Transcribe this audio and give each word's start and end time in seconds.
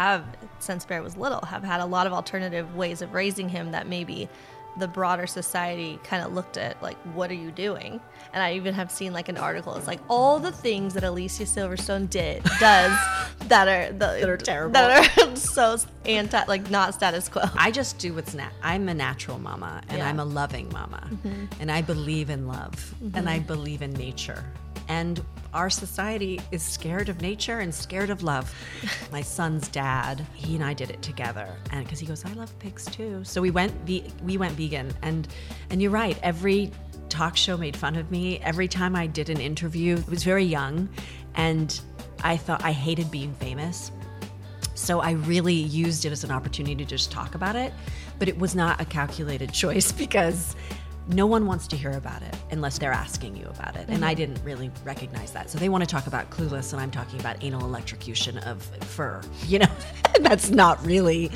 have, 0.00 0.24
since 0.60 0.84
Bear 0.84 1.02
was 1.02 1.16
little, 1.16 1.40
have 1.42 1.62
had 1.62 1.80
a 1.80 1.86
lot 1.86 2.06
of 2.06 2.12
alternative 2.12 2.74
ways 2.74 3.02
of 3.02 3.12
raising 3.12 3.48
him 3.48 3.72
that 3.72 3.86
maybe 3.86 4.28
the 4.78 4.88
broader 4.88 5.26
society 5.26 5.98
kind 6.04 6.24
of 6.24 6.32
looked 6.32 6.56
at 6.56 6.80
like 6.80 6.96
what 7.12 7.28
are 7.28 7.34
you 7.34 7.50
doing 7.50 8.00
and 8.32 8.40
i 8.40 8.54
even 8.54 8.72
have 8.72 8.88
seen 8.88 9.12
like 9.12 9.28
an 9.28 9.36
article 9.36 9.74
it's 9.74 9.88
like 9.88 9.98
all 10.08 10.38
the 10.38 10.52
things 10.52 10.94
that 10.94 11.02
alicia 11.02 11.42
silverstone 11.42 12.08
did 12.08 12.40
does 12.60 12.96
that 13.48 13.66
are 13.66 13.92
the, 13.92 13.98
that 13.98 14.28
are 14.28 14.36
terrible. 14.36 14.72
that 14.72 15.18
are 15.18 15.36
so 15.36 15.76
anti 16.04 16.44
like 16.44 16.70
not 16.70 16.94
status 16.94 17.28
quo 17.28 17.42
I 17.56 17.70
just 17.70 17.98
do 17.98 18.14
what's 18.14 18.32
nat. 18.32 18.52
I'm 18.62 18.88
a 18.88 18.94
natural 18.94 19.38
mama, 19.38 19.82
and 19.88 19.98
Yeah. 19.98 20.08
I'm 20.08 20.18
a 20.18 20.24
loving 20.24 20.70
mama, 20.72 21.08
mm-hmm. 21.10 21.44
and 21.60 21.70
I 21.70 21.82
believe 21.82 22.30
in 22.30 22.46
love, 22.46 22.94
mm-hmm. 23.02 23.16
and 23.16 23.28
I 23.28 23.38
believe 23.38 23.82
in 23.82 23.92
nature. 23.92 24.44
And 24.88 25.20
our 25.52 25.70
society 25.70 26.40
is 26.50 26.62
scared 26.62 27.08
of 27.08 27.20
nature 27.20 27.60
and 27.60 27.74
scared 27.74 28.10
of 28.10 28.22
love. 28.22 28.54
My 29.12 29.20
son's 29.20 29.68
dad, 29.68 30.24
he 30.34 30.54
and 30.54 30.64
I 30.64 30.74
did 30.74 30.90
it 30.90 31.02
together, 31.02 31.56
and 31.70 31.84
because 31.84 31.98
he 31.98 32.06
goes, 32.06 32.24
I 32.24 32.32
love 32.34 32.56
pigs 32.58 32.84
too. 32.86 33.24
So 33.24 33.40
we 33.40 33.50
went, 33.50 33.72
ve- 33.86 34.10
we 34.22 34.36
went 34.36 34.54
vegan, 34.54 34.92
and 35.02 35.28
and 35.70 35.82
you're 35.82 35.90
right. 35.90 36.18
Every 36.22 36.70
talk 37.08 37.36
show 37.36 37.56
made 37.56 37.76
fun 37.76 37.96
of 37.96 38.10
me. 38.10 38.38
Every 38.38 38.68
time 38.68 38.94
I 38.94 39.06
did 39.06 39.28
an 39.28 39.40
interview, 39.40 39.96
I 39.96 40.10
was 40.10 40.24
very 40.24 40.44
young, 40.44 40.88
and 41.34 41.80
I 42.22 42.36
thought 42.36 42.64
I 42.64 42.72
hated 42.72 43.10
being 43.10 43.34
famous. 43.34 43.90
So 44.74 45.00
I 45.00 45.12
really 45.12 45.54
used 45.54 46.06
it 46.06 46.12
as 46.12 46.24
an 46.24 46.30
opportunity 46.30 46.74
to 46.76 46.84
just 46.86 47.12
talk 47.12 47.34
about 47.34 47.54
it, 47.54 47.72
but 48.18 48.28
it 48.28 48.38
was 48.38 48.54
not 48.54 48.80
a 48.80 48.84
calculated 48.84 49.52
choice 49.52 49.92
because 49.92 50.56
no 51.12 51.26
one 51.26 51.46
wants 51.46 51.66
to 51.68 51.76
hear 51.76 51.92
about 51.92 52.22
it 52.22 52.36
unless 52.50 52.78
they're 52.78 52.92
asking 52.92 53.36
you 53.36 53.46
about 53.46 53.76
it. 53.76 53.86
And 53.88 54.04
I 54.04 54.10
mm-hmm. 54.10 54.32
didn't 54.32 54.44
really 54.44 54.70
recognize 54.84 55.32
that. 55.32 55.50
So 55.50 55.58
they 55.58 55.68
want 55.68 55.82
to 55.82 55.88
talk 55.88 56.06
about 56.06 56.30
Clueless, 56.30 56.72
and 56.72 56.80
I'm 56.80 56.90
talking 56.90 57.20
about 57.20 57.42
anal 57.42 57.64
electrocution 57.64 58.38
of 58.38 58.62
fur. 58.84 59.20
You 59.46 59.60
know, 59.60 59.72
that's 60.20 60.50
not 60.50 60.84
really 60.84 61.30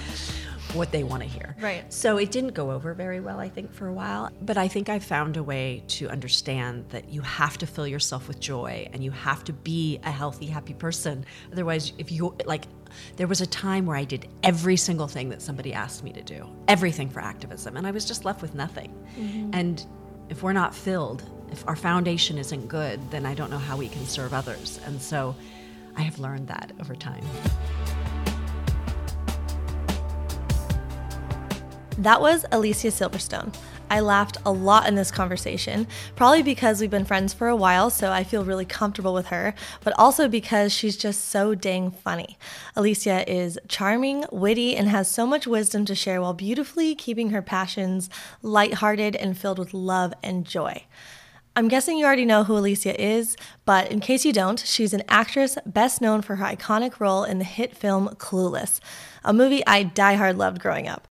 what 0.74 0.90
they 0.90 1.04
want 1.04 1.22
to 1.22 1.28
hear. 1.28 1.56
Right. 1.60 1.90
So 1.92 2.16
it 2.16 2.30
didn't 2.30 2.54
go 2.54 2.70
over 2.70 2.94
very 2.94 3.20
well, 3.20 3.38
I 3.38 3.48
think, 3.48 3.72
for 3.72 3.86
a 3.86 3.92
while. 3.92 4.30
But 4.42 4.56
I 4.56 4.68
think 4.68 4.88
I 4.88 4.98
found 4.98 5.36
a 5.36 5.42
way 5.42 5.82
to 5.88 6.08
understand 6.08 6.86
that 6.90 7.08
you 7.08 7.20
have 7.22 7.58
to 7.58 7.66
fill 7.66 7.86
yourself 7.86 8.28
with 8.28 8.40
joy 8.40 8.88
and 8.92 9.02
you 9.02 9.10
have 9.12 9.44
to 9.44 9.52
be 9.52 10.00
a 10.02 10.10
healthy, 10.10 10.46
happy 10.46 10.74
person. 10.74 11.24
Otherwise, 11.52 11.92
if 11.98 12.10
you 12.10 12.36
like, 12.44 12.64
there 13.16 13.26
was 13.26 13.40
a 13.40 13.46
time 13.46 13.86
where 13.86 13.96
I 13.96 14.04
did 14.04 14.28
every 14.42 14.76
single 14.76 15.08
thing 15.08 15.28
that 15.30 15.42
somebody 15.42 15.72
asked 15.72 16.04
me 16.04 16.12
to 16.12 16.22
do, 16.22 16.48
everything 16.68 17.08
for 17.08 17.20
activism, 17.20 17.76
and 17.76 17.86
I 17.86 17.90
was 17.90 18.04
just 18.04 18.24
left 18.24 18.42
with 18.42 18.54
nothing. 18.54 18.92
Mm-hmm. 19.18 19.50
And 19.52 19.86
if 20.28 20.42
we're 20.42 20.52
not 20.52 20.74
filled, 20.74 21.22
if 21.50 21.66
our 21.68 21.76
foundation 21.76 22.38
isn't 22.38 22.68
good, 22.68 23.00
then 23.10 23.26
I 23.26 23.34
don't 23.34 23.50
know 23.50 23.58
how 23.58 23.76
we 23.76 23.88
can 23.88 24.06
serve 24.06 24.32
others. 24.32 24.80
And 24.86 25.00
so 25.00 25.36
I 25.96 26.02
have 26.02 26.18
learned 26.18 26.48
that 26.48 26.72
over 26.80 26.94
time. 26.94 27.24
That 31.98 32.20
was 32.20 32.44
Alicia 32.50 32.88
Silverstone. 32.88 33.54
I 33.94 34.00
laughed 34.00 34.38
a 34.44 34.50
lot 34.50 34.88
in 34.88 34.96
this 34.96 35.12
conversation, 35.12 35.86
probably 36.16 36.42
because 36.42 36.80
we've 36.80 36.90
been 36.90 37.04
friends 37.04 37.32
for 37.32 37.46
a 37.46 37.54
while, 37.54 37.90
so 37.90 38.10
I 38.10 38.24
feel 38.24 38.44
really 38.44 38.64
comfortable 38.64 39.14
with 39.14 39.28
her, 39.28 39.54
but 39.84 39.94
also 39.96 40.26
because 40.26 40.72
she's 40.72 40.96
just 40.96 41.26
so 41.26 41.54
dang 41.54 41.92
funny. 41.92 42.36
Alicia 42.74 43.22
is 43.32 43.56
charming, 43.68 44.24
witty, 44.32 44.76
and 44.76 44.88
has 44.88 45.06
so 45.06 45.28
much 45.28 45.46
wisdom 45.46 45.84
to 45.84 45.94
share 45.94 46.20
while 46.20 46.34
beautifully 46.34 46.96
keeping 46.96 47.30
her 47.30 47.40
passions 47.40 48.10
lighthearted 48.42 49.14
and 49.14 49.38
filled 49.38 49.60
with 49.60 49.72
love 49.72 50.12
and 50.24 50.44
joy. 50.44 50.82
I'm 51.54 51.68
guessing 51.68 51.96
you 51.96 52.04
already 52.04 52.24
know 52.24 52.42
who 52.42 52.58
Alicia 52.58 53.00
is, 53.00 53.36
but 53.64 53.92
in 53.92 54.00
case 54.00 54.24
you 54.24 54.32
don't, 54.32 54.58
she's 54.58 54.92
an 54.92 55.04
actress 55.08 55.56
best 55.64 56.00
known 56.00 56.20
for 56.20 56.34
her 56.34 56.44
iconic 56.44 56.98
role 56.98 57.22
in 57.22 57.38
the 57.38 57.44
hit 57.44 57.76
film 57.76 58.08
Clueless, 58.16 58.80
a 59.22 59.32
movie 59.32 59.64
I 59.68 59.84
diehard 59.84 60.36
loved 60.36 60.60
growing 60.60 60.88
up. 60.88 61.06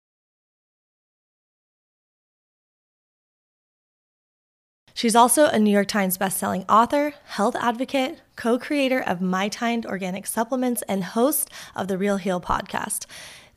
She's 5.03 5.17
also 5.17 5.47
a 5.47 5.59
New 5.59 5.73
York 5.73 5.89
Times 5.89 6.17
bestselling 6.17 6.65
author, 6.69 7.15
health 7.25 7.57
advocate, 7.57 8.21
co 8.37 8.57
creator 8.57 9.01
of 9.01 9.21
My 9.21 9.51
Organic 9.85 10.29
Supplements, 10.29 10.83
and 10.83 11.03
host 11.03 11.51
of 11.75 11.89
the 11.89 11.99
Real 11.99 12.19
Heal 12.19 12.41
podcast. 12.41 13.07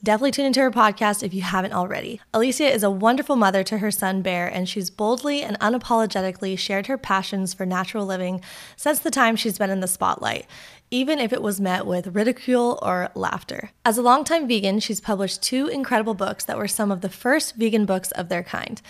Definitely 0.01 0.31
tune 0.31 0.47
into 0.47 0.61
her 0.61 0.71
podcast 0.71 1.21
if 1.21 1.35
you 1.35 1.43
haven't 1.43 1.73
already. 1.73 2.19
Alicia 2.33 2.73
is 2.73 2.81
a 2.81 2.89
wonderful 2.89 3.35
mother 3.35 3.63
to 3.63 3.77
her 3.77 3.91
son 3.91 4.23
Bear, 4.23 4.47
and 4.47 4.67
she's 4.67 4.89
boldly 4.89 5.43
and 5.43 5.59
unapologetically 5.59 6.57
shared 6.57 6.87
her 6.87 6.97
passions 6.97 7.53
for 7.53 7.63
natural 7.63 8.07
living 8.07 8.41
since 8.75 8.97
the 8.97 9.11
time 9.11 9.35
she's 9.35 9.59
been 9.59 9.69
in 9.69 9.81
the 9.81 9.87
spotlight, 9.87 10.47
even 10.89 11.19
if 11.19 11.31
it 11.31 11.43
was 11.43 11.61
met 11.61 11.85
with 11.85 12.15
ridicule 12.15 12.79
or 12.81 13.11
laughter. 13.13 13.69
As 13.85 13.99
a 13.99 14.01
longtime 14.01 14.47
vegan, 14.47 14.79
she's 14.79 14.99
published 14.99 15.43
two 15.43 15.67
incredible 15.67 16.15
books 16.15 16.43
that 16.45 16.57
were 16.57 16.67
some 16.67 16.89
of 16.89 17.01
the 17.01 17.09
first 17.09 17.55
vegan 17.55 17.85
books 17.85 18.09
of 18.13 18.29
their 18.29 18.41
kind. 18.41 18.81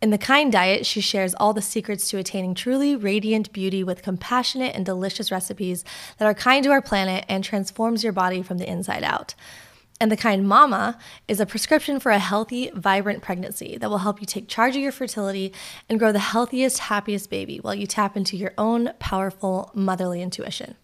In 0.00 0.10
The 0.10 0.18
Kind 0.18 0.52
Diet, 0.52 0.86
she 0.86 1.00
shares 1.00 1.34
all 1.34 1.52
the 1.52 1.60
secrets 1.60 2.08
to 2.08 2.18
attaining 2.18 2.54
truly 2.54 2.94
radiant 2.94 3.52
beauty 3.52 3.82
with 3.82 4.02
compassionate 4.02 4.76
and 4.76 4.86
delicious 4.86 5.32
recipes 5.32 5.84
that 6.18 6.26
are 6.26 6.34
kind 6.34 6.62
to 6.62 6.70
our 6.70 6.80
planet 6.80 7.24
and 7.28 7.42
transforms 7.42 8.04
your 8.04 8.12
body 8.12 8.40
from 8.40 8.58
the 8.58 8.70
inside 8.70 9.02
out. 9.02 9.34
And 10.00 10.12
The 10.12 10.16
Kind 10.16 10.46
Mama 10.46 10.96
is 11.26 11.40
a 11.40 11.46
prescription 11.46 11.98
for 11.98 12.12
a 12.12 12.20
healthy, 12.20 12.70
vibrant 12.72 13.22
pregnancy 13.22 13.76
that 13.78 13.90
will 13.90 13.98
help 13.98 14.20
you 14.20 14.26
take 14.26 14.46
charge 14.46 14.76
of 14.76 14.82
your 14.82 14.92
fertility 14.92 15.52
and 15.88 15.98
grow 15.98 16.12
the 16.12 16.20
healthiest, 16.20 16.78
happiest 16.78 17.28
baby 17.28 17.58
while 17.58 17.74
you 17.74 17.88
tap 17.88 18.16
into 18.16 18.36
your 18.36 18.54
own 18.56 18.90
powerful 19.00 19.72
motherly 19.74 20.22
intuition. 20.22 20.76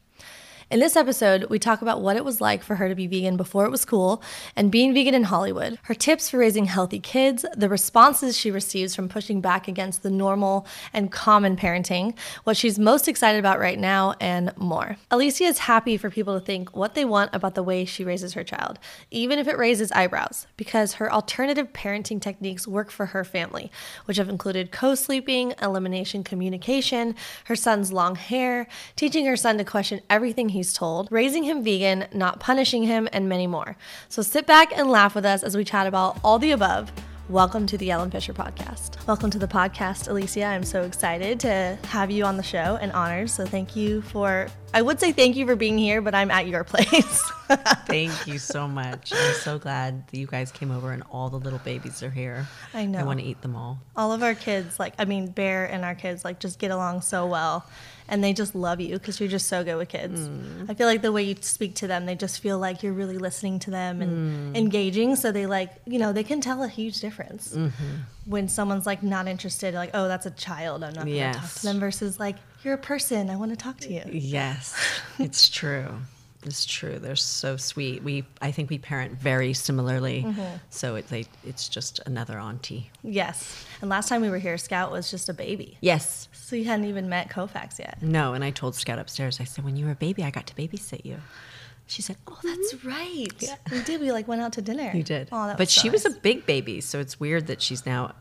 In 0.74 0.80
this 0.80 0.96
episode, 0.96 1.44
we 1.50 1.60
talk 1.60 1.82
about 1.82 2.00
what 2.00 2.16
it 2.16 2.24
was 2.24 2.40
like 2.40 2.64
for 2.64 2.74
her 2.74 2.88
to 2.88 2.96
be 2.96 3.06
vegan 3.06 3.36
before 3.36 3.64
it 3.64 3.70
was 3.70 3.84
cool 3.84 4.20
and 4.56 4.72
being 4.72 4.92
vegan 4.92 5.14
in 5.14 5.22
Hollywood, 5.22 5.78
her 5.84 5.94
tips 5.94 6.28
for 6.28 6.38
raising 6.38 6.64
healthy 6.64 6.98
kids, 6.98 7.46
the 7.56 7.68
responses 7.68 8.36
she 8.36 8.50
receives 8.50 8.92
from 8.92 9.08
pushing 9.08 9.40
back 9.40 9.68
against 9.68 10.02
the 10.02 10.10
normal 10.10 10.66
and 10.92 11.12
common 11.12 11.56
parenting, 11.56 12.18
what 12.42 12.56
she's 12.56 12.76
most 12.76 13.06
excited 13.06 13.38
about 13.38 13.60
right 13.60 13.78
now, 13.78 14.16
and 14.20 14.52
more. 14.56 14.96
Alicia 15.12 15.44
is 15.44 15.58
happy 15.58 15.96
for 15.96 16.10
people 16.10 16.36
to 16.36 16.44
think 16.44 16.74
what 16.74 16.96
they 16.96 17.04
want 17.04 17.32
about 17.32 17.54
the 17.54 17.62
way 17.62 17.84
she 17.84 18.02
raises 18.02 18.32
her 18.32 18.42
child, 18.42 18.80
even 19.12 19.38
if 19.38 19.46
it 19.46 19.56
raises 19.56 19.92
eyebrows, 19.92 20.48
because 20.56 20.94
her 20.94 21.12
alternative 21.12 21.72
parenting 21.72 22.20
techniques 22.20 22.66
work 22.66 22.90
for 22.90 23.06
her 23.06 23.22
family, 23.22 23.70
which 24.06 24.16
have 24.16 24.28
included 24.28 24.72
co 24.72 24.96
sleeping, 24.96 25.54
elimination 25.62 26.24
communication, 26.24 27.14
her 27.44 27.54
son's 27.54 27.92
long 27.92 28.16
hair, 28.16 28.66
teaching 28.96 29.24
her 29.26 29.36
son 29.36 29.56
to 29.56 29.62
question 29.62 30.00
everything 30.10 30.48
he's 30.48 30.63
told, 30.72 31.08
raising 31.10 31.44
him 31.44 31.62
vegan, 31.62 32.06
not 32.12 32.40
punishing 32.40 32.84
him, 32.84 33.08
and 33.12 33.28
many 33.28 33.46
more. 33.46 33.76
So 34.08 34.22
sit 34.22 34.46
back 34.46 34.76
and 34.76 34.90
laugh 34.90 35.14
with 35.14 35.24
us 35.24 35.42
as 35.42 35.56
we 35.56 35.64
chat 35.64 35.86
about 35.86 36.18
all 36.24 36.38
the 36.38 36.52
above. 36.52 36.90
Welcome 37.30 37.66
to 37.68 37.78
the 37.78 37.90
Ellen 37.90 38.10
Fisher 38.10 38.34
podcast. 38.34 39.06
Welcome 39.06 39.30
to 39.30 39.38
the 39.38 39.48
podcast, 39.48 40.08
Alicia. 40.08 40.44
I'm 40.44 40.62
so 40.62 40.82
excited 40.82 41.40
to 41.40 41.78
have 41.84 42.10
you 42.10 42.24
on 42.24 42.36
the 42.36 42.42
show 42.42 42.78
and 42.82 42.92
honored. 42.92 43.30
So 43.30 43.46
thank 43.46 43.74
you 43.74 44.02
for, 44.02 44.46
I 44.74 44.82
would 44.82 45.00
say 45.00 45.10
thank 45.10 45.34
you 45.34 45.46
for 45.46 45.56
being 45.56 45.78
here, 45.78 46.02
but 46.02 46.14
I'm 46.14 46.30
at 46.30 46.48
your 46.48 46.64
place. 46.72 47.22
Thank 47.86 48.26
you 48.26 48.38
so 48.38 48.68
much. 48.68 49.10
I'm 49.14 49.34
so 49.36 49.58
glad 49.58 50.06
that 50.08 50.18
you 50.18 50.26
guys 50.26 50.52
came 50.52 50.70
over 50.70 50.92
and 50.92 51.02
all 51.10 51.30
the 51.30 51.38
little 51.38 51.60
babies 51.60 52.02
are 52.02 52.10
here. 52.10 52.46
I 52.74 52.84
know. 52.84 52.98
I 52.98 53.04
want 53.04 53.20
to 53.20 53.24
eat 53.24 53.40
them 53.40 53.56
all. 53.56 53.78
all 53.96 54.12
of 54.12 54.22
our 54.22 54.34
kids, 54.34 54.78
like, 54.78 54.92
I 54.98 55.06
mean, 55.06 55.28
Bear 55.28 55.64
and 55.64 55.82
our 55.82 55.94
kids, 55.94 56.26
like, 56.26 56.40
just 56.40 56.58
get 56.58 56.70
along 56.72 57.00
so 57.00 57.24
well. 57.26 57.64
And 58.06 58.22
they 58.22 58.34
just 58.34 58.54
love 58.54 58.82
you 58.82 58.98
because 58.98 59.18
you're 59.18 59.30
just 59.30 59.48
so 59.48 59.64
good 59.64 59.76
with 59.76 59.88
kids. 59.88 60.28
Mm. 60.28 60.68
I 60.68 60.74
feel 60.74 60.86
like 60.86 61.00
the 61.00 61.10
way 61.10 61.22
you 61.22 61.36
speak 61.40 61.74
to 61.76 61.86
them, 61.86 62.04
they 62.04 62.14
just 62.14 62.40
feel 62.40 62.58
like 62.58 62.82
you're 62.82 62.92
really 62.92 63.16
listening 63.16 63.58
to 63.60 63.70
them 63.70 64.02
and 64.02 64.54
mm. 64.54 64.58
engaging. 64.58 65.16
So 65.16 65.32
they, 65.32 65.46
like, 65.46 65.70
you 65.86 65.98
know, 65.98 66.12
they 66.12 66.22
can 66.22 66.42
tell 66.42 66.62
a 66.62 66.68
huge 66.68 67.00
difference 67.00 67.54
mm-hmm. 67.54 67.70
when 68.26 68.48
someone's, 68.48 68.84
like, 68.84 69.02
not 69.02 69.26
interested, 69.26 69.72
like, 69.72 69.90
oh, 69.94 70.06
that's 70.06 70.26
a 70.26 70.30
child. 70.32 70.84
I'm 70.84 70.92
not 70.92 71.06
going 71.06 71.32
to 71.32 71.38
talk 71.38 71.50
to 71.54 71.62
them 71.62 71.80
versus, 71.80 72.20
like, 72.20 72.36
you're 72.62 72.74
a 72.74 72.78
person. 72.78 73.30
I 73.30 73.36
want 73.36 73.52
to 73.52 73.56
talk 73.56 73.78
to 73.80 73.92
you. 73.92 74.02
Yes, 74.12 74.78
it's 75.18 75.48
true. 75.48 75.88
It's 76.44 76.64
true. 76.64 76.98
They're 76.98 77.16
so 77.16 77.56
sweet. 77.56 78.02
We, 78.02 78.24
I 78.42 78.50
think 78.50 78.70
we 78.70 78.78
parent 78.78 79.12
very 79.12 79.52
similarly. 79.54 80.26
So 80.70 80.96
it's 80.96 81.10
like 81.10 81.28
it's 81.44 81.68
just 81.68 82.00
another 82.06 82.38
auntie. 82.38 82.90
Yes. 83.02 83.64
And 83.80 83.88
last 83.90 84.08
time 84.08 84.20
we 84.22 84.30
were 84.30 84.38
here, 84.38 84.58
Scout 84.58 84.90
was 84.92 85.10
just 85.10 85.28
a 85.28 85.34
baby. 85.34 85.78
Yes. 85.80 86.28
So 86.32 86.56
you 86.56 86.64
hadn't 86.64 86.84
even 86.86 87.08
met 87.08 87.30
Kofax 87.30 87.78
yet. 87.78 88.02
No. 88.02 88.34
And 88.34 88.44
I 88.44 88.50
told 88.50 88.74
Scout 88.74 88.98
upstairs. 88.98 89.40
I 89.40 89.44
said, 89.44 89.64
when 89.64 89.76
you 89.76 89.86
were 89.86 89.92
a 89.92 89.96
baby, 89.96 90.22
I 90.22 90.30
got 90.30 90.46
to 90.48 90.54
babysit 90.54 91.04
you. 91.04 91.16
She 91.86 92.00
said, 92.00 92.16
"Oh, 92.26 92.38
That's 92.42 92.82
right. 92.82 93.28
We 93.70 93.82
did. 93.82 94.00
We, 94.00 94.10
like, 94.10 94.26
went 94.26 94.40
out 94.40 94.54
to 94.54 94.62
dinner. 94.62 94.90
you 94.94 95.02
did." 95.02 95.28
Oh, 95.30 95.46
that 95.48 95.58
but 95.58 95.66
was 95.66 95.70
so 95.70 95.82
she 95.82 95.90
was 95.90 96.06
a 96.06 96.10
big 96.10 96.46
baby, 96.46 96.80
so 96.80 96.98
it's 96.98 97.20
weird 97.20 97.46
that 97.48 97.60
she's 97.60 97.84
now, 97.84 98.14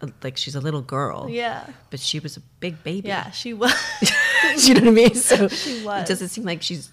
uh, 0.00 0.06
like, 0.22 0.36
she's 0.36 0.54
a 0.54 0.60
little 0.60 0.82
girl. 0.82 1.26
Yeah. 1.28 1.66
But 1.90 1.98
she 1.98 2.20
was 2.20 2.36
a 2.36 2.40
big 2.60 2.84
baby. 2.84 3.08
Yeah, 3.08 3.30
she 3.32 3.54
was. 3.54 3.74
you 4.68 4.74
know 4.74 4.82
what 4.82 4.88
I 4.88 4.90
mean? 4.92 5.14
So 5.16 5.48
She 5.48 5.84
was. 5.84 6.02
it 6.02 6.06
doesn't 6.06 6.28
seem 6.28 6.44
like 6.44 6.62
she's 6.62 6.92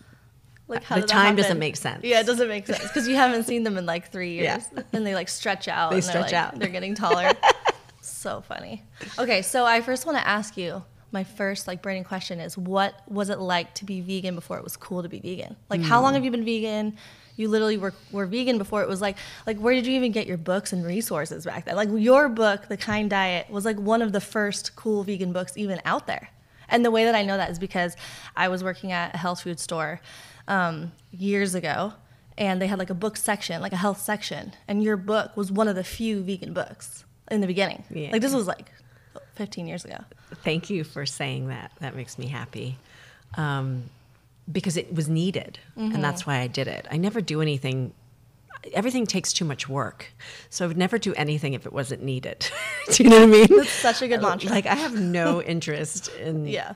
like 0.67 0.81
uh, 0.81 0.95
how 0.95 1.01
The 1.01 1.07
time 1.07 1.35
doesn't 1.35 1.59
make 1.59 1.75
sense. 1.75 2.03
Yeah, 2.03 2.21
it 2.21 2.25
doesn't 2.25 2.47
make 2.47 2.67
sense 2.67 2.81
because 2.83 3.07
you 3.07 3.15
haven't 3.15 3.43
seen 3.43 3.63
them 3.63 3.77
in 3.77 3.85
like 3.85 4.11
three 4.11 4.33
years, 4.33 4.67
Yeah. 4.73 4.83
and 4.93 5.05
they 5.05 5.15
like 5.15 5.29
stretch 5.29 5.67
out. 5.67 5.91
They 5.91 5.97
and 5.97 6.03
they're, 6.03 6.11
stretch 6.11 6.31
like- 6.31 6.33
out. 6.33 6.59
They're 6.59 6.69
getting 6.69 6.95
taller. 6.95 7.31
so 8.01 8.41
funny. 8.41 8.83
Okay, 9.17 9.41
so 9.41 9.65
I 9.65 9.81
first 9.81 10.05
want 10.05 10.17
to 10.17 10.27
ask 10.27 10.57
you, 10.57 10.83
my 11.13 11.23
first 11.23 11.67
like 11.67 11.81
burning 11.81 12.03
question 12.03 12.39
is 12.39 12.57
what 12.57 12.95
was 13.07 13.29
it 13.29 13.39
like 13.39 13.73
to 13.75 13.85
be 13.85 14.01
vegan 14.01 14.33
before 14.35 14.57
it 14.57 14.63
was 14.63 14.75
cool 14.75 15.03
to 15.03 15.09
be 15.09 15.19
vegan? 15.19 15.55
Like 15.69 15.81
how 15.81 16.01
long 16.01 16.11
hmm. 16.11 16.15
have 16.15 16.25
you 16.25 16.31
been 16.31 16.43
vegan? 16.43 16.97
You 17.35 17.49
literally 17.49 17.77
were, 17.77 17.93
were 18.11 18.25
vegan 18.25 18.57
before 18.57 18.81
it 18.81 18.89
was 18.89 18.99
like 18.99 19.17
like 19.45 19.57
where 19.59 19.75
did 19.75 19.85
you 19.85 19.93
even 19.93 20.11
get 20.11 20.25
your 20.27 20.37
books 20.37 20.73
and 20.73 20.83
resources 20.83 21.45
back 21.45 21.65
then? 21.65 21.75
Like 21.75 21.89
your 21.93 22.29
book, 22.29 22.67
The 22.67 22.77
Kind 22.77 23.11
Diet, 23.11 23.49
was 23.49 23.63
like 23.63 23.79
one 23.79 24.01
of 24.01 24.11
the 24.11 24.21
first 24.21 24.75
cool 24.75 25.03
vegan 25.03 25.33
books 25.33 25.53
even 25.55 25.79
out 25.85 26.07
there. 26.07 26.29
And 26.67 26.83
the 26.83 26.91
way 26.91 27.05
that 27.05 27.13
I 27.13 27.23
know 27.23 27.37
that 27.37 27.51
is 27.51 27.59
because 27.59 27.95
I 28.35 28.47
was 28.47 28.63
working 28.63 28.91
at 28.91 29.13
a 29.13 29.17
health 29.17 29.41
food 29.41 29.59
store 29.59 30.01
um, 30.47 30.91
years 31.11 31.55
ago, 31.55 31.93
and 32.37 32.61
they 32.61 32.67
had 32.67 32.79
like 32.79 32.89
a 32.89 32.95
book 32.95 33.17
section, 33.17 33.61
like 33.61 33.73
a 33.73 33.77
health 33.77 34.01
section, 34.01 34.53
and 34.67 34.83
your 34.83 34.97
book 34.97 35.35
was 35.37 35.51
one 35.51 35.67
of 35.67 35.75
the 35.75 35.83
few 35.83 36.21
vegan 36.21 36.53
books 36.53 37.05
in 37.29 37.41
the 37.41 37.47
beginning. 37.47 37.83
Yeah. 37.89 38.11
Like 38.11 38.21
this 38.21 38.33
was 38.33 38.47
like 38.47 38.71
15 39.35 39.67
years 39.67 39.85
ago. 39.85 39.97
Thank 40.43 40.69
you 40.69 40.83
for 40.83 41.05
saying 41.05 41.47
that. 41.47 41.71
That 41.79 41.95
makes 41.95 42.17
me 42.17 42.27
happy. 42.27 42.77
Um, 43.35 43.89
because 44.51 44.75
it 44.77 44.93
was 44.93 45.07
needed, 45.07 45.57
and 45.77 46.03
that's 46.03 46.25
why 46.27 46.39
I 46.39 46.47
did 46.47 46.67
it. 46.67 46.85
I 46.91 46.97
never 46.97 47.21
do 47.21 47.41
anything. 47.41 47.93
Everything 48.73 49.05
takes 49.05 49.31
too 49.31 49.45
much 49.45 49.69
work, 49.69 50.07
so 50.49 50.65
I 50.65 50.67
would 50.67 50.77
never 50.77 50.97
do 50.97 51.13
anything 51.13 51.53
if 51.53 51.65
it 51.65 51.71
wasn't 51.71 52.03
needed. 52.03 52.49
do 52.91 53.03
you 53.03 53.09
know 53.09 53.19
what 53.21 53.23
I 53.23 53.31
mean? 53.31 53.47
That's 53.49 53.69
such 53.69 54.01
a 54.01 54.07
good 54.09 54.21
mantra. 54.21 54.49
Like 54.49 54.65
I 54.65 54.75
have 54.75 54.99
no 54.99 55.41
interest 55.53 56.09
in. 56.19 56.45
Yeah. 56.45 56.73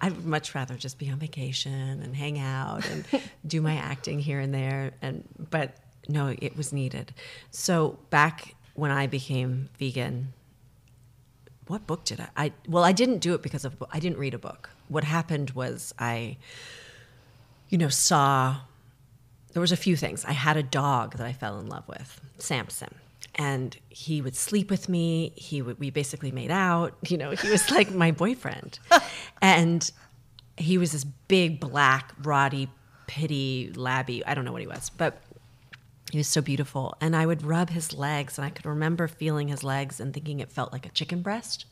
I 0.00 0.10
would 0.10 0.24
much 0.24 0.54
rather 0.54 0.76
just 0.76 0.98
be 0.98 1.10
on 1.10 1.18
vacation 1.18 2.02
and 2.02 2.14
hang 2.14 2.38
out 2.38 2.88
and 2.88 3.04
do 3.46 3.60
my 3.60 3.74
acting 3.74 4.18
here 4.18 4.40
and 4.40 4.54
there. 4.54 4.92
And 5.02 5.24
but 5.50 5.76
no, 6.08 6.34
it 6.38 6.56
was 6.56 6.72
needed. 6.72 7.12
So 7.50 7.98
back 8.10 8.54
when 8.74 8.90
I 8.90 9.06
became 9.06 9.68
vegan, 9.78 10.32
what 11.66 11.86
book 11.86 12.04
did 12.04 12.20
I? 12.20 12.28
I 12.36 12.52
well, 12.68 12.84
I 12.84 12.92
didn't 12.92 13.18
do 13.18 13.34
it 13.34 13.42
because 13.42 13.64
of 13.64 13.82
I 13.90 14.00
didn't 14.00 14.18
read 14.18 14.34
a 14.34 14.38
book. 14.38 14.70
What 14.88 15.04
happened 15.04 15.50
was 15.50 15.92
I, 15.98 16.38
you 17.68 17.78
know, 17.78 17.88
saw 17.88 18.56
there 19.52 19.60
was 19.60 19.72
a 19.72 19.76
few 19.76 19.96
things. 19.96 20.24
I 20.24 20.32
had 20.32 20.56
a 20.56 20.62
dog 20.62 21.16
that 21.16 21.26
I 21.26 21.32
fell 21.32 21.58
in 21.58 21.68
love 21.68 21.86
with, 21.88 22.20
Samson, 22.38 22.94
and 23.38 23.76
he 23.88 24.20
would 24.20 24.36
sleep 24.36 24.70
with 24.70 24.88
me. 24.88 25.32
He 25.36 25.62
would 25.62 25.78
we 25.78 25.90
basically 25.90 26.32
made 26.32 26.50
out. 26.50 26.94
You 27.08 27.16
know, 27.16 27.30
he 27.30 27.48
was 27.48 27.70
like 27.70 27.90
my 27.92 28.10
boyfriend, 28.10 28.78
and 29.42 29.90
he 30.56 30.76
was 30.76 30.92
this 30.92 31.04
big 31.04 31.60
black 31.60 32.12
Roddy 32.22 32.68
Pitty 33.06 33.72
labby. 33.74 34.26
I 34.26 34.34
don't 34.34 34.44
know 34.44 34.52
what 34.52 34.60
he 34.60 34.66
was, 34.66 34.90
but 34.90 35.22
he 36.10 36.18
was 36.18 36.28
so 36.28 36.42
beautiful. 36.42 36.96
And 37.00 37.16
I 37.16 37.24
would 37.24 37.42
rub 37.42 37.70
his 37.70 37.94
legs, 37.94 38.36
and 38.36 38.44
I 38.44 38.50
could 38.50 38.66
remember 38.66 39.08
feeling 39.08 39.48
his 39.48 39.64
legs 39.64 40.00
and 40.00 40.12
thinking 40.12 40.40
it 40.40 40.52
felt 40.52 40.72
like 40.72 40.84
a 40.84 40.90
chicken 40.90 41.22
breast. 41.22 41.64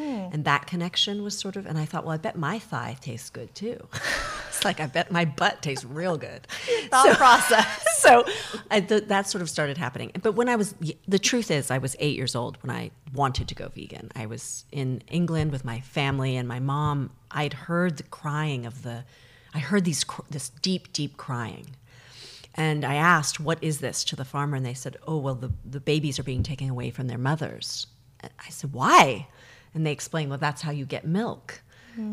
Hmm. 0.00 0.32
And 0.32 0.44
that 0.46 0.66
connection 0.66 1.22
was 1.22 1.36
sort 1.36 1.56
of, 1.56 1.66
and 1.66 1.76
I 1.76 1.84
thought, 1.84 2.04
well, 2.04 2.14
I 2.14 2.16
bet 2.16 2.34
my 2.34 2.58
thigh 2.58 2.96
tastes 3.02 3.28
good 3.28 3.54
too. 3.54 3.86
it's 4.48 4.64
like, 4.64 4.80
I 4.80 4.86
bet 4.86 5.12
my 5.12 5.26
butt 5.26 5.60
tastes 5.60 5.84
real 5.84 6.16
good. 6.16 6.46
Thought 6.88 7.18
process. 7.18 7.84
so 7.98 8.24
I, 8.70 8.80
th- 8.80 9.08
that 9.08 9.28
sort 9.28 9.42
of 9.42 9.50
started 9.50 9.76
happening. 9.76 10.10
But 10.22 10.32
when 10.32 10.48
I 10.48 10.56
was, 10.56 10.74
the 11.06 11.18
truth 11.18 11.50
is, 11.50 11.70
I 11.70 11.76
was 11.76 11.96
eight 11.98 12.16
years 12.16 12.34
old 12.34 12.56
when 12.62 12.74
I 12.74 12.92
wanted 13.12 13.46
to 13.48 13.54
go 13.54 13.68
vegan. 13.68 14.10
I 14.16 14.24
was 14.24 14.64
in 14.72 15.02
England 15.08 15.52
with 15.52 15.66
my 15.66 15.80
family, 15.80 16.34
and 16.34 16.48
my 16.48 16.60
mom, 16.60 17.10
I'd 17.30 17.52
heard 17.52 17.98
the 17.98 18.04
crying 18.04 18.64
of 18.64 18.82
the, 18.82 19.04
I 19.52 19.58
heard 19.58 19.84
these, 19.84 20.04
cr- 20.04 20.22
this 20.30 20.48
deep, 20.48 20.94
deep 20.94 21.18
crying. 21.18 21.76
And 22.54 22.86
I 22.86 22.94
asked, 22.94 23.38
what 23.38 23.62
is 23.62 23.80
this 23.80 24.02
to 24.04 24.16
the 24.16 24.24
farmer? 24.24 24.56
And 24.56 24.64
they 24.64 24.72
said, 24.72 24.96
oh, 25.06 25.18
well, 25.18 25.34
the, 25.34 25.52
the 25.62 25.80
babies 25.80 26.18
are 26.18 26.24
being 26.24 26.42
taken 26.42 26.70
away 26.70 26.88
from 26.88 27.06
their 27.06 27.18
mothers. 27.18 27.86
And 28.20 28.32
I 28.38 28.48
said, 28.48 28.72
why? 28.72 29.26
And 29.74 29.86
they 29.86 29.92
explained, 29.92 30.30
well, 30.30 30.38
that's 30.38 30.62
how 30.62 30.70
you 30.70 30.84
get 30.84 31.06
milk. 31.06 31.62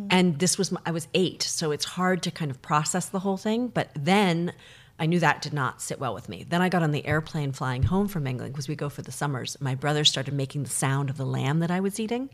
And 0.09 0.39
this 0.39 0.57
was, 0.57 0.73
I 0.85 0.91
was 0.91 1.07
eight, 1.13 1.43
so 1.43 1.71
it's 1.71 1.85
hard 1.85 2.21
to 2.23 2.31
kind 2.31 2.51
of 2.51 2.61
process 2.61 3.07
the 3.07 3.19
whole 3.19 3.37
thing. 3.37 3.67
But 3.69 3.89
then 3.95 4.51
I 4.99 5.05
knew 5.05 5.19
that 5.19 5.41
did 5.41 5.53
not 5.53 5.81
sit 5.81 5.99
well 5.99 6.13
with 6.13 6.27
me. 6.27 6.43
Then 6.47 6.61
I 6.61 6.69
got 6.69 6.83
on 6.83 6.91
the 6.91 7.05
airplane 7.05 7.51
flying 7.51 7.83
home 7.83 8.07
from 8.07 8.25
England 8.27 8.53
because 8.53 8.67
we 8.67 8.75
go 8.75 8.89
for 8.89 9.01
the 9.03 9.11
summers. 9.11 9.55
My 9.61 9.75
brother 9.75 10.03
started 10.03 10.33
making 10.33 10.63
the 10.63 10.69
sound 10.69 11.09
of 11.09 11.17
the 11.17 11.25
lamb 11.25 11.59
that 11.59 11.71
I 11.71 11.79
was 11.79 11.99
eating. 11.99 12.29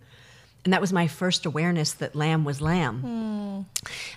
And 0.63 0.71
that 0.71 0.79
was 0.79 0.93
my 0.93 1.07
first 1.07 1.45
awareness 1.45 1.91
that 1.93 2.15
lamb 2.15 2.45
was 2.45 2.61
lamb. 2.61 3.65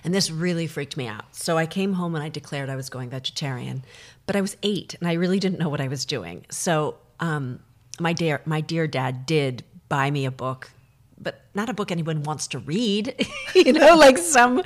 And 0.05 0.13
this 0.15 0.31
really 0.31 0.65
freaked 0.65 0.95
me 0.95 1.05
out. 1.07 1.35
So 1.35 1.57
I 1.57 1.65
came 1.65 1.93
home 1.93 2.15
and 2.15 2.23
I 2.23 2.29
declared 2.29 2.69
I 2.69 2.77
was 2.77 2.89
going 2.89 3.09
vegetarian. 3.09 3.83
But 4.25 4.37
I 4.37 4.41
was 4.41 4.55
eight 4.63 4.95
and 4.99 5.09
I 5.09 5.13
really 5.13 5.39
didn't 5.39 5.59
know 5.59 5.69
what 5.69 5.81
I 5.81 5.89
was 5.89 6.05
doing. 6.05 6.45
So 6.49 6.95
um, 7.19 7.59
my, 7.99 8.13
dear, 8.13 8.41
my 8.45 8.61
dear 8.61 8.87
dad 8.87 9.25
did 9.25 9.63
buy 9.89 10.09
me 10.09 10.25
a 10.25 10.31
book, 10.31 10.71
but 11.19 11.41
not 11.55 11.67
a 11.69 11.73
book 11.73 11.91
anyone 11.91 12.21
wants 12.23 12.47
to 12.49 12.59
read, 12.59 13.15
you 13.55 13.73
know, 13.73 13.95
like 13.95 14.17
some 14.17 14.61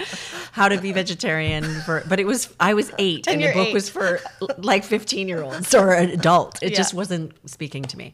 how 0.52 0.68
to 0.68 0.80
be 0.82 0.92
vegetarian 0.92 1.64
for, 1.86 2.04
but 2.10 2.20
it 2.20 2.26
was, 2.28 2.54
I 2.60 2.74
was 2.74 2.92
eight 3.00 3.28
and, 3.28 3.42
And 3.42 3.50
the 3.52 3.58
book 3.58 3.68
eight. 3.70 3.74
was 3.74 3.90
for 3.90 4.20
like 4.58 4.84
15 4.84 5.28
year 5.30 5.42
olds 5.44 5.74
or 5.74 5.94
an 5.94 6.10
adult. 6.10 6.62
It 6.62 6.72
Yeah. 6.72 6.78
just 6.78 6.94
wasn't 6.94 7.32
speaking 7.50 7.84
to 7.84 7.98
me. 7.98 8.14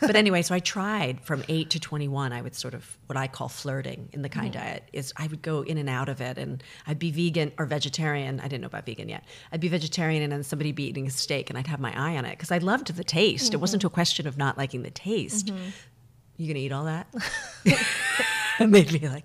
But 0.00 0.14
anyway, 0.16 0.42
so 0.42 0.54
I 0.54 0.58
tried 0.58 1.20
from 1.22 1.42
eight 1.48 1.70
to 1.70 1.80
21. 1.80 2.32
I 2.32 2.42
would 2.42 2.54
sort 2.54 2.74
of 2.74 2.98
what 3.06 3.16
I 3.16 3.26
call 3.28 3.48
flirting 3.48 4.08
in 4.12 4.22
the 4.22 4.28
kind 4.28 4.52
Mm-hmm. 4.52 4.62
diet 4.62 4.88
is 4.92 5.12
I 5.16 5.26
would 5.28 5.40
go 5.42 5.62
in 5.62 5.78
and 5.78 5.88
out 5.88 6.08
of 6.08 6.20
it 6.20 6.36
and 6.38 6.62
I'd 6.86 6.98
be 6.98 7.10
vegan 7.10 7.52
or 7.58 7.64
vegetarian. 7.66 8.40
I 8.40 8.44
didn't 8.44 8.60
know 8.62 8.66
about 8.66 8.84
vegan 8.86 9.08
yet. 9.08 9.24
I'd 9.52 9.60
be 9.60 9.68
vegetarian 9.68 10.22
and 10.22 10.30
then 10.32 10.42
somebody 10.42 10.72
be 10.72 10.84
eating 10.84 11.06
a 11.06 11.10
steak 11.10 11.48
and 11.50 11.58
I'd 11.58 11.66
have 11.66 11.80
my 11.80 11.92
eye 11.98 12.16
on 12.16 12.24
it 12.24 12.32
because 12.32 12.50
I 12.50 12.58
loved 12.58 12.94
the 12.94 13.04
taste. 13.04 13.46
It 13.48 13.50
Mm-hmm. 13.52 13.60
wasn't 13.62 13.84
a 13.84 13.88
question 13.90 14.26
of 14.26 14.36
not 14.36 14.58
liking 14.58 14.82
the 14.82 14.90
taste. 14.90 15.50
You 16.40 16.46
gonna 16.48 16.64
eat 16.64 16.72
all 16.72 16.84
that? 16.84 17.06
and 18.58 18.74
they'd 18.74 18.90
be 18.90 19.06
like, 19.08 19.24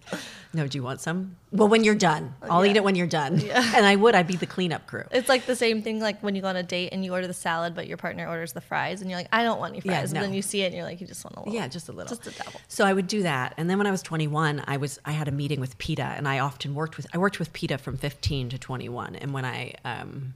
"No, 0.54 0.68
do 0.68 0.78
you 0.78 0.84
want 0.84 1.00
some?" 1.00 1.38
Well, 1.52 1.70
when 1.70 1.86
you're 1.86 1.96
done, 1.96 2.34
I'll 2.42 2.66
eat 2.66 2.76
it 2.76 2.84
when 2.84 2.96
you're 2.96 3.08
done. 3.08 3.42
And 3.76 3.86
I 3.86 3.96
would. 3.96 4.16
I'd 4.16 4.28
be 4.28 4.36
the 4.36 4.46
cleanup 4.46 4.86
crew. 4.88 5.06
It's 5.12 5.30
like 5.30 5.46
the 5.46 5.56
same 5.56 5.82
thing 5.82 6.02
like 6.02 6.22
when 6.22 6.36
you 6.36 6.42
go 6.42 6.50
on 6.50 6.58
a 6.58 6.64
date 6.64 6.90
and 6.92 7.06
you 7.06 7.14
order 7.14 7.26
the 7.28 7.34
salad, 7.34 7.74
but 7.74 7.88
your 7.88 7.96
partner 7.96 8.28
orders 8.28 8.52
the 8.52 8.60
fries, 8.60 9.00
and 9.02 9.10
you're 9.10 9.18
like, 9.18 9.30
I 9.32 9.44
don't 9.44 9.60
want 9.60 9.74
any 9.76 9.82
Yeah, 9.86 10.00
fries. 10.00 10.12
no. 10.14 10.20
And 10.20 10.28
then 10.28 10.34
you 10.36 10.42
see 10.42 10.64
it 10.64 10.66
and 10.68 10.76
you're 10.76 10.84
like, 10.84 11.00
you 11.00 11.08
just 11.08 11.24
want 11.24 11.38
a 11.38 11.40
little. 11.40 11.54
Yeah, 11.54 11.70
just 11.70 11.88
a 11.88 11.94
little. 11.94 12.14
Just 12.14 12.28
a 12.28 12.44
double. 12.44 12.60
So 12.68 12.86
I 12.86 12.92
would 12.92 13.08
do 13.08 13.24
that, 13.24 13.54
and 13.56 13.70
then 13.70 13.78
when 13.78 13.88
I 13.88 13.92
was 13.92 14.02
21, 14.02 14.64
I 14.68 14.76
was 14.76 15.00
I 15.06 15.12
had 15.14 15.30
a 15.30 15.32
meeting 15.32 15.62
with 15.62 15.78
PETA, 15.78 16.04
and 16.18 16.28
I 16.28 16.40
often 16.40 16.76
worked 16.76 16.98
with 16.98 17.08
I 17.14 17.18
worked 17.18 17.40
with 17.40 17.54
PETA 17.54 17.78
from 17.78 17.96
15 17.98 18.50
to 18.50 18.58
21, 18.60 19.16
and 19.16 19.34
when 19.34 19.46
I 19.46 19.74
um, 19.86 20.34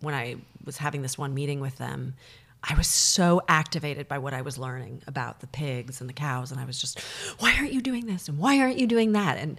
when 0.00 0.14
I 0.14 0.36
was 0.66 0.76
having 0.76 1.00
this 1.00 1.16
one 1.16 1.32
meeting 1.32 1.60
with 1.60 1.78
them. 1.78 2.14
I 2.62 2.74
was 2.74 2.86
so 2.86 3.42
activated 3.48 4.06
by 4.06 4.18
what 4.18 4.34
I 4.34 4.42
was 4.42 4.58
learning 4.58 5.02
about 5.06 5.40
the 5.40 5.46
pigs 5.46 6.00
and 6.00 6.08
the 6.08 6.14
cows, 6.14 6.50
and 6.50 6.60
I 6.60 6.64
was 6.64 6.78
just, 6.78 7.00
why 7.38 7.54
aren't 7.56 7.72
you 7.72 7.80
doing 7.80 8.06
this? 8.06 8.28
And 8.28 8.38
why 8.38 8.60
aren't 8.60 8.78
you 8.78 8.86
doing 8.86 9.12
that? 9.12 9.38
And 9.38 9.58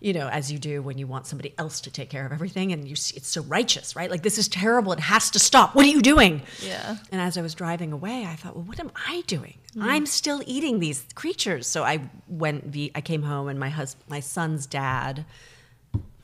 you 0.00 0.12
know, 0.12 0.28
as 0.28 0.52
you 0.52 0.58
do 0.58 0.82
when 0.82 0.98
you 0.98 1.06
want 1.06 1.26
somebody 1.26 1.54
else 1.56 1.80
to 1.80 1.90
take 1.90 2.10
care 2.10 2.26
of 2.26 2.32
everything, 2.32 2.72
and 2.72 2.86
you 2.86 2.94
see 2.94 3.16
it's 3.16 3.28
so 3.28 3.42
righteous, 3.42 3.96
right? 3.96 4.10
Like 4.10 4.22
this 4.22 4.36
is 4.36 4.48
terrible; 4.48 4.92
it 4.92 5.00
has 5.00 5.30
to 5.30 5.38
stop. 5.38 5.74
What 5.74 5.86
are 5.86 5.88
you 5.88 6.02
doing? 6.02 6.42
Yeah. 6.62 6.96
And 7.10 7.22
as 7.22 7.38
I 7.38 7.42
was 7.42 7.54
driving 7.54 7.90
away, 7.90 8.26
I 8.26 8.34
thought, 8.36 8.54
well, 8.54 8.64
what 8.64 8.78
am 8.78 8.92
I 9.08 9.22
doing? 9.26 9.56
Mm. 9.74 9.84
I'm 9.84 10.04
still 10.04 10.42
eating 10.46 10.78
these 10.78 11.06
creatures. 11.14 11.66
So 11.66 11.84
I 11.84 12.10
went. 12.28 12.76
I 12.94 13.00
came 13.00 13.22
home, 13.22 13.48
and 13.48 13.58
my 13.58 13.70
husband, 13.70 14.04
my 14.10 14.20
son's 14.20 14.66
dad, 14.66 15.24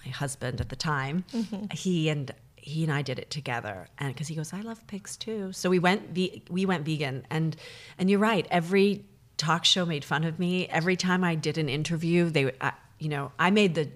my 0.05 0.13
husband 0.13 0.61
at 0.61 0.69
the 0.69 0.77
time, 0.77 1.25
mm-hmm. 1.33 1.67
he 1.73 2.11
and 2.11 2.33
he 2.63 2.85
and 2.85 2.93
I 2.93 3.03
did 3.03 3.19
it 3.19 3.31
together, 3.31 3.89
and 3.99 4.13
because 4.13 4.29
he 4.29 4.35
goes, 4.35 4.53
I 4.53 4.61
love 4.61 4.87
pigs 4.87 5.17
too. 5.17 5.53
So 5.53 5.71
we 5.71 5.79
went. 5.79 6.11
Ve- 6.11 6.43
we 6.49 6.67
went 6.67 6.85
vegan, 6.85 7.27
and 7.31 7.57
and 7.99 8.11
you're 8.11 8.19
right. 8.19 8.47
Every 8.51 9.05
talk 9.37 9.65
show 9.65 9.87
made 9.87 10.05
fun 10.05 10.25
of 10.25 10.39
me. 10.39 10.69
Every 10.69 10.97
time 10.97 11.25
I 11.25 11.35
did 11.35 11.57
an 11.57 11.69
interview, 11.69 12.29
they, 12.29 12.53
I, 12.61 12.73
you 12.99 13.09
know, 13.09 13.33
I 13.39 13.51
made 13.51 13.75
the, 13.75 13.89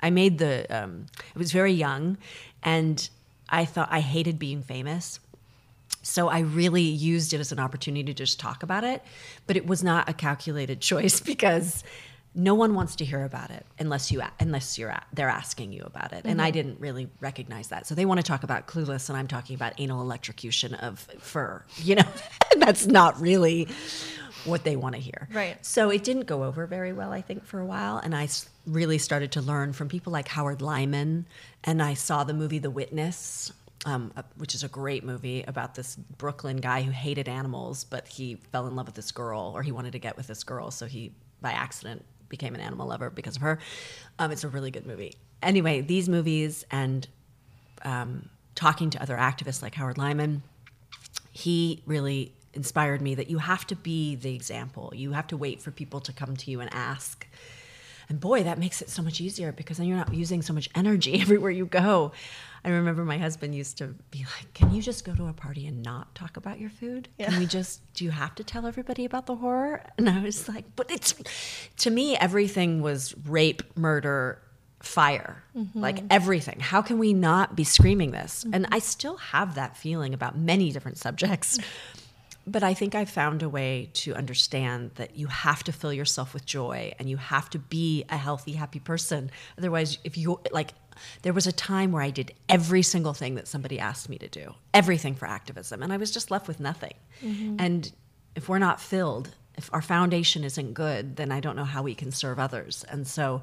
I 0.00 0.10
made 0.10 0.38
the. 0.38 0.66
Um, 0.70 1.06
I 1.34 1.38
was 1.38 1.52
very 1.52 1.72
young, 1.72 2.16
and 2.62 3.08
I 3.48 3.64
thought 3.64 3.88
I 3.90 4.00
hated 4.00 4.38
being 4.38 4.62
famous. 4.62 5.20
So 6.02 6.28
I 6.28 6.40
really 6.40 6.82
used 6.82 7.32
it 7.32 7.40
as 7.40 7.50
an 7.50 7.58
opportunity 7.58 8.04
to 8.04 8.14
just 8.14 8.38
talk 8.38 8.62
about 8.62 8.84
it, 8.84 9.02
but 9.46 9.56
it 9.56 9.66
was 9.66 9.82
not 9.82 10.08
a 10.08 10.12
calculated 10.12 10.80
choice 10.90 11.20
because 11.20 11.82
no 12.34 12.54
one 12.54 12.74
wants 12.74 12.96
to 12.96 13.04
hear 13.04 13.24
about 13.24 13.50
it 13.50 13.64
unless 13.78 14.10
you 14.10 14.22
unless 14.40 14.78
you're 14.78 14.94
they're 15.12 15.28
asking 15.28 15.72
you 15.72 15.82
about 15.84 16.12
it, 16.12 16.22
and 16.24 16.42
I 16.42 16.50
didn't 16.50 16.80
really 16.80 17.08
recognize 17.20 17.68
that. 17.68 17.86
So 17.86 17.94
they 17.94 18.04
want 18.04 18.18
to 18.18 18.24
talk 18.24 18.42
about 18.42 18.66
Clueless, 18.66 19.08
and 19.08 19.16
I'm 19.16 19.28
talking 19.28 19.54
about 19.54 19.74
anal 19.78 20.00
electrocution 20.00 20.74
of 20.74 21.00
fur. 21.18 21.64
You 21.84 21.96
know, 21.96 22.08
that's 22.58 22.86
not 22.86 23.20
really 23.20 23.68
what 24.44 24.64
they 24.64 24.76
want 24.76 24.94
to 24.94 25.00
hear. 25.00 25.28
Right. 25.32 25.64
So 25.64 25.90
it 25.90 26.04
didn't 26.04 26.24
go 26.24 26.44
over 26.44 26.66
very 26.66 26.92
well, 26.92 27.12
I 27.12 27.20
think, 27.20 27.44
for 27.44 27.60
a 27.60 27.66
while. 27.66 27.98
And 27.98 28.14
i 28.14 28.28
really 28.66 28.98
started 28.98 29.32
to 29.32 29.42
learn 29.42 29.72
from 29.72 29.88
people 29.88 30.12
like 30.12 30.28
Howard 30.28 30.62
Lyman. 30.62 31.26
And 31.64 31.82
I 31.82 31.94
saw 31.94 32.24
the 32.24 32.34
movie 32.34 32.58
The 32.58 32.70
Witness, 32.70 33.52
um, 33.84 34.12
uh, 34.16 34.22
which 34.36 34.54
is 34.54 34.62
a 34.62 34.68
great 34.68 35.04
movie 35.04 35.42
about 35.46 35.74
this 35.74 35.96
Brooklyn 35.96 36.58
guy 36.58 36.82
who 36.82 36.90
hated 36.90 37.28
animals, 37.28 37.84
but 37.84 38.08
he 38.08 38.36
fell 38.52 38.66
in 38.66 38.76
love 38.76 38.86
with 38.86 38.94
this 38.94 39.12
girl, 39.12 39.52
or 39.54 39.62
he 39.62 39.72
wanted 39.72 39.92
to 39.92 39.98
get 39.98 40.16
with 40.16 40.26
this 40.26 40.44
girl. 40.44 40.70
So 40.70 40.86
he, 40.86 41.12
by 41.40 41.52
accident, 41.52 42.04
became 42.28 42.54
an 42.54 42.60
animal 42.60 42.86
lover 42.86 43.10
because 43.10 43.36
of 43.36 43.42
her. 43.42 43.58
Um, 44.18 44.30
it's 44.30 44.44
a 44.44 44.48
really 44.48 44.70
good 44.70 44.86
movie. 44.86 45.14
Anyway, 45.42 45.80
these 45.80 46.08
movies 46.08 46.64
and 46.70 47.06
um, 47.84 48.28
talking 48.54 48.90
to 48.90 49.02
other 49.02 49.16
activists 49.16 49.62
like 49.62 49.74
Howard 49.74 49.98
Lyman, 49.98 50.42
he 51.32 51.82
really 51.86 52.32
inspired 52.54 53.02
me 53.02 53.14
that 53.16 53.28
you 53.28 53.38
have 53.38 53.66
to 53.66 53.76
be 53.76 54.14
the 54.14 54.34
example. 54.34 54.92
You 54.94 55.12
have 55.12 55.26
to 55.28 55.36
wait 55.36 55.60
for 55.60 55.70
people 55.70 56.00
to 56.00 56.12
come 56.12 56.36
to 56.36 56.50
you 56.50 56.60
and 56.60 56.72
ask. 56.72 57.26
And 58.08 58.20
boy, 58.20 58.42
that 58.42 58.58
makes 58.58 58.82
it 58.82 58.90
so 58.90 59.02
much 59.02 59.20
easier 59.20 59.52
because 59.52 59.78
then 59.78 59.86
you're 59.86 59.96
not 59.96 60.12
using 60.14 60.42
so 60.42 60.52
much 60.52 60.68
energy 60.74 61.20
everywhere 61.20 61.50
you 61.50 61.66
go. 61.66 62.12
I 62.64 62.70
remember 62.70 63.04
my 63.04 63.18
husband 63.18 63.54
used 63.54 63.76
to 63.78 63.88
be 64.10 64.20
like, 64.20 64.54
Can 64.54 64.74
you 64.74 64.80
just 64.80 65.04
go 65.04 65.14
to 65.14 65.26
a 65.26 65.32
party 65.32 65.66
and 65.66 65.82
not 65.82 66.14
talk 66.14 66.36
about 66.36 66.58
your 66.58 66.70
food? 66.70 67.08
Yeah. 67.18 67.30
Can 67.30 67.38
we 67.38 67.46
just, 67.46 67.80
do 67.94 68.04
you 68.04 68.10
have 68.10 68.34
to 68.36 68.44
tell 68.44 68.66
everybody 68.66 69.04
about 69.04 69.26
the 69.26 69.36
horror? 69.36 69.82
And 69.98 70.08
I 70.08 70.22
was 70.22 70.48
like, 70.48 70.64
But 70.74 70.90
it's, 70.90 71.14
to 71.78 71.90
me, 71.90 72.16
everything 72.16 72.80
was 72.80 73.14
rape, 73.26 73.62
murder, 73.76 74.40
fire, 74.80 75.42
mm-hmm. 75.56 75.78
like 75.78 76.02
everything. 76.10 76.60
How 76.60 76.80
can 76.80 76.98
we 76.98 77.12
not 77.12 77.54
be 77.54 77.64
screaming 77.64 78.12
this? 78.12 78.44
And 78.44 78.64
mm-hmm. 78.64 78.74
I 78.74 78.78
still 78.78 79.16
have 79.18 79.56
that 79.56 79.76
feeling 79.76 80.14
about 80.14 80.36
many 80.38 80.72
different 80.72 80.98
subjects. 80.98 81.58
But 82.46 82.62
I 82.62 82.74
think 82.74 82.94
I 82.94 83.04
found 83.04 83.42
a 83.42 83.48
way 83.48 83.90
to 83.94 84.14
understand 84.14 84.92
that 84.96 85.16
you 85.16 85.28
have 85.28 85.64
to 85.64 85.72
fill 85.72 85.92
yourself 85.92 86.34
with 86.34 86.44
joy 86.44 86.92
and 86.98 87.08
you 87.08 87.16
have 87.16 87.48
to 87.50 87.58
be 87.58 88.04
a 88.10 88.16
healthy, 88.16 88.52
happy 88.52 88.80
person. 88.80 89.30
Otherwise, 89.56 89.98
if 90.04 90.18
you 90.18 90.40
like, 90.52 90.74
there 91.22 91.32
was 91.32 91.46
a 91.46 91.52
time 91.52 91.90
where 91.90 92.02
I 92.02 92.10
did 92.10 92.32
every 92.48 92.82
single 92.82 93.14
thing 93.14 93.34
that 93.36 93.48
somebody 93.48 93.78
asked 93.78 94.08
me 94.08 94.18
to 94.18 94.28
do, 94.28 94.54
everything 94.74 95.14
for 95.14 95.26
activism, 95.26 95.82
and 95.82 95.92
I 95.92 95.96
was 95.96 96.10
just 96.10 96.30
left 96.30 96.46
with 96.46 96.60
nothing. 96.60 96.94
Mm-hmm. 97.22 97.56
And 97.58 97.92
if 98.34 98.48
we're 98.48 98.58
not 98.58 98.80
filled, 98.80 99.30
if 99.56 99.70
our 99.72 99.82
foundation 99.82 100.44
isn't 100.44 100.74
good, 100.74 101.16
then 101.16 101.32
I 101.32 101.40
don't 101.40 101.56
know 101.56 101.64
how 101.64 101.82
we 101.82 101.94
can 101.94 102.12
serve 102.12 102.38
others. 102.38 102.84
And 102.88 103.06
so 103.06 103.42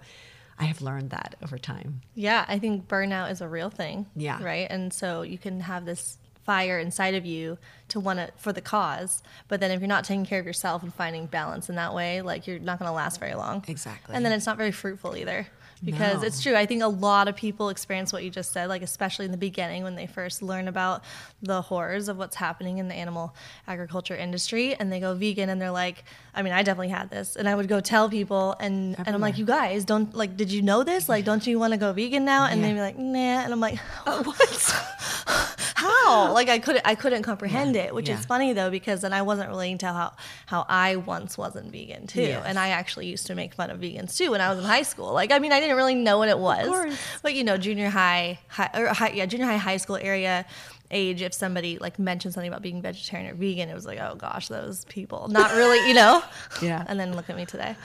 I 0.59 0.65
have 0.65 0.81
learned 0.81 1.09
that 1.09 1.35
over 1.41 1.57
time. 1.57 2.01
Yeah, 2.13 2.45
I 2.47 2.59
think 2.59 2.87
burnout 2.87 3.31
is 3.31 3.41
a 3.41 3.47
real 3.47 3.69
thing. 3.69 4.05
Yeah. 4.15 4.43
Right. 4.43 4.67
And 4.69 4.93
so 4.93 5.23
you 5.23 5.37
can 5.37 5.61
have 5.61 5.85
this 5.85 6.17
fire 6.43 6.79
inside 6.79 7.15
of 7.15 7.25
you 7.25 7.57
to 7.89 7.99
want 7.99 8.19
it 8.19 8.33
for 8.37 8.51
the 8.53 8.61
cause, 8.61 9.21
but 9.47 9.59
then 9.59 9.69
if 9.71 9.79
you're 9.79 9.87
not 9.87 10.03
taking 10.03 10.25
care 10.25 10.39
of 10.39 10.45
yourself 10.45 10.81
and 10.83 10.93
finding 10.93 11.25
balance 11.27 11.69
in 11.69 11.75
that 11.75 11.93
way, 11.93 12.21
like 12.21 12.47
you're 12.47 12.59
not 12.59 12.79
going 12.79 12.87
to 12.89 12.93
last 12.93 13.19
very 13.19 13.35
long. 13.35 13.63
Exactly. 13.67 14.15
And 14.15 14.25
then 14.25 14.31
it's 14.31 14.45
not 14.45 14.57
very 14.57 14.71
fruitful 14.71 15.15
either. 15.15 15.47
Because 15.83 16.21
No. 16.21 16.27
it's 16.27 16.43
true. 16.43 16.55
I 16.55 16.67
think 16.67 16.83
a 16.83 16.87
lot 16.87 17.27
of 17.27 17.35
people 17.35 17.69
experience 17.69 18.13
what 18.13 18.23
you 18.23 18.29
just 18.29 18.51
said, 18.51 18.69
like 18.69 18.83
especially 18.83 19.25
in 19.25 19.31
the 19.31 19.37
beginning 19.37 19.81
when 19.83 19.95
they 19.95 20.05
first 20.05 20.43
learn 20.43 20.67
about 20.67 21.01
the 21.41 21.59
horrors 21.63 22.07
of 22.07 22.17
what's 22.19 22.35
happening 22.35 22.77
in 22.77 22.87
the 22.87 22.93
animal 22.93 23.33
agriculture 23.67 24.15
industry 24.15 24.75
and 24.75 24.91
they 24.93 24.99
go 24.99 25.15
vegan 25.15 25.49
and 25.49 25.59
they're 25.59 25.71
like, 25.71 26.03
I 26.35 26.43
mean, 26.43 26.53
I 26.53 26.61
definitely 26.61 26.89
had 26.89 27.09
this. 27.09 27.35
And 27.35 27.49
I 27.49 27.55
would 27.55 27.67
go 27.67 27.79
tell 27.79 28.09
people 28.11 28.55
and, 28.59 28.95
and 28.99 29.07
I'm 29.09 29.21
like, 29.21 29.39
you 29.39 29.45
guys 29.45 29.83
don't 29.83 30.13
like, 30.15 30.37
did 30.37 30.51
you 30.51 30.61
know 30.61 30.83
this? 30.83 31.09
Like, 31.09 31.25
don't 31.25 31.47
you 31.47 31.57
want 31.57 31.73
to 31.73 31.77
go 31.77 31.91
vegan 31.93 32.25
now? 32.25 32.45
And 32.45 32.61
Yeah. 32.61 32.67
they'd 32.67 32.73
be 32.75 32.79
like, 32.81 32.99
nah. 32.99 33.41
And 33.41 33.51
I'm 33.51 33.59
like, 33.59 33.79
how? 35.81 36.33
Like 36.41 36.49
I 36.49 36.59
couldn't 36.59 36.85
I 36.85 36.95
couldn't 36.95 37.23
comprehend 37.23 37.75
Yeah, 37.75 37.83
it, 37.85 37.95
which 37.95 38.09
yeah. 38.09 38.17
is 38.19 38.25
funny 38.25 38.53
though 38.53 38.69
because 38.69 39.01
then 39.01 39.13
I 39.13 39.21
wasn't 39.21 39.49
relating 39.49 39.77
to 39.79 39.87
how 39.87 40.13
how 40.45 40.65
I 40.69 40.95
once 40.97 41.37
wasn't 41.37 41.71
vegan 41.71 42.07
too, 42.07 42.21
Yes. 42.21 42.43
and 42.45 42.57
I 42.59 42.69
actually 42.69 43.07
used 43.07 43.27
to 43.27 43.35
make 43.35 43.53
fun 43.53 43.69
of 43.69 43.79
vegans 43.79 44.15
too 44.17 44.31
when 44.31 44.41
I 44.41 44.49
was 44.49 44.59
in 44.59 44.65
high 44.65 44.83
school. 44.83 45.11
Like 45.13 45.31
I 45.31 45.39
mean 45.39 45.51
I 45.51 45.59
didn't 45.59 45.75
really 45.77 45.95
know 45.95 46.17
what 46.17 46.29
it 46.29 46.39
was, 46.39 46.67
course. 46.67 46.97
but 47.23 47.33
you 47.35 47.43
know 47.43 47.57
junior 47.57 47.89
high, 47.89 48.39
high 48.47 48.69
or 48.75 48.87
high, 48.87 49.11
yeah 49.11 49.25
junior 49.25 49.45
high 49.45 49.57
high 49.57 49.77
school 49.77 49.97
area 49.97 50.45
age 50.91 51.21
if 51.21 51.33
somebody 51.33 51.77
like 51.79 51.97
mentioned 51.97 52.33
something 52.33 52.47
about 52.49 52.61
being 52.61 52.81
vegetarian 52.81 53.29
or 53.29 53.33
vegan 53.33 53.69
it 53.69 53.73
was 53.73 53.85
like 53.85 53.99
oh 53.99 54.15
gosh 54.15 54.47
those 54.49 54.85
people 54.85 55.27
not 55.29 55.51
really 55.53 55.87
you 55.87 55.93
know 55.93 56.21
Yeah. 56.61 56.85
and 56.87 56.99
then 56.99 57.15
look 57.15 57.29
at 57.29 57.35
me 57.35 57.45
today 57.45 57.75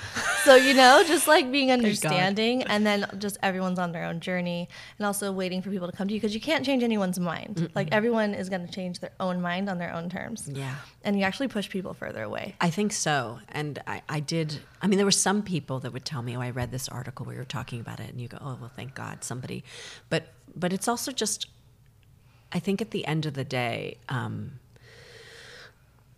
so 0.44 0.54
you 0.56 0.74
know 0.74 1.02
just 1.06 1.26
like 1.28 1.50
being 1.50 1.70
understanding 1.72 2.62
and 2.64 2.86
then 2.86 3.06
just 3.18 3.36
everyone's 3.42 3.78
on 3.78 3.92
their 3.92 4.04
own 4.04 4.20
journey 4.20 4.68
and 4.98 5.06
also 5.06 5.32
waiting 5.32 5.62
for 5.62 5.70
people 5.70 5.90
to 5.90 5.96
come 5.96 6.08
to 6.08 6.14
you 6.14 6.20
because 6.20 6.34
you 6.34 6.40
can't 6.40 6.64
change 6.64 6.82
anyone's 6.82 7.18
mind 7.18 7.70
like 7.74 7.88
everyone 7.92 8.34
is 8.34 8.48
going 8.48 8.66
to 8.66 8.72
change 8.72 9.00
their 9.00 9.12
own 9.20 9.40
mind 9.40 9.68
on 9.68 9.78
their 9.78 9.92
own 9.94 10.08
terms 10.10 10.48
Yeah. 10.52 10.74
and 11.04 11.18
you 11.18 11.24
actually 11.24 11.48
push 11.48 11.68
people 11.70 11.94
further 11.94 12.22
away 12.22 12.54
I 12.60 12.70
think 12.70 12.92
so. 12.92 13.38
And 13.50 13.80
I, 13.86 14.02
I 14.08 14.20
did, 14.20 14.58
I 14.82 14.86
mean, 14.86 14.96
there 14.96 15.06
were 15.06 15.10
some 15.10 15.42
people 15.42 15.80
that 15.80 15.92
would 15.92 16.04
tell 16.04 16.22
me, 16.22 16.36
oh, 16.36 16.40
I 16.40 16.50
read 16.50 16.70
this 16.70 16.88
article 16.88 17.24
where 17.26 17.34
you 17.34 17.40
were 17.40 17.44
talking 17.44 17.80
about 17.80 18.00
it. 18.00 18.10
And 18.10 18.20
you 18.20 18.28
go, 18.28 18.38
oh, 18.40 18.56
well, 18.60 18.70
thank 18.74 18.94
God, 18.94 19.24
somebody. 19.24 19.62
But, 20.10 20.28
but 20.54 20.72
it's 20.72 20.88
also 20.88 21.12
just, 21.12 21.46
I 22.56 22.58
think 22.58 22.80
at 22.80 22.90
the 22.90 23.06
end 23.06 23.26
of 23.26 23.34
the 23.34 23.44
day, 23.44 23.98
um, 24.08 24.52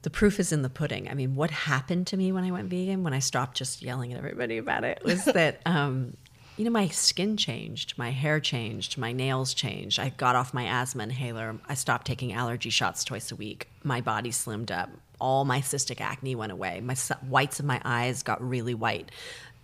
the 0.02 0.10
proof 0.10 0.38
is 0.38 0.52
in 0.52 0.62
the 0.62 0.70
pudding. 0.70 1.08
I 1.10 1.14
mean, 1.14 1.34
what 1.34 1.50
happened 1.50 2.06
to 2.06 2.16
me 2.16 2.30
when 2.30 2.44
I 2.44 2.52
went 2.52 2.70
vegan, 2.70 3.02
when 3.02 3.12
I 3.12 3.18
stopped 3.18 3.56
just 3.56 3.82
yelling 3.82 4.12
at 4.12 4.18
everybody 4.18 4.56
about 4.56 4.84
it, 4.84 5.02
was 5.04 5.24
that, 5.40 5.60
um, 5.66 6.16
you 6.56 6.64
know, 6.64 6.70
my 6.70 6.86
skin 6.86 7.36
changed, 7.36 7.98
my 7.98 8.10
hair 8.10 8.38
changed, 8.38 8.96
my 8.96 9.10
nails 9.10 9.52
changed. 9.52 9.98
I 9.98 10.10
got 10.10 10.36
off 10.36 10.54
my 10.54 10.62
asthma 10.80 11.02
inhaler. 11.02 11.56
I 11.68 11.74
stopped 11.74 12.06
taking 12.06 12.32
allergy 12.32 12.70
shots 12.70 13.02
twice 13.02 13.32
a 13.32 13.36
week. 13.36 13.66
My 13.82 14.00
body 14.00 14.30
slimmed 14.30 14.70
up. 14.70 14.90
All 15.20 15.44
my 15.44 15.60
cystic 15.60 16.00
acne 16.00 16.36
went 16.36 16.52
away. 16.52 16.80
My 16.80 16.94
whites 17.28 17.58
of 17.58 17.66
my 17.66 17.80
eyes 17.84 18.22
got 18.22 18.40
really 18.40 18.74
white. 18.74 19.10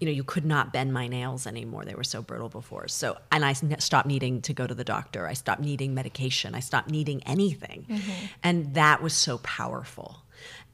You 0.00 0.06
know, 0.06 0.12
you 0.12 0.24
could 0.24 0.44
not 0.44 0.72
bend 0.72 0.92
my 0.92 1.06
nails 1.06 1.46
anymore. 1.46 1.84
They 1.84 1.94
were 1.94 2.04
so 2.04 2.20
brittle 2.20 2.48
before. 2.48 2.88
So, 2.88 3.16
and 3.30 3.44
I 3.44 3.52
stopped 3.52 4.06
needing 4.06 4.42
to 4.42 4.52
go 4.52 4.66
to 4.66 4.74
the 4.74 4.84
doctor. 4.84 5.26
I 5.26 5.34
stopped 5.34 5.60
needing 5.60 5.94
medication. 5.94 6.54
I 6.54 6.60
stopped 6.60 6.90
needing 6.90 7.22
anything. 7.24 7.86
Mm-hmm. 7.88 8.26
And 8.42 8.74
that 8.74 9.02
was 9.02 9.14
so 9.14 9.38
powerful. 9.38 10.20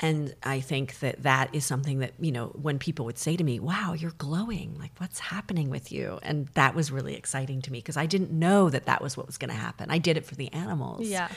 And 0.01 0.35
I 0.43 0.61
think 0.61 0.99
that 1.01 1.23
that 1.23 1.55
is 1.55 1.65
something 1.65 1.99
that, 1.99 2.15
you 2.19 2.33
know, 2.33 2.47
when 2.61 2.79
people 2.79 3.05
would 3.05 3.19
say 3.19 3.37
to 3.37 3.45
me, 3.45 3.61
wow, 3.61 3.93
you're 3.93 4.11
glowing, 4.13 4.75
like 4.81 4.93
what's 4.97 5.19
happening 5.19 5.69
with 5.69 5.93
you? 5.93 6.19
And 6.23 6.49
that 6.55 6.75
was 6.75 6.91
really 6.91 7.15
exciting 7.15 7.61
to 7.63 7.71
me 7.71 7.79
because 7.79 7.99
I 7.99 8.07
didn't 8.07 8.33
know 8.33 8.71
that 8.71 8.87
that 8.87 9.03
was 9.03 9.17
what 9.17 9.27
was 9.27 9.37
going 9.37 9.51
to 9.51 9.57
happen. 9.57 9.91
I 9.91 9.99
did 9.99 10.17
it 10.17 10.25
for 10.25 10.35
the 10.35 10.51
animals. 10.53 11.07
Yeah. 11.07 11.29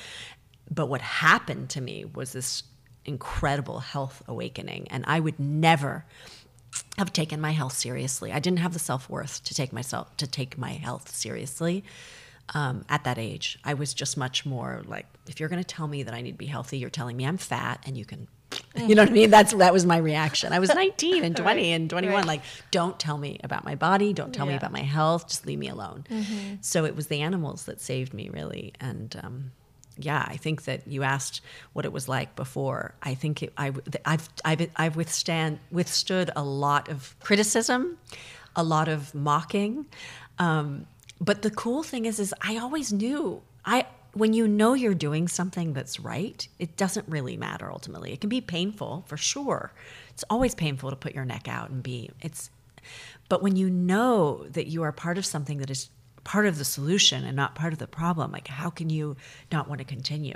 But 0.72 0.88
what 0.88 1.02
happened 1.02 1.70
to 1.72 1.82
me 1.82 2.06
was 2.06 2.32
this 2.32 2.64
incredible 3.06 3.80
health 3.80 4.24
awakening. 4.28 4.88
And 4.90 5.04
I 5.06 5.20
would 5.20 5.38
never 5.38 6.06
have 6.98 7.12
taken 7.14 7.40
my 7.42 7.52
health 7.52 7.74
seriously. 7.74 8.32
I 8.32 8.40
didn't 8.40 8.60
have 8.60 8.74
the 8.74 8.80
self 8.80 9.10
worth 9.10 9.44
to 9.46 9.54
take 9.54 9.74
myself 9.74 10.16
to 10.18 10.28
take 10.28 10.58
my 10.58 10.72
health 10.74 11.14
seriously 11.16 11.84
um, 12.54 12.86
at 12.90 13.04
that 13.06 13.18
age. 13.18 13.58
I 13.64 13.74
was 13.74 13.94
just 13.94 14.18
much 14.18 14.46
more 14.46 14.82
like, 14.86 15.06
if 15.28 15.40
you're 15.40 15.50
going 15.50 15.62
to 15.64 15.68
tell 15.68 15.88
me 15.88 16.04
that 16.04 16.14
I 16.14 16.22
need 16.22 16.34
to 16.34 16.38
be 16.38 16.46
healthy, 16.46 16.78
you're 16.78 16.90
telling 16.90 17.16
me 17.18 17.26
I'm 17.26 17.38
fat, 17.38 17.82
and 17.86 17.98
you 17.98 18.06
can. 18.06 18.28
You 18.76 18.96
know 18.96 19.04
what 19.04 19.10
I 19.10 19.14
mean? 19.14 19.30
That's 19.30 19.54
that 19.54 19.72
was 19.72 19.86
my 19.86 19.98
reaction. 19.98 20.52
I 20.52 20.60
was 20.60 20.70
19 20.76 21.24
and 21.24 21.36
20 21.36 21.46
Right, 21.62 21.66
and 21.76 21.90
21. 21.90 22.16
right. 22.16 22.26
Like, 22.26 22.42
don't 22.72 23.00
tell 23.00 23.18
me 23.18 23.40
about 23.44 23.64
my 23.66 23.76
body. 23.76 24.14
Don't 24.14 24.34
tell 24.34 24.46
me 24.48 24.56
about 24.56 24.72
my 24.72 24.82
health. 24.82 25.28
Just 25.28 25.46
leave 25.46 25.60
me 25.60 25.70
alone. 25.70 26.06
Mm-hmm. 26.10 26.56
So 26.62 26.86
it 26.86 26.96
was 26.96 27.08
the 27.08 27.22
animals 27.22 27.66
that 27.66 27.82
saved 27.82 28.14
me, 28.14 28.30
really. 28.30 28.74
And 28.80 29.16
um, 29.24 29.52
yeah, 29.98 30.26
I 30.28 30.38
think 30.38 30.64
that 30.64 30.88
you 30.88 31.04
asked 31.04 31.42
what 31.74 31.86
it 31.86 31.92
was 31.92 32.08
like 32.08 32.36
before. 32.36 32.94
I 33.02 33.14
think 33.14 33.44
it, 33.44 33.54
I, 33.58 33.72
I've, 34.06 34.30
I've, 34.44 34.70
I've 34.76 34.96
withstand, 34.96 35.60
withstood 35.72 36.32
a 36.36 36.44
lot 36.44 36.90
of 36.90 37.16
criticism, 37.20 37.98
a 38.56 38.64
lot 38.64 38.88
of 38.88 39.14
mocking. 39.14 39.86
Um, 40.40 40.88
but 41.22 41.42
the 41.42 41.52
cool 41.52 41.84
thing 41.84 42.06
is, 42.06 42.20
is 42.20 42.34
I 42.42 42.58
always 42.58 42.92
knew 42.92 43.42
I, 43.66 43.86
when 44.14 44.34
you 44.34 44.48
know 44.48 44.74
you're 44.74 44.94
doing 44.94 45.28
something 45.28 45.74
that's 45.74 46.00
right, 46.00 46.48
it 46.60 46.78
doesn't 46.78 47.08
really 47.08 47.38
matter 47.38 47.72
ultimately. 47.72 48.14
It 48.14 48.22
can 48.22 48.30
be 48.30 48.42
painful 48.42 49.06
for 49.08 49.18
sure. 49.18 49.72
It's 50.10 50.24
always 50.30 50.54
painful 50.54 50.90
to 50.90 50.96
put 50.96 51.16
your 51.16 51.26
neck 51.26 51.48
out 51.48 51.70
and 51.70 51.82
be, 51.82 52.10
it's, 52.22 52.50
but 53.30 53.42
when 53.42 53.56
you 53.56 53.70
know 53.70 54.46
that 54.50 54.68
you 54.68 54.84
are 54.84 54.92
part 54.92 55.18
of 55.18 55.26
something 55.26 55.58
that 55.60 55.70
is 55.70 55.90
part 56.24 56.46
of 56.46 56.58
the 56.58 56.66
solution 56.66 57.24
and 57.26 57.36
not 57.36 57.56
part 57.56 57.74
of 57.74 57.80
the 57.80 57.88
problem, 57.88 58.32
like 58.32 58.48
how 58.48 58.70
can 58.70 58.90
you 58.90 59.16
not 59.52 59.68
want 59.68 59.80
to 59.80 59.86
continue? 59.86 60.36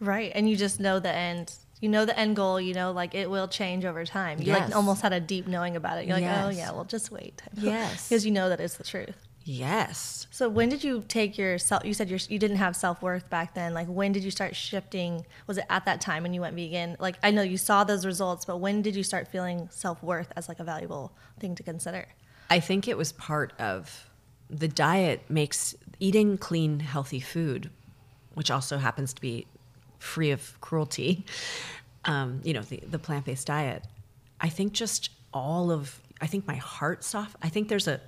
right 0.00 0.30
and 0.36 0.48
you 0.48 0.54
just 0.56 0.78
know 0.78 1.00
the 1.00 1.12
end 1.12 1.52
you 1.80 1.88
know 1.88 2.04
the 2.04 2.16
end 2.16 2.36
goal 2.36 2.60
you 2.60 2.72
know 2.72 2.92
like 2.92 3.16
it 3.16 3.28
will 3.28 3.48
change 3.48 3.84
over 3.84 4.04
time 4.04 4.38
you 4.38 4.44
Yes. 4.46 4.68
like 4.68 4.76
almost 4.76 5.02
had 5.02 5.12
a 5.12 5.18
deep 5.18 5.48
knowing 5.48 5.74
about 5.74 5.98
it 5.98 6.06
you're 6.06 6.14
like 6.20 6.22
oh 6.44 6.50
Yes. 6.50 6.56
yeah 6.56 6.70
well 6.70 6.84
just 6.84 7.10
wait 7.10 7.42
Yes. 7.56 8.08
because 8.08 8.24
you 8.24 8.30
know 8.30 8.48
that 8.48 8.60
it's 8.60 8.76
the 8.76 8.84
truth 8.84 9.16
Yes. 9.44 10.26
So 10.30 10.48
when 10.50 10.68
did 10.68 10.84
you 10.84 11.02
take 11.08 11.38
your 11.38 11.56
self? 11.56 11.82
You 11.82 11.94
said 11.94 12.10
you 12.10 12.38
didn't 12.38 12.58
have 12.58 12.76
self 12.76 13.00
worth 13.00 13.30
back 13.30 13.54
then. 13.54 13.72
Like 13.72 13.86
when 13.86 14.12
did 14.12 14.22
you 14.22 14.30
start 14.30 14.54
shifting? 14.54 15.24
Was 15.46 15.56
it 15.56 15.64
at 15.70 15.86
that 15.86 16.02
time 16.02 16.22
when 16.22 16.34
you 16.34 16.42
went 16.42 16.54
vegan? 16.54 16.96
Like 17.00 17.16
I 17.22 17.30
know 17.30 17.40
you 17.40 17.56
saw 17.56 17.82
those 17.82 18.04
results, 18.04 18.44
but 18.44 18.58
when 18.58 18.82
did 18.82 18.94
you 18.94 19.02
start 19.02 19.26
feeling 19.26 19.68
self 19.72 20.02
worth 20.02 20.30
as 20.36 20.50
like 20.50 20.60
a 20.60 20.64
valuable 20.64 21.12
thing 21.40 21.54
to 21.54 21.62
consider? 21.62 22.08
I 22.50 22.60
think 22.60 22.88
it 22.88 22.98
was 22.98 23.10
part 23.12 23.54
of 23.58 24.07
the 24.50 24.68
diet 24.68 25.22
makes 25.28 25.74
eating 26.00 26.38
clean, 26.38 26.80
healthy 26.80 27.20
food, 27.20 27.70
which 28.34 28.50
also 28.50 28.78
happens 28.78 29.12
to 29.12 29.20
be 29.20 29.46
free 29.98 30.30
of 30.30 30.60
cruelty, 30.60 31.24
um, 32.04 32.40
you 32.44 32.52
know, 32.52 32.62
the, 32.62 32.80
the 32.88 32.98
plant 32.98 33.24
based 33.24 33.46
diet. 33.46 33.84
I 34.40 34.48
think 34.48 34.72
just 34.72 35.10
all 35.34 35.70
of, 35.70 36.00
I 36.20 36.26
think 36.26 36.46
my 36.46 36.54
heart 36.54 37.04
soft. 37.04 37.36
I 37.42 37.48
think 37.48 37.68
there's 37.68 37.88
a, 37.88 38.00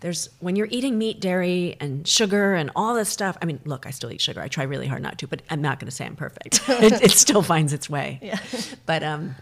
there's, 0.00 0.28
when 0.40 0.56
you're 0.56 0.68
eating 0.70 0.98
meat, 0.98 1.20
dairy, 1.20 1.76
and 1.80 2.06
sugar 2.06 2.54
and 2.54 2.70
all 2.76 2.94
this 2.94 3.08
stuff. 3.08 3.38
I 3.40 3.46
mean, 3.46 3.60
look, 3.64 3.86
I 3.86 3.90
still 3.90 4.10
eat 4.10 4.20
sugar. 4.20 4.40
I 4.40 4.48
try 4.48 4.64
really 4.64 4.86
hard 4.86 5.02
not 5.02 5.18
to, 5.18 5.28
but 5.28 5.42
I'm 5.50 5.62
not 5.62 5.78
going 5.80 5.88
to 5.88 5.94
say 5.94 6.04
I'm 6.04 6.16
perfect. 6.16 6.60
it, 6.68 7.02
it 7.02 7.10
still 7.12 7.42
finds 7.42 7.72
its 7.72 7.88
way. 7.88 8.20
Yeah. 8.28 8.38
But, 8.84 9.02
um, 9.02 9.36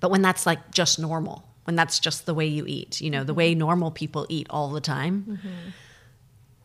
but 0.00 0.10
when 0.10 0.22
that's 0.22 0.46
like 0.46 0.70
just 0.70 0.98
normal, 0.98 1.44
when 1.64 1.76
that's 1.76 1.98
just 1.98 2.26
the 2.26 2.34
way 2.34 2.46
you 2.46 2.64
eat, 2.66 3.00
you 3.00 3.10
know, 3.10 3.24
the 3.24 3.34
way 3.34 3.54
normal 3.54 3.90
people 3.90 4.26
eat 4.28 4.46
all 4.50 4.70
the 4.70 4.80
time. 4.80 5.38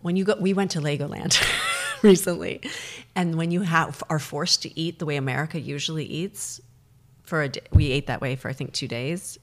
When 0.01 0.15
you 0.15 0.23
go, 0.23 0.35
we 0.39 0.53
went 0.53 0.71
to 0.71 0.79
Legoland 0.79 1.41
recently, 2.01 2.61
and 3.15 3.35
when 3.35 3.51
you 3.51 3.61
have 3.61 4.01
are 4.09 4.19
forced 4.19 4.61
to 4.63 4.79
eat 4.79 4.99
the 4.99 5.05
way 5.05 5.17
America 5.17 5.59
usually 5.59 6.05
eats, 6.05 6.61
for 7.23 7.43
a 7.43 7.49
day, 7.49 7.61
we 7.71 7.91
ate 7.91 8.07
that 8.07 8.21
way 8.21 8.35
for 8.35 8.49
I 8.49 8.53
think 8.53 8.73
two 8.73 8.87
days. 8.87 9.37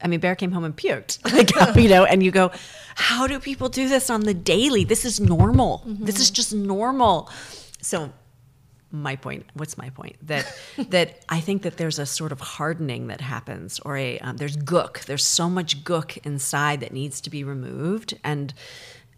I 0.00 0.08
mean, 0.08 0.20
Bear 0.20 0.34
came 0.34 0.52
home 0.52 0.64
and 0.64 0.76
puked, 0.76 1.24
like, 1.32 1.76
you 1.82 1.88
know, 1.88 2.04
and 2.04 2.22
you 2.22 2.30
go, 2.30 2.50
how 2.94 3.26
do 3.26 3.38
people 3.38 3.68
do 3.68 3.88
this 3.88 4.10
on 4.10 4.22
the 4.22 4.34
daily? 4.34 4.84
This 4.84 5.04
is 5.04 5.20
normal. 5.20 5.84
Mm-hmm. 5.86 6.04
This 6.04 6.18
is 6.18 6.30
just 6.30 6.54
normal. 6.54 7.30
So 7.80 8.12
my 8.92 9.16
point 9.16 9.46
what's 9.54 9.78
my 9.78 9.90
point? 9.90 10.16
That 10.26 10.46
that 10.90 11.24
i 11.28 11.40
think 11.40 11.62
that 11.62 11.76
there's 11.78 11.98
a 11.98 12.06
sort 12.06 12.32
of 12.32 12.40
hardening 12.40 13.06
that 13.08 13.20
happens 13.20 13.80
or 13.80 13.96
a 13.96 14.18
um, 14.18 14.36
there's 14.36 14.56
gook. 14.56 15.04
There's 15.04 15.24
so 15.24 15.48
much 15.48 15.84
gook 15.84 16.18
inside 16.24 16.80
that 16.80 16.92
needs 16.92 17.20
to 17.22 17.30
be 17.30 17.44
removed. 17.44 18.14
And 18.22 18.52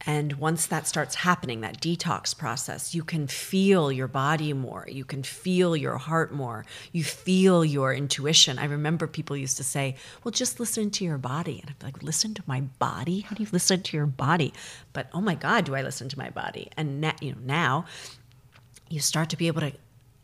and 0.06 0.34
once 0.34 0.66
that 0.66 0.86
starts 0.86 1.14
happening 1.14 1.62
that 1.62 1.80
detox 1.80 2.36
process 2.36 2.94
you 2.94 3.02
can 3.02 3.26
feel 3.26 3.90
your 3.90 4.08
body 4.08 4.52
more. 4.52 4.86
You 4.90 5.04
can 5.04 5.22
feel 5.22 5.74
your 5.76 5.96
heart 5.96 6.32
more. 6.32 6.66
You 6.92 7.04
feel 7.04 7.64
your 7.64 7.94
intuition. 7.94 8.58
I 8.58 8.66
remember 8.66 9.06
people 9.06 9.36
used 9.36 9.56
to 9.56 9.64
say 9.64 9.96
well 10.22 10.32
just 10.32 10.60
listen 10.60 10.90
to 10.90 11.04
your 11.04 11.18
body. 11.18 11.60
And 11.60 11.70
i'd 11.70 11.78
be 11.78 11.86
like 11.86 12.02
listen 12.02 12.34
to 12.34 12.42
my 12.46 12.60
body? 12.60 13.20
How 13.20 13.34
do 13.34 13.42
you 13.42 13.48
listen 13.52 13.82
to 13.82 13.96
your 13.96 14.06
body? 14.06 14.52
But 14.92 15.08
oh 15.14 15.20
my 15.20 15.34
god 15.34 15.64
do 15.64 15.74
i 15.74 15.82
listen 15.82 16.08
to 16.10 16.18
my 16.18 16.30
body? 16.30 16.68
And 16.76 17.00
na- 17.00 17.12
you 17.20 17.32
know 17.32 17.40
now 17.44 17.84
you 18.94 19.00
start 19.00 19.28
to 19.30 19.36
be 19.36 19.48
able 19.48 19.60
to 19.60 19.72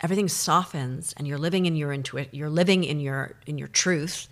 everything 0.00 0.28
softens 0.28 1.12
and 1.16 1.26
you're 1.26 1.38
living 1.38 1.66
in 1.66 1.76
your 1.76 1.94
intuit 1.94 2.28
you're 2.32 2.48
living 2.48 2.84
in 2.84 3.00
your 3.00 3.34
in 3.46 3.58
your 3.58 3.68
truth 3.68 4.28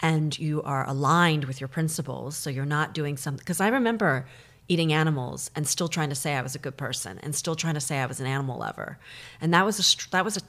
and 0.00 0.38
you 0.38 0.62
are 0.62 0.86
aligned 0.88 1.44
with 1.44 1.60
your 1.60 1.68
principles. 1.68 2.36
So 2.36 2.50
you're 2.50 2.64
not 2.64 2.94
doing 2.94 3.16
something 3.16 3.38
because 3.38 3.60
i 3.60 3.68
remember 3.68 4.26
eating 4.68 4.92
animals 4.92 5.50
and 5.56 5.66
still 5.66 5.88
trying 5.88 6.10
to 6.10 6.14
say 6.14 6.34
i 6.34 6.42
was 6.42 6.54
a 6.54 6.58
good 6.58 6.76
person 6.76 7.18
and 7.22 7.34
still 7.34 7.54
trying 7.54 7.74
to 7.74 7.80
say 7.80 7.98
i 7.98 8.06
was 8.06 8.20
an 8.20 8.26
animal 8.26 8.58
lover. 8.58 8.98
And 9.40 9.52
that 9.54 9.64
was 9.64 9.78
a 9.80 10.10
that 10.10 10.24
was 10.24 10.36
a 10.36 10.40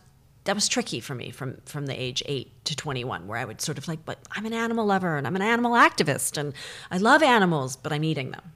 that 0.45 0.55
was 0.55 0.67
tricky 0.67 0.99
for 0.99 1.15
me 1.15 1.31
from 1.31 1.57
from 1.65 1.85
the 1.85 1.99
age 1.99 2.23
8 2.25 2.65
to 2.65 2.75
21 2.75 3.27
where 3.27 3.37
i 3.37 3.45
would 3.45 3.61
sort 3.61 3.77
of 3.77 3.87
like 3.87 4.03
but 4.05 4.19
i'm 4.31 4.45
an 4.45 4.53
animal 4.53 4.85
lover 4.85 5.17
and 5.17 5.27
i'm 5.27 5.35
an 5.35 5.41
animal 5.41 5.73
activist 5.73 6.37
and 6.37 6.53
i 6.89 6.97
love 6.97 7.21
animals 7.21 7.75
but 7.75 7.91
i'm 7.91 8.03
eating 8.03 8.31
them. 8.31 8.51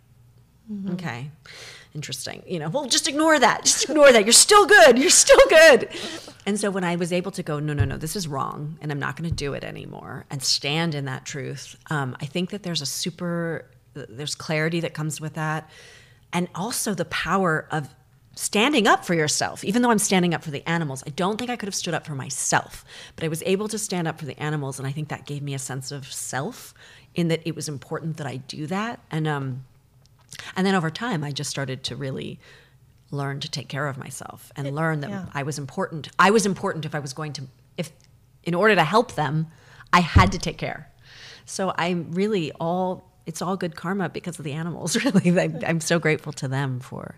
Mm-hmm. 0.71 0.93
okay 0.93 1.31
interesting. 1.95 2.43
You 2.47 2.59
know, 2.59 2.69
well, 2.69 2.85
just 2.85 3.07
ignore 3.07 3.39
that. 3.39 3.63
Just 3.63 3.83
ignore 3.89 4.11
that. 4.11 4.25
You're 4.25 4.33
still 4.33 4.65
good. 4.65 4.97
You're 4.97 5.09
still 5.09 5.39
good. 5.49 5.89
And 6.45 6.59
so 6.59 6.69
when 6.71 6.83
I 6.83 6.95
was 6.95 7.13
able 7.13 7.31
to 7.31 7.43
go, 7.43 7.59
no, 7.59 7.73
no, 7.73 7.85
no, 7.85 7.97
this 7.97 8.15
is 8.15 8.27
wrong, 8.27 8.77
and 8.81 8.91
I'm 8.91 8.99
not 8.99 9.15
going 9.15 9.29
to 9.29 9.35
do 9.35 9.53
it 9.53 9.63
anymore, 9.63 10.25
and 10.29 10.43
stand 10.43 10.93
in 10.93 11.05
that 11.05 11.25
truth, 11.25 11.77
um, 11.89 12.17
I 12.19 12.25
think 12.25 12.49
that 12.49 12.63
there's 12.63 12.81
a 12.81 12.85
super, 12.85 13.65
there's 13.93 14.35
clarity 14.35 14.81
that 14.81 14.93
comes 14.93 15.21
with 15.21 15.35
that, 15.35 15.69
and 16.33 16.49
also 16.53 16.93
the 16.93 17.05
power 17.05 17.67
of 17.71 17.95
standing 18.35 18.87
up 18.87 19.05
for 19.05 19.13
yourself. 19.13 19.63
Even 19.63 19.83
though 19.83 19.91
I'm 19.91 19.99
standing 19.99 20.33
up 20.33 20.43
for 20.43 20.51
the 20.51 20.67
animals, 20.67 21.03
I 21.07 21.11
don't 21.11 21.37
think 21.37 21.49
I 21.49 21.55
could 21.55 21.67
have 21.67 21.75
stood 21.75 21.93
up 21.93 22.05
for 22.05 22.15
myself, 22.15 22.83
but 23.15 23.23
I 23.23 23.29
was 23.29 23.41
able 23.45 23.69
to 23.69 23.77
stand 23.77 24.07
up 24.07 24.19
for 24.19 24.25
the 24.25 24.37
animals, 24.37 24.79
and 24.79 24.87
I 24.87 24.91
think 24.91 25.07
that 25.09 25.25
gave 25.25 25.43
me 25.43 25.53
a 25.53 25.59
sense 25.59 25.91
of 25.91 26.11
self 26.11 26.73
in 27.15 27.29
that 27.29 27.41
it 27.45 27.55
was 27.55 27.69
important 27.69 28.17
that 28.17 28.27
I 28.27 28.37
do 28.37 28.67
that, 28.67 28.99
and 29.11 29.27
um, 29.27 29.63
and 30.55 30.65
then 30.65 30.75
over 30.75 30.89
time, 30.89 31.23
I 31.23 31.31
just 31.31 31.49
started 31.49 31.83
to 31.85 31.95
really 31.95 32.39
learn 33.11 33.39
to 33.39 33.49
take 33.49 33.67
care 33.67 33.87
of 33.87 33.97
myself 33.97 34.51
and 34.55 34.67
it, 34.67 34.73
learn 34.73 35.01
that 35.01 35.09
yeah. 35.09 35.25
I 35.33 35.43
was 35.43 35.59
important. 35.59 36.09
I 36.17 36.31
was 36.31 36.45
important 36.45 36.85
if 36.85 36.95
I 36.95 36.99
was 36.99 37.13
going 37.13 37.33
to, 37.33 37.43
if 37.77 37.91
in 38.43 38.55
order 38.55 38.75
to 38.75 38.83
help 38.83 39.13
them, 39.13 39.47
I 39.91 39.99
had 39.99 40.31
to 40.31 40.39
take 40.39 40.57
care. 40.57 40.89
So 41.45 41.73
I'm 41.77 42.11
really 42.11 42.51
all, 42.53 43.09
it's 43.25 43.41
all 43.41 43.55
good 43.55 43.75
karma 43.75 44.09
because 44.09 44.39
of 44.39 44.45
the 44.45 44.53
animals, 44.53 44.95
really. 45.05 45.39
I'm 45.65 45.79
so 45.79 45.99
grateful 45.99 46.33
to 46.33 46.47
them 46.47 46.79
for 46.79 47.15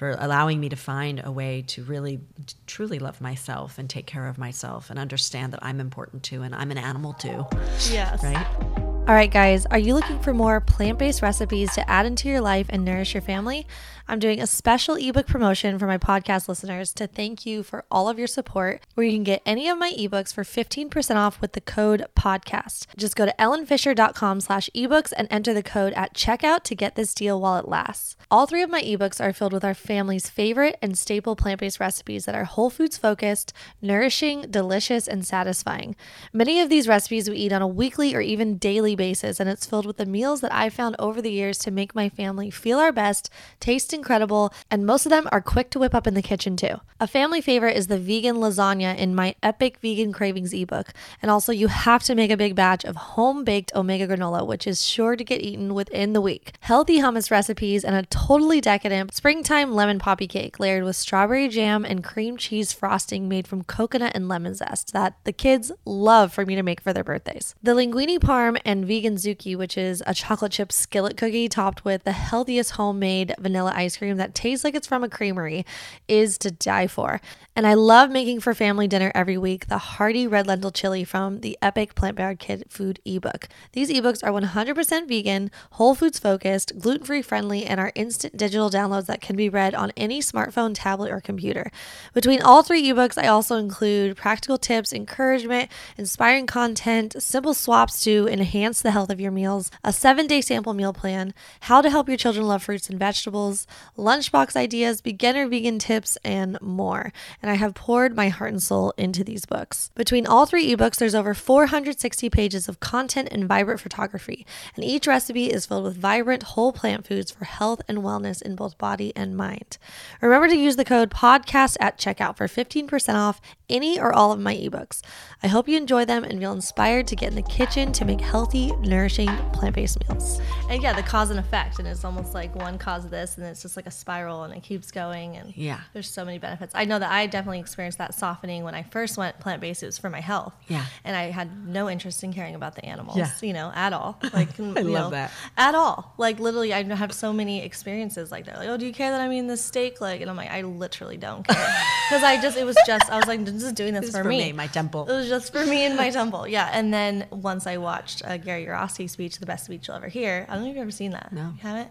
for 0.00 0.16
allowing 0.18 0.58
me 0.58 0.70
to 0.70 0.76
find 0.76 1.20
a 1.22 1.30
way 1.30 1.60
to 1.60 1.82
really 1.82 2.18
truly 2.66 2.98
love 2.98 3.20
myself 3.20 3.76
and 3.76 3.90
take 3.90 4.06
care 4.06 4.28
of 4.28 4.38
myself 4.38 4.88
and 4.88 4.98
understand 4.98 5.52
that 5.52 5.62
I'm 5.62 5.78
important 5.78 6.22
too 6.22 6.40
and 6.40 6.54
I'm 6.54 6.70
an 6.70 6.78
animal 6.78 7.12
too. 7.12 7.44
Yes. 7.90 8.24
Right? 8.24 8.89
All 9.10 9.16
right, 9.16 9.28
guys, 9.28 9.66
are 9.66 9.78
you 9.78 9.94
looking 9.94 10.20
for 10.20 10.32
more 10.32 10.60
plant 10.60 11.00
based 11.00 11.20
recipes 11.20 11.74
to 11.74 11.90
add 11.90 12.06
into 12.06 12.28
your 12.28 12.40
life 12.40 12.66
and 12.68 12.84
nourish 12.84 13.12
your 13.12 13.20
family? 13.20 13.66
I'm 14.10 14.18
doing 14.18 14.40
a 14.40 14.46
special 14.48 14.96
ebook 14.96 15.28
promotion 15.28 15.78
for 15.78 15.86
my 15.86 15.96
podcast 15.96 16.48
listeners 16.48 16.92
to 16.94 17.06
thank 17.06 17.46
you 17.46 17.62
for 17.62 17.84
all 17.92 18.08
of 18.08 18.18
your 18.18 18.26
support, 18.26 18.84
where 18.94 19.06
you 19.06 19.12
can 19.12 19.22
get 19.22 19.40
any 19.46 19.68
of 19.68 19.78
my 19.78 19.92
ebooks 19.92 20.34
for 20.34 20.42
15% 20.42 21.14
off 21.14 21.40
with 21.40 21.52
the 21.52 21.60
code 21.60 22.04
podcast. 22.16 22.88
Just 22.96 23.14
go 23.14 23.24
to 23.24 23.32
ellenfisher.com 23.38 24.40
slash 24.40 24.68
ebooks 24.74 25.12
and 25.16 25.28
enter 25.30 25.54
the 25.54 25.62
code 25.62 25.92
at 25.92 26.12
checkout 26.12 26.64
to 26.64 26.74
get 26.74 26.96
this 26.96 27.14
deal 27.14 27.40
while 27.40 27.60
it 27.60 27.68
lasts. 27.68 28.16
All 28.32 28.46
three 28.46 28.62
of 28.62 28.70
my 28.70 28.82
ebooks 28.82 29.20
are 29.20 29.32
filled 29.32 29.52
with 29.52 29.64
our 29.64 29.74
family's 29.74 30.28
favorite 30.28 30.76
and 30.82 30.98
staple 30.98 31.36
plant 31.36 31.60
based 31.60 31.78
recipes 31.78 32.24
that 32.24 32.34
are 32.34 32.42
whole 32.42 32.68
foods 32.68 32.98
focused, 32.98 33.52
nourishing, 33.80 34.42
delicious, 34.50 35.06
and 35.06 35.24
satisfying. 35.24 35.94
Many 36.32 36.60
of 36.60 36.68
these 36.68 36.88
recipes 36.88 37.30
we 37.30 37.36
eat 37.36 37.52
on 37.52 37.62
a 37.62 37.68
weekly 37.68 38.16
or 38.16 38.20
even 38.20 38.58
daily 38.58 38.96
basis, 38.96 39.38
and 39.38 39.48
it's 39.48 39.66
filled 39.66 39.86
with 39.86 39.98
the 39.98 40.04
meals 40.04 40.40
that 40.40 40.52
I've 40.52 40.74
found 40.74 40.96
over 40.98 41.22
the 41.22 41.30
years 41.30 41.58
to 41.58 41.70
make 41.70 41.94
my 41.94 42.08
family 42.08 42.50
feel 42.50 42.80
our 42.80 42.90
best, 42.90 43.30
taste 43.60 43.99
incredible, 44.00 44.52
and 44.70 44.86
most 44.86 45.04
of 45.04 45.10
them 45.10 45.28
are 45.30 45.42
quick 45.42 45.68
to 45.70 45.78
whip 45.78 45.94
up 45.94 46.06
in 46.06 46.14
the 46.14 46.22
kitchen 46.22 46.56
too. 46.56 46.80
A 46.98 47.06
family 47.06 47.42
favorite 47.42 47.76
is 47.76 47.86
the 47.86 47.98
vegan 47.98 48.36
lasagna 48.36 48.96
in 48.96 49.14
my 49.14 49.34
Epic 49.42 49.78
Vegan 49.82 50.12
Cravings 50.12 50.54
ebook. 50.54 50.92
And 51.20 51.30
also, 51.30 51.52
you 51.52 51.68
have 51.68 52.02
to 52.04 52.14
make 52.14 52.30
a 52.30 52.36
big 52.36 52.54
batch 52.54 52.84
of 52.84 52.96
home 52.96 53.44
baked 53.44 53.72
omega 53.74 54.08
granola, 54.08 54.46
which 54.46 54.66
is 54.66 54.86
sure 54.86 55.16
to 55.16 55.24
get 55.24 55.42
eaten 55.42 55.74
within 55.74 56.14
the 56.14 56.20
week. 56.20 56.52
Healthy 56.60 56.98
hummus 57.00 57.30
recipes 57.30 57.84
and 57.84 57.94
a 57.94 58.06
totally 58.06 58.60
decadent 58.60 59.14
springtime 59.14 59.72
lemon 59.72 59.98
poppy 59.98 60.26
cake 60.26 60.58
layered 60.58 60.84
with 60.84 60.96
strawberry 60.96 61.48
jam 61.48 61.84
and 61.84 62.02
cream 62.02 62.36
cheese 62.36 62.72
frosting 62.72 63.28
made 63.28 63.46
from 63.46 63.64
coconut 63.64 64.12
and 64.14 64.28
lemon 64.28 64.54
zest 64.54 64.92
that 64.92 65.16
the 65.24 65.32
kids 65.32 65.72
love 65.84 66.32
for 66.32 66.46
me 66.46 66.54
to 66.54 66.62
make 66.62 66.80
for 66.80 66.92
their 66.92 67.04
birthdays. 67.04 67.54
The 67.62 67.74
linguine 67.74 68.18
parm 68.18 68.58
and 68.64 68.86
vegan 68.86 69.16
zuki, 69.16 69.56
which 69.56 69.76
is 69.76 70.02
a 70.06 70.14
chocolate 70.14 70.52
chip 70.52 70.72
skillet 70.72 71.16
cookie 71.16 71.48
topped 71.48 71.84
with 71.84 72.04
the 72.04 72.12
healthiest 72.12 72.72
homemade 72.72 73.34
vanilla 73.38 73.72
ice 73.80 73.96
cream 73.96 74.16
that 74.16 74.34
tastes 74.34 74.64
like 74.64 74.74
it's 74.74 74.86
from 74.86 75.02
a 75.02 75.08
creamery 75.08 75.64
is 76.08 76.38
to 76.38 76.50
die 76.50 76.86
for. 76.86 77.20
And 77.56 77.66
I 77.66 77.74
love 77.74 78.10
making 78.10 78.40
for 78.40 78.54
family 78.54 78.86
dinner 78.86 79.10
every 79.14 79.36
week 79.36 79.66
the 79.66 79.78
hearty 79.78 80.26
red 80.26 80.46
lentil 80.46 80.70
chili 80.70 81.04
from 81.04 81.40
the 81.40 81.58
Epic 81.60 81.94
Plant 81.94 82.16
Powered 82.16 82.38
Kid 82.38 82.64
Food 82.68 83.00
ebook. 83.04 83.48
These 83.72 83.90
ebooks 83.90 84.22
are 84.22 84.30
100% 84.30 85.08
vegan, 85.08 85.50
whole 85.72 85.94
foods 85.94 86.18
focused, 86.18 86.78
gluten 86.78 87.04
free 87.04 87.22
friendly, 87.22 87.66
and 87.66 87.80
are 87.80 87.92
instant 87.94 88.36
digital 88.36 88.70
downloads 88.70 89.06
that 89.06 89.20
can 89.20 89.36
be 89.36 89.48
read 89.48 89.74
on 89.74 89.92
any 89.96 90.20
smartphone, 90.20 90.72
tablet, 90.74 91.10
or 91.10 91.20
computer. 91.20 91.70
Between 92.14 92.40
all 92.40 92.62
three 92.62 92.82
ebooks, 92.82 93.22
I 93.22 93.26
also 93.26 93.56
include 93.56 94.16
practical 94.16 94.56
tips, 94.56 94.92
encouragement, 94.92 95.70
inspiring 95.98 96.46
content, 96.46 97.20
simple 97.20 97.54
swaps 97.54 98.02
to 98.04 98.28
enhance 98.28 98.80
the 98.80 98.92
health 98.92 99.10
of 99.10 99.20
your 99.20 99.32
meals, 99.32 99.70
a 99.82 99.92
seven 99.92 100.26
day 100.26 100.40
sample 100.40 100.72
meal 100.72 100.92
plan, 100.92 101.34
how 101.60 101.82
to 101.82 101.90
help 101.90 102.08
your 102.08 102.16
children 102.16 102.46
love 102.46 102.62
fruits 102.62 102.88
and 102.88 102.98
vegetables, 102.98 103.66
lunchbox 103.96 104.56
ideas, 104.56 105.00
beginner 105.00 105.48
vegan 105.48 105.78
tips, 105.78 106.16
and 106.24 106.60
more. 106.60 107.12
And 107.42 107.50
I 107.50 107.54
have 107.54 107.74
poured 107.74 108.16
my 108.16 108.28
heart 108.28 108.52
and 108.52 108.62
soul 108.62 108.92
into 108.96 109.24
these 109.24 109.44
books. 109.44 109.90
Between 109.94 110.26
all 110.26 110.46
three 110.46 110.74
ebooks, 110.74 110.96
there's 110.96 111.14
over 111.14 111.34
460 111.34 112.30
pages 112.30 112.68
of 112.68 112.80
content 112.80 113.28
and 113.30 113.46
vibrant 113.46 113.80
photography, 113.80 114.46
and 114.76 114.84
each 114.84 115.06
recipe 115.06 115.46
is 115.46 115.66
filled 115.66 115.84
with 115.84 115.96
vibrant 115.96 116.42
whole 116.42 116.72
plant 116.72 117.06
foods 117.06 117.30
for 117.30 117.44
health 117.44 117.82
and 117.88 117.98
wellness 117.98 118.42
in 118.42 118.56
both 118.56 118.78
body 118.78 119.12
and 119.16 119.36
mind. 119.36 119.78
Remember 120.20 120.48
to 120.48 120.56
use 120.56 120.76
the 120.76 120.84
code 120.84 121.10
podcast 121.10 121.76
at 121.80 121.98
checkout 121.98 122.36
for 122.36 122.46
15% 122.46 123.14
off 123.14 123.40
any 123.70 123.98
or 123.98 124.12
all 124.12 124.32
of 124.32 124.40
my 124.40 124.54
ebooks. 124.54 125.00
I 125.42 125.48
hope 125.48 125.68
you 125.68 125.76
enjoy 125.76 126.04
them 126.04 126.24
and 126.24 126.38
feel 126.38 126.52
inspired 126.52 127.06
to 127.06 127.16
get 127.16 127.30
in 127.30 127.34
the 127.34 127.42
kitchen 127.42 127.92
to 127.92 128.04
make 128.04 128.20
healthy, 128.20 128.72
nourishing, 128.80 129.28
plant 129.52 129.74
based 129.74 130.06
meals. 130.06 130.40
And 130.68 130.82
yeah, 130.82 130.92
the 130.92 131.02
cause 131.02 131.30
and 131.30 131.38
effect. 131.38 131.78
And 131.78 131.88
it's 131.88 132.04
almost 132.04 132.34
like 132.34 132.54
one 132.54 132.76
cause 132.76 133.04
of 133.04 133.10
this, 133.10 133.38
and 133.38 133.46
it's 133.46 133.62
just 133.62 133.76
like 133.76 133.86
a 133.86 133.90
spiral 133.90 134.44
and 134.44 134.52
it 134.52 134.62
keeps 134.62 134.90
going. 134.90 135.36
And 135.36 135.56
yeah, 135.56 135.80
there's 135.92 136.10
so 136.10 136.24
many 136.24 136.38
benefits. 136.38 136.74
I 136.74 136.84
know 136.84 136.98
that 136.98 137.10
I 137.10 137.26
definitely 137.26 137.60
experienced 137.60 137.98
that 137.98 138.14
softening 138.14 138.64
when 138.64 138.74
I 138.74 138.82
first 138.82 139.16
went 139.16 139.38
plant 139.40 139.60
based. 139.60 139.82
It 139.82 139.86
was 139.86 139.98
for 139.98 140.10
my 140.10 140.20
health. 140.20 140.52
Yeah. 140.68 140.84
And 141.04 141.16
I 141.16 141.30
had 141.30 141.66
no 141.66 141.88
interest 141.88 142.22
in 142.22 142.32
caring 142.32 142.54
about 142.54 142.74
the 142.74 142.84
animals, 142.84 143.16
yeah. 143.16 143.30
you 143.40 143.52
know, 143.52 143.72
at 143.74 143.92
all. 143.92 144.18
Like, 144.32 144.60
I 144.60 144.62
love 144.62 144.84
know, 144.84 145.10
that. 145.10 145.32
At 145.56 145.74
all. 145.74 146.14
Like, 146.16 146.38
literally, 146.38 146.72
I 146.72 146.82
have 146.94 147.12
so 147.12 147.32
many 147.32 147.64
experiences 147.64 148.30
like 148.30 148.46
that. 148.46 148.58
Like, 148.58 148.68
oh, 148.68 148.76
do 148.76 148.86
you 148.86 148.92
care 148.92 149.10
that 149.10 149.20
I'm 149.20 149.32
eating 149.32 149.48
this 149.48 149.62
steak? 149.62 150.00
Like, 150.00 150.20
and 150.20 150.30
I'm 150.30 150.36
like, 150.36 150.50
I 150.50 150.62
literally 150.62 151.16
don't 151.16 151.46
care. 151.46 151.56
Because 152.08 152.24
I 152.24 152.42
just, 152.42 152.56
it 152.56 152.64
was 152.64 152.76
just, 152.86 153.08
I 153.08 153.16
was 153.16 153.26
like, 153.26 153.44
just 153.62 153.74
doing 153.74 153.94
this, 153.94 154.06
this 154.06 154.16
for, 154.16 154.22
for 154.22 154.28
me. 154.28 154.46
me. 154.46 154.52
My 154.52 154.66
temple. 154.66 155.08
It 155.08 155.12
was 155.12 155.28
just 155.28 155.52
for 155.52 155.64
me 155.64 155.84
and 155.84 155.96
my 155.96 156.10
temple. 156.10 156.46
Yeah. 156.46 156.68
And 156.72 156.92
then 156.92 157.26
once 157.30 157.66
I 157.66 157.76
watched 157.76 158.22
uh, 158.24 158.36
Gary 158.36 158.66
Yourofsky's 158.66 159.12
speech, 159.12 159.38
the 159.38 159.46
best 159.46 159.64
speech 159.64 159.88
you'll 159.88 159.96
ever 159.96 160.08
hear, 160.08 160.46
I 160.48 160.54
don't 160.54 160.64
know 160.64 160.70
if 160.70 160.76
you've 160.76 160.82
ever 160.82 160.90
seen 160.90 161.12
that. 161.12 161.32
No. 161.32 161.52
You 161.56 161.60
haven't? 161.62 161.88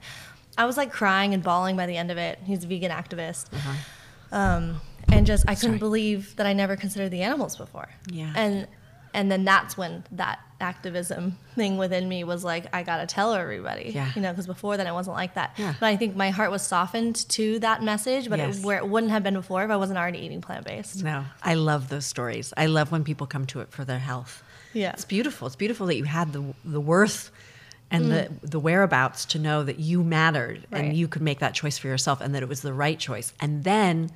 I 0.58 0.66
was 0.66 0.78
like 0.78 0.92
crying 0.92 1.34
and 1.34 1.42
bawling 1.42 1.78
by 1.78 1.86
the 1.86 1.96
end 1.96 2.12
of 2.12 2.18
it. 2.18 2.40
He's 2.46 2.64
a 2.64 2.68
vegan 2.68 2.92
activist. 2.92 3.54
Uh-huh. 3.54 4.36
Um, 4.36 4.82
and 5.12 5.26
just, 5.26 5.48
I 5.48 5.56
couldn't 5.56 5.72
Sorry. 5.72 5.80
believe 5.80 6.36
that 6.36 6.46
I 6.46 6.54
never 6.54 6.76
considered 6.76 7.10
the 7.10 7.22
animals 7.22 7.56
before. 7.56 7.90
Yeah. 8.12 8.34
And 8.36 8.68
and 9.14 9.32
then 9.32 9.44
that's 9.46 9.76
when 9.78 10.04
that 10.12 10.40
activism 10.62 11.38
thing 11.56 11.78
within 11.78 12.08
me 12.10 12.24
was 12.24 12.44
like 12.44 12.66
i 12.74 12.84
gotta 12.84 13.06
tell 13.06 13.34
everybody 13.34 13.92
Yeah. 13.96 14.12
you 14.16 14.22
know 14.22 14.32
because 14.32 14.46
before 14.46 14.76
then 14.78 14.88
it 14.88 14.94
wasn't 14.94 15.16
like 15.16 15.36
that 15.36 15.54
Yeah. 15.58 15.74
but 15.80 15.86
i 15.88 15.96
think 15.96 16.16
my 16.16 16.32
heart 16.32 16.52
was 16.52 16.62
softened 16.62 17.16
to 17.30 17.60
that 17.60 17.82
message 17.82 18.30
but 18.30 18.40
Yes. 18.40 18.60
it, 18.60 18.66
where 18.66 18.78
it 18.78 18.88
wouldn't 18.88 19.12
have 19.12 19.24
been 19.24 19.36
before 19.36 19.64
if 19.64 19.72
i 19.72 19.78
wasn't 19.78 19.98
already 19.98 20.20
eating 20.20 20.42
plant-based 20.42 21.04
No, 21.04 21.24
I 21.42 21.54
love 21.56 21.88
those 21.90 22.06
stories. 22.06 22.54
I 22.58 22.66
love 22.66 22.92
when 22.92 23.04
people 23.04 23.26
come 23.26 23.46
to 23.48 23.62
it 23.62 23.72
for 23.72 23.86
their 23.86 24.00
health. 24.00 24.44
Yeah. 24.74 24.92
It's 24.92 25.06
beautiful. 25.06 25.48
It's 25.48 25.56
beautiful 25.56 25.88
that 25.88 25.96
you 25.96 26.04
had 26.04 26.34
the 26.34 26.44
the 26.66 26.82
worth 26.82 27.32
and 27.90 28.12
the 28.12 28.28
mm. 28.30 28.52
the 28.52 28.60
whereabouts 28.60 29.26
to 29.26 29.40
know 29.40 29.64
that 29.64 29.80
you 29.80 30.04
mattered 30.04 30.68
Right. 30.70 30.84
and 30.86 30.96
you 30.96 31.08
could 31.08 31.22
make 31.24 31.40
that 31.40 31.54
choice 31.56 31.78
for 31.78 31.88
yourself 31.88 32.22
and 32.22 32.36
that 32.36 32.44
it 32.44 32.50
was 32.50 32.62
the 32.62 32.74
right 32.74 33.00
choice. 33.00 33.34
And 33.40 33.64
then 33.64 34.12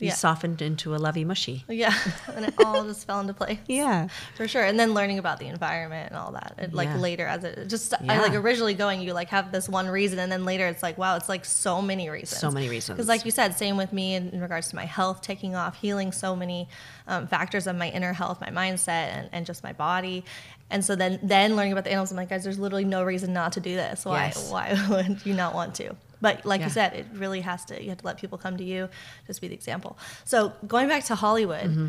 you 0.00 0.08
Yeah. 0.08 0.14
softened 0.14 0.60
into 0.60 0.94
a 0.94 0.98
lovey 0.98 1.24
mushy. 1.24 1.64
yeah 1.68 1.94
and 2.34 2.44
it 2.46 2.54
all 2.58 2.84
just 2.84 3.06
fell 3.06 3.20
into 3.20 3.32
place 3.32 3.58
Yeah. 3.68 4.08
for 4.36 4.48
sure 4.48 4.62
and 4.64 4.78
then 4.78 4.92
learning 4.92 5.18
about 5.18 5.38
the 5.38 5.46
environment 5.46 6.10
and 6.10 6.18
all 6.18 6.32
that 6.32 6.54
it, 6.58 6.74
like 6.74 6.88
Yeah. 6.88 6.96
later 6.96 7.26
as 7.26 7.44
it 7.44 7.68
just 7.68 7.94
I, 8.08 8.18
like 8.20 8.34
originally 8.34 8.74
going 8.74 9.00
you 9.02 9.12
like 9.12 9.28
have 9.28 9.52
this 9.52 9.68
one 9.68 9.86
reason 9.86 10.18
and 10.18 10.30
then 10.32 10.44
later 10.44 10.66
it's 10.66 10.82
like 10.82 10.98
wow 10.98 11.14
it's 11.16 11.28
like 11.28 11.44
so 11.44 11.80
many 11.80 12.10
reasons 12.10 12.40
So 12.40 12.50
many 12.50 12.68
reasons. 12.68 12.96
because 12.96 13.08
like 13.08 13.24
you 13.24 13.30
said 13.30 13.54
same 13.56 13.76
with 13.76 13.92
me 13.92 14.14
in, 14.16 14.30
in 14.30 14.40
regards 14.40 14.68
to 14.70 14.76
my 14.76 14.84
health 14.84 15.22
taking 15.22 15.54
off 15.54 15.76
healing 15.80 16.10
so 16.12 16.34
many 16.34 16.68
um, 17.06 17.26
factors 17.28 17.66
of 17.68 17.76
my 17.76 17.88
inner 17.90 18.12
health 18.12 18.40
my 18.40 18.50
mindset 18.50 18.88
and, 19.16 19.28
and 19.32 19.46
just 19.46 19.62
my 19.62 19.72
body 19.72 20.24
and 20.70 20.84
so 20.84 20.96
then 20.96 21.20
then 21.22 21.54
learning 21.54 21.72
about 21.72 21.84
the 21.84 21.90
animals 21.90 22.10
i'm 22.10 22.16
like 22.16 22.28
guys 22.30 22.42
there's 22.42 22.58
literally 22.58 22.84
no 22.84 23.04
reason 23.04 23.32
not 23.32 23.52
to 23.52 23.60
do 23.60 23.76
this 23.76 24.04
why 24.04 24.26
Yes. 24.26 24.50
why 24.50 24.76
would 24.90 25.24
you 25.24 25.34
not 25.34 25.54
want 25.54 25.74
to 25.76 25.94
but 26.26 26.34
like 26.50 26.60
Yeah. 26.60 26.66
you 26.66 26.72
said 26.78 26.88
it 27.00 27.06
really 27.24 27.42
has 27.50 27.60
to 27.68 27.74
you 27.82 27.88
have 27.92 27.98
to 28.02 28.06
let 28.10 28.16
people 28.22 28.38
come 28.44 28.56
to 28.62 28.66
you 28.72 28.80
just 29.28 29.38
be 29.42 29.48
the 29.52 29.58
example 29.60 29.92
so 30.32 30.36
going 30.74 30.88
back 30.92 31.02
to 31.10 31.14
hollywood 31.24 31.68
Mm-hmm. 31.70 31.88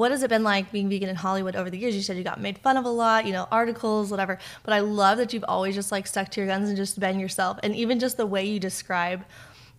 what 0.00 0.10
has 0.14 0.20
it 0.26 0.30
been 0.34 0.46
like 0.54 0.64
being 0.76 0.88
vegan 0.92 1.08
in 1.14 1.16
hollywood 1.26 1.54
over 1.60 1.68
the 1.74 1.78
years 1.82 1.92
you 1.98 2.02
said 2.06 2.16
you 2.20 2.26
got 2.32 2.40
made 2.48 2.56
fun 2.66 2.76
of 2.76 2.84
a 2.92 2.94
lot 3.04 3.20
you 3.28 3.32
know 3.36 3.46
articles 3.60 4.04
whatever 4.14 4.34
but 4.64 4.72
i 4.78 4.80
love 5.02 5.16
that 5.20 5.32
you've 5.32 5.48
always 5.56 5.74
just 5.80 5.90
like 5.96 6.06
stuck 6.14 6.28
to 6.32 6.36
your 6.40 6.48
guns 6.52 6.68
and 6.70 6.76
just 6.84 6.94
been 7.06 7.18
yourself 7.24 7.54
and 7.64 7.74
even 7.82 7.98
just 8.06 8.16
the 8.22 8.26
way 8.34 8.44
you 8.52 8.58
describe 8.70 9.20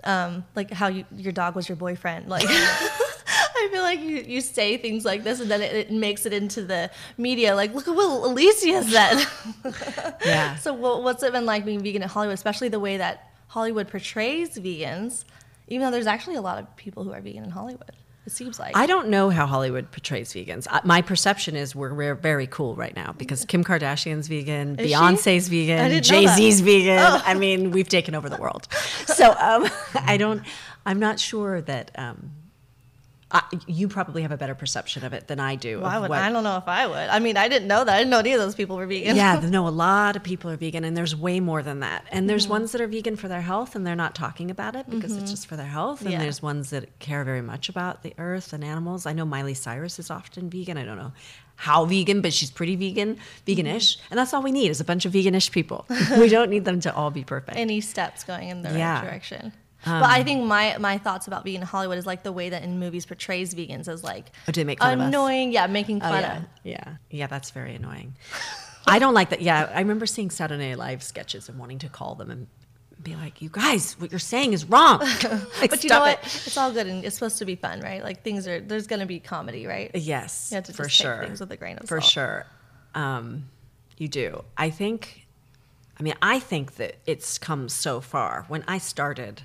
um, 0.04 0.32
like 0.56 0.70
how 0.82 0.88
you, 0.88 1.04
your 1.26 1.32
dog 1.42 1.52
was 1.56 1.70
your 1.70 1.76
boyfriend 1.86 2.28
like 2.36 2.48
I 3.64 3.68
feel 3.72 3.84
like 3.84 4.00
you, 4.00 4.18
you 4.34 4.42
say 4.42 4.78
things 4.78 5.06
like 5.06 5.24
this 5.24 5.40
and 5.40 5.50
then 5.52 5.62
it, 5.62 5.74
it 5.82 5.92
makes 5.92 6.26
it 6.26 6.34
into 6.34 6.64
the 6.64 6.90
media. 7.18 7.56
Like, 7.56 7.74
look 7.76 7.88
at 7.88 7.96
what 7.96 8.08
Alicia 8.30 8.84
said. 8.84 9.18
Yeah. 10.26 10.56
so, 10.56 10.74
what, 10.74 11.04
what's 11.04 11.22
it 11.24 11.32
been 11.32 11.46
like 11.46 11.64
being 11.66 11.82
vegan 11.84 12.02
in 12.02 12.10
Hollywood, 12.10 12.34
especially 12.34 12.70
the 12.70 12.80
way 12.80 12.98
that 12.98 13.31
Hollywood 13.52 13.90
portrays 13.90 14.58
vegans, 14.58 15.26
even 15.68 15.86
though 15.86 15.92
there's 15.92 16.08
actually 16.08 16.38
a 16.38 16.42
lot 16.42 16.58
of 16.58 16.74
people 16.78 17.04
who 17.04 17.12
are 17.12 17.20
vegan 17.20 17.44
in 17.44 17.50
Hollywood? 17.50 17.92
It 18.26 18.32
seems 18.32 18.58
like. 18.58 18.78
I 18.78 18.86
don't 18.86 19.10
know 19.10 19.30
how 19.30 19.46
Hollywood 19.46 19.92
portrays 19.92 20.32
vegans. 20.32 20.68
My 20.86 21.02
perception 21.02 21.58
is 21.58 21.76
we're, 21.76 21.94
we're 21.94 22.16
very 22.16 22.48
cool 22.48 22.76
right 22.76 22.96
now 22.96 23.14
because 23.18 23.44
Kim 23.44 23.66
Kardashian's 23.66 24.30
vegan, 24.30 24.80
Is? 24.80 24.90
Beyonce's 24.90 25.48
I 25.48 25.50
vegan, 25.50 26.02
Jay 26.02 26.28
Z's 26.28 26.62
vegan. 26.62 27.00
Oh. 27.00 27.22
I 27.26 27.34
mean, 27.34 27.72
we've 27.72 27.90
taken 27.90 28.16
over 28.16 28.30
the 28.30 28.38
world. 28.38 28.70
So 29.06 29.32
um, 29.38 29.68
I 29.96 30.16
don't. 30.16 30.44
I'm 30.86 31.00
not 31.00 31.20
sure 31.20 31.62
that. 31.62 31.92
Um, 31.96 32.32
I, 33.34 33.44
you 33.68 33.88
probably 33.88 34.22
have 34.24 34.32
a 34.32 34.38
better 34.38 34.56
perception 34.56 35.04
of 35.06 35.14
it 35.14 35.28
than 35.28 35.40
I 35.40 35.56
do. 35.56 35.80
Why 35.82 35.96
of 35.96 36.02
would 36.02 36.10
what- 36.10 36.20
I 36.20 36.30
don't 36.32 36.44
know 36.44 36.58
if 36.58 36.68
I 36.68 36.86
would. 36.88 36.98
I 37.10 37.20
mean, 37.20 37.38
I 37.38 37.48
didn't 37.48 37.68
know 37.68 37.84
that. 37.84 37.94
I 37.96 37.98
didn't 38.00 38.10
know 38.12 38.20
any 38.20 38.34
of 38.34 38.40
those 38.40 38.56
people 38.56 38.76
were 38.76 38.86
vegan. 38.86 39.16
yeah, 39.16 39.40
no, 39.50 39.68
a 39.68 39.70
lot 39.70 40.16
of 40.16 40.24
people 40.24 40.50
are 40.52 40.58
vegan, 40.58 40.84
and 40.84 40.96
there's 40.98 41.16
way 41.16 41.40
more 41.40 41.64
than 41.64 41.80
that. 41.80 42.06
And 42.12 42.30
there's 42.30 42.44
Mm-hmm. 42.44 42.52
ones 42.52 42.72
that 42.74 42.82
are 42.82 42.88
vegan 42.88 43.16
for 43.16 43.28
their 43.28 43.42
health, 43.42 43.76
and 43.76 43.86
they're 43.88 43.96
not 43.96 44.16
talking 44.16 44.52
about 44.52 44.76
it 44.76 44.90
because 44.90 45.16
it's 45.16 45.32
just 45.32 45.48
for 45.48 45.56
their 45.56 45.66
health. 45.68 46.02
And 46.02 46.12
Yeah. 46.12 46.20
there's 46.20 46.42
ones 46.42 46.72
that 46.72 47.00
care 47.00 47.24
very 47.24 47.42
much 47.42 47.70
about 47.70 48.04
the 48.04 48.14
earth 48.18 48.52
and 48.54 48.64
animals. 48.64 49.06
I 49.06 49.14
know 49.14 49.26
Miley 49.26 49.54
Cyrus 49.54 50.00
is 50.00 50.10
often 50.12 50.50
vegan. 50.50 50.78
I 50.78 50.84
don't 50.86 50.98
know 50.98 51.14
how 51.56 51.86
vegan, 51.86 52.22
but 52.22 52.34
she's 52.34 52.50
pretty 52.50 52.76
vegan, 52.76 53.18
veganish, 53.46 53.96
Mm-hmm. 53.98 54.08
and 54.12 54.18
that's 54.18 54.34
all 54.34 54.42
we 54.42 54.52
need 54.52 54.70
is 54.70 54.82
a 54.82 54.84
bunch 54.84 55.06
of 55.06 55.14
veganish 55.14 55.52
people. 55.52 55.86
we 56.18 56.28
don't 56.28 56.50
need 56.50 56.66
them 56.66 56.80
to 56.82 56.94
all 56.96 57.12
be 57.12 57.24
perfect. 57.24 57.56
any 57.58 57.80
steps 57.82 58.24
going 58.24 58.50
in 58.50 58.64
the 58.64 58.70
Yeah. 58.78 59.06
right 59.06 59.52
direction. 59.84 60.00
but 60.02 60.10
I 60.10 60.24
think 60.24 60.44
my 60.46 60.78
my 60.80 60.98
thoughts 60.98 61.28
about 61.28 61.44
vegan 61.44 61.62
in 61.62 61.68
Hollywood 61.68 61.98
is 61.98 62.06
like 62.06 62.24
the 62.24 62.32
way 62.32 62.50
that 62.50 62.64
in 62.64 62.80
movies 62.80 63.06
portrays 63.06 63.54
vegans 63.54 63.88
as 63.88 64.04
like 64.04 64.32
Oh, 64.48 64.52
do 64.52 64.62
they 64.62 64.66
make 64.66 64.80
fun 64.80 64.94
of 64.94 65.00
us? 65.02 65.08
annoying, 65.08 65.52
yeah, 65.52 65.68
making 65.68 65.98
Oh, 66.04 66.10
fun 66.10 66.22
yeah. 66.22 66.38
of. 66.38 66.44
yeah, 66.64 66.96
yeah, 67.10 67.28
that's 67.28 67.52
very 67.52 67.76
annoying. 67.76 68.16
I 68.88 68.98
don't 69.00 69.14
like 69.14 69.30
that. 69.30 69.42
Yeah, 69.42 69.70
I 69.74 69.80
remember 69.80 70.06
seeing 70.06 70.30
Saturday 70.32 70.70
Night 70.70 70.78
Live 70.80 71.04
sketches 71.04 71.50
and 71.50 71.60
wanting 71.60 71.80
to 71.80 71.90
call 71.90 72.16
them 72.16 72.32
and 72.32 72.48
be 73.02 73.16
like, 73.16 73.42
"You 73.42 73.50
guys, 73.50 73.94
what 74.00 74.12
you're 74.12 74.20
saying 74.20 74.54
is 74.54 74.66
wrong." 74.66 75.00
Like, 75.62 75.70
But 75.70 75.84
you 75.84 75.90
know 75.90 76.00
what? 76.00 76.20
it. 76.24 76.26
It's 76.48 76.58
all 76.58 76.72
good 76.72 76.88
and 76.88 77.04
it's 77.06 77.16
supposed 77.16 77.38
to 77.40 77.46
be 77.46 77.56
fun, 77.56 77.82
right? 77.82 78.04
Like 78.04 78.24
things 78.24 78.48
are 78.48 78.60
there's 78.60 78.88
gonna 78.88 79.06
be 79.06 79.20
comedy, 79.20 79.66
right? 79.68 79.92
Yes, 79.94 80.50
You 80.52 80.56
have 80.56 80.64
to 80.66 80.74
for 80.74 80.90
sure. 80.90 81.24
things 81.24 81.40
with 81.40 81.52
a 81.52 81.58
grain 81.58 81.78
of 81.78 81.88
for 81.88 82.02
salt. 82.02 82.12
sure. 82.12 82.46
Um, 82.96 83.50
you 83.98 84.08
do. 84.08 84.44
I 84.58 84.70
think. 84.72 85.28
I 86.00 86.04
mean, 86.04 86.16
I 86.22 86.40
think 86.40 86.76
that 86.78 86.96
it's 87.06 87.38
come 87.38 87.70
so 87.70 88.02
far. 88.02 88.46
When 88.48 88.64
I 88.68 88.80
started, 88.80 89.44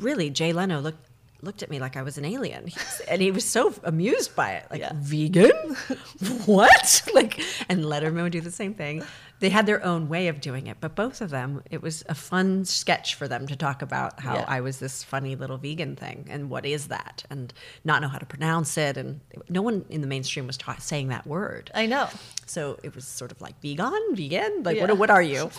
really, 0.00 0.30
Jay 0.30 0.52
Leno 0.52 0.80
looked 0.80 1.08
looked 1.42 1.62
at 1.62 1.68
me 1.68 1.78
like 1.78 1.94
I 1.94 2.00
was 2.00 2.16
an 2.16 2.24
alien, 2.24 2.70
and 3.06 3.20
he 3.20 3.30
was 3.30 3.44
so 3.44 3.74
amused 3.84 4.34
by 4.34 4.52
it. 4.52 4.66
Like 4.70 4.80
Yeah. 4.80 4.92
vegan, 4.96 5.50
what? 6.46 7.02
Like, 7.12 7.38
and 7.68 7.84
Letterman 7.84 8.22
would 8.22 8.32
do 8.32 8.40
the 8.40 8.50
same 8.50 8.72
thing. 8.72 9.02
They 9.40 9.50
had 9.50 9.66
their 9.66 9.84
own 9.84 10.08
way 10.08 10.28
of 10.28 10.40
doing 10.40 10.68
it, 10.68 10.78
but 10.80 10.94
both 10.94 11.20
of 11.20 11.28
them, 11.28 11.62
it 11.70 11.82
was 11.82 12.02
a 12.08 12.14
fun 12.14 12.64
sketch 12.64 13.14
for 13.14 13.28
them 13.28 13.46
to 13.48 13.56
talk 13.56 13.82
about 13.82 14.20
how 14.20 14.36
Yeah. 14.36 14.44
I 14.48 14.62
was 14.62 14.78
this 14.78 15.02
funny 15.04 15.36
little 15.36 15.58
vegan 15.58 15.96
thing 15.96 16.26
and 16.30 16.48
what 16.48 16.64
is 16.64 16.86
that, 16.88 17.24
and 17.28 17.52
not 17.84 18.00
know 18.00 18.08
how 18.08 18.16
to 18.18 18.24
pronounce 18.26 18.78
it, 18.78 18.96
and 18.96 19.20
no 19.50 19.60
one 19.60 19.84
in 19.90 20.00
the 20.00 20.06
mainstream 20.06 20.46
was 20.46 20.56
ta- 20.56 20.76
saying 20.78 21.08
that 21.08 21.26
word. 21.26 21.70
I 21.74 21.84
know. 21.84 22.08
So 22.46 22.78
it 22.82 22.94
was 22.94 23.06
sort 23.06 23.32
of 23.32 23.40
like 23.42 23.60
vegan, 23.60 23.92
vegan, 24.12 24.62
like 24.62 24.76
Yeah. 24.76 24.86
what 24.86 24.96
what 24.98 25.10
are 25.10 25.22
you? 25.22 25.50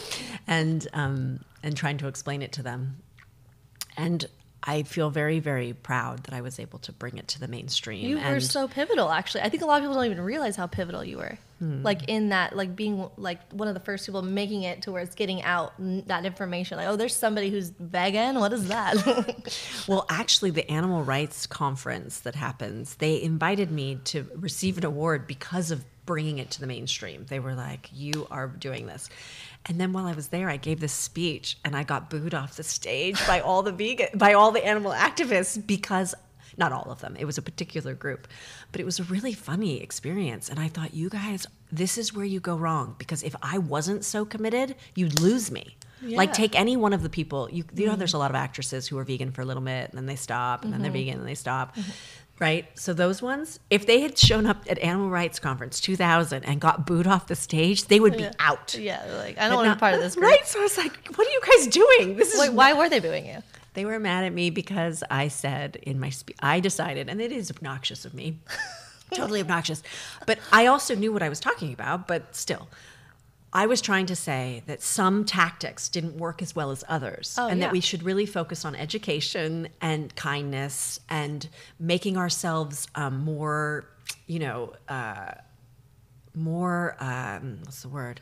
And 0.48 0.88
um, 0.94 1.42
and 1.62 1.78
trying 1.78 1.98
to 2.00 2.08
explain 2.08 2.42
it 2.42 2.52
to 2.54 2.64
them. 2.64 2.98
And 3.98 4.26
I 4.68 4.84
feel 4.84 5.10
very 5.10 5.40
very 5.40 5.74
proud 5.74 6.24
that 6.24 6.34
I 6.34 6.42
was 6.42 6.60
able 6.60 6.80
to 6.80 6.92
bring 6.92 7.18
it 7.18 7.28
to 7.30 7.40
the 7.40 7.48
mainstream. 7.48 8.10
You 8.10 8.18
and 8.18 8.34
were 8.34 8.40
so 8.40 8.68
pivotal 8.68 9.12
actually. 9.12 9.42
I 9.42 9.50
think 9.50 9.62
a 9.62 9.66
lot 9.66 9.78
of 9.78 9.84
people 9.84 9.96
don't 9.96 10.06
even 10.06 10.22
realize 10.22 10.56
how 10.56 10.66
pivotal 10.68 11.04
you 11.04 11.18
were. 11.18 11.38
Hmm. 11.60 11.84
Like 11.84 12.10
in 12.10 12.30
that 12.30 12.56
like 12.56 12.76
being 12.76 13.08
like 13.16 13.40
one 13.54 13.68
of 13.68 13.76
the 13.76 13.80
first 13.80 14.06
people 14.06 14.22
making 14.24 14.64
it 14.64 14.82
to 14.84 14.92
where 14.92 15.02
it's 15.02 15.16
getting 15.16 15.42
out 15.44 15.74
that 15.80 16.26
information. 16.26 16.78
Like, 16.78 16.88
oh, 16.88 16.96
there's 16.96 17.16
somebody 17.16 17.50
who's 17.50 17.70
vegan. 17.70 18.40
What 18.40 18.54
is 18.54 18.68
that? 18.68 18.96
Well, 19.88 20.06
actually, 20.10 20.50
the 20.50 20.70
animal 20.70 21.04
rights 21.04 21.46
conference 21.46 22.22
that 22.22 22.34
happens, 22.34 22.96
they 22.96 23.22
invited 23.22 23.72
me 23.72 24.00
to 24.06 24.26
receive 24.36 24.78
an 24.78 24.86
award 24.86 25.28
because 25.28 25.70
of 25.70 25.86
bringing 26.06 26.40
it 26.40 26.50
to 26.52 26.60
the 26.60 26.68
mainstream. 26.68 27.26
They 27.30 27.40
were 27.40 27.54
like, 27.54 27.90
"You 27.94 28.28
are 28.32 28.48
doing 28.48 28.88
this." 28.88 29.10
And 29.68 29.80
then 29.80 29.94
while 29.94 30.06
I 30.06 30.14
was 30.14 30.28
there, 30.28 30.50
I 30.50 30.58
gave 30.58 30.80
this 30.80 30.94
speech, 30.94 31.58
and 31.66 31.76
I 31.76 31.84
got 31.84 32.10
booed 32.10 32.34
off 32.34 32.56
the 32.56 32.64
stage 32.64 33.26
by 33.28 33.40
all 33.40 33.64
the 33.64 33.72
vegan, 33.72 34.10
by 34.16 34.34
all 34.34 34.52
the 34.52 34.66
animal 34.66 34.92
activists 34.92 35.66
because 35.66 36.14
not 36.58 36.72
all 36.72 36.90
of 36.92 37.02
them. 37.02 37.16
It 37.20 37.26
was 37.26 37.38
a 37.38 37.42
particular 37.42 37.94
group, 37.94 38.28
but 38.72 38.80
it 38.80 38.86
was 38.86 39.00
a 39.00 39.04
really 39.04 39.34
funny 39.34 39.82
experience. 39.82 40.50
And 40.50 40.60
I 40.60 40.68
thought, 40.68 40.94
you 40.94 41.10
guys, 41.10 41.48
this 41.72 41.98
is 41.98 42.14
where 42.14 42.26
you 42.26 42.40
go 42.40 42.56
wrong 42.56 42.96
because 42.98 43.24
if 43.24 43.36
I 43.42 43.58
wasn't 43.58 44.06
so 44.06 44.24
committed, 44.24 44.76
you'd 44.96 45.20
lose 45.20 45.52
me. 45.52 45.76
Like 46.02 46.34
take 46.34 46.60
any 46.60 46.78
one 46.78 46.94
of 46.94 47.02
the 47.02 47.10
people 47.10 47.50
you, 47.50 47.64
you 47.74 47.86
know 47.86 47.92
mm-hmm. 47.94 48.00
there's 48.00 48.14
a 48.14 48.18
lot 48.18 48.30
of 48.30 48.36
actresses 48.36 48.88
who 48.88 48.98
are 49.00 49.04
vegan 49.04 49.32
for 49.32 49.42
a 49.42 49.46
little 49.46 49.64
bit 49.64 49.90
and 49.90 49.98
then 49.98 50.06
they 50.06 50.16
stop 50.16 50.64
and 50.64 50.72
then 50.72 50.82
they're 50.82 50.92
mm-hmm. 50.92 51.00
vegan 51.00 51.20
and 51.20 51.28
they 51.28 51.34
stop 51.36 51.76
mm-hmm. 51.76 51.92
Right 52.40 52.68
so 52.78 52.94
those 52.94 53.22
ones 53.22 53.60
if 53.70 53.86
they 53.86 54.02
had 54.02 54.18
shown 54.18 54.46
up 54.46 54.64
at 54.70 54.78
animal 54.80 55.10
rights 55.10 55.40
conference 55.40 55.80
2000 55.80 56.44
and 56.44 56.60
got 56.60 56.86
booed 56.86 57.08
off 57.08 57.28
the 57.28 57.36
stage 57.36 57.86
they 57.86 58.00
would 58.00 58.18
be 58.18 58.28
out 58.40 58.76
yeah, 58.76 59.06
like 59.18 59.38
I 59.38 59.48
don't 59.48 59.58
want 59.58 59.70
to 59.70 59.76
be 59.76 59.80
part 59.80 59.94
of 59.94 60.02
this 60.02 60.16
group. 60.16 60.28
right 60.28 60.46
so 60.46 60.60
i 60.60 60.64
was 60.64 60.78
like 60.78 61.08
what 61.16 61.26
are 61.28 61.32
you 61.32 61.42
guys 61.42 61.68
doing 61.68 62.18
this 62.18 62.34
is 62.34 62.40
Wait, 62.40 62.52
why 62.54 62.74
were 62.74 62.90
they 62.90 63.00
booing 63.00 63.26
you? 63.26 63.42
they 63.76 63.86
were 63.86 64.00
mad 64.00 64.24
at 64.24 64.34
me 64.34 64.50
because 64.50 65.04
I 65.12 65.28
said 65.28 65.76
in 65.84 66.00
my 66.00 66.10
spe- 66.10 66.32
I 66.40 66.60
decided, 66.60 67.10
and 67.10 67.22
it 67.22 67.32
is 67.32 67.52
obnoxious 67.52 68.06
of 68.06 68.14
me, 68.14 68.40
totally 69.14 69.42
obnoxious. 69.42 69.84
But 70.26 70.40
I 70.52 70.66
also 70.66 70.96
knew 70.96 71.14
what 71.14 71.22
I 71.22 71.30
was 71.30 71.40
talking 71.40 71.72
about. 71.74 72.08
But 72.08 72.36
still, 72.36 72.68
I 73.56 73.68
was 73.68 73.80
trying 73.80 74.06
to 74.08 74.18
say 74.18 74.64
that 74.66 74.82
some 74.84 75.24
tactics 75.24 75.88
didn't 75.88 76.18
work 76.18 76.42
as 76.42 76.54
well 76.54 76.72
as 76.72 76.84
others, 76.90 77.36
Oh, 77.40 77.48
and 77.48 77.58
yeah. 77.60 77.68
that 77.68 77.72
we 77.72 77.80
should 77.80 78.04
really 78.04 78.26
focus 78.26 78.66
on 78.66 78.76
education 78.76 79.70
and 79.80 80.14
kindness 80.14 81.00
and 81.10 81.48
making 81.80 82.18
ourselves 82.18 82.90
um, 82.96 83.20
more, 83.24 83.86
you 84.28 84.40
know, 84.40 84.74
uh, 84.90 85.36
more 86.34 86.98
um, 87.00 87.60
what's 87.64 87.82
the 87.82 87.88
word? 87.88 88.20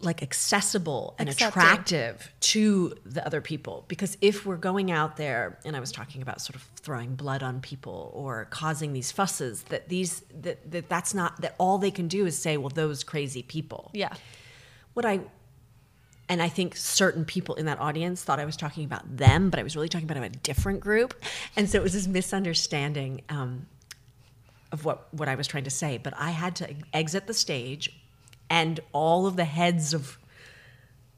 Like 0.00 0.22
accessible 0.22 1.14
and 1.18 1.28
Accepting. 1.28 1.48
attractive 1.60 2.32
to 2.40 2.94
the 3.04 3.24
other 3.26 3.40
people 3.40 3.84
because 3.88 4.16
if 4.20 4.46
we're 4.46 4.56
going 4.56 4.92
out 4.92 5.16
there 5.16 5.58
and 5.64 5.74
i 5.76 5.80
was 5.80 5.90
talking 5.90 6.22
about 6.22 6.40
sort 6.40 6.54
of 6.54 6.62
throwing 6.76 7.16
blood 7.16 7.42
on 7.42 7.60
people 7.60 8.12
or 8.14 8.46
causing 8.50 8.92
these 8.92 9.10
fusses 9.10 9.64
that 9.64 9.88
these 9.88 10.22
that, 10.40 10.70
that 10.70 10.88
that's 10.88 11.14
not 11.14 11.40
that 11.40 11.56
all 11.58 11.78
they 11.78 11.90
can 11.90 12.06
do 12.06 12.26
is 12.26 12.38
say 12.38 12.56
well 12.56 12.68
those 12.68 13.02
crazy 13.02 13.42
people 13.42 13.90
Yeah. 13.92 14.12
what 14.94 15.04
i 15.04 15.18
and 16.28 16.40
i 16.40 16.48
think 16.48 16.76
certain 16.76 17.24
people 17.24 17.56
in 17.56 17.66
that 17.66 17.80
audience 17.80 18.22
thought 18.22 18.38
i 18.38 18.44
was 18.44 18.56
talking 18.56 18.84
about 18.84 19.16
them 19.16 19.50
but 19.50 19.58
i 19.58 19.64
was 19.64 19.74
really 19.74 19.88
talking 19.88 20.08
about 20.08 20.22
a 20.22 20.28
different 20.28 20.78
group 20.78 21.12
and 21.56 21.68
so 21.68 21.76
it 21.76 21.82
was 21.82 21.94
this 21.94 22.06
misunderstanding 22.06 23.22
um, 23.30 23.66
of 24.70 24.84
what 24.84 25.08
what 25.12 25.28
I 25.28 25.34
was 25.34 25.46
trying 25.46 25.64
to 25.64 25.70
say, 25.70 25.96
but 25.96 26.12
I 26.18 26.30
had 26.30 26.54
to 26.56 26.68
exit 26.92 27.26
the 27.26 27.32
stage, 27.32 27.90
and 28.50 28.80
all 28.92 29.26
of 29.26 29.36
the 29.36 29.44
heads 29.44 29.94
of 29.94 30.18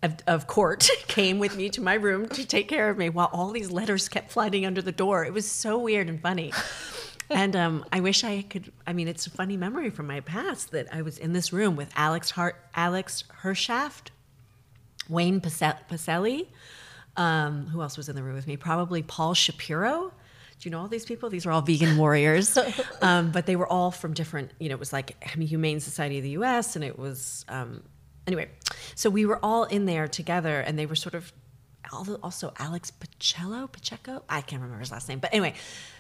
of, 0.02 0.16
of 0.26 0.46
court 0.46 0.88
came 1.08 1.38
with 1.38 1.56
me 1.56 1.68
to 1.70 1.80
my 1.80 1.94
room 1.94 2.28
to 2.30 2.46
take 2.46 2.68
care 2.68 2.88
of 2.88 2.96
me 2.96 3.08
while 3.08 3.28
all 3.32 3.50
these 3.50 3.70
letters 3.70 4.08
kept 4.08 4.30
flying 4.30 4.64
under 4.64 4.80
the 4.80 4.92
door. 4.92 5.24
It 5.24 5.32
was 5.32 5.50
so 5.50 5.78
weird 5.78 6.08
and 6.08 6.20
funny. 6.20 6.52
and 7.30 7.54
um, 7.54 7.84
I 7.92 8.00
wish 8.00 8.24
I 8.24 8.42
could. 8.42 8.72
I 8.86 8.92
mean, 8.92 9.08
it's 9.08 9.26
a 9.26 9.30
funny 9.30 9.56
memory 9.56 9.90
from 9.90 10.06
my 10.06 10.20
past 10.20 10.70
that 10.72 10.92
I 10.92 11.02
was 11.02 11.18
in 11.18 11.32
this 11.32 11.52
room 11.52 11.76
with 11.76 11.90
Alex 11.96 12.30
Hart, 12.30 12.56
Alex 12.74 13.24
Hershaft, 13.42 14.08
Wayne 15.08 15.40
Pacelle. 15.40 16.46
Um, 17.16 17.66
who 17.66 17.82
else 17.82 17.96
was 17.96 18.08
in 18.08 18.16
the 18.16 18.22
room 18.22 18.36
with 18.36 18.46
me? 18.46 18.56
Probably 18.56 19.02
Paul 19.02 19.34
Shapiro. 19.34 20.12
Do 20.60 20.68
you 20.68 20.72
know 20.72 20.80
all 20.80 20.88
these 20.88 21.06
people? 21.06 21.30
These 21.30 21.46
are 21.46 21.52
all 21.52 21.62
vegan 21.62 21.96
warriors, 21.96 22.58
um, 23.02 23.30
but 23.30 23.46
they 23.46 23.56
were 23.56 23.66
all 23.66 23.90
from 23.90 24.12
different. 24.12 24.50
You 24.60 24.68
know, 24.68 24.74
it 24.74 24.78
was 24.78 24.92
like 24.92 25.22
Humane 25.24 25.80
Society 25.80 26.18
of 26.18 26.22
the 26.22 26.30
U.S. 26.30 26.76
and 26.76 26.84
it 26.84 26.98
was 26.98 27.46
um, 27.48 27.82
anyway. 28.26 28.50
So 28.94 29.08
we 29.08 29.24
were 29.24 29.38
all 29.42 29.64
in 29.64 29.86
there 29.86 30.06
together, 30.06 30.60
and 30.60 30.78
they 30.78 30.84
were 30.84 30.96
sort 30.96 31.14
of 31.14 31.32
also 32.22 32.52
Alex 32.58 32.92
Pacello, 32.92 33.72
Pacheco. 33.72 34.22
I 34.28 34.42
can't 34.42 34.60
remember 34.60 34.80
his 34.80 34.92
last 34.92 35.08
name, 35.08 35.18
but 35.18 35.32
anyway, 35.32 35.54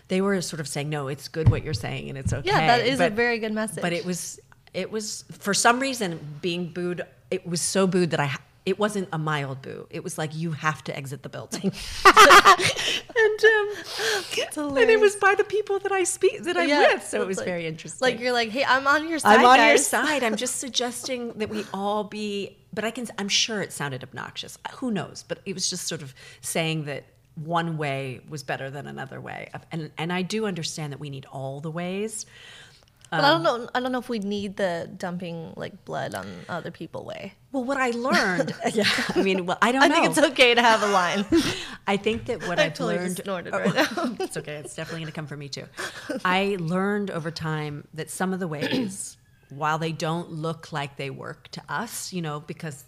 they 0.08 0.20
were 0.20 0.38
sort 0.42 0.60
of 0.60 0.68
saying, 0.68 0.90
"No, 0.90 1.08
it's 1.08 1.28
good 1.28 1.48
what 1.48 1.64
you're 1.64 1.72
saying, 1.72 2.10
and 2.10 2.18
it's 2.18 2.34
okay." 2.34 2.46
Yeah, 2.46 2.66
that 2.66 2.86
is 2.86 2.98
but, 2.98 3.12
a 3.12 3.14
very 3.14 3.38
good 3.38 3.52
message. 3.52 3.80
But 3.80 3.94
it 3.94 4.04
was, 4.04 4.38
it 4.74 4.90
was 4.90 5.24
for 5.30 5.54
some 5.54 5.80
reason 5.80 6.20
being 6.42 6.70
booed. 6.70 7.00
It 7.30 7.46
was 7.46 7.62
so 7.62 7.86
booed 7.86 8.10
that 8.10 8.20
I 8.20 8.36
it 8.66 8.78
wasn't 8.78 9.08
a 9.12 9.18
mild 9.18 9.62
boo. 9.62 9.86
It 9.90 10.04
was 10.04 10.18
like 10.18 10.34
you 10.34 10.52
have 10.52 10.84
to 10.84 10.96
exit 10.96 11.22
the 11.22 11.28
building, 11.28 11.72
and 12.04 13.44
um, 14.56 14.76
and 14.76 14.90
it 14.90 15.00
was 15.00 15.16
by 15.16 15.34
the 15.34 15.44
people 15.44 15.78
that 15.78 15.92
I 15.92 16.04
speak 16.04 16.42
that 16.42 16.56
I'm 16.56 16.68
yeah, 16.68 16.94
with. 16.94 17.06
So 17.06 17.22
it 17.22 17.26
was 17.26 17.38
like, 17.38 17.46
very 17.46 17.66
interesting. 17.66 18.06
Like 18.06 18.20
you're 18.20 18.32
like, 18.32 18.50
hey, 18.50 18.64
I'm 18.64 18.86
on 18.86 19.08
your 19.08 19.18
side. 19.18 19.38
I'm 19.38 19.46
on 19.46 19.56
guys. 19.56 19.68
your 19.68 19.78
side. 19.78 20.22
I'm 20.22 20.36
just 20.36 20.56
suggesting 20.56 21.32
that 21.34 21.48
we 21.48 21.64
all 21.72 22.04
be. 22.04 22.58
But 22.72 22.84
I 22.84 22.90
can. 22.90 23.06
I'm 23.18 23.28
sure 23.28 23.62
it 23.62 23.72
sounded 23.72 24.02
obnoxious. 24.02 24.58
Who 24.74 24.90
knows? 24.90 25.24
But 25.26 25.40
it 25.46 25.54
was 25.54 25.70
just 25.70 25.88
sort 25.88 26.02
of 26.02 26.14
saying 26.42 26.84
that 26.84 27.04
one 27.36 27.78
way 27.78 28.20
was 28.28 28.42
better 28.42 28.70
than 28.70 28.86
another 28.86 29.20
way, 29.20 29.50
and 29.72 29.90
and 29.96 30.12
I 30.12 30.22
do 30.22 30.46
understand 30.46 30.92
that 30.92 31.00
we 31.00 31.08
need 31.08 31.26
all 31.32 31.60
the 31.60 31.70
ways. 31.70 32.26
But 33.10 33.20
um, 33.20 33.24
I 33.24 33.30
don't 33.30 33.42
know. 33.42 33.70
I 33.74 33.80
don't 33.80 33.90
know 33.92 33.98
if 33.98 34.08
we 34.08 34.20
need 34.20 34.56
the 34.56 34.88
dumping 34.96 35.52
like 35.56 35.84
blood 35.84 36.14
on 36.14 36.26
other 36.48 36.70
people 36.70 37.04
way. 37.04 37.34
Well, 37.50 37.64
what 37.64 37.76
I 37.76 37.90
learned, 37.90 38.54
yeah, 38.72 38.84
I 39.14 39.22
mean, 39.22 39.46
well, 39.46 39.58
I 39.60 39.72
don't 39.72 39.82
I 39.82 39.88
know. 39.88 39.94
think 39.96 40.06
it's 40.06 40.18
okay 40.30 40.54
to 40.54 40.62
have 40.62 40.82
a 40.82 40.86
line. 40.86 41.24
I 41.88 41.96
think 41.96 42.26
that 42.26 42.46
what 42.46 42.60
I 42.60 42.66
I've 42.66 42.74
totally 42.74 42.96
learned. 42.98 43.16
Just 43.16 43.24
snorted 43.24 43.52
right 43.52 43.74
now. 43.74 44.16
it's 44.20 44.36
okay. 44.36 44.54
It's 44.56 44.76
definitely 44.76 45.00
going 45.00 45.12
to 45.12 45.16
come 45.16 45.26
from 45.26 45.40
me 45.40 45.48
too. 45.48 45.64
I 46.24 46.56
learned 46.60 47.10
over 47.10 47.32
time 47.32 47.88
that 47.94 48.10
some 48.10 48.32
of 48.32 48.38
the 48.38 48.46
ways, 48.46 49.16
while 49.50 49.78
they 49.78 49.90
don't 49.92 50.30
look 50.30 50.72
like 50.72 50.96
they 50.96 51.10
work 51.10 51.48
to 51.48 51.62
us, 51.68 52.12
you 52.12 52.22
know, 52.22 52.38
because 52.38 52.84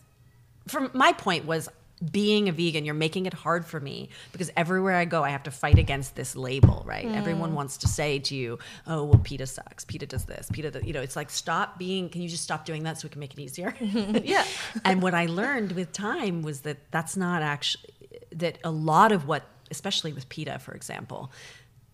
from 0.69 0.91
my 0.95 1.13
point 1.13 1.47
was 1.47 1.69
being 2.11 2.49
a 2.49 2.53
vegan, 2.53 2.85
you're 2.85 2.95
making 2.95 3.27
it 3.27 3.35
hard 3.35 3.65
for 3.65 3.79
me 3.79 4.09
because 4.33 4.51
everywhere 4.57 4.97
I 4.97 5.05
go, 5.05 5.23
I 5.23 5.31
have 5.31 5.45
to 5.45 5.51
fight 5.51 5.79
against 5.79 6.17
this 6.17 6.35
label, 6.35 6.83
right? 6.87 7.07
Mm. 7.07 7.17
Everyone 7.17 7.55
wants 7.55 7.77
to 7.79 7.89
say 7.89 8.19
to 8.21 8.35
you, 8.35 8.59
oh, 8.87 9.05
well, 9.05 9.21
PETA 9.23 9.47
sucks. 9.47 9.85
PETA 9.85 10.07
does 10.07 10.25
this. 10.25 10.49
PETA, 10.53 10.81
you 10.85 10.93
know, 10.93 11.01
it's 11.01 11.17
like, 11.17 11.31
stop 11.31 11.79
being, 11.79 12.09
can 12.09 12.23
you 12.23 12.29
just 12.29 12.43
stop 12.43 12.65
doing 12.65 12.83
that 12.85 12.99
so 12.99 13.07
we 13.07 13.11
can 13.11 13.21
make 13.21 13.35
it 13.35 13.41
easier? 13.41 13.75
yeah. 13.81 14.45
and 14.85 15.03
what 15.03 15.15
I 15.15 15.27
learned 15.27 15.73
with 15.73 15.93
time 15.93 16.43
was 16.43 16.63
that 16.63 16.79
that's 16.91 17.17
not 17.17 17.43
actually, 17.43 17.85
that 18.33 18.59
a 18.65 18.71
lot 18.71 19.13
of 19.13 19.29
what, 19.29 19.45
especially 19.71 20.13
with 20.13 20.29
PETA, 20.29 20.59
for 20.59 20.73
example, 20.73 21.31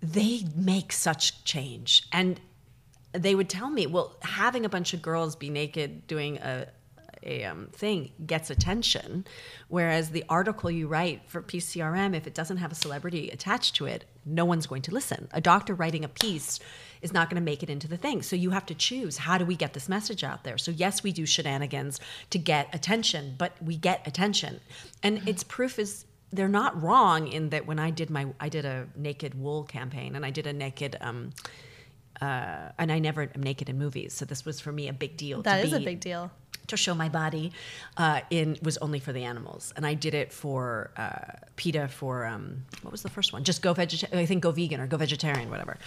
they 0.01 0.45
make 0.57 0.93
such 0.93 1.45
change. 1.45 2.09
And 2.13 2.41
they 3.13 3.35
would 3.35 3.49
tell 3.49 3.71
me, 3.71 3.87
well, 3.87 4.17
having 4.23 4.65
a 4.65 4.69
bunch 4.69 4.95
of 4.95 5.03
girls 5.03 5.35
be 5.37 5.51
naked 5.51 6.07
doing 6.07 6.39
a, 6.39 6.67
a 7.23 7.45
um, 7.45 7.69
thing 7.73 8.13
gets 8.27 8.51
attention, 8.51 9.27
whereas 9.69 10.11
the 10.11 10.25
article 10.29 10.71
you 10.71 10.87
write 10.87 11.23
for 11.27 11.43
PCRM, 11.43 12.15
if 12.15 12.27
it 12.27 12.35
doesn't 12.35 12.59
have 12.59 12.73
a 12.73 12.75
celebrity 12.75 13.31
attached 13.31 13.77
to 13.77 13.87
it, 13.87 14.05
no 14.25 14.45
one's 14.45 14.67
going 14.67 14.83
to 14.83 14.93
listen. 14.93 15.29
A 15.33 15.41
doctor 15.41 15.75
writing 15.75 16.05
a 16.05 16.09
piece 16.09 16.61
is 17.01 17.13
not 17.13 17.31
going 17.31 17.41
to 17.41 17.45
make 17.45 17.63
it 17.63 17.71
into 17.71 17.89
the 17.89 17.97
thing. 17.97 18.23
So 18.23 18.37
you 18.37 18.51
have 18.51 18.67
to 18.67 18.75
choose 18.75 19.19
how 19.19 19.39
do 19.39 19.45
we 19.45 19.57
get 19.57 19.73
this 19.73 19.89
message 19.89 20.25
out 20.25 20.45
there? 20.45 20.59
So 20.59 20.71
yes, 20.71 21.03
we 21.03 21.13
do 21.13 21.27
shenanigans 21.27 22.01
to 22.31 22.39
get 22.39 22.75
attention, 22.75 23.35
but 23.39 23.53
we 23.63 23.77
get 23.77 24.07
attention, 24.07 24.61
and 25.03 25.19
mm-hmm. 25.19 25.29
its 25.29 25.45
proof 25.45 25.79
is 25.79 26.05
they're 26.31 26.49
not 26.49 26.81
wrong 26.83 27.27
in 27.29 27.49
that 27.51 27.67
when 27.67 27.79
I 27.79 27.91
did 27.91 28.11
my 28.11 28.27
I 28.39 28.49
did 28.49 28.65
a 28.65 28.87
naked 28.95 29.35
wool 29.35 29.65
campaign 29.65 30.15
and 30.15 30.27
I 30.27 30.31
did 30.31 30.47
a 30.47 30.53
naked. 30.53 30.97
Um, 31.01 31.33
uh, 32.21 32.73
and 32.79 32.91
I 32.91 32.99
never 32.99 33.23
am 33.23 33.43
naked 33.43 33.69
in 33.69 33.79
movies, 33.79 34.15
so 34.15 34.25
this 34.25 34.45
was 34.45 34.61
for 34.61 34.73
me 34.73 34.89
a 34.89 34.93
big 34.93 35.17
deal. 35.17 35.43
That 35.43 35.65
is 35.65 35.71
be, 35.71 35.77
a 35.77 35.81
big 35.81 36.01
deal 36.01 36.31
to 36.69 36.77
show 36.77 36.95
my 36.95 37.09
body 37.09 37.53
uh, 37.97 38.21
in 38.31 38.59
was 38.63 38.79
only 38.79 39.01
for 39.01 39.13
the 39.13 39.25
animals, 39.25 39.73
and 39.77 39.87
I 39.87 39.95
did 39.95 40.15
it 40.15 40.33
for 40.33 40.91
uh, 40.97 41.47
PETA 41.57 41.89
for 41.89 42.27
um, 42.27 42.65
what 42.83 42.93
was 42.93 43.03
the 43.03 43.11
first 43.11 43.33
one? 43.33 43.45
Just 43.45 43.63
go 43.63 43.73
vegetarian. 43.73 44.19
I 44.19 44.27
think 44.27 44.43
go 44.43 44.51
vegan 44.51 44.81
or 44.81 44.87
go 44.87 44.97
vegetarian, 44.97 45.51
whatever. 45.51 45.79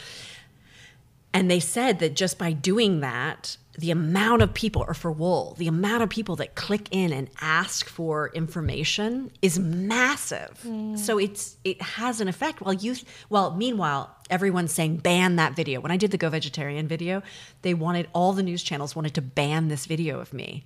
And 1.34 1.50
they 1.50 1.60
said 1.60 2.00
that 2.00 2.16
just 2.16 2.38
by 2.38 2.52
doing 2.52 3.00
that, 3.00 3.58
the 3.78 3.92
amount 3.92 4.42
of 4.42 4.54
people, 4.54 4.84
or 4.88 4.94
for 4.94 5.12
wool, 5.12 5.56
the 5.58 5.68
amount 5.68 6.04
of 6.04 6.10
people 6.10 6.36
that 6.38 6.56
click 6.56 6.90
in 6.92 7.14
and 7.14 7.30
ask 7.40 7.88
for 7.88 8.30
information 8.34 9.32
is 9.42 9.58
massive. 9.60 10.60
Mm. 10.66 10.98
So 10.98 11.18
it's 11.18 11.58
it 11.64 11.82
has 11.82 12.20
an 12.20 12.28
effect. 12.28 12.62
While 12.62 12.74
you, 12.74 12.96
well, 13.30 13.56
meanwhile, 13.56 14.14
everyone's 14.30 14.74
saying 14.74 14.98
ban 14.98 15.38
that 15.38 15.56
video. 15.56 15.80
When 15.80 15.92
I 15.92 15.98
did 15.98 16.12
the 16.12 16.18
Go 16.18 16.30
Vegetarian 16.30 16.88
video, 16.88 17.24
they 17.62 17.74
wanted 17.74 18.10
all 18.14 18.34
the 18.34 18.44
news 18.44 18.62
channels 18.62 18.96
wanted 18.96 19.14
to 19.16 19.22
ban 19.22 19.70
this 19.70 19.86
video 19.86 20.20
of 20.20 20.34
me 20.34 20.66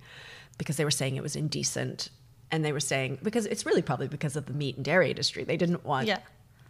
because 0.58 0.76
they 0.76 0.84
were 0.84 0.90
saying 0.90 1.14
it 1.16 1.22
was 1.22 1.36
indecent, 1.36 2.08
and 2.50 2.64
they 2.64 2.72
were 2.72 2.80
saying 2.80 3.18
because 3.22 3.46
it's 3.46 3.64
really 3.64 3.82
probably 3.82 4.08
because 4.08 4.34
of 4.34 4.46
the 4.46 4.52
meat 4.52 4.74
and 4.76 4.84
dairy 4.84 5.10
industry. 5.10 5.44
They 5.44 5.56
didn't 5.56 5.84
want 5.84 6.08
yeah. 6.08 6.18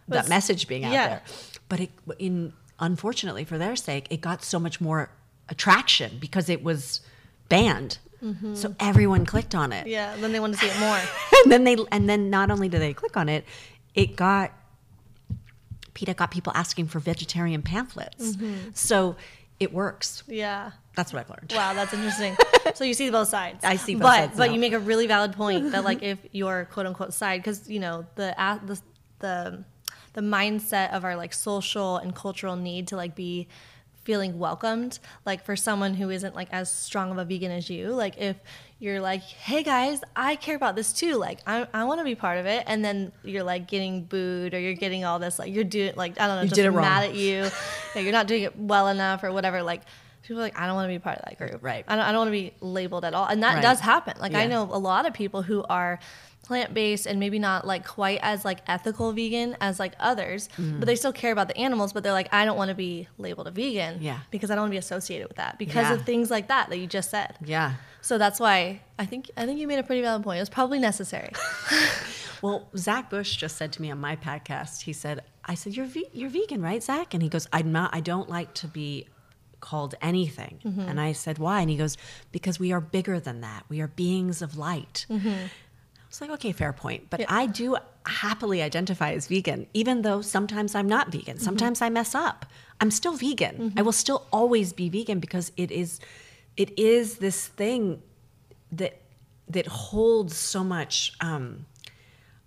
that 0.07 0.29
message 0.29 0.67
being 0.67 0.85
out 0.85 0.93
yeah. 0.93 1.07
there. 1.07 1.21
But 1.67 1.79
it, 1.79 1.89
in 2.19 2.53
unfortunately 2.79 3.43
for 3.43 3.57
their 3.57 3.75
sake, 3.75 4.05
it 4.11 4.21
got 4.21 4.43
so 4.43 4.59
much 4.59 4.79
more 4.79 5.09
attraction 5.49 6.17
because 6.19 6.49
it 6.49 6.63
was 6.63 7.01
banned. 7.49 7.99
Mm-hmm. 8.23 8.55
So 8.55 8.75
everyone 8.79 9.25
clicked 9.25 9.53
on 9.53 9.71
it. 9.71 9.87
Yeah, 9.87 10.15
then 10.17 10.31
they 10.31 10.39
want 10.39 10.53
to 10.53 10.59
see 10.59 10.67
it 10.67 10.79
more. 10.79 10.99
and 11.43 11.51
then 11.51 11.63
they 11.63 11.77
and 11.91 12.09
then 12.09 12.29
not 12.29 12.49
only 12.49 12.67
did 12.67 12.81
they 12.81 12.93
click 12.93 13.15
on 13.15 13.29
it, 13.29 13.45
it 13.93 14.15
got 14.15 14.51
PETA 15.93 16.13
got 16.13 16.31
people 16.31 16.51
asking 16.55 16.87
for 16.87 16.99
vegetarian 16.99 17.61
pamphlets. 17.61 18.35
Mm-hmm. 18.35 18.69
So 18.73 19.15
it 19.59 19.73
works. 19.73 20.23
Yeah. 20.27 20.71
That's 20.95 21.13
what 21.13 21.19
I've 21.19 21.29
learned. 21.29 21.53
Wow, 21.55 21.73
that's 21.73 21.93
interesting. 21.93 22.35
so 22.75 22.83
you 22.83 22.93
see 22.93 23.09
both 23.09 23.27
sides. 23.27 23.63
I 23.63 23.75
see 23.75 23.95
both 23.95 24.03
but, 24.03 24.15
sides. 24.15 24.37
But 24.37 24.47
now. 24.47 24.53
you 24.53 24.59
make 24.59 24.73
a 24.73 24.79
really 24.79 25.07
valid 25.07 25.33
point 25.33 25.71
that 25.71 25.83
like 25.83 26.01
if 26.03 26.19
your 26.31 26.65
quote 26.71 26.85
unquote 26.85 27.13
side, 27.13 27.41
because 27.41 27.69
you 27.69 27.79
know 27.79 28.05
the 28.15 28.35
the 28.65 28.81
the 29.19 29.63
the 30.13 30.21
mindset 30.21 30.91
of 30.93 31.03
our 31.03 31.15
like 31.15 31.33
social 31.33 31.97
and 31.97 32.15
cultural 32.15 32.55
need 32.55 32.87
to 32.87 32.95
like 32.95 33.15
be 33.15 33.47
feeling 34.07 34.39
welcomed 34.39 34.99
like 35.25 35.43
for 35.43 35.57
someone 35.57 35.93
who 35.93 36.09
isn't 36.09 36.33
like 36.33 36.47
as 36.53 36.71
strong 36.71 37.11
of 37.11 37.17
a 37.17 37.25
vegan 37.25 37.51
as 37.51 37.69
you 37.69 37.89
like 37.89 38.17
if 38.17 38.37
you're 38.79 39.01
like 39.01 39.21
hey 39.21 39.63
guys 39.63 39.99
i 40.15 40.37
care 40.37 40.55
about 40.55 40.77
this 40.77 40.93
too 40.93 41.15
like 41.15 41.39
i, 41.45 41.67
I 41.73 41.83
want 41.83 41.99
to 41.99 42.05
be 42.05 42.15
part 42.15 42.37
of 42.37 42.45
it 42.45 42.63
and 42.67 42.85
then 42.85 43.11
you're 43.25 43.43
like 43.43 43.67
getting 43.67 44.05
booed 44.05 44.53
or 44.53 44.61
you're 44.61 44.75
getting 44.75 45.03
all 45.03 45.19
this 45.19 45.37
like 45.37 45.53
you're 45.53 45.65
doing 45.65 45.91
like 45.97 46.21
i 46.21 46.25
don't 46.25 46.37
know 46.37 46.43
you 46.43 46.47
just 46.47 46.73
mad 46.73 47.03
at 47.03 47.15
you 47.15 47.49
you're 48.01 48.13
not 48.13 48.27
doing 48.27 48.43
it 48.43 48.57
well 48.57 48.87
enough 48.87 49.25
or 49.25 49.33
whatever 49.33 49.61
like 49.61 49.81
people 50.27 50.41
are 50.41 50.45
like, 50.45 50.59
I 50.59 50.67
don't 50.67 50.75
want 50.75 50.89
to 50.89 50.93
be 50.93 50.99
part 50.99 51.17
of 51.17 51.25
that 51.25 51.37
group. 51.37 51.63
Right. 51.63 51.85
I 51.87 51.95
don't, 51.95 52.05
I 52.05 52.11
don't 52.11 52.19
want 52.19 52.27
to 52.27 52.31
be 52.31 52.53
labeled 52.59 53.05
at 53.05 53.13
all. 53.13 53.25
And 53.25 53.43
that 53.43 53.55
right. 53.55 53.61
does 53.61 53.79
happen. 53.79 54.15
Like 54.19 54.33
yeah. 54.33 54.39
I 54.39 54.47
know 54.47 54.63
a 54.63 54.77
lot 54.77 55.05
of 55.05 55.13
people 55.13 55.41
who 55.41 55.63
are 55.63 55.99
plant-based 56.47 57.05
and 57.05 57.19
maybe 57.19 57.39
not 57.39 57.67
like 57.67 57.85
quite 57.85 58.19
as 58.21 58.45
like 58.45 58.59
ethical 58.67 59.11
vegan 59.11 59.57
as 59.59 59.81
like 59.81 59.91
others 59.99 60.47
mm. 60.57 60.79
but 60.79 60.85
they 60.85 60.95
still 60.95 61.11
care 61.11 61.33
about 61.33 61.49
the 61.49 61.57
animals 61.57 61.91
but 61.91 62.03
they're 62.03 62.13
like 62.13 62.33
i 62.33 62.45
don't 62.45 62.55
want 62.55 62.69
to 62.69 62.75
be 62.75 63.05
labeled 63.17 63.47
a 63.47 63.51
vegan 63.51 63.97
yeah 63.99 64.19
because 64.31 64.49
i 64.49 64.55
don't 64.55 64.61
want 64.61 64.69
to 64.69 64.75
be 64.75 64.77
associated 64.77 65.27
with 65.27 65.35
that 65.35 65.57
because 65.57 65.89
yeah. 65.89 65.93
of 65.93 66.03
things 66.03 66.31
like 66.31 66.47
that 66.47 66.69
that 66.69 66.77
you 66.77 66.87
just 66.87 67.09
said 67.09 67.35
yeah 67.43 67.73
so 68.01 68.17
that's 68.17 68.39
why 68.39 68.79
i 68.97 69.05
think 69.05 69.29
i 69.35 69.45
think 69.45 69.59
you 69.59 69.67
made 69.67 69.77
a 69.77 69.83
pretty 69.83 70.01
valid 70.01 70.23
point 70.23 70.37
it 70.37 70.41
was 70.41 70.49
probably 70.49 70.79
necessary 70.79 71.33
well 72.41 72.69
zach 72.77 73.09
bush 73.09 73.35
just 73.35 73.57
said 73.57 73.73
to 73.73 73.81
me 73.81 73.91
on 73.91 73.99
my 73.99 74.15
podcast 74.15 74.83
he 74.83 74.93
said 74.93 75.25
i 75.43 75.53
said 75.53 75.75
you're 75.75 75.85
ve- 75.85 76.07
you're 76.13 76.29
vegan 76.29 76.61
right 76.61 76.81
zach 76.81 77.13
and 77.13 77.21
he 77.21 77.27
goes 77.27 77.45
i'm 77.51 77.73
not 77.73 77.93
i 77.93 77.99
don't 77.99 78.29
like 78.29 78.53
to 78.53 78.69
be 78.69 79.05
called 79.59 79.95
anything. 80.01 80.59
Mm-hmm. 80.63 80.81
And 80.81 80.99
I 80.99 81.11
said, 81.11 81.37
Why? 81.37 81.61
And 81.61 81.69
he 81.69 81.77
goes, 81.77 81.97
Because 82.31 82.59
we 82.59 82.71
are 82.71 82.81
bigger 82.81 83.19
than 83.19 83.41
that. 83.41 83.63
We 83.69 83.81
are 83.81 83.87
beings 83.87 84.41
of 84.41 84.57
light. 84.57 85.05
Mm-hmm. 85.09 85.47
It's 86.09 86.21
like, 86.21 86.29
okay, 86.31 86.51
fair 86.51 86.73
point. 86.73 87.09
But 87.09 87.19
yeah. 87.19 87.25
I 87.29 87.47
do 87.47 87.77
happily 88.05 88.61
identify 88.61 89.11
as 89.11 89.27
vegan, 89.27 89.67
even 89.73 90.01
though 90.01 90.21
sometimes 90.21 90.73
I'm 90.73 90.87
not 90.87 91.11
vegan. 91.11 91.35
Mm-hmm. 91.35 91.43
Sometimes. 91.43 91.81
I 91.81 91.89
mess 91.89 92.15
up. 92.15 92.45
I'm 92.79 92.91
still 92.91 93.13
vegan. 93.13 93.55
Mm-hmm. 93.55 93.79
I 93.79 93.81
will 93.81 93.91
still 93.91 94.25
always 94.31 94.73
be 94.73 94.89
vegan 94.89 95.19
because 95.19 95.51
it 95.57 95.69
is 95.71 95.99
it 96.55 96.77
is 96.77 97.17
this 97.17 97.47
thing 97.47 98.01
that 98.71 98.99
that 99.47 99.67
holds 99.67 100.35
so 100.35 100.63
much 100.63 101.13
um 101.21 101.65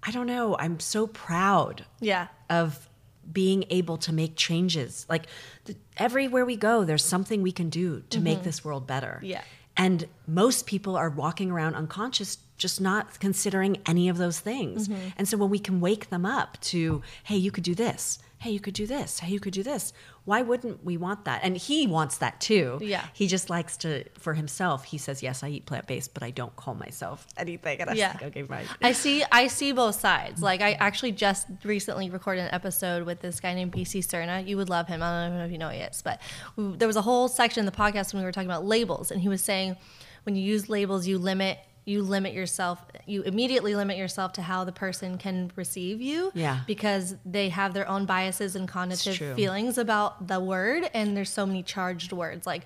I 0.03 0.11
don't 0.11 0.27
know, 0.27 0.57
I'm 0.59 0.81
so 0.81 1.07
proud 1.07 1.85
yeah. 2.01 2.29
of 2.49 2.89
being 3.33 3.65
able 3.71 3.97
to 3.99 4.13
make 4.13 4.37
changes. 4.37 5.07
Like 5.09 5.27
the, 5.65 5.77
everywhere 5.97 6.45
we 6.45 6.57
go, 6.57 6.85
there's 6.85 7.05
something 7.05 7.43
we 7.43 7.53
can 7.53 7.71
do 7.71 8.03
to 8.11 8.21
make 8.21 8.43
this 8.43 8.65
world 8.65 8.87
better. 8.87 9.17
Mm-hmm. 9.19 9.27
Yeah. 9.27 9.43
And 9.77 10.09
most 10.27 10.67
people 10.67 10.97
are 10.97 11.09
walking 11.09 11.51
around 11.51 11.75
unconscious, 11.75 12.39
just 12.59 12.81
not 12.81 13.19
considering 13.21 13.79
any 13.87 14.09
of 14.09 14.19
those 14.19 14.39
things. 14.41 14.89
Mm-hmm. 14.89 15.09
And 15.17 15.29
so 15.29 15.39
when 15.39 15.49
we 15.49 15.59
can 15.59 15.81
wake 15.81 16.11
them 16.11 16.27
up 16.27 16.61
to, 16.63 17.03
hey, 17.25 17.37
you 17.37 17.51
could 17.51 17.65
do 17.65 17.75
this. 17.75 18.19
Hey, 18.39 18.51
you 18.51 18.61
could 18.61 18.75
do 18.75 18.87
this. 18.87 19.21
Hey, 19.21 19.33
you 19.33 19.41
could 19.41 19.53
do 19.53 19.63
this. 19.63 19.93
Why 20.27 20.43
wouldn't 20.43 20.85
we 20.85 20.97
want 20.97 21.25
that? 21.25 21.41
And 21.43 21.57
he 21.57 21.87
wants 21.87 22.19
that 22.19 22.41
too. 22.41 22.79
Yeah. 22.83 23.05
He 23.15 23.27
just 23.27 23.49
likes 23.51 23.77
to, 23.79 24.05
for 24.19 24.35
himself, 24.35 24.85
he 24.85 24.99
says, 24.99 25.23
yes, 25.23 25.43
I 25.43 25.49
eat 25.49 25.67
plant 25.67 25.87
based, 25.87 26.13
but 26.15 26.23
I 26.23 26.31
don't 26.31 26.55
call 26.57 26.75
myself 26.75 27.27
anything. 27.37 27.81
And 27.81 27.91
I 27.91 27.95
Yeah. 27.95 28.13
like, 28.13 28.23
okay, 28.25 28.43
fine. 28.43 28.67
I 28.83 28.93
see 28.93 29.25
I 29.33 29.47
see 29.47 29.73
both 29.73 29.95
sides. 29.99 30.43
Like 30.43 30.61
I 30.61 30.73
actually 30.75 31.13
just 31.13 31.47
recently 31.65 32.11
recorded 32.11 32.43
an 32.43 32.55
episode 32.55 33.05
with 33.07 33.21
this 33.21 33.41
guy 33.41 33.55
named 33.55 33.73
BC 33.73 34.01
Cerna. 34.07 34.47
You 34.47 34.57
would 34.59 34.69
love 34.69 34.87
him. 34.89 35.03
I 35.03 35.27
don't 35.29 35.39
know 35.39 35.45
if 35.47 35.51
you 35.53 35.59
know 35.59 35.69
who 35.69 35.75
he 35.77 35.81
is, 35.81 36.03
but 36.03 36.21
we, 36.57 36.77
there 36.77 36.89
was 36.89 36.97
a 36.97 37.03
whole 37.03 37.27
section 37.29 37.61
in 37.61 37.67
the 37.67 37.73
podcast 37.73 38.13
when 38.13 38.23
we 38.23 38.27
were 38.27 38.33
talking 38.33 38.51
about 38.51 38.65
labels 38.65 39.11
and 39.11 39.21
he 39.21 39.29
was 39.29 39.43
saying 39.43 39.77
when 40.25 40.37
you 40.37 40.43
use 40.43 40.69
labels 40.69 41.07
you 41.07 41.17
limit 41.19 41.59
you 41.85 42.03
limit 42.03 42.33
yourself 42.35 42.85
you 43.07 43.23
immediately 43.23 43.75
limit 43.75 43.97
yourself 43.97 44.33
to 44.35 44.43
how 44.43 44.65
the 44.65 44.73
person 44.73 45.17
can 45.19 45.51
receive 45.57 46.01
you 46.01 46.31
Yeah. 46.35 46.61
because 46.67 47.17
they 47.25 47.49
have 47.49 47.73
their 47.75 47.89
own 47.89 48.05
biases 48.07 48.55
and 48.55 48.69
cognitive 48.69 49.17
feelings 49.37 49.79
about 49.79 50.29
the 50.29 50.39
word 50.41 50.89
and 50.95 51.17
there's 51.17 51.31
so 51.31 51.47
many 51.47 51.63
charged 51.63 52.13
words 52.13 52.47
like 52.47 52.63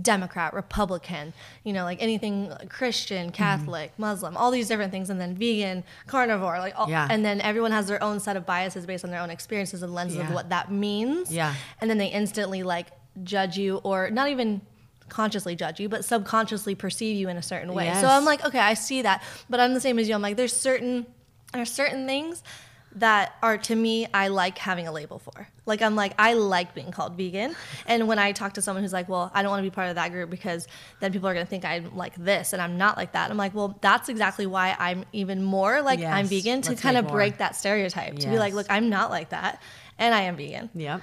democrat 0.00 0.52
republican 0.54 1.32
you 1.62 1.72
know 1.72 1.84
like 1.84 2.02
anything 2.02 2.52
christian 2.68 3.26
Mm-hmm. 3.26 3.34
catholic 3.36 3.92
muslim 3.96 4.36
all 4.36 4.50
these 4.50 4.66
different 4.66 4.90
things 4.90 5.08
and 5.08 5.20
then 5.20 5.36
vegan 5.36 5.84
carnivore 6.08 6.58
like 6.58 6.74
all, 6.76 6.88
Yeah. 6.90 7.06
and 7.08 7.24
then 7.24 7.40
everyone 7.40 7.70
has 7.70 7.86
their 7.86 8.02
own 8.02 8.18
set 8.18 8.36
of 8.36 8.44
biases 8.44 8.86
based 8.86 9.04
on 9.04 9.10
their 9.12 9.20
own 9.20 9.30
experiences 9.30 9.82
and 9.84 9.94
lenses 9.94 10.18
of 10.18 10.30
what 10.32 10.48
that 10.48 10.72
means 10.72 11.30
Yeah. 11.30 11.54
and 11.80 11.88
then 11.88 11.98
they 11.98 12.08
instantly 12.08 12.62
like 12.64 12.88
judge 13.22 13.56
you 13.56 13.76
or 13.84 14.10
not 14.10 14.28
even 14.30 14.62
consciously 15.08 15.54
judge 15.54 15.80
you 15.80 15.88
but 15.88 16.04
subconsciously 16.04 16.74
perceive 16.74 17.16
you 17.16 17.28
in 17.28 17.36
a 17.36 17.42
certain 17.42 17.72
way. 17.74 17.92
So 18.00 18.08
i'm 18.08 18.24
like 18.24 18.44
okay 18.44 18.60
i 18.60 18.74
see 18.74 19.02
that. 19.02 19.22
But 19.50 19.60
i'm 19.60 19.74
the 19.74 19.80
same 19.80 19.98
as 19.98 20.08
you. 20.08 20.14
I'm 20.14 20.22
like 20.22 20.36
there's 20.36 20.56
certain 20.56 21.06
there's 21.52 21.70
certain 21.72 22.06
things 22.06 22.42
that 22.96 23.34
are 23.42 23.58
to 23.58 23.74
me 23.74 24.06
i 24.14 24.28
like 24.28 24.56
having 24.56 24.86
a 24.86 24.92
label 24.92 25.18
for. 25.18 25.48
Like 25.66 25.82
i'm 25.82 25.96
like 25.96 26.14
i 26.18 26.34
like 26.34 26.74
being 26.74 26.92
called 26.92 27.16
vegan. 27.16 27.56
And 27.86 28.06
when 28.06 28.18
i 28.18 28.32
talk 28.32 28.54
to 28.54 28.62
someone 28.62 28.84
who's 28.84 28.92
like 28.92 29.08
well 29.08 29.30
i 29.34 29.42
don't 29.42 29.50
want 29.50 29.64
to 29.64 29.68
be 29.68 29.74
part 29.74 29.88
of 29.88 29.96
that 29.96 30.12
group 30.12 30.30
because 30.30 30.68
then 31.00 31.12
people 31.12 31.28
are 31.28 31.34
going 31.34 31.44
to 31.44 31.50
think 31.50 31.64
i'm 31.64 31.96
like 31.96 32.14
this 32.14 32.52
and 32.52 32.62
i'm 32.62 32.78
not 32.78 32.96
like 32.96 33.12
that. 33.12 33.30
I'm 33.30 33.36
like 33.36 33.54
well 33.54 33.76
that's 33.80 34.08
exactly 34.08 34.46
why 34.46 34.76
i'm 34.78 35.04
even 35.12 35.42
more 35.42 35.82
like 35.82 36.00
i'm 36.00 36.26
vegan 36.26 36.62
to 36.62 36.76
kind 36.76 36.96
of 36.96 37.06
more. 37.06 37.14
break 37.14 37.38
that 37.38 37.56
stereotype 37.56 38.18
to 38.20 38.28
be 38.28 38.38
like 38.38 38.54
look 38.54 38.66
i'm 38.70 38.88
not 38.88 39.10
like 39.10 39.30
that 39.30 39.60
and 39.98 40.14
i 40.14 40.22
am 40.22 40.36
vegan. 40.36 40.70
Yep. 40.74 41.02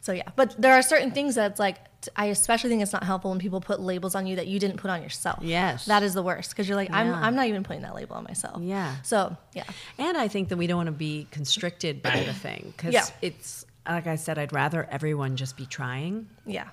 so 0.00 0.12
yeah, 0.12 0.28
but 0.36 0.54
there 0.60 0.74
are 0.74 0.82
certain 0.82 1.10
things 1.10 1.34
that's 1.34 1.58
like 1.58 1.78
I 2.16 2.26
especially 2.26 2.70
think 2.70 2.82
it's 2.82 2.92
not 2.92 3.04
helpful 3.04 3.30
when 3.30 3.38
people 3.38 3.60
put 3.60 3.80
labels 3.80 4.14
on 4.14 4.26
you 4.26 4.36
that 4.36 4.46
you 4.46 4.58
didn't 4.58 4.76
put 4.78 4.90
on 4.90 5.02
yourself. 5.02 5.38
Yes. 5.42 5.84
that 5.86 6.02
is 6.02 6.14
the 6.14 6.22
worst 6.22 6.50
because 6.50 6.68
you're 6.68 6.76
like 6.76 6.90
I'm 6.92 7.06
Yeah. 7.08 7.20
I'm 7.20 7.34
not 7.34 7.46
even 7.46 7.62
putting 7.64 7.82
that 7.82 7.94
label 7.94 8.16
on 8.16 8.24
myself. 8.24 8.62
Yeah. 8.62 8.96
So 9.02 9.36
yeah, 9.54 9.64
And 9.98 10.16
I 10.16 10.28
think 10.28 10.48
that 10.48 10.56
we 10.56 10.66
don't 10.66 10.76
want 10.78 10.86
to 10.88 10.92
be 10.92 11.26
constricted 11.30 12.02
by 12.02 12.22
the 12.24 12.32
thing 12.34 12.72
because 12.76 12.92
Yeah. 12.94 13.06
it's 13.20 13.64
like 13.88 14.06
I 14.06 14.16
said, 14.16 14.38
I'd 14.38 14.52
rather 14.52 14.84
everyone 14.90 15.36
just 15.36 15.56
be 15.56 15.66
trying 15.66 16.28
yeah, 16.46 16.68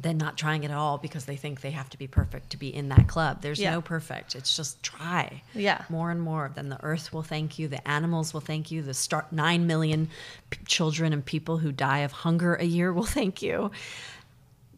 than 0.00 0.18
not 0.18 0.36
trying 0.36 0.64
at 0.64 0.70
all 0.72 0.98
because 0.98 1.24
they 1.24 1.36
think 1.36 1.60
they 1.60 1.70
have 1.72 1.88
to 1.90 1.98
be 1.98 2.06
perfect 2.08 2.50
to 2.50 2.56
be 2.56 2.72
in 2.74 2.88
that 2.88 3.06
club. 3.08 3.42
There's 3.42 3.60
Yeah. 3.60 3.72
no 3.72 3.80
perfect. 3.80 4.34
It's 4.34 4.56
just 4.56 4.82
try. 4.82 5.42
Yeah. 5.54 5.84
More 5.88 6.10
and 6.10 6.20
more. 6.20 6.50
Then 6.54 6.68
the 6.68 6.82
earth 6.84 7.12
will 7.12 7.22
thank 7.22 7.58
you. 7.60 7.68
The 7.68 7.86
animals 7.88 8.32
will 8.34 8.40
thank 8.40 8.70
you. 8.72 8.82
The 8.82 8.94
start 8.94 9.32
nine 9.32 9.66
million 9.68 10.08
p- 10.50 10.58
children 10.66 11.12
and 11.12 11.24
people 11.24 11.58
who 11.58 11.70
die 11.72 11.98
of 12.00 12.10
hunger 12.12 12.54
a 12.56 12.64
year 12.64 12.92
will 12.92 13.04
thank 13.04 13.40
you. 13.42 13.70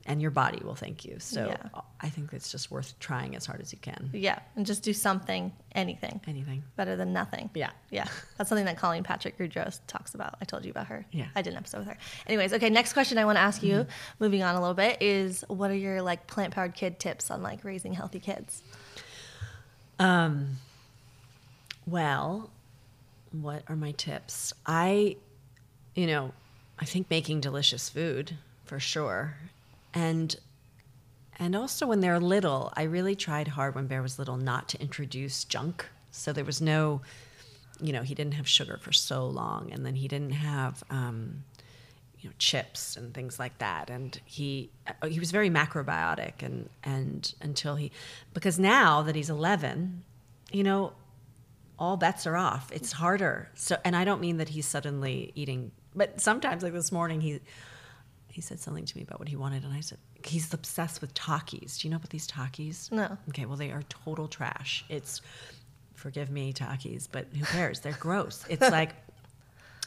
And 0.07 0.21
your 0.23 0.31
body 0.31 0.61
will 0.65 0.75
thank 0.75 1.05
you. 1.05 1.17
So 1.19 1.47
Yeah. 1.49 1.81
I 2.01 2.09
think 2.09 2.33
it's 2.33 2.51
just 2.51 2.71
worth 2.71 2.99
trying 3.01 3.37
as 3.37 3.45
hard 3.45 3.61
as 3.61 3.71
you 3.73 3.79
can. 3.79 4.09
yeah, 4.15 4.39
and 4.57 4.65
just 4.65 4.83
do 4.83 4.95
something, 4.95 5.53
anything, 5.75 6.21
Anything. 6.27 6.63
better 6.77 6.97
than 6.97 7.13
nothing. 7.13 7.51
Yeah. 7.55 7.71
yeah, 7.91 8.07
that's 8.39 8.49
something 8.49 8.65
that 8.65 8.79
Colleen 8.79 9.03
Patrick 9.05 9.37
Goudreau 9.39 9.79
talks 9.87 10.15
about. 10.15 10.37
I 10.41 10.47
told 10.47 10.65
you 10.65 10.71
about 10.71 10.87
her. 10.87 11.05
Yeah. 11.13 11.27
I 11.37 11.43
did 11.43 11.53
an 11.53 11.59
episode 11.59 11.79
with 11.81 11.89
her. 11.89 11.99
Anyways, 12.27 12.55
okay, 12.55 12.71
next 12.71 12.95
question 12.95 13.19
I 13.19 13.27
want 13.27 13.37
to 13.37 13.43
ask 13.43 13.63
you, 13.63 13.75
Mm-hmm. 13.81 13.91
moving 14.25 14.43
on 14.43 14.55
a 14.55 14.61
little 14.61 14.75
bit, 14.75 15.03
is 15.03 15.45
what 15.49 15.71
are 15.71 15.75
your 15.77 16.01
like 16.01 16.27
plant 16.27 16.55
powered 16.55 16.75
kid 16.75 16.99
tips 16.99 17.31
on 17.31 17.43
like 17.43 17.63
raising 17.63 17.93
healthy 17.93 18.21
kids? 18.21 18.63
Um, 19.99 20.57
well, 21.87 22.51
what 23.33 23.63
are 23.69 23.77
my 23.77 23.93
tips? 23.93 24.53
I, 24.65 25.17
you 25.95 26.07
know, 26.07 26.33
I 26.79 26.87
think 26.87 27.11
making 27.11 27.41
delicious 27.41 27.91
food 27.91 28.37
for 28.65 28.81
sure, 28.81 29.37
and 29.95 30.37
and 31.39 31.57
also 31.57 31.87
when 31.87 32.01
they're 32.01 32.21
little, 32.21 32.71
I 32.77 32.83
really 32.83 33.17
tried 33.17 33.49
hard 33.49 33.75
when 33.75 33.87
Bear 33.87 34.03
was 34.03 34.19
little 34.19 34.37
not 34.37 34.69
to 34.69 34.81
introduce 34.81 35.45
junk. 35.45 35.87
So 36.11 36.35
there 36.35 36.45
was 36.45 36.61
no, 36.61 37.01
you 37.81 37.95
know, 37.95 38.03
he 38.03 38.15
didn't 38.15 38.35
have 38.35 38.47
sugar 38.47 38.79
for 38.79 38.93
so 38.93 39.27
long, 39.27 39.73
and 39.73 39.87
then 39.87 39.95
he 39.95 40.07
didn't 40.07 40.33
have. 40.33 40.85
Um, 40.91 41.45
you 42.21 42.29
know 42.29 42.35
chips 42.39 42.97
and 42.97 43.15
things 43.15 43.39
like 43.39 43.57
that 43.59 43.89
and 43.89 44.21
he 44.25 44.71
uh, 44.87 45.07
he 45.07 45.19
was 45.19 45.31
very 45.31 45.49
macrobiotic 45.49 46.43
and 46.43 46.69
and 46.85 47.35
until 47.41 47.77
he 47.77 47.91
because 48.35 48.59
now 48.59 49.03
that 49.03 49.15
he's 49.15 49.31
11 49.31 50.05
you 50.53 50.63
know 50.63 50.93
all 51.79 51.97
bets 51.97 52.27
are 52.27 52.37
off 52.37 52.71
it's 52.73 52.93
harder 52.93 53.49
so 53.55 53.77
and 53.85 53.97
i 53.97 54.05
don't 54.05 54.21
mean 54.21 54.37
that 54.37 54.51
he's 54.51 54.67
suddenly 54.67 55.33
eating 55.35 55.73
but 55.95 56.21
sometimes 56.21 56.63
like 56.63 56.73
this 56.73 56.93
morning 56.93 57.21
he 57.21 57.41
he 58.33 58.41
said 58.41 58.59
something 58.61 58.85
to 58.85 58.97
me 58.97 59.03
about 59.03 59.19
what 59.19 59.29
he 59.29 59.37
wanted 59.37 59.65
and 59.65 59.73
i 59.73 59.81
said 59.81 59.99
he's 60.25 60.53
obsessed 60.53 61.01
with 61.01 61.13
Takis. 61.15 61.79
do 61.81 61.87
you 61.89 61.91
know 61.91 61.97
about 61.97 62.11
these 62.11 62.27
Takis? 62.27 62.91
No. 62.93 63.17
okay 63.29 63.47
well 63.47 63.57
they 63.57 63.71
are 63.71 63.83
total 63.89 64.29
trash 64.29 64.85
it's 64.89 65.21
forgive 65.95 66.31
me 66.31 66.53
Takis, 66.53 67.09
but 67.11 67.27
who 67.39 67.45
cares 67.45 67.81
they're 67.81 67.93
gross 67.93 68.45
it's 68.49 68.71
like 68.79 68.91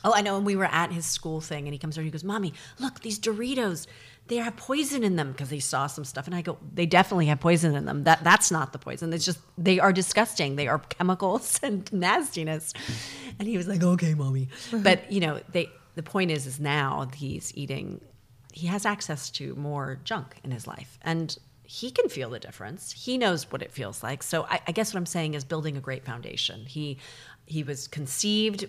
Oh, 0.05 0.11
I 0.13 0.21
know. 0.21 0.35
And 0.35 0.45
we 0.45 0.55
were 0.55 0.65
at 0.65 0.91
his 0.91 1.05
school 1.05 1.39
thing, 1.39 1.65
and 1.65 1.73
he 1.73 1.77
comes 1.77 1.95
over. 1.97 2.01
And 2.01 2.07
he 2.07 2.11
goes, 2.11 2.23
"Mommy, 2.23 2.53
look, 2.79 2.99
these 3.01 3.17
Doritos. 3.19 3.87
They 4.27 4.37
have 4.37 4.55
poison 4.55 5.03
in 5.03 5.15
them 5.17 5.31
because 5.31 5.49
he 5.49 5.59
saw 5.59 5.87
some 5.87 6.03
stuff." 6.03 6.25
And 6.27 6.35
I 6.35 6.41
go, 6.41 6.57
"They 6.73 6.85
definitely 6.85 7.27
have 7.27 7.39
poison 7.39 7.73
in 7.73 7.85
them. 7.85 8.03
That 8.03 8.21
that's 8.23 8.51
not 8.51 8.73
the 8.73 8.79
poison. 8.79 9.13
It's 9.13 9.23
just 9.25 9.39
they 9.57 9.79
are 9.79 9.93
disgusting. 9.93 10.57
They 10.57 10.67
are 10.67 10.79
chemicals 10.79 11.59
and 11.63 11.91
nastiness." 11.93 12.73
And 13.39 13.47
he 13.47 13.55
was 13.55 13.67
like, 13.67 13.81
"Okay, 13.81 14.13
mommy." 14.13 14.49
But 14.73 15.09
you 15.09 15.21
know, 15.21 15.39
they 15.53 15.69
the 15.95 16.03
point 16.03 16.31
is, 16.31 16.47
is 16.47 16.59
now 16.59 17.07
he's 17.15 17.53
eating. 17.55 18.01
He 18.53 18.67
has 18.67 18.85
access 18.85 19.29
to 19.31 19.55
more 19.55 19.99
junk 20.03 20.37
in 20.43 20.51
his 20.51 20.67
life, 20.67 20.97
and 21.01 21.37
he 21.63 21.91
can 21.91 22.09
feel 22.09 22.29
the 22.29 22.39
difference. 22.39 22.91
He 22.91 23.17
knows 23.17 23.51
what 23.51 23.61
it 23.61 23.71
feels 23.71 24.03
like. 24.03 24.21
So 24.21 24.43
I, 24.43 24.61
I 24.67 24.71
guess 24.71 24.93
what 24.93 24.99
I'm 24.99 25.05
saying 25.05 25.33
is 25.33 25.43
building 25.43 25.77
a 25.77 25.81
great 25.81 26.05
foundation. 26.05 26.65
He 26.65 26.97
he 27.45 27.63
was 27.63 27.87
conceived 27.87 28.67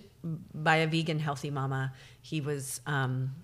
by 0.54 0.76
a 0.76 0.86
vegan 0.86 1.20
healthy 1.20 1.50
mama. 1.50 1.92
He 2.22 2.40
was 2.40 2.80
um, 2.86 3.34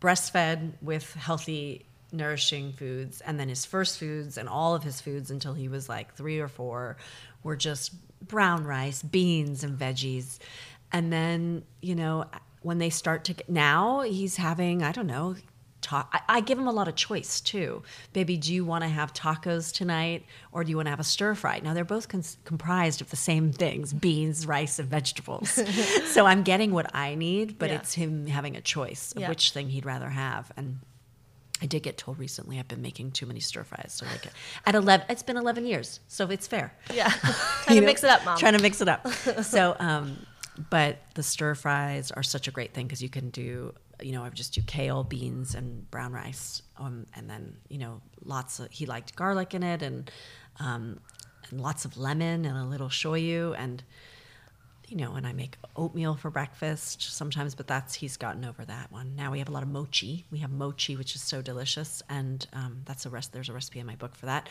breastfed 0.00 0.72
with 0.82 1.14
healthy 1.14 1.86
nourishing 2.10 2.72
foods 2.72 3.20
and 3.22 3.38
then 3.38 3.48
his 3.48 3.64
first 3.64 3.98
foods 3.98 4.36
and 4.36 4.48
all 4.48 4.74
of 4.74 4.82
his 4.82 5.00
foods 5.00 5.30
until 5.30 5.54
he 5.54 5.68
was 5.68 5.88
like 5.88 6.14
3 6.14 6.40
or 6.40 6.48
4 6.48 6.96
were 7.42 7.56
just 7.56 7.92
brown 8.26 8.64
rice, 8.64 9.02
beans 9.02 9.64
and 9.64 9.78
veggies. 9.78 10.38
And 10.92 11.12
then, 11.12 11.64
you 11.80 11.94
know, 11.94 12.26
when 12.60 12.78
they 12.78 12.90
start 12.90 13.24
to 13.24 13.34
get, 13.34 13.48
now 13.48 14.02
he's 14.02 14.36
having, 14.36 14.82
I 14.82 14.92
don't 14.92 15.06
know, 15.06 15.36
ta- 15.82 16.08
I, 16.12 16.20
I 16.28 16.40
give 16.40 16.58
him 16.58 16.66
a 16.66 16.72
lot 16.72 16.88
of 16.88 16.94
choice 16.94 17.40
too. 17.40 17.82
Baby, 18.14 18.36
do 18.38 18.54
you 18.54 18.64
want 18.64 18.82
to 18.84 18.88
have 18.88 19.12
tacos 19.12 19.72
tonight 19.72 20.24
or 20.52 20.64
do 20.64 20.70
you 20.70 20.76
want 20.76 20.86
to 20.86 20.90
have 20.90 21.00
a 21.00 21.04
stir 21.04 21.34
fry? 21.34 21.60
Now 21.62 21.74
they're 21.74 21.84
both 21.84 22.08
cons- 22.08 22.38
comprised 22.44 23.00
of 23.00 23.10
the 23.10 23.16
same 23.16 23.52
things 23.52 23.92
beans, 23.92 24.46
rice, 24.46 24.78
and 24.78 24.88
vegetables. 24.88 25.50
so 26.06 26.24
I'm 26.26 26.42
getting 26.42 26.72
what 26.72 26.94
I 26.94 27.14
need, 27.14 27.58
but 27.58 27.68
Yeah. 27.70 27.76
it's 27.76 27.94
him 27.94 28.26
having 28.26 28.56
a 28.56 28.60
choice 28.62 29.12
of 29.12 29.20
Yeah. 29.22 29.28
which 29.28 29.50
thing 29.50 29.68
he'd 29.68 29.84
rather 29.84 30.08
have. 30.08 30.50
And 30.56 30.78
I 31.60 31.66
did 31.66 31.82
get 31.84 31.96
told 31.96 32.18
recently 32.18 32.58
I've 32.58 32.66
been 32.66 32.82
making 32.82 33.12
too 33.12 33.26
many 33.26 33.38
stir 33.40 33.62
fries. 33.64 33.92
So 33.94 34.06
like 34.06 34.26
at 34.66 34.74
11, 34.74 35.06
it's 35.08 35.22
been 35.22 35.36
11 35.36 35.66
years, 35.66 36.00
so 36.08 36.28
it's 36.30 36.46
fair. 36.48 36.74
Yeah, 36.92 37.08
trying 37.64 37.76
to 37.76 37.80
know, 37.82 37.86
mix 37.86 38.02
it 38.02 38.10
up, 38.10 38.24
mom. 38.24 38.36
Trying 38.38 38.56
to 38.56 38.62
mix 38.62 38.80
it 38.80 38.88
up. 38.88 39.06
so, 39.44 39.76
um, 39.78 40.16
but 40.70 40.98
the 41.14 41.22
stir 41.22 41.54
fries 41.54 42.10
are 42.10 42.22
such 42.22 42.48
a 42.48 42.50
great 42.50 42.74
thing 42.74 42.86
because 42.86 43.00
you 43.02 43.08
can 43.08 43.30
do, 43.30 43.74
you 44.04 44.12
know, 44.12 44.22
I 44.22 44.24
would 44.24 44.34
just 44.34 44.54
do 44.54 44.62
kale, 44.62 45.04
beans, 45.04 45.54
and 45.54 45.90
brown 45.90 46.12
rice, 46.12 46.62
um, 46.78 47.06
and 47.14 47.28
then 47.28 47.56
you 47.68 47.78
know, 47.78 48.00
lots 48.24 48.60
of. 48.60 48.70
He 48.70 48.86
liked 48.86 49.14
garlic 49.16 49.54
in 49.54 49.62
it, 49.62 49.82
and 49.82 50.10
um, 50.60 51.00
and 51.50 51.60
lots 51.60 51.84
of 51.84 51.96
lemon 51.96 52.44
and 52.44 52.56
a 52.56 52.64
little 52.64 52.88
shoyu, 52.88 53.54
and 53.58 53.82
you 54.88 54.96
know, 54.96 55.14
and 55.14 55.26
I 55.26 55.32
make 55.32 55.56
oatmeal 55.76 56.16
for 56.16 56.30
breakfast 56.30 57.14
sometimes, 57.14 57.54
but 57.54 57.66
that's 57.66 57.94
he's 57.94 58.16
gotten 58.16 58.44
over 58.44 58.64
that 58.64 58.92
one. 58.92 59.16
Now 59.16 59.32
we 59.32 59.38
have 59.38 59.48
a 59.48 59.52
lot 59.52 59.62
of 59.62 59.68
mochi. 59.70 60.26
We 60.30 60.38
have 60.38 60.50
mochi, 60.50 60.96
which 60.96 61.14
is 61.14 61.22
so 61.22 61.40
delicious, 61.40 62.02
and 62.08 62.46
um, 62.52 62.82
that's 62.84 63.06
a 63.06 63.10
rest. 63.10 63.32
There's 63.32 63.48
a 63.48 63.52
recipe 63.54 63.80
in 63.80 63.86
my 63.86 63.96
book 63.96 64.14
for 64.14 64.26
that. 64.26 64.48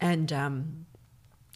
And 0.00 0.32
um, 0.32 0.86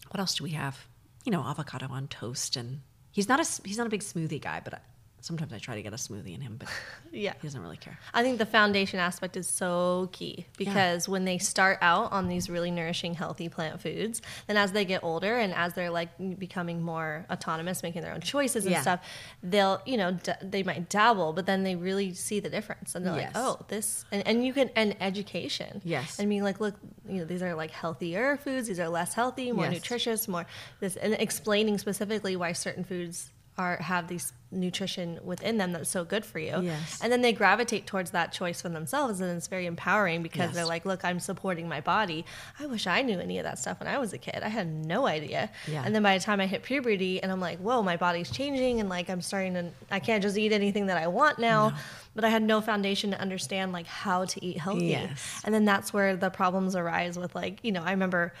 what 0.09 0.19
else 0.19 0.35
do 0.35 0.43
we 0.43 0.51
have? 0.51 0.77
You 1.25 1.31
know, 1.31 1.41
avocado 1.41 1.87
on 1.89 2.07
toast, 2.07 2.55
and 2.55 2.81
he's 3.11 3.27
not 3.27 3.39
a 3.39 3.61
he's 3.67 3.77
not 3.77 3.87
a 3.87 3.89
big 3.89 4.01
smoothie 4.01 4.41
guy, 4.41 4.61
but 4.63 4.81
sometimes 5.23 5.53
I 5.53 5.57
try 5.57 5.75
to 5.75 5.81
get 5.81 5.93
a 5.93 5.95
smoothie 5.95 6.35
in 6.35 6.41
him, 6.41 6.57
but 6.59 6.67
Yeah. 7.11 7.33
he 7.41 7.47
doesn't 7.47 7.61
really 7.61 7.77
care. 7.77 7.97
I 8.13 8.23
think 8.23 8.37
the 8.39 8.45
foundation 8.45 8.99
aspect 8.99 9.37
is 9.37 9.47
so 9.47 10.09
key 10.11 10.45
because 10.57 11.07
when 11.07 11.23
they 11.23 11.37
start 11.37 11.77
out 11.81 12.11
on 12.11 12.27
these 12.27 12.49
really 12.49 12.71
nourishing, 12.71 13.13
healthy 13.13 13.47
plant 13.47 13.79
foods, 13.81 14.21
then 14.47 14.57
as 14.57 14.73
they 14.73 14.83
get 14.83 15.01
older 15.03 15.37
and 15.37 15.53
as 15.53 15.73
they're 15.75 15.89
like 15.89 16.09
becoming 16.37 16.81
more 16.81 17.25
autonomous, 17.31 17.83
making 17.83 18.01
their 18.01 18.13
own 18.13 18.19
choices 18.21 18.65
and 18.65 18.73
Yeah. 18.73 18.81
stuff, 18.81 18.99
they'll, 19.41 19.81
you 19.85 19.95
know, 19.95 20.11
d- 20.11 20.33
they 20.41 20.61
might 20.61 20.89
dabble, 20.89 21.31
but 21.33 21.45
then 21.45 21.63
they 21.63 21.75
really 21.75 22.13
see 22.13 22.41
the 22.41 22.49
difference 22.49 22.93
and 22.93 23.05
they're 23.05 23.15
Yes. 23.15 23.33
like, 23.33 23.43
oh, 23.43 23.59
this, 23.69 24.03
and, 24.11 24.27
and 24.27 24.45
you 24.45 24.51
can, 24.51 24.69
and 24.75 24.95
education. 25.01 25.81
Yes. 25.85 26.19
I 26.19 26.25
mean, 26.25 26.43
like, 26.43 26.59
look, 26.59 26.75
you 27.07 27.19
know, 27.19 27.25
these 27.25 27.41
are 27.41 27.55
like 27.55 27.71
healthier 27.71 28.35
foods, 28.37 28.67
these 28.67 28.79
are 28.79 28.89
less 28.89 29.13
healthy, 29.13 29.51
more 29.53 29.65
Yes. 29.65 29.75
nutritious, 29.75 30.27
more 30.27 30.45
this, 30.81 30.97
and 30.97 31.13
explaining 31.13 31.77
specifically 31.77 32.35
why 32.35 32.51
certain 32.51 32.83
foods 32.83 33.29
are 33.57 33.77
have 33.77 34.07
these 34.07 34.33
nutrition 34.51 35.19
within 35.23 35.57
them 35.57 35.71
that's 35.71 35.89
so 35.89 36.03
good 36.05 36.23
for 36.23 36.37
you 36.37 36.61
Yes. 36.61 36.99
and 37.01 37.11
then 37.11 37.21
they 37.21 37.33
gravitate 37.33 37.87
towards 37.87 38.11
that 38.11 38.31
choice 38.31 38.61
for 38.61 38.69
themselves 38.69 39.19
and 39.19 39.35
it's 39.35 39.47
very 39.47 39.65
empowering 39.65 40.21
because 40.21 40.47
Yes. 40.49 40.55
they're 40.55 40.65
like 40.65 40.85
look 40.85 41.03
i'm 41.03 41.19
supporting 41.19 41.67
my 41.67 41.81
body 41.81 42.23
i 42.59 42.65
wish 42.67 42.85
i 42.85 43.01
knew 43.01 43.19
any 43.19 43.39
of 43.39 43.45
that 43.45 43.57
stuff 43.57 43.79
when 43.79 43.87
i 43.87 43.97
was 43.97 44.13
a 44.13 44.19
kid 44.19 44.39
i 44.43 44.49
had 44.49 44.67
no 44.67 45.07
idea 45.07 45.49
Yeah. 45.67 45.81
and 45.83 45.93
then 45.95 46.03
by 46.03 46.15
the 46.17 46.23
time 46.23 46.39
i 46.39 46.45
hit 46.45 46.61
puberty 46.61 47.21
and 47.21 47.31
i'm 47.31 47.39
like 47.39 47.57
whoa 47.59 47.81
my 47.81 47.97
body's 47.97 48.29
changing 48.29 48.79
and 48.79 48.89
like 48.89 49.09
i'm 49.09 49.21
starting 49.21 49.55
to 49.55 49.65
i 49.91 49.99
can't 49.99 50.21
just 50.21 50.37
eat 50.37 50.51
anything 50.51 50.85
that 50.87 50.97
i 50.97 51.07
want 51.07 51.39
now 51.39 51.73
but 52.13 52.23
i 52.23 52.29
had 52.29 52.43
no 52.43 52.61
foundation 52.61 53.09
to 53.09 53.19
understand 53.19 53.71
like 53.71 53.87
how 53.87 54.25
to 54.25 54.43
eat 54.45 54.57
healthy 54.59 54.85
Yes. 54.87 55.41
and 55.45 55.53
then 55.53 55.65
that's 55.65 55.91
where 55.91 56.15
the 56.15 56.29
problems 56.29 56.75
arise 56.75 57.17
with 57.17 57.33
like 57.33 57.57
you 57.63 57.71
know 57.71 57.81
i 57.83 57.89
remember 57.91 58.33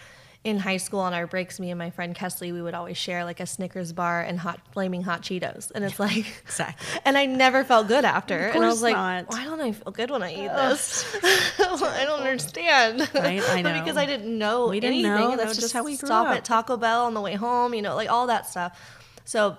in 0.43 0.59
high 0.59 0.77
school 0.77 0.99
on 0.99 1.13
our 1.13 1.25
breaks 1.25 1.57
me 1.59 1.69
and 1.71 1.79
my 1.79 1.89
friend 1.89 2.15
kesley 2.15 2.51
we 2.51 2.61
would 2.61 2.73
always 2.73 2.97
share 2.97 3.23
like 3.23 3.39
a 3.39 3.45
snickers 3.45 3.93
bar 3.93 4.21
and 4.21 4.37
hot 4.39 4.59
flaming 4.73 5.01
hot 5.01 5.21
cheetos 5.21 5.71
and 5.73 5.85
it's 5.85 5.99
like 5.99 6.25
Exactly. 6.43 6.99
and 7.05 7.17
I 7.17 7.25
never 7.25 7.63
felt 7.63 7.87
good 7.87 8.03
after. 8.05 8.37
And 8.37 8.63
I 8.63 8.67
was 8.67 8.81
like, 8.81 8.95
not. 8.95 9.29
why 9.29 9.45
don't 9.45 9.61
I 9.61 9.71
feel 9.71 9.91
good 9.91 10.11
when 10.11 10.21
I 10.21 10.33
eat 10.33 10.47
this? 10.49 11.05
I 11.59 12.03
don't 12.05 12.19
understand. 12.19 13.09
Right? 13.13 13.41
I 13.49 13.61
know. 13.61 13.73
because 13.79 13.97
I 13.97 14.05
didn't 14.05 14.37
know 14.37 14.67
We 14.67 14.79
didn't 14.79 14.95
anything. 15.05 15.11
know. 15.11 15.37
That's 15.37 15.55
would 15.55 15.61
just 15.61 15.73
how 15.73 15.83
we 15.83 15.97
grew 15.97 16.07
stop 16.07 16.27
up. 16.27 16.35
at 16.35 16.45
Taco 16.45 16.75
Bell 16.77 17.05
on 17.05 17.13
the 17.13 17.21
way 17.21 17.35
home, 17.35 17.73
you 17.73 17.81
know, 17.81 17.95
like 17.95 18.09
all 18.09 18.27
that 18.27 18.45
stuff. 18.47 18.77
So 19.25 19.57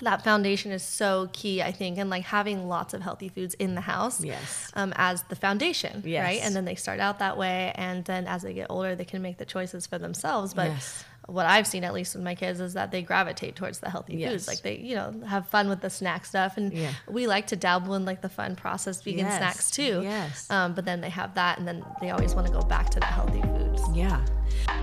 that 0.00 0.24
foundation 0.24 0.72
is 0.72 0.82
so 0.82 1.28
key, 1.32 1.62
I 1.62 1.70
think, 1.70 1.98
and 1.98 2.08
like 2.10 2.24
having 2.24 2.68
lots 2.68 2.94
of 2.94 3.02
healthy 3.02 3.28
foods 3.28 3.54
in 3.54 3.74
the 3.74 3.80
house 3.82 4.22
Yes. 4.24 4.70
um, 4.74 4.92
as 4.96 5.22
the 5.24 5.36
foundation, 5.36 6.02
Yes. 6.04 6.24
right? 6.24 6.40
And 6.42 6.56
then 6.56 6.64
they 6.64 6.74
start 6.74 6.98
out 6.98 7.18
that 7.18 7.36
way, 7.36 7.72
and 7.76 8.04
then 8.04 8.26
as 8.26 8.42
they 8.42 8.54
get 8.54 8.68
older, 8.70 8.94
they 8.94 9.04
can 9.04 9.22
make 9.22 9.36
the 9.36 9.44
choices 9.44 9.86
for 9.86 9.98
themselves. 9.98 10.54
But 10.54 10.70
Yes. 10.70 11.04
What 11.28 11.46
I've 11.46 11.66
seen, 11.66 11.84
at 11.84 11.94
least 11.94 12.14
with 12.14 12.24
my 12.24 12.34
kids, 12.34 12.60
is 12.60 12.74
that 12.74 12.90
they 12.90 13.02
gravitate 13.02 13.54
towards 13.56 13.78
the 13.80 13.88
healthy 13.90 14.16
Yes. 14.16 14.30
foods. 14.32 14.48
Like 14.48 14.62
they, 14.62 14.76
you 14.78 14.94
know, 14.96 15.14
have 15.26 15.46
fun 15.48 15.68
with 15.68 15.80
the 15.80 15.90
snack 15.90 16.24
stuff, 16.24 16.56
and 16.56 16.72
Yeah. 16.72 16.90
we 17.08 17.26
like 17.26 17.46
to 17.48 17.56
dabble 17.56 17.94
in 17.94 18.04
like 18.04 18.20
the 18.22 18.28
fun 18.28 18.56
processed 18.56 19.04
vegan 19.04 19.20
Yes. 19.26 19.36
snacks 19.38 19.70
too. 19.70 20.00
Yes. 20.02 20.50
Um, 20.50 20.74
but 20.74 20.84
then 20.84 21.00
they 21.00 21.10
have 21.10 21.34
that, 21.34 21.58
and 21.58 21.66
then 21.66 21.84
they 22.00 22.10
always 22.10 22.34
want 22.34 22.46
to 22.48 22.52
go 22.52 22.62
back 22.62 22.90
to 22.90 23.00
the 23.00 23.06
healthy 23.06 23.40
foods. 23.42 23.82
Yeah. 23.94 24.24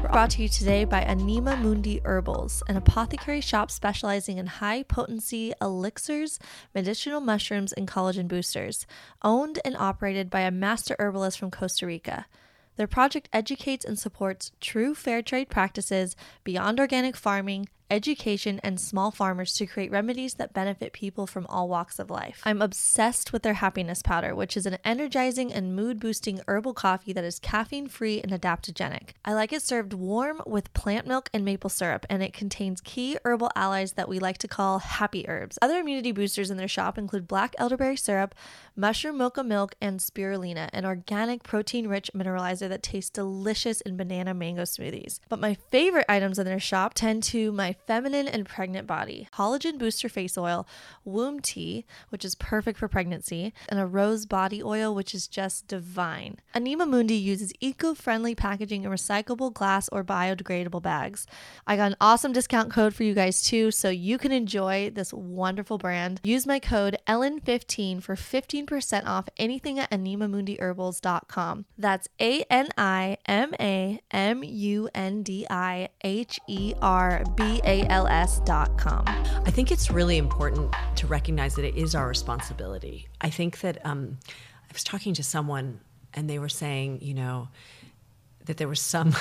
Brought 0.02 0.32
to 0.32 0.42
you 0.42 0.50
today 0.50 0.84
by 0.84 1.02
Anima 1.02 1.56
Mundi 1.56 2.02
Herbals, 2.04 2.64
an 2.68 2.76
apothecary 2.76 3.40
shop 3.42 3.70
specializing 3.70 4.38
in 4.38 4.48
high 4.48 4.84
potency 4.84 5.54
elixirs, 5.62 6.40
medicinal 6.74 7.22
mushrooms, 7.22 7.72
and 7.74 7.88
collagen 7.88 8.28
boosters. 8.28 8.88
Owned 9.22 9.60
and 9.64 9.78
operated 9.78 10.30
by 10.30 10.42
a 10.42 10.52
master 10.52 10.96
herbalist 11.00 11.38
from 11.38 11.52
Costa 11.52 11.86
Rica. 11.86 12.26
Their 12.80 12.88
project 12.88 13.28
educates 13.34 13.84
and 13.84 14.00
supports 14.00 14.54
true 14.62 14.96
fair 14.96 15.22
trade 15.22 15.50
practices 15.50 16.16
beyond 16.46 16.80
organic 16.80 17.18
farming, 17.18 17.68
education, 17.90 18.60
and 18.64 18.80
small 18.80 19.12
farmers 19.12 19.54
to 19.56 19.66
create 19.66 19.92
remedies 19.92 20.36
that 20.36 20.54
benefit 20.54 20.94
people 20.94 21.28
from 21.28 21.46
all 21.48 21.68
walks 21.68 22.00
of 22.00 22.10
life. 22.10 22.42
I'm 22.46 22.62
obsessed 22.62 23.34
with 23.34 23.44
their 23.44 23.56
happiness 23.56 24.02
powder, 24.02 24.36
which 24.36 24.56
is 24.56 24.66
an 24.66 24.78
energizing 24.84 25.52
and 25.52 25.76
mood 25.76 26.00
boosting 26.00 26.42
herbal 26.48 26.74
coffee 26.74 27.14
that 27.14 27.24
is 27.24 27.40
caffeine 27.40 27.88
free 27.88 28.22
and 28.22 28.32
adaptogenic. 28.32 29.10
I 29.26 29.34
like 29.34 29.54
it 29.54 29.62
served 29.62 29.94
warm 29.94 30.42
with 30.46 30.74
plant 30.74 31.08
milk 31.08 31.30
and 31.34 31.44
maple 31.44 31.70
syrup, 31.70 32.06
and 32.10 32.22
it 32.22 32.34
contains 32.34 32.82
key 32.82 33.18
herbal 33.26 33.52
allies 33.56 33.94
that 33.94 34.10
we 34.10 34.20
like 34.20 34.38
to 34.40 34.48
call 34.48 34.80
happy 34.80 35.28
herbs. 35.28 35.58
Other 35.62 35.80
immunity 35.80 36.12
boosters 36.12 36.52
in 36.52 36.58
their 36.58 36.68
shop 36.68 36.98
include 36.98 37.28
black 37.28 37.56
elderberry 37.58 37.98
syrup, 37.98 38.36
mushroom 38.76 39.18
mocha 39.18 39.44
milk, 39.44 39.76
and 39.82 40.00
spirulina, 40.00 40.70
an 40.74 40.86
organic 40.86 41.44
protein 41.44 41.88
rich 41.88 42.12
mineralizer 42.16 42.70
that 42.70 42.84
tastes 42.84 43.10
delicious 43.10 43.82
in 43.82 43.98
banana 43.98 44.34
mango 44.34 44.64
smoothies. 44.64 45.20
But 45.30 45.40
my 45.40 45.56
favorite 45.72 46.06
items 46.08 46.40
in 46.40 46.46
their 46.46 46.60
shop 46.60 46.94
tend 46.94 47.24
to 47.24 47.52
my 47.52 47.76
feminine 47.86 48.28
and 48.28 48.46
pregnant 48.46 48.88
body 48.88 49.28
collagen 49.34 49.78
booster 49.78 50.10
face 50.10 50.38
oil, 50.38 50.68
womb 51.04 51.40
tea, 51.40 51.86
which 52.10 52.26
is 52.26 52.36
perfect 52.36 52.78
for 52.78 52.88
pregnancy, 52.88 53.54
and 53.68 53.80
a 53.80 53.86
rose 53.86 54.26
body 54.26 54.62
oil, 54.62 54.94
which 54.94 55.16
is 55.16 55.28
just 55.28 55.68
divine. 55.68 56.38
Anima 56.54 56.86
Mundi 56.86 57.16
uses 57.16 57.54
eco 57.60 57.94
friendly 57.94 58.36
packaging 58.36 58.84
in 58.84 58.92
recyclable 58.92 59.54
glass 59.54 59.90
or 59.90 60.04
biodegradable 60.04 60.82
bags. 60.82 61.26
I 61.66 61.76
got 61.76 61.92
an 61.92 61.98
awesome 62.02 62.34
discount 62.34 62.72
code 62.72 62.94
for 62.94 63.04
you 63.04 63.14
guys 63.14 63.42
too, 63.42 63.72
so 63.72 63.90
you 63.90 64.18
can 64.18 64.32
enjoy 64.32 64.90
this 64.90 65.14
wonderful 65.14 65.78
brand. 65.78 66.20
Use 66.24 66.46
my 66.46 66.60
code 66.60 66.98
ELLEN15 67.08 68.04
for 68.04 68.16
15% 68.16 69.06
off 69.06 69.30
anything 69.38 69.80
at 69.80 69.90
animamundiherbals.com. 69.92 71.66
That's 71.78 72.08
A 72.20 72.44
N 72.50 72.70
I 72.78 73.18
M 73.26 73.54
A 73.60 74.02
M 74.12 74.44
U 74.44 74.90
N 74.94 75.24
D 75.24 75.46
I 75.50 75.90
H 76.04 76.40
E 76.48 76.74
R 76.82 77.24
B 77.36 77.62
A 77.70 77.86
L 77.86 78.08
S.com. 78.08 79.04
I 79.06 79.52
think 79.52 79.72
it's 79.72 79.92
really 79.92 80.18
important 80.18 80.74
to 80.96 81.06
recognize 81.06 81.54
that 81.54 81.64
it 81.64 81.76
is 81.76 81.94
our 81.94 82.08
responsibility. 82.08 83.08
I 83.22 83.30
think 83.30 83.60
that 83.60 83.86
um, 83.86 84.18
I 84.28 84.74
was 84.74 84.84
talking 84.84 85.14
to 85.14 85.24
someone 85.24 85.80
and 86.16 86.28
they 86.28 86.40
were 86.40 86.50
saying, 86.50 87.02
you 87.04 87.14
know, 87.14 87.50
that 88.46 88.58
there 88.58 88.68
was 88.68 88.82
some, 88.82 89.16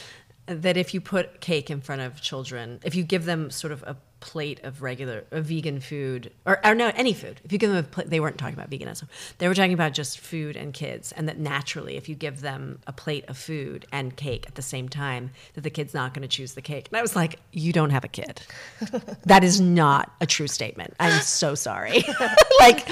that 0.46 0.78
if 0.78 0.94
you 0.94 1.02
put 1.02 1.42
cake 1.42 1.68
in 1.68 1.82
front 1.82 2.00
of 2.00 2.22
children, 2.22 2.80
if 2.86 2.94
you 2.94 3.02
give 3.02 3.26
them 3.26 3.50
sort 3.50 3.70
of 3.70 3.82
a 3.82 3.98
plate 4.20 4.60
of 4.62 4.82
regular, 4.82 5.24
a 5.30 5.40
vegan 5.40 5.80
food, 5.80 6.32
or, 6.46 6.64
or 6.64 6.74
no, 6.74 6.92
any 6.94 7.12
food, 7.12 7.40
if 7.44 7.52
you 7.52 7.58
give 7.58 7.70
them 7.70 7.78
a 7.78 7.82
plate, 7.82 8.10
they 8.10 8.20
weren't 8.20 8.38
talking 8.38 8.54
about 8.54 8.70
veganism, 8.70 9.04
they 9.38 9.48
were 9.48 9.54
talking 9.54 9.72
about 9.72 9.92
just 9.92 10.18
food 10.20 10.56
and 10.56 10.72
kids, 10.72 11.12
and 11.12 11.28
that 11.28 11.38
naturally, 11.38 11.96
if 11.96 12.08
you 12.08 12.14
give 12.14 12.40
them 12.40 12.78
a 12.86 12.92
plate 12.92 13.24
of 13.28 13.36
food 13.36 13.86
and 13.92 14.16
cake 14.16 14.46
at 14.46 14.54
the 14.54 14.62
same 14.62 14.88
time, 14.88 15.30
that 15.54 15.62
the 15.62 15.70
kid's 15.70 15.94
not 15.94 16.14
going 16.14 16.22
to 16.22 16.28
choose 16.28 16.54
the 16.54 16.62
cake. 16.62 16.88
And 16.90 16.98
I 16.98 17.02
was 17.02 17.16
like, 17.16 17.38
you 17.52 17.72
don't 17.72 17.90
have 17.90 18.04
a 18.04 18.08
kid. 18.08 18.42
that 19.24 19.42
is 19.42 19.60
not 19.60 20.12
a 20.20 20.26
true 20.26 20.48
statement. 20.48 20.94
I'm 21.00 21.20
so 21.22 21.54
sorry. 21.54 22.04
like, 22.60 22.86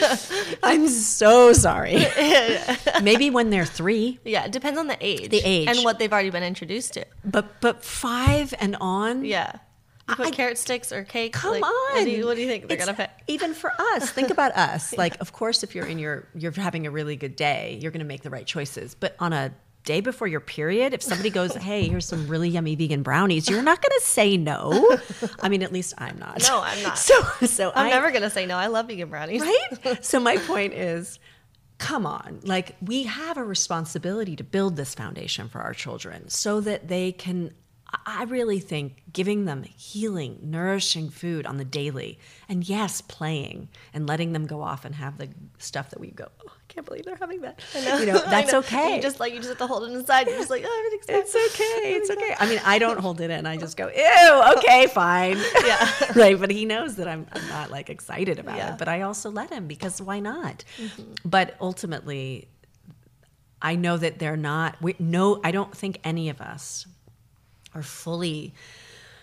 I'm 0.62 0.88
so 0.88 1.52
sorry. 1.52 2.04
Maybe 3.02 3.30
when 3.30 3.50
they're 3.50 3.64
three, 3.64 4.18
Yeah, 4.24 4.44
it 4.46 4.52
depends 4.52 4.78
on 4.78 4.86
the 4.86 4.96
age. 5.00 5.28
The 5.30 5.42
age. 5.44 5.68
And 5.68 5.84
what 5.84 5.98
they've 5.98 6.12
already 6.12 6.30
been 6.30 6.42
introduced 6.42 6.94
to. 6.94 7.04
but 7.24 7.60
but 7.60 7.84
five 7.84 8.54
and 8.60 8.76
on. 8.80 9.24
Yeah. 9.24 9.52
You 10.08 10.14
put 10.16 10.26
I- 10.26 10.30
carrot 10.30 10.58
sticks 10.58 10.92
or 10.92 11.04
cake. 11.04 11.32
Come 11.34 11.52
like, 11.52 11.62
on. 11.64 11.94
What 11.96 12.04
do, 12.04 12.10
you, 12.10 12.26
what 12.26 12.36
do 12.36 12.40
you 12.42 12.48
think 12.48 12.68
they're 12.68 12.76
It's- 12.76 12.88
to 12.88 12.94
pick? 12.94 13.10
Even 13.26 13.54
for 13.54 13.72
us, 13.78 14.10
think 14.10 14.30
about 14.30 14.52
us. 14.56 14.96
Like, 14.96 15.20
of 15.20 15.32
course, 15.32 15.62
if 15.62 15.74
you're 15.74 15.86
in 15.86 15.98
your, 15.98 16.26
you're 16.34 16.52
having 16.52 16.86
a 16.86 16.90
really 16.90 17.16
good 17.16 17.36
day, 17.36 17.78
you're 17.82 17.92
going 17.92 18.00
to 18.00 18.06
make 18.06 18.22
the 18.22 18.30
right 18.30 18.46
choices. 18.46 18.94
But 18.94 19.14
on 19.18 19.32
a 19.32 19.52
day 19.84 20.00
before 20.00 20.26
your 20.26 20.40
period, 20.40 20.92
if 20.92 21.02
somebody 21.02 21.30
goes, 21.30 21.54
"Hey, 21.68 21.88
here's 21.88 22.04
some 22.04 22.26
really 22.26 22.48
yummy 22.48 22.74
vegan 22.74 23.02
brownies," 23.02 23.48
you're 23.48 23.62
not 23.62 23.80
going 23.80 23.98
to 23.98 24.04
say 24.04 24.36
no. 24.36 24.98
I 25.40 25.48
mean, 25.48 25.62
at 25.62 25.72
least 25.72 25.94
I'm 25.98 26.18
not. 26.18 26.42
No, 26.42 26.60
I'm 26.62 26.82
not. 26.82 26.98
So, 26.98 27.14
so 27.46 27.72
I'm 27.74 27.86
I, 27.86 27.90
never 27.90 28.10
going 28.10 28.22
to 28.22 28.30
say 28.30 28.44
no. 28.46 28.56
I 28.56 28.66
love 28.66 28.88
vegan 28.88 29.08
brownies. 29.08 29.40
right? 29.42 30.04
So 30.04 30.20
my 30.20 30.36
point 30.38 30.74
is, 30.74 31.18
come 31.78 32.04
on, 32.06 32.40
like 32.42 32.76
we 32.82 33.04
have 33.04 33.36
a 33.36 33.44
responsibility 33.44 34.36
to 34.36 34.44
build 34.44 34.76
this 34.76 34.94
foundation 34.94 35.48
for 35.48 35.60
our 35.60 35.74
children 35.74 36.28
so 36.28 36.60
that 36.62 36.88
they 36.88 37.12
can. 37.12 37.52
I 38.04 38.24
really 38.24 38.60
think 38.60 39.02
giving 39.12 39.46
them 39.46 39.62
healing, 39.62 40.38
nourishing 40.42 41.08
food 41.08 41.46
on 41.46 41.56
the 41.56 41.64
daily, 41.64 42.18
and 42.46 42.68
yes, 42.68 43.00
playing 43.00 43.68
and 43.94 44.06
letting 44.06 44.34
them 44.34 44.46
go 44.46 44.60
off 44.60 44.84
and 44.84 44.94
have 44.94 45.16
the 45.16 45.28
stuff 45.56 45.88
that 45.90 46.00
we 46.00 46.10
go. 46.10 46.26
Oh, 46.46 46.50
I 46.52 46.60
can't 46.68 46.84
believe 46.84 47.06
they're 47.06 47.16
having 47.16 47.40
that. 47.42 47.62
You 47.74 48.06
know, 48.06 48.18
that's 48.26 48.52
know. 48.52 48.58
okay. 48.58 48.96
You 48.96 49.02
just 49.02 49.20
like 49.20 49.32
you 49.32 49.38
just 49.38 49.48
have 49.48 49.58
to 49.58 49.66
hold 49.66 49.84
it 49.84 49.92
inside. 49.94 50.26
You're 50.26 50.36
just 50.36 50.50
like, 50.50 50.64
oh, 50.66 50.84
everything's 50.86 51.06
fine. 51.06 51.42
It's 51.44 51.54
okay. 51.54 51.94
It's 51.94 52.10
okay. 52.10 52.34
I 52.38 52.46
mean, 52.46 52.60
I 52.62 52.78
don't 52.78 53.00
hold 53.00 53.22
it 53.22 53.30
in. 53.30 53.46
I 53.46 53.56
just 53.56 53.76
go, 53.78 53.88
ew, 53.96 54.42
okay, 54.58 54.86
fine. 54.88 55.38
Yeah. 55.64 56.12
right. 56.14 56.38
But 56.38 56.50
he 56.50 56.66
knows 56.66 56.96
that 56.96 57.08
I'm, 57.08 57.26
I'm 57.32 57.48
not 57.48 57.70
like 57.70 57.88
excited 57.88 58.38
about 58.38 58.56
Yeah. 58.58 58.72
it. 58.74 58.78
But 58.78 58.88
I 58.88 59.00
also 59.02 59.30
let 59.30 59.50
him 59.50 59.66
because 59.66 60.02
why 60.02 60.20
not? 60.20 60.64
Mm-hmm. 60.76 61.12
But 61.24 61.56
ultimately, 61.60 62.48
I 63.62 63.76
know 63.76 63.96
that 63.96 64.18
they're 64.18 64.36
not, 64.36 64.76
we, 64.82 64.94
no, 64.98 65.40
I 65.42 65.50
don't 65.52 65.74
think 65.74 66.00
any 66.04 66.28
of 66.28 66.40
us 66.40 66.86
are 67.74 67.82
fully 67.82 68.54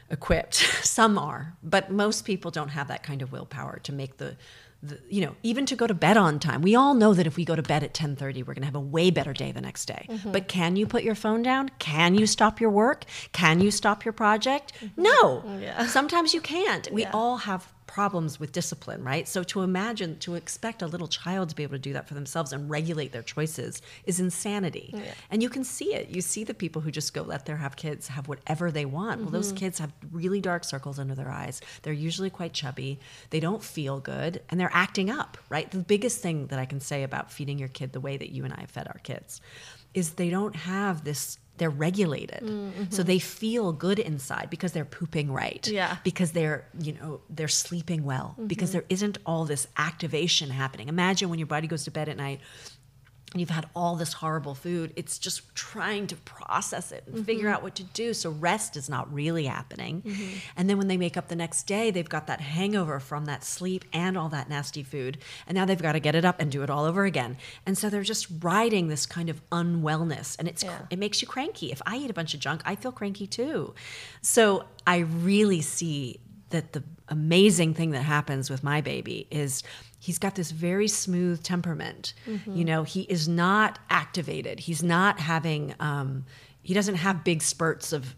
equipped. 0.09 0.55
Some 0.83 1.17
are, 1.17 1.55
but 1.63 1.91
most 1.91 2.25
people 2.25 2.51
don't 2.51 2.69
have 2.69 2.87
that 2.89 3.03
kind 3.03 3.21
of 3.21 3.31
willpower 3.31 3.79
to 3.83 3.91
make 3.91 4.17
the, 4.17 4.37
the 4.83 4.99
you 5.09 5.21
know, 5.25 5.35
even 5.41 5.65
to 5.65 5.75
go 5.75 5.87
to 5.87 5.93
bed 5.95 6.15
on 6.17 6.37
time. 6.39 6.61
We 6.61 6.75
all 6.75 6.93
know 6.93 7.13
that 7.15 7.25
if 7.25 7.37
we 7.37 7.45
go 7.45 7.55
to 7.55 7.63
bed 7.63 7.83
at 7.83 7.93
10:30, 7.93 8.37
we're 8.45 8.53
going 8.53 8.61
to 8.61 8.65
have 8.65 8.75
a 8.75 8.79
way 8.79 9.09
better 9.09 9.33
day 9.33 9.51
the 9.51 9.61
next 9.61 9.85
day. 9.85 10.05
Mm-hmm. 10.09 10.31
But 10.31 10.47
can 10.47 10.75
you 10.75 10.85
put 10.85 11.03
your 11.03 11.15
phone 11.15 11.41
down? 11.41 11.69
Can 11.79 12.13
you 12.15 12.27
stop 12.27 12.61
your 12.61 12.69
work? 12.69 13.05
Can 13.31 13.61
you 13.61 13.71
stop 13.71 14.05
your 14.05 14.13
project? 14.13 14.73
Mm-hmm. 14.79 15.01
No. 15.01 15.43
Yeah. 15.59 15.87
Sometimes 15.87 16.33
you 16.33 16.41
can't. 16.41 16.91
We 16.91 17.01
Yeah. 17.01 17.11
all 17.13 17.37
have 17.37 17.67
problems 17.95 18.41
with 18.41 18.51
discipline, 18.51 19.01
right? 19.01 19.25
So 19.25 19.41
to 19.43 19.61
imagine, 19.61 20.19
to 20.19 20.35
expect 20.35 20.81
a 20.81 20.85
little 20.85 21.07
child 21.07 21.47
to 21.47 21.55
be 21.55 21.63
able 21.63 21.75
to 21.75 21.79
do 21.79 21.93
that 21.93 22.09
for 22.09 22.13
themselves 22.13 22.51
and 22.51 22.69
regulate 22.69 23.13
their 23.13 23.23
choices 23.23 23.81
is 24.03 24.19
insanity. 24.19 24.91
Yeah. 24.93 25.13
And 25.31 25.41
you 25.41 25.47
can 25.47 25.63
see 25.63 25.93
it. 25.93 26.09
You 26.09 26.19
see 26.19 26.43
the 26.43 26.53
people 26.53 26.81
who 26.81 26.91
just 26.91 27.13
go 27.13 27.21
let 27.21 27.45
their 27.45 27.55
have 27.55 27.77
kids 27.77 28.09
have 28.09 28.27
whatever 28.27 28.69
they 28.69 28.83
want. 28.83 29.13
Mm-hmm. 29.13 29.23
Well, 29.23 29.31
those 29.31 29.47
mm-hmm. 29.47 29.59
kids 29.59 29.79
have 29.79 29.93
really 30.11 30.41
dark 30.41 30.65
circles 30.65 30.99
under 30.99 31.15
their 31.15 31.29
eyes. 31.29 31.61
They're 31.83 31.93
usually 31.93 32.29
quite 32.29 32.51
chubby. 32.51 32.99
They 33.29 33.39
don't 33.39 33.63
feel 33.63 34.01
good 34.01 34.41
and 34.49 34.59
they're 34.59 34.69
acting 34.73 35.09
up, 35.09 35.37
right? 35.47 35.71
The 35.71 35.77
biggest 35.77 36.19
thing 36.19 36.47
that 36.47 36.59
I 36.59 36.65
can 36.65 36.81
say 36.81 37.03
about 37.03 37.31
feeding 37.31 37.57
your 37.57 37.69
kid 37.69 37.93
the 37.93 38.01
way 38.01 38.17
that 38.17 38.29
you 38.29 38.43
and 38.43 38.53
I 38.53 38.59
have 38.59 38.71
fed 38.71 38.89
our 38.89 38.99
kids 39.03 39.39
is 39.93 40.11
they 40.11 40.29
don't 40.29 40.57
have 40.57 41.05
this 41.05 41.37
they're 41.57 41.69
regulated 41.69 42.41
mm-hmm. 42.41 42.83
so 42.89 43.03
they 43.03 43.19
feel 43.19 43.71
good 43.71 43.99
inside 43.99 44.49
because 44.49 44.71
they're 44.71 44.85
pooping 44.85 45.31
right 45.31 45.67
yeah 45.67 45.97
because 46.03 46.31
they're 46.31 46.65
you 46.79 46.93
know 46.93 47.21
they're 47.29 47.47
sleeping 47.47 48.03
well 48.03 48.33
mm-hmm. 48.33 48.47
because 48.47 48.71
there 48.71 48.85
isn't 48.89 49.17
all 49.25 49.45
this 49.45 49.67
activation 49.77 50.49
happening 50.49 50.87
imagine 50.87 51.29
when 51.29 51.39
your 51.39 51.47
body 51.47 51.67
goes 51.67 51.83
to 51.83 51.91
bed 51.91 52.09
at 52.09 52.17
night 52.17 52.39
you've 53.39 53.49
had 53.49 53.67
all 53.75 53.95
this 53.95 54.13
horrible 54.13 54.55
food 54.55 54.93
it's 54.95 55.17
just 55.17 55.53
trying 55.55 56.07
to 56.07 56.15
process 56.17 56.91
it 56.91 57.03
and 57.05 57.15
mm-hmm. 57.15 57.23
figure 57.25 57.49
out 57.49 57.63
what 57.63 57.75
to 57.75 57.83
do. 57.83 58.13
So 58.13 58.29
rest 58.29 58.75
is 58.77 58.89
not 58.89 59.11
really 59.13 59.45
happening. 59.45 60.01
Mm-hmm. 60.01 60.37
and 60.57 60.69
then 60.69 60.77
when 60.77 60.87
they 60.87 60.97
wake 60.97 61.17
up 61.17 61.27
the 61.27 61.35
next 61.35 61.63
day 61.63 61.91
they've 61.91 62.07
got 62.07 62.27
that 62.27 62.41
hangover 62.41 62.99
from 62.99 63.25
that 63.25 63.43
sleep 63.43 63.85
and 63.93 64.17
all 64.17 64.29
that 64.29 64.49
nasty 64.49 64.83
food. 64.83 65.17
And 65.47 65.55
now 65.55 65.65
they've 65.65 65.81
got 65.81 65.93
to 65.93 65.99
get 65.99 66.15
it 66.15 66.25
up 66.25 66.39
and 66.39 66.51
do 66.51 66.63
it 66.63 66.69
all 66.69 66.85
over 66.85 67.05
again. 67.05 67.37
And 67.65 67.77
so 67.77 67.89
they're 67.89 68.03
just 68.03 68.27
riding 68.41 68.87
this 68.87 69.05
kind 69.05 69.29
of 69.29 69.41
unwellness. 69.49 70.37
And 70.37 70.47
it's 70.47 70.63
yeah. 70.63 70.79
it 70.89 70.99
makes 70.99 71.21
you 71.21 71.27
cranky. 71.27 71.71
If 71.71 71.81
i 71.85 71.97
eat 71.97 72.09
a 72.09 72.13
bunch 72.13 72.33
of 72.33 72.39
junk 72.39 72.61
i 72.65 72.75
feel 72.75 72.91
cranky 72.91 73.27
too. 73.27 73.73
So 74.21 74.65
i 74.87 74.97
really 74.97 75.61
see 75.61 76.19
that 76.55 76.71
the 76.71 76.83
amazing 77.09 77.73
thing 77.73 77.91
that 77.91 78.03
happens 78.03 78.49
with 78.49 78.63
my 78.63 78.79
baby 78.79 79.27
is 79.29 79.61
he's 79.99 80.17
got 80.17 80.35
this 80.35 80.51
very 80.51 80.87
smooth 80.87 81.43
temperament. 81.43 82.13
Mm-hmm. 82.25 82.55
You 82.55 82.63
know, 82.63 82.83
he 82.83 83.01
is 83.01 83.27
not 83.27 83.77
activated. 83.89 84.61
He's 84.61 84.81
not 84.81 85.19
having, 85.19 85.75
um, 85.81 86.25
he 86.61 86.73
doesn't 86.73 86.95
have 86.95 87.25
big 87.25 87.41
spurts 87.41 87.91
of, 87.91 88.15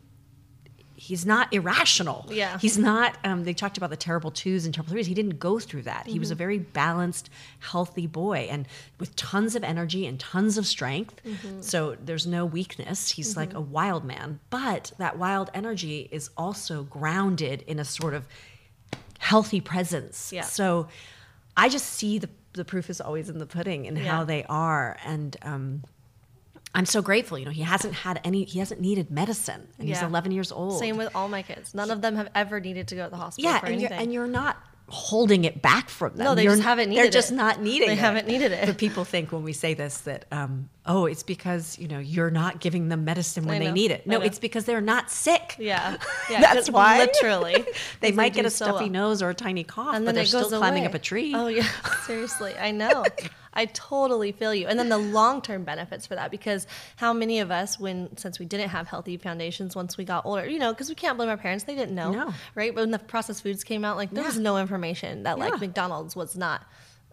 he's 1.08 1.26
not 1.26 1.54
irrational. 1.54 2.26
Yeah. 2.30 2.58
He's 2.60 2.78
not, 2.78 3.18
um, 3.24 3.46
they 3.46 3.54
talked 3.54 3.78
about 3.78 3.90
the 3.90 3.96
terrible 3.96 4.30
twos 4.30 4.66
and 4.66 4.74
terrible 4.74 4.92
threes. 4.92 5.08
He 5.08 5.14
didn't 5.14 5.40
go 5.40 5.58
through 5.58 5.84
that. 5.84 6.02
Mm-hmm. 6.02 6.12
He 6.12 6.20
was 6.20 6.32
a 6.32 6.34
mm-hmm. 6.34 6.40
very 6.40 6.60
balanced, 6.60 7.30
healthy 7.60 8.08
boy 8.08 8.50
and 8.52 8.68
with 9.00 9.16
tons 9.16 9.56
of 9.56 9.64
energy 9.64 10.06
and 10.06 10.20
tons 10.20 10.58
of 10.58 10.68
strength. 10.68 11.22
Mm-hmm. 11.24 11.62
So 11.62 11.96
there's 12.04 12.28
no 12.28 12.46
weakness. 12.46 13.10
He's 13.10 13.38
like 13.38 13.50
mm-hmm. 13.50 13.58
a 13.58 13.62
wild 13.62 14.04
man. 14.04 14.42
But 14.50 14.92
that 14.98 15.18
wild 15.18 15.50
energy 15.54 16.10
is 16.12 16.30
also 16.36 16.84
grounded 16.84 17.64
in 17.68 17.80
a 17.80 17.86
sort 17.86 18.14
of 18.14 18.26
healthy 19.20 19.62
presence. 19.62 20.34
Yeah. 20.34 20.42
So, 20.42 20.90
I 21.60 21.70
just 21.70 21.88
see 21.88 22.20
the 22.20 22.30
the 22.54 22.66
proof 22.66 22.90
is 22.90 23.02
always 23.02 23.30
in 23.30 23.40
the 23.40 23.46
pudding 23.46 23.88
and 23.88 23.98
yeah. 23.98 24.12
how 24.12 24.24
they 24.24 24.44
are, 24.44 24.98
and 25.04 25.36
um, 25.42 25.84
I'm 26.78 26.86
so 26.86 27.02
grateful. 27.02 27.40
You 27.40 27.46
know, 27.46 27.52
he 27.52 27.64
hasn't 27.64 27.96
had 27.96 28.22
any. 28.24 28.44
He 28.44 28.60
hasn't 28.60 28.80
needed 28.80 29.10
medicine, 29.10 29.68
and 29.80 29.90
yeah. 29.90 29.96
he's 29.96 30.04
11 30.04 30.32
years 30.32 30.52
old. 30.52 30.78
Same 30.80 30.96
with 30.96 31.14
all 31.16 31.28
my 31.28 31.42
kids. 31.42 31.74
None 31.74 31.90
of 31.90 32.02
them 32.02 32.16
have 32.16 32.30
ever 32.36 32.60
needed 32.60 32.88
to 32.90 32.96
go 32.96 33.06
to 33.06 33.10
the 33.10 33.18
hospital. 33.18 33.50
Yeah, 33.50 33.58
and 33.58 33.68
anything. 33.68 33.90
you're 33.90 34.00
and 34.00 34.14
you're 34.14 34.28
not 34.28 34.58
holding 34.90 35.44
it 35.44 35.62
back 35.62 35.90
from 35.90 36.16
them. 36.16 36.26
No, 36.26 36.36
they 36.36 36.44
You're, 36.44 36.54
just 36.54 36.64
haven't 36.64 36.90
needed 36.90 37.02
it. 37.02 37.04
They're 37.04 37.12
just 37.22 37.32
it. 37.32 37.36
not 37.36 37.62
needing 37.62 37.88
they 37.88 37.94
it. 37.94 37.96
They 37.98 38.02
haven't 38.02 38.28
needed 38.28 38.52
it. 38.52 38.68
But 38.68 38.78
people 38.78 39.04
think 39.04 39.32
when 39.32 39.44
we 39.44 39.54
say 39.54 39.74
this 39.74 40.00
that, 40.02 40.26
um, 40.32 40.70
oh, 40.88 41.06
it's 41.06 41.24
because, 41.24 41.78
you 41.78 41.88
know, 41.88 42.00
you're 42.00 42.32
not 42.32 42.60
giving 42.60 42.90
them 42.90 43.06
medicine 43.06 43.46
when 43.46 43.60
they 43.60 43.72
need 43.72 43.92
it. 43.92 44.08
No, 44.08 44.22
it's 44.22 44.40
because 44.40 44.66
they're 44.66 44.82
not 44.82 45.12
sick. 45.12 45.56
Yeah. 45.60 45.98
yeah 46.30 46.42
That's 46.42 46.70
why. 46.70 47.00
Literally. 47.00 47.66
they 48.00 48.12
might 48.12 48.34
get 48.34 48.46
a 48.46 48.50
stuffy 48.50 48.86
so 48.86 48.92
nose 48.92 49.22
or 49.22 49.30
a 49.30 49.34
tiny 49.34 49.64
cough, 49.64 49.96
and 49.96 50.08
then 50.08 50.14
but 50.14 50.16
they're 50.16 50.26
still 50.26 50.50
climbing 50.50 50.84
away. 50.84 50.90
up 50.90 50.94
a 50.96 51.00
tree. 51.00 51.34
Oh, 51.36 51.48
yeah. 51.48 51.68
Seriously. 52.06 52.56
I 52.58 52.72
know. 52.72 53.04
I 53.54 53.66
totally 53.66 54.32
feel 54.32 54.54
you. 54.54 54.68
And 54.68 54.78
then 54.78 54.88
the 54.88 55.00
long 55.00 55.42
term 55.42 55.64
benefits 55.64 56.06
for 56.06 56.16
that, 56.16 56.32
because 56.32 56.68
how 56.96 57.12
many 57.12 57.40
of 57.40 57.52
us, 57.52 57.80
when 57.80 58.16
since 58.16 58.40
we 58.40 58.46
didn't 58.46 58.70
have 58.70 58.88
healthy 58.88 59.18
foundations 59.18 59.76
once 59.76 59.98
we 59.98 60.06
got 60.06 60.26
older, 60.26 60.48
you 60.48 60.60
know, 60.60 60.72
because 60.72 60.90
we 60.90 60.96
can't 60.96 61.18
blame 61.18 61.30
our 61.30 61.38
parents, 61.38 61.64
they 61.64 61.76
didn't 61.76 61.96
know, 61.96 62.12
no. 62.12 62.34
right? 62.56 62.74
But 62.74 62.82
when 62.82 62.92
the 62.92 63.00
processed 63.00 63.44
foods 63.44 63.64
came 63.64 63.84
out, 63.84 63.98
like 63.98 64.12
there 64.12 64.24
yeah. 64.24 64.30
was 64.30 64.40
no 64.40 64.58
information 64.58 65.24
that 65.24 65.40
like 65.40 65.54
yeah. 65.54 65.60
McDonald's 65.60 66.16
was 66.16 66.38
not 66.38 66.64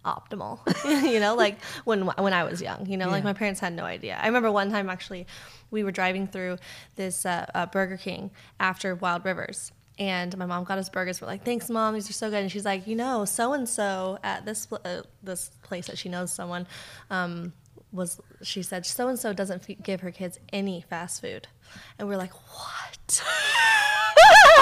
optimal 0.05 0.59
you 1.11 1.19
know 1.19 1.35
like 1.35 1.61
when 1.85 2.07
when 2.07 2.33
i 2.33 2.45
was 2.45 2.61
young 2.61 2.87
you 2.87 2.97
know 2.97 3.07
yeah. 3.07 3.13
like 3.13 3.25
my 3.25 3.33
parents 3.33 3.61
had 3.61 3.73
no 3.73 3.85
idea 3.85 4.19
i 4.21 4.27
remember 4.27 4.51
one 4.51 4.71
time 4.71 4.89
actually 4.89 5.27
we 5.71 5.83
were 5.83 5.93
driving 5.93 6.27
through 6.27 6.59
this 6.97 7.25
uh, 7.25 7.47
uh, 7.55 7.67
burger 7.67 7.97
king 7.97 8.31
after 8.61 8.95
wild 8.95 9.25
rivers 9.25 9.73
and 9.99 10.37
my 10.37 10.47
mom 10.47 10.65
got 10.65 10.79
us 10.79 10.89
burgers. 10.89 11.21
We're 11.21 11.29
like, 11.29 11.45
"Thanks, 11.45 11.71
mom. 11.71 11.95
These 11.95 12.11
are 12.11 12.15
so 12.15 12.31
good." 12.31 12.43
And 12.43 12.51
she's 12.51 12.65
like, 12.65 12.87
"You 12.87 12.97
know, 12.97 13.25
so 13.25 13.53
and 13.53 13.69
so 13.69 14.19
at 14.23 14.45
this 14.45 14.67
uh, 14.73 15.03
this 15.23 15.51
place 15.63 15.87
that 15.87 15.99
she 15.99 16.09
knows 16.09 16.33
someone 16.33 16.67
um, 17.11 17.53
was." 17.93 18.21
She 18.43 18.63
said, 18.63 18.87
"So 18.87 19.09
and 19.09 19.19
so 19.19 19.33
doesn't 19.33 19.69
f- 19.69 19.77
give 19.83 20.01
her 20.01 20.11
kids 20.11 20.39
any 20.53 20.81
fast 20.81 21.21
food," 21.21 21.47
and 21.99 22.09
we're 22.09 22.17
like, 22.17 22.33
"What?" 22.33 23.23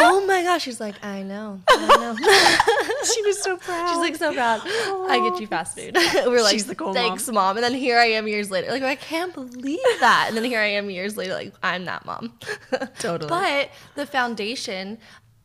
oh 0.03 0.27
my 0.27 0.43
gosh! 0.43 0.63
She's 0.63 0.81
like, 0.81 0.95
"I 1.05 1.23
know, 1.23 1.61
I 1.69 1.87
know." 1.87 2.17
she 3.15 3.23
was 3.23 3.43
so 3.43 3.57
proud. 3.57 3.89
She's 3.93 3.99
like 3.99 4.17
so 4.17 4.33
proud. 4.33 4.61
Oh. 4.65 5.07
I 5.09 5.19
get 5.29 5.41
you 5.41 5.47
oh, 5.47 5.51
fast 5.51 5.79
food. 5.79 5.97
we're 6.27 6.43
like, 6.43 6.65
the 6.65 6.75
cool 6.75 6.95
"Thanks, 6.95 7.27
mom. 7.29 7.35
mom." 7.35 7.57
And 7.57 7.65
then 7.65 7.75
here 7.75 7.99
I 7.99 8.07
am 8.07 8.29
years 8.29 8.51
later. 8.51 8.71
Like 8.71 8.83
I 8.83 8.95
can't 8.95 9.35
believe 9.35 9.81
that. 10.01 10.27
And 10.29 10.37
then 10.37 10.45
here 10.45 10.61
I 10.61 10.67
am 10.67 10.91
years 10.91 11.17
later. 11.17 11.35
Like 11.35 11.55
I'm 11.63 11.85
that 11.87 12.05
mom. 12.05 12.39
totally. 12.99 13.29
But 13.29 13.71
the 13.95 14.07
foundation 14.07 14.99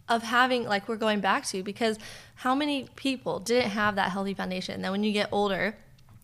of 0.09 0.23
having 0.23 0.63
like 0.65 0.87
we're 0.87 0.95
going 0.97 1.19
back 1.19 1.45
to 1.45 1.63
because 1.63 1.99
how 2.35 2.55
many 2.55 2.87
people 2.95 3.39
didn't 3.39 3.71
have 3.71 3.95
that 3.95 4.11
healthy 4.11 4.33
foundation 4.33 4.75
and 4.75 4.83
then 4.83 4.91
when 4.91 5.03
you 5.03 5.11
get 5.11 5.27
older 5.31 5.75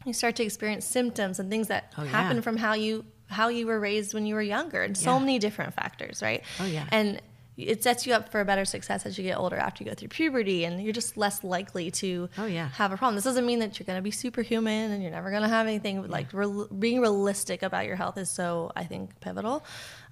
you 0.06 0.14
start 0.14 0.36
to 0.36 0.44
experience 0.44 0.86
symptoms 0.86 1.40
and 1.40 1.50
things 1.50 1.68
that 1.68 1.92
oh, 1.98 2.04
happen 2.04 2.42
from 2.42 2.58
how 2.58 2.74
you 2.74 3.04
how 3.28 3.48
you 3.50 3.66
were 3.66 3.80
raised 3.80 4.14
when 4.14 4.26
you 4.26 4.36
were 4.36 4.42
younger 4.42 4.84
and 4.84 4.98
so 4.98 5.20
many 5.20 5.40
different 5.40 5.74
factors 5.74 6.22
right 6.22 6.44
oh 6.60 6.66
yeah 6.66 6.86
and 6.92 7.22
it 7.56 7.84
sets 7.84 8.08
you 8.08 8.14
up 8.14 8.30
for 8.30 8.42
a 8.42 8.46
better 8.46 8.66
success 8.66 9.06
as 9.06 9.18
you 9.18 9.24
get 9.24 9.38
older 9.38 9.56
after 9.58 9.84
you 9.84 9.90
go 9.90 9.96
through 9.96 10.08
puberty 10.08 10.66
and 10.66 10.82
you're 10.82 10.94
just 10.94 11.18
less 11.18 11.44
likely 11.44 11.92
to 11.92 12.30
oh, 12.38 12.46
yeah. 12.46 12.70
have 12.70 12.92
a 12.92 12.98
problem. 12.98 13.16
This 13.16 13.24
doesn't 13.24 13.46
mean 13.46 13.60
that 13.60 13.78
you're 13.78 13.86
going 13.86 13.98
to 13.98 14.04
be 14.04 14.12
superhuman 14.12 14.92
and 14.92 15.04
you're 15.04 15.12
never 15.12 15.30
going 15.30 15.44
to 15.44 15.50
have 15.50 15.68
anything 15.68 15.98
yeah. 15.98 16.08
like 16.08 16.34
re- 16.34 16.66
being 16.78 17.00
realistic 17.00 17.62
about 17.62 17.86
your 17.86 17.96
health 17.96 18.18
is 18.18 18.30
so 18.30 18.72
i 18.76 18.84
think 18.84 19.20
pivotal. 19.20 19.64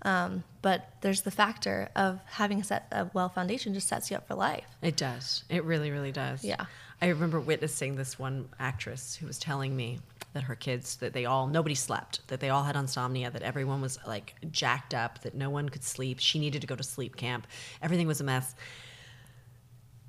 Um, 0.04 0.44
but 0.62 0.90
there's 1.02 1.22
the 1.22 1.32
factor 1.32 1.90
of 1.96 2.20
having 2.26 2.62
a 2.62 2.64
set 2.64 2.88
a 2.92 3.10
well 3.14 3.30
foundation 3.30 3.74
just 3.74 3.88
sets 3.88 4.10
you 4.10 4.18
up 4.18 4.28
for 4.28 4.36
life. 4.36 4.66
It 4.82 4.96
does. 4.96 5.44
It 5.50 5.64
really 5.64 5.92
really 5.92 6.12
does. 6.12 6.44
Yeah. 6.44 6.66
I 7.02 7.08
remember 7.08 7.40
witnessing 7.40 7.96
this 7.96 8.20
one 8.20 8.50
actress 8.60 9.16
who 9.16 9.26
was 9.26 9.40
telling 9.40 9.76
me 9.76 10.00
that 10.34 10.44
her 10.44 10.56
kids 10.56 10.96
that 10.98 11.14
they 11.14 11.26
all 11.26 11.48
nobody 11.48 11.76
slept 11.76 12.26
that 12.28 12.40
they 12.40 12.50
all 12.50 12.64
had 12.64 12.76
insomnia 12.76 13.30
that 13.32 13.42
everyone 13.42 13.82
was 13.82 14.00
like 14.08 14.36
jacked 14.52 14.94
up 14.94 15.22
that 15.24 15.36
no 15.36 15.50
one 15.50 15.70
could 15.70 15.84
sleep. 15.84 16.20
She 16.20 16.40
needed 16.40 16.62
to 16.62 16.68
go 16.68 16.76
to 16.76 16.84
sleep 16.84 17.16
camp. 17.16 17.48
Everything 17.82 18.08
was 18.08 18.22
a 18.22 18.24
mess. 18.24 18.56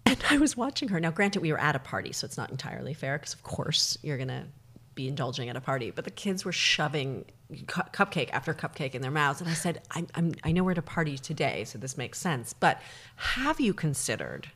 And 0.06 0.18
i 0.30 0.38
was 0.38 0.56
watching 0.56 0.88
her. 0.88 1.00
Now 1.00 1.10
granted 1.10 1.42
we 1.42 1.52
were 1.52 1.60
at 1.60 1.76
a 1.76 1.80
party 1.80 2.12
so 2.12 2.24
it's 2.24 2.36
not 2.36 2.50
entirely 2.50 2.94
fair 2.94 3.18
because 3.18 3.34
of 3.34 3.42
course 3.42 3.98
you're 4.02 4.18
gonna 4.18 4.46
be 4.94 5.08
indulging 5.08 5.48
at 5.48 5.56
a 5.56 5.60
party. 5.60 5.90
But 5.90 6.04
the 6.04 6.10
kids 6.10 6.44
were 6.44 6.52
shoving 6.52 7.24
cu- 7.66 7.82
cupcake 7.92 8.30
after 8.32 8.54
cupcake 8.54 8.94
in 8.94 9.02
their 9.02 9.10
mouths. 9.10 9.40
And 9.40 9.50
i 9.50 9.54
said 9.54 9.82
I'm, 9.90 10.06
I'm, 10.14 10.34
i 10.44 10.52
know 10.52 10.62
we're 10.62 10.72
at 10.72 10.78
a 10.78 10.82
party 10.82 11.18
today 11.18 11.64
so 11.64 11.78
this 11.78 11.96
makes 11.96 12.18
sense. 12.18 12.52
But 12.52 12.80
have 13.16 13.58
you 13.58 13.74
considered 13.74 14.48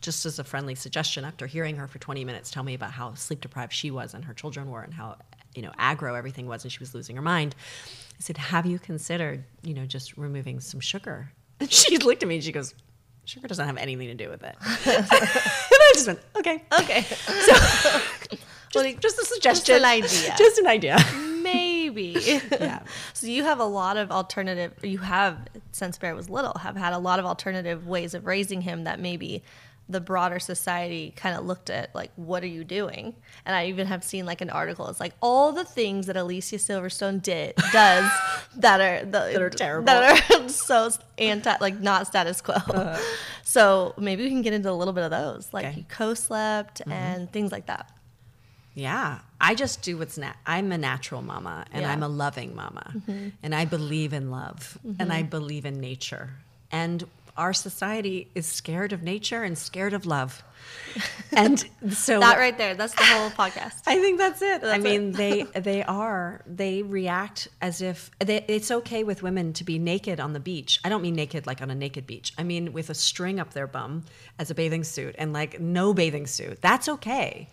just 0.00 0.26
as 0.26 0.38
a 0.38 0.44
friendly 0.44 0.74
suggestion 0.74 1.24
after 1.24 1.46
hearing 1.46 1.76
her 1.76 1.86
for 1.86 1.98
20 1.98 2.24
minutes 2.24 2.50
tell 2.50 2.62
me 2.62 2.74
about 2.74 2.92
how 2.92 3.14
sleep 3.14 3.40
deprived 3.40 3.72
she 3.72 3.90
was 3.90 4.14
and 4.14 4.24
her 4.24 4.34
children 4.34 4.70
were 4.70 4.82
and 4.82 4.94
how 4.94 5.16
you 5.54 5.62
know 5.62 5.72
aggro 5.78 6.16
everything 6.16 6.46
was 6.46 6.64
and 6.64 6.72
she 6.72 6.78
was 6.78 6.94
losing 6.94 7.16
her 7.16 7.22
mind. 7.22 7.54
I 8.18 8.20
said 8.20 8.36
have 8.36 8.66
you 8.66 8.78
considered 8.78 9.44
you 9.62 9.74
know 9.74 9.86
just 9.86 10.16
removing 10.16 10.60
some 10.60 10.80
sugar? 10.80 11.32
And 11.58 11.72
she 11.72 11.96
looked 11.96 12.22
at 12.22 12.28
me 12.28 12.34
and 12.34 12.44
she 12.44 12.52
goes 12.52 12.74
sugar 13.24 13.48
doesn't 13.48 13.66
have 13.66 13.78
anything 13.78 14.08
to 14.08 14.14
do 14.14 14.28
with 14.28 14.42
it. 14.42 14.56
And 14.86 15.06
i 15.10 15.92
just 15.94 16.06
went 16.06 16.20
okay. 16.36 16.62
Okay. 16.80 17.02
So 17.02 18.36
just, 18.70 19.00
just 19.00 19.18
a 19.18 19.24
suggestion 19.24 19.66
just 19.66 19.70
an 19.70 19.84
idea. 19.84 20.34
Just 20.36 20.58
an 20.58 20.66
idea. 20.66 20.98
Maybe. 21.42 22.40
Yeah. 22.60 22.80
So 23.14 23.26
you 23.26 23.44
have 23.44 23.58
a 23.60 23.64
lot 23.64 23.96
of 23.96 24.10
alternative 24.10 24.74
you 24.82 24.98
have 24.98 25.38
since 25.72 25.96
bear 25.96 26.14
was 26.14 26.28
little 26.28 26.54
have 26.60 26.76
had 26.76 26.92
a 26.92 26.98
lot 26.98 27.18
of 27.18 27.24
alternative 27.24 27.86
ways 27.86 28.14
of 28.14 28.26
raising 28.26 28.60
him 28.60 28.84
that 28.84 29.00
maybe 29.00 29.42
the 29.88 30.00
broader 30.00 30.38
society 30.38 31.12
kind 31.16 31.36
of 31.36 31.44
looked 31.44 31.70
at 31.70 31.94
like 31.94 32.10
what 32.16 32.42
are 32.42 32.48
you 32.48 32.64
doing 32.64 33.14
and 33.44 33.54
i 33.54 33.66
even 33.66 33.86
have 33.86 34.02
seen 34.02 34.26
like 34.26 34.40
an 34.40 34.50
article 34.50 34.88
it's 34.88 34.98
like 34.98 35.12
all 35.20 35.52
the 35.52 35.64
things 35.64 36.06
that 36.06 36.16
alicia 36.16 36.56
silverstone 36.56 37.22
did 37.22 37.54
does 37.72 38.10
that 38.56 38.80
are 38.80 39.04
the, 39.04 39.30
that 39.32 39.42
are 39.42 39.50
terrible 39.50 39.86
that 39.86 40.32
are 40.32 40.48
so 40.48 40.90
anti 41.18 41.54
like 41.60 41.78
not 41.80 42.06
status 42.06 42.40
quo 42.40 42.54
uh-huh. 42.54 42.98
so 43.44 43.94
maybe 43.96 44.24
we 44.24 44.28
can 44.28 44.42
get 44.42 44.52
into 44.52 44.70
a 44.70 44.72
little 44.72 44.94
bit 44.94 45.04
of 45.04 45.10
those 45.10 45.48
like 45.52 45.66
okay. 45.66 45.78
you 45.78 45.84
co-slept 45.88 46.80
mm-hmm. 46.80 46.92
and 46.92 47.32
things 47.32 47.52
like 47.52 47.66
that 47.66 47.90
yeah 48.74 49.20
i 49.40 49.54
just 49.54 49.82
do 49.82 49.96
what's 49.96 50.18
nat 50.18 50.36
i'm 50.46 50.72
a 50.72 50.78
natural 50.78 51.22
mama 51.22 51.64
and 51.72 51.82
yeah. 51.82 51.92
i'm 51.92 52.02
a 52.02 52.08
loving 52.08 52.54
mama 52.56 52.92
mm-hmm. 52.92 53.28
and 53.42 53.54
i 53.54 53.64
believe 53.64 54.12
in 54.12 54.30
love 54.32 54.78
mm-hmm. 54.84 55.00
and 55.00 55.12
i 55.12 55.22
believe 55.22 55.64
in 55.64 55.80
nature 55.80 56.30
and 56.72 57.04
our 57.36 57.52
society 57.52 58.30
is 58.34 58.46
scared 58.46 58.92
of 58.92 59.02
nature 59.02 59.42
and 59.42 59.56
scared 59.56 59.94
of 59.94 60.06
love. 60.06 60.42
And 61.32 61.58
so 61.90 62.20
that 62.20 62.38
right 62.38 62.56
there, 62.56 62.74
that's 62.74 62.94
the 62.94 63.04
whole 63.04 63.30
podcast. 63.30 63.82
I 63.86 64.00
think 64.00 64.18
that's 64.18 64.40
it. 64.40 64.64
I 64.64 64.78
mean, 64.78 65.10
it. 65.10 65.16
they 65.16 65.42
they 65.60 65.82
are 65.82 66.40
they 66.46 66.82
react 66.82 67.48
as 67.60 67.82
if 67.82 68.10
they, 68.18 68.44
it's 68.48 68.70
okay 68.70 69.04
with 69.04 69.22
women 69.22 69.52
to 69.54 69.64
be 69.64 69.78
naked 69.78 70.18
on 70.18 70.32
the 70.32 70.40
beach. 70.40 70.80
I 70.84 70.88
don't 70.88 71.02
mean 71.02 71.14
naked 71.14 71.46
like 71.46 71.60
on 71.60 71.70
a 71.70 71.74
naked 71.74 72.06
beach. 72.06 72.32
I 72.38 72.42
mean 72.42 72.72
with 72.72 72.88
a 72.88 72.94
string 72.94 73.38
up 73.38 73.52
their 73.52 73.66
bum 73.66 74.04
as 74.38 74.50
a 74.50 74.54
bathing 74.54 74.82
suit 74.84 75.14
and 75.18 75.32
like 75.32 75.60
no 75.60 75.92
bathing 75.92 76.26
suit. 76.26 76.62
That's 76.62 76.88
okay. 76.88 77.48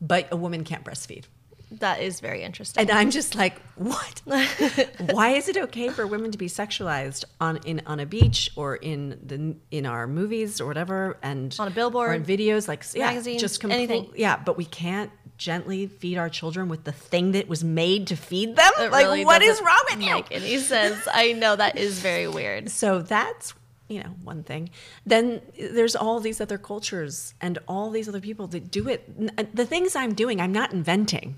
But 0.00 0.28
a 0.32 0.36
woman 0.36 0.64
can't 0.64 0.84
breastfeed. 0.84 1.24
That 1.70 2.00
is 2.00 2.20
very 2.20 2.42
interesting. 2.42 2.80
And 2.80 2.90
I'm 2.90 3.10
just 3.10 3.34
like, 3.34 3.60
what? 3.76 4.22
Why 5.10 5.30
is 5.30 5.48
it 5.48 5.56
okay 5.56 5.90
for 5.90 6.06
women 6.06 6.30
to 6.32 6.38
be 6.38 6.46
sexualized 6.46 7.24
on 7.40 7.58
in 7.58 7.82
on 7.86 8.00
a 8.00 8.06
beach 8.06 8.50
or 8.56 8.76
in 8.76 9.18
the 9.22 9.56
in 9.70 9.84
our 9.84 10.06
movies 10.06 10.60
or 10.60 10.66
whatever, 10.66 11.18
and 11.22 11.54
On 11.58 11.68
a 11.68 11.70
billboard, 11.70 12.10
or 12.10 12.14
in 12.14 12.24
videos, 12.24 12.68
like 12.68 12.84
yeah, 12.94 13.06
magazines, 13.06 13.40
just 13.40 13.60
complete, 13.60 13.76
anything. 13.76 14.10
Yeah, 14.16 14.36
but 14.42 14.56
we 14.56 14.64
can't 14.64 15.10
gently 15.36 15.86
feed 15.86 16.18
our 16.18 16.28
children 16.28 16.68
with 16.68 16.84
the 16.84 16.92
thing 16.92 17.32
that 17.32 17.48
was 17.48 17.62
made 17.62 18.08
to 18.08 18.16
feed 18.16 18.56
them. 18.56 18.72
It 18.80 18.90
like, 18.90 19.04
really 19.06 19.24
what 19.24 19.42
is 19.42 19.60
wrong 19.60 19.80
with 19.90 20.02
you? 20.02 20.14
Make 20.14 20.32
any 20.32 20.58
sense? 20.58 21.06
I 21.12 21.32
know 21.32 21.54
that 21.54 21.76
is 21.76 22.00
very 22.00 22.28
weird. 22.28 22.70
So 22.78 23.02
that's 23.02 23.54
you 23.88 24.02
know 24.02 24.10
one 24.22 24.42
thing. 24.42 24.70
Then 25.04 25.42
there's 25.58 25.96
all 25.96 26.20
these 26.20 26.40
other 26.40 26.58
cultures 26.58 27.34
and 27.40 27.58
all 27.66 27.90
these 27.90 28.08
other 28.08 28.20
people 28.20 28.46
that 28.48 28.70
do 28.70 28.88
it. 28.88 29.10
Uh, 29.36 29.44
the 29.52 29.66
things 29.66 29.96
I'm 29.96 30.14
doing, 30.14 30.40
I'm 30.40 30.52
not 30.52 30.72
inventing. 30.72 31.36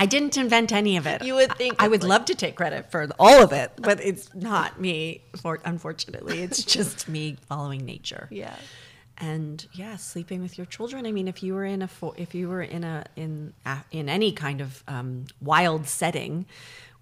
I 0.00 0.06
didn't 0.06 0.36
invent 0.38 0.72
any 0.72 0.96
of 0.96 1.06
it. 1.06 1.22
You 1.22 1.34
would 1.34 1.54
think 1.56 1.76
I 1.78 1.84
it's 1.84 1.90
would 1.90 2.02
like- 2.02 2.08
love 2.08 2.24
to 2.26 2.34
take 2.34 2.56
credit 2.56 2.90
for 2.90 3.08
all 3.18 3.42
of 3.42 3.52
it, 3.52 3.70
but 3.76 4.00
it's 4.04 4.34
not 4.34 4.80
me. 4.80 5.22
For 5.42 5.60
unfortunately, 5.64 6.42
it's 6.42 6.64
just 6.64 7.08
me 7.08 7.36
following 7.48 7.84
nature. 7.84 8.26
Yeah. 8.30 8.56
And 9.18 9.66
yeah, 9.74 9.96
sleeping 9.96 10.40
with 10.40 10.56
your 10.56 10.64
children. 10.66 11.06
I 11.06 11.12
mean, 11.12 11.28
if 11.28 11.42
you 11.42 11.52
were 11.54 11.66
in 11.66 11.82
a 11.82 11.90
if 12.16 12.34
you 12.34 12.48
were 12.48 12.62
in 12.62 12.82
a 12.84 13.04
in 13.16 13.52
in 13.90 14.08
any 14.08 14.32
kind 14.32 14.62
of 14.62 14.82
um, 14.88 15.26
wild 15.42 15.86
setting 15.86 16.46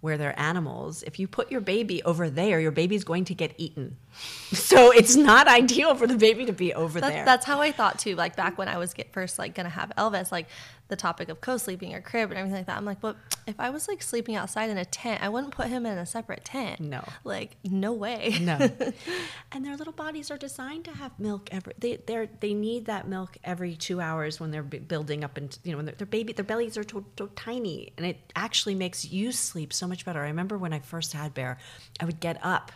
where 0.00 0.16
there 0.16 0.30
are 0.30 0.38
animals, 0.38 1.02
if 1.04 1.18
you 1.20 1.26
put 1.28 1.50
your 1.50 1.60
baby 1.60 2.02
over 2.04 2.28
there, 2.30 2.60
your 2.60 2.70
baby's 2.72 3.02
going 3.04 3.24
to 3.26 3.34
get 3.34 3.54
eaten. 3.58 3.96
So 4.52 4.90
it's 4.92 5.14
not 5.14 5.46
ideal 5.46 5.94
for 5.94 6.06
the 6.06 6.16
baby 6.16 6.46
to 6.46 6.52
be 6.52 6.72
over 6.74 7.00
That's, 7.00 7.12
there. 7.14 7.24
that's 7.24 7.44
how 7.46 7.60
I 7.60 7.70
thought 7.70 7.98
too. 7.98 8.14
Like 8.16 8.34
back 8.34 8.56
when 8.58 8.66
I 8.66 8.78
was 8.78 8.94
get 8.94 9.12
first 9.12 9.38
like 9.38 9.54
gonna 9.54 9.68
have 9.68 9.92
Elvis, 9.96 10.32
like 10.32 10.48
the 10.88 10.96
topic 10.96 11.28
of 11.28 11.40
co-sleeping 11.40 11.94
or 11.94 12.00
crib 12.00 12.30
and 12.30 12.38
everything 12.38 12.58
like 12.58 12.66
that. 12.66 12.76
I'm 12.76 12.84
like, 12.84 13.00
but 13.00 13.16
if 13.46 13.58
I 13.58 13.70
was 13.70 13.88
like 13.88 14.02
sleeping 14.02 14.34
outside 14.34 14.70
in 14.70 14.78
a 14.78 14.84
tent, 14.84 15.22
I 15.22 15.28
wouldn't 15.28 15.54
put 15.54 15.68
him 15.68 15.86
in 15.86 15.98
a 15.98 16.06
separate 16.06 16.44
tent. 16.44 16.80
No. 16.80 17.04
like 17.24 17.56
no 17.64 17.92
way. 17.92 18.38
No. 18.40 18.58
and 19.52 19.64
their 19.64 19.76
little 19.76 19.92
bodies 19.92 20.30
are 20.30 20.38
designed 20.38 20.84
to 20.86 20.92
have 20.92 21.18
milk 21.18 21.48
every 21.52 21.74
they 21.78 21.96
they 21.96 22.28
they 22.40 22.54
need 22.54 22.86
that 22.86 23.06
milk 23.06 23.36
every 23.44 23.76
2 23.76 24.00
hours 24.00 24.40
when 24.40 24.50
they're 24.50 24.62
building 24.62 25.24
up 25.24 25.36
and 25.36 25.58
you 25.62 25.72
know 25.72 25.78
when 25.78 25.86
their, 25.86 25.94
their 25.94 26.06
baby 26.06 26.32
their 26.32 26.44
bellies 26.44 26.76
are 26.78 26.84
so, 26.88 27.04
so 27.16 27.26
tiny 27.36 27.92
and 27.96 28.06
it 28.06 28.32
actually 28.34 28.74
makes 28.74 29.04
you 29.04 29.32
sleep 29.32 29.72
so 29.72 29.86
much 29.86 30.04
better. 30.04 30.20
I 30.20 30.28
remember 30.28 30.56
when 30.56 30.72
I 30.72 30.80
first 30.80 31.12
had 31.12 31.34
Bear, 31.34 31.58
I 32.00 32.04
would 32.04 32.20
get 32.20 32.38
up 32.42 32.72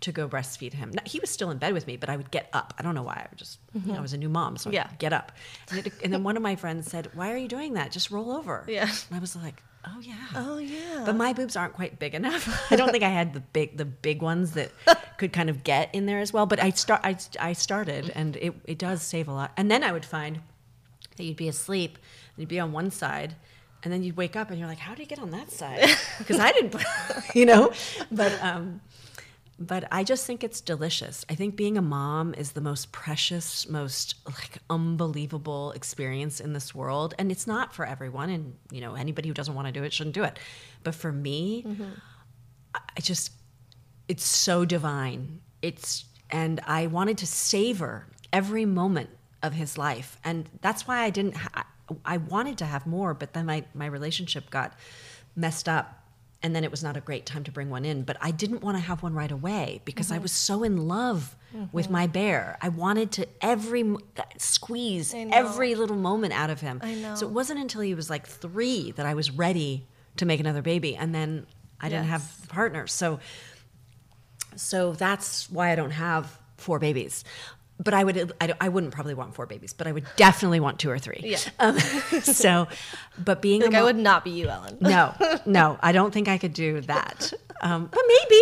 to 0.00 0.12
go 0.12 0.28
breastfeed 0.28 0.74
him. 0.74 0.90
Now, 0.92 1.02
he 1.04 1.18
was 1.18 1.30
still 1.30 1.50
in 1.50 1.58
bed 1.58 1.72
with 1.72 1.86
me, 1.86 1.96
but 1.96 2.08
I 2.08 2.16
would 2.16 2.30
get 2.30 2.48
up. 2.52 2.74
I 2.78 2.82
don't 2.82 2.94
know 2.94 3.02
why. 3.02 3.14
I 3.14 3.26
would 3.30 3.38
just, 3.38 3.58
you 3.74 3.92
know, 3.92 3.98
I 3.98 4.00
was 4.00 4.12
a 4.12 4.18
new 4.18 4.28
mom, 4.28 4.56
so 4.56 4.70
I'd 4.70 4.98
get 4.98 5.12
up. 5.12 5.32
And, 5.70 5.86
it, 5.86 5.92
and 6.04 6.12
then 6.12 6.22
one 6.22 6.36
of 6.36 6.42
my 6.42 6.56
friends 6.56 6.90
said, 6.90 7.08
"Why 7.14 7.32
are 7.32 7.36
you 7.36 7.48
doing 7.48 7.74
that? 7.74 7.90
Just 7.90 8.10
roll 8.10 8.30
over." 8.30 8.64
Yeah. 8.68 8.82
And 8.82 9.16
I 9.16 9.18
was 9.18 9.34
like, 9.34 9.62
"Oh 9.86 10.00
yeah." 10.00 10.26
Oh 10.34 10.58
yeah. 10.58 11.02
But 11.04 11.16
my 11.16 11.32
boobs 11.32 11.56
aren't 11.56 11.74
quite 11.74 11.98
big 11.98 12.14
enough. 12.14 12.70
I 12.72 12.76
don't 12.76 12.90
think 12.92 13.02
I 13.04 13.08
had 13.08 13.34
the 13.34 13.40
big 13.40 13.76
the 13.76 13.84
big 13.84 14.22
ones 14.22 14.52
that 14.52 14.70
could 15.18 15.32
kind 15.32 15.50
of 15.50 15.64
get 15.64 15.92
in 15.94 16.06
there 16.06 16.20
as 16.20 16.32
well. 16.32 16.46
But 16.46 16.62
I 16.62 16.70
start 16.70 17.00
I, 17.04 17.16
I 17.40 17.52
started, 17.52 18.10
and 18.14 18.36
it 18.36 18.54
it 18.64 18.78
does 18.78 19.02
save 19.02 19.26
a 19.28 19.32
lot. 19.32 19.52
And 19.56 19.70
then 19.70 19.82
I 19.82 19.92
would 19.92 20.04
find 20.04 20.40
that 21.16 21.24
you'd 21.24 21.36
be 21.36 21.48
asleep, 21.48 21.96
and 21.96 22.42
you'd 22.42 22.48
be 22.48 22.60
on 22.60 22.70
one 22.70 22.92
side, 22.92 23.34
and 23.82 23.92
then 23.92 24.02
you'd 24.04 24.16
wake 24.16 24.36
up, 24.36 24.50
and 24.50 24.58
you're 24.58 24.68
like, 24.68 24.78
"How 24.78 24.94
did 24.94 25.00
you 25.00 25.06
get 25.06 25.18
on 25.18 25.30
that 25.30 25.50
side?" 25.50 25.88
Because 26.18 26.38
I 26.40 26.52
didn't, 26.52 26.76
you 27.34 27.46
know. 27.46 27.72
But 28.10 28.32
um, 28.42 28.80
but 29.58 29.84
I 29.90 30.04
just 30.04 30.24
think 30.26 30.44
it's 30.44 30.60
delicious. 30.60 31.24
I 31.28 31.34
think 31.34 31.56
being 31.56 31.76
a 31.76 31.82
mom 31.82 32.34
is 32.34 32.52
the 32.52 32.60
most 32.60 32.92
precious, 32.92 33.68
most 33.68 34.14
like 34.26 34.58
unbelievable 34.70 35.72
experience 35.72 36.38
in 36.40 36.52
this 36.52 36.74
world, 36.74 37.14
and 37.18 37.32
it's 37.32 37.46
not 37.46 37.74
for 37.74 37.84
everyone. 37.84 38.30
And 38.30 38.54
you 38.70 38.80
know, 38.80 38.94
anybody 38.94 39.28
who 39.28 39.34
doesn't 39.34 39.54
want 39.54 39.66
to 39.66 39.72
do 39.72 39.82
it 39.82 39.92
shouldn't 39.92 40.14
do 40.14 40.24
it. 40.24 40.38
But 40.84 40.94
for 40.94 41.10
me, 41.12 41.64
I 42.74 42.80
I 42.96 43.00
just 43.00 43.32
it's 44.06 44.24
so 44.24 44.64
divine. 44.64 45.40
It's 45.60 46.04
and 46.30 46.60
I 46.66 46.86
wanted 46.86 47.18
to 47.18 47.26
savor 47.26 48.06
every 48.32 48.64
moment 48.64 49.10
of 49.42 49.54
his 49.54 49.76
life, 49.78 50.18
and 50.24 50.48
that's 50.60 50.86
why 50.86 51.00
I 51.00 51.10
didn't. 51.10 51.36
Ha- 51.36 51.66
I 52.04 52.18
wanted 52.18 52.58
to 52.58 52.66
have 52.66 52.86
more, 52.86 53.14
but 53.14 53.32
then 53.32 53.46
my 53.46 53.64
my 53.74 53.86
relationship 53.86 54.50
got 54.50 54.74
messed 55.34 55.68
up, 55.68 56.04
and 56.42 56.54
then 56.54 56.62
it 56.64 56.70
was 56.70 56.82
not 56.84 56.96
a 56.96 57.00
great 57.00 57.26
time 57.26 57.42
to 57.44 57.50
bring 57.50 57.68
one 57.70 57.84
in. 57.84 58.02
But 58.02 58.16
I 58.20 58.30
didn't 58.30 58.62
want 58.62 58.76
to 58.76 58.80
have 58.80 59.02
one 59.02 59.12
right 59.14 59.30
away 59.30 59.80
because 59.84 60.06
Mm-hmm. 60.06 60.14
I 60.14 60.18
was 60.18 60.32
so 60.32 60.62
in 60.62 60.88
love 60.88 61.34
with 61.72 61.88
my 61.90 62.06
bear. 62.06 62.58
I 62.60 62.68
wanted 62.68 63.10
to 63.12 63.26
every 63.40 63.96
squeeze 64.36 65.14
every 65.14 65.74
little 65.74 65.96
moment 65.96 66.32
out 66.34 66.50
of 66.50 66.60
him. 66.60 66.80
I 66.82 66.94
know. 66.94 67.14
So 67.14 67.26
it 67.26 67.32
wasn't 67.32 67.58
until 67.60 67.80
he 67.80 67.94
was 67.94 68.08
like 68.10 68.26
three 68.26 68.92
that 68.92 69.06
I 69.06 69.14
was 69.14 69.30
ready 69.30 69.86
to 70.16 70.26
make 70.26 70.40
another 70.40 70.62
baby, 70.62 70.94
and 70.94 71.14
then 71.14 71.46
I 71.80 71.88
didn't 71.88 72.06
have 72.06 72.30
partners. 72.48 72.92
So 72.92 73.18
so 74.56 74.92
that's 74.92 75.50
why 75.50 75.70
I 75.70 75.74
don't 75.74 75.92
have 75.92 76.38
four 76.56 76.78
babies. 76.78 77.24
But 77.80 77.94
I 77.94 78.02
would 78.02 78.32
I, 78.40 78.54
I 78.60 78.68
wouldn't 78.68 78.92
probably 78.92 79.14
want 79.14 79.34
four 79.34 79.46
babies, 79.46 79.72
but 79.72 79.86
I 79.86 79.92
would 79.92 80.04
definitely 80.16 80.58
want 80.58 80.80
two 80.80 80.90
or 80.90 80.98
three. 80.98 81.20
Yeah. 81.22 81.38
Um, 81.60 81.78
so, 82.22 82.66
but 83.22 83.40
being 83.40 83.60
like 83.60 83.72
a 83.72 83.76
I 83.76 83.80
mo- 83.80 83.86
would 83.86 83.96
not 83.96 84.24
be 84.24 84.30
you, 84.30 84.48
Ellen. 84.48 84.78
no, 84.80 85.14
no, 85.46 85.78
I 85.80 85.92
don't 85.92 86.12
think 86.12 86.26
I 86.28 86.38
could 86.38 86.52
do 86.54 86.80
that. 86.82 87.32
Um, 87.60 87.86
but 87.90 88.00
maybe, 88.08 88.40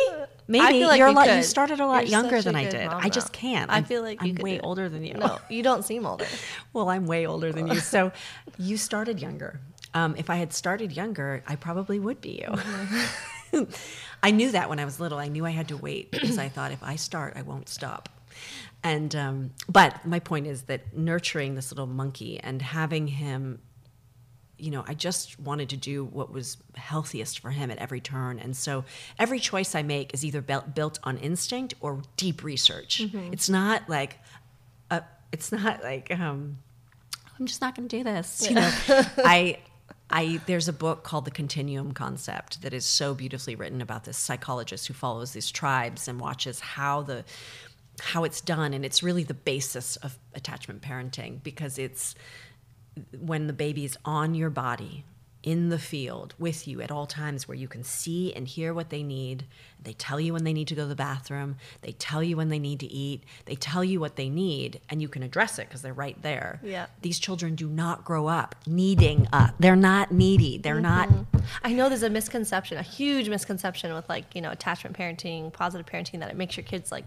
maybe 0.48 0.64
I 0.64 0.70
feel 0.72 0.88
like 0.88 0.98
you're 0.98 1.08
you 1.08 1.14
a 1.14 1.16
lot. 1.16 1.28
You 1.36 1.42
started 1.42 1.80
a 1.80 1.86
lot 1.86 2.04
You're 2.08 2.12
younger 2.20 2.40
than 2.40 2.56
I 2.56 2.64
did. 2.64 2.86
I 2.88 3.08
just 3.10 3.32
can't. 3.34 3.70
I 3.70 3.74
I'm- 3.74 3.84
feel 3.84 4.00
like 4.02 4.22
I'm 4.22 4.36
could 4.36 4.42
way 4.42 4.58
older 4.60 4.88
than 4.88 5.04
you. 5.04 5.14
No, 5.14 5.38
you 5.50 5.62
don't 5.62 5.84
seem 5.84 6.06
older. 6.06 6.26
Well, 6.72 6.88
I'm 6.88 7.06
way 7.06 7.26
older 7.26 7.52
than 7.52 7.68
you. 7.68 7.80
So 7.80 8.12
you 8.58 8.76
started 8.76 9.20
younger. 9.20 9.60
Um, 9.94 10.14
if 10.18 10.28
I 10.30 10.36
had 10.36 10.52
started 10.52 10.92
younger, 10.92 11.42
I 11.46 11.56
probably 11.56 11.98
would 11.98 12.20
be 12.20 12.42
you. 12.42 12.48
Mm-hmm. 12.48 13.62
I 14.22 14.30
knew 14.30 14.50
that 14.52 14.68
when 14.68 14.78
I 14.78 14.84
was 14.84 15.00
little. 15.00 15.18
I 15.18 15.28
knew 15.28 15.46
I 15.46 15.50
had 15.50 15.68
to 15.68 15.76
wait 15.76 16.10
because 16.10 16.36
I 16.38 16.48
thought 16.48 16.72
if 16.72 16.82
I 16.82 16.96
start, 16.96 17.34
I 17.36 17.42
won't 17.42 17.68
stop. 17.68 18.08
And 18.86 19.16
um, 19.16 19.50
but 19.68 20.06
my 20.06 20.20
point 20.20 20.46
is 20.46 20.62
that 20.62 20.96
nurturing 20.96 21.56
this 21.56 21.72
little 21.72 21.88
monkey 21.88 22.38
and 22.38 22.62
having 22.62 23.08
him 23.08 23.58
you 24.58 24.70
know, 24.70 24.84
I 24.86 24.94
just 24.94 25.38
wanted 25.38 25.68
to 25.70 25.76
do 25.76 26.04
what 26.04 26.32
was 26.32 26.56
healthiest 26.76 27.40
for 27.40 27.50
him 27.50 27.70
at 27.70 27.76
every 27.76 28.00
turn. 28.00 28.38
And 28.38 28.56
so 28.56 28.84
every 29.18 29.38
choice 29.38 29.74
I 29.74 29.82
make 29.82 30.14
is 30.14 30.24
either 30.24 30.40
built, 30.40 30.98
on 31.04 31.18
instinct 31.18 31.74
or 31.82 32.00
deep 32.16 32.42
research. 32.42 33.00
It's 33.32 33.50
not 33.50 33.86
like, 33.86 34.18
uh, 34.90 35.00
it's 35.30 35.52
not 35.52 35.82
like, 35.82 36.10
um, 36.10 36.56
I'm 37.38 37.44
just 37.44 37.60
not 37.60 37.74
going 37.74 37.86
to 37.86 37.98
do 37.98 38.02
this. 38.02 38.48
You 38.48 38.54
know, 38.54 38.72
I, 39.18 39.58
I, 40.08 40.40
there's 40.46 40.68
a 40.68 40.72
book 40.72 41.02
called 41.02 41.26
The 41.26 41.30
Continuum 41.32 41.92
Concept 41.92 42.62
that 42.62 42.72
is 42.72 42.86
so 42.86 43.14
beautifully 43.14 43.56
written 43.56 43.82
about 43.82 44.04
this 44.04 44.16
psychologist 44.16 44.86
who 44.86 44.94
follows 44.94 45.32
these 45.32 45.50
tribes 45.50 46.08
and 46.08 46.18
watches 46.18 46.60
how 46.60 47.02
the, 47.02 47.24
how 48.00 48.24
it's 48.24 48.40
done. 48.40 48.74
And 48.74 48.84
it's 48.84 49.02
really 49.02 49.22
the 49.22 49.34
basis 49.34 49.96
of 49.96 50.18
attachment 50.34 50.82
parenting 50.82 51.42
because 51.42 51.78
it's, 51.78 52.14
when 53.18 53.46
the 53.46 53.52
baby 53.52 53.84
is 53.84 53.96
on 54.04 54.34
your 54.34 54.50
body 54.50 55.04
in 55.46 55.68
the 55.68 55.78
field 55.78 56.34
with 56.38 56.66
you 56.68 56.82
at 56.82 56.90
all 56.90 57.06
times 57.06 57.46
where 57.46 57.56
you 57.56 57.68
can 57.68 57.82
see 57.84 58.34
and 58.34 58.46
hear 58.48 58.74
what 58.74 58.90
they 58.90 59.02
need 59.02 59.44
they 59.80 59.92
tell 59.92 60.18
you 60.18 60.32
when 60.32 60.42
they 60.42 60.52
need 60.52 60.66
to 60.66 60.74
go 60.74 60.82
to 60.82 60.88
the 60.88 60.96
bathroom 60.96 61.54
they 61.82 61.92
tell 61.92 62.20
you 62.20 62.36
when 62.36 62.48
they 62.48 62.58
need 62.58 62.80
to 62.80 62.86
eat 62.86 63.22
they 63.44 63.54
tell 63.54 63.84
you 63.84 64.00
what 64.00 64.16
they 64.16 64.28
need 64.28 64.80
and 64.90 65.00
you 65.00 65.06
can 65.08 65.22
address 65.22 65.58
it 65.60 65.68
because 65.68 65.82
they're 65.82 65.94
right 65.94 66.20
there 66.22 66.60
Yeah. 66.64 66.86
these 67.00 67.20
children 67.20 67.54
do 67.54 67.68
not 67.68 68.04
grow 68.04 68.26
up 68.26 68.56
needing 68.66 69.28
up 69.32 69.54
they're 69.60 69.76
not 69.76 70.10
needy 70.10 70.58
they're 70.58 70.80
not 70.80 71.08
mm-hmm. 71.08 71.36
I 71.62 71.72
know 71.74 71.88
there's 71.88 72.02
a 72.02 72.10
misconception, 72.10 72.76
a 72.76 72.82
huge 72.82 73.28
misconception 73.28 73.94
with 73.94 74.08
like 74.08 74.24
you 74.34 74.40
know 74.40 74.50
attachment 74.50 74.98
parenting, 74.98 75.52
positive 75.52 75.86
parenting 75.86 76.18
that 76.18 76.28
it 76.28 76.36
makes 76.36 76.56
your 76.56 76.64
kids 76.64 76.90
like 76.90 77.06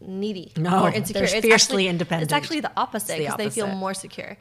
needy 0.00 0.52
No, 0.56 0.84
or 0.84 0.90
insecure. 0.90 1.20
they're 1.20 1.22
It's 1.24 1.32
fiercly 1.32 1.52
actually- 1.52 1.88
independent. 1.88 2.24
It's 2.24 2.32
actually 2.32 2.58
the 2.60 2.72
opposite 2.76 3.20
It's 3.20 3.30
the 3.30 3.36
because 3.36 3.54
they 3.54 3.60
feel 3.60 3.68
more 3.68 3.94
secure. 3.94 4.36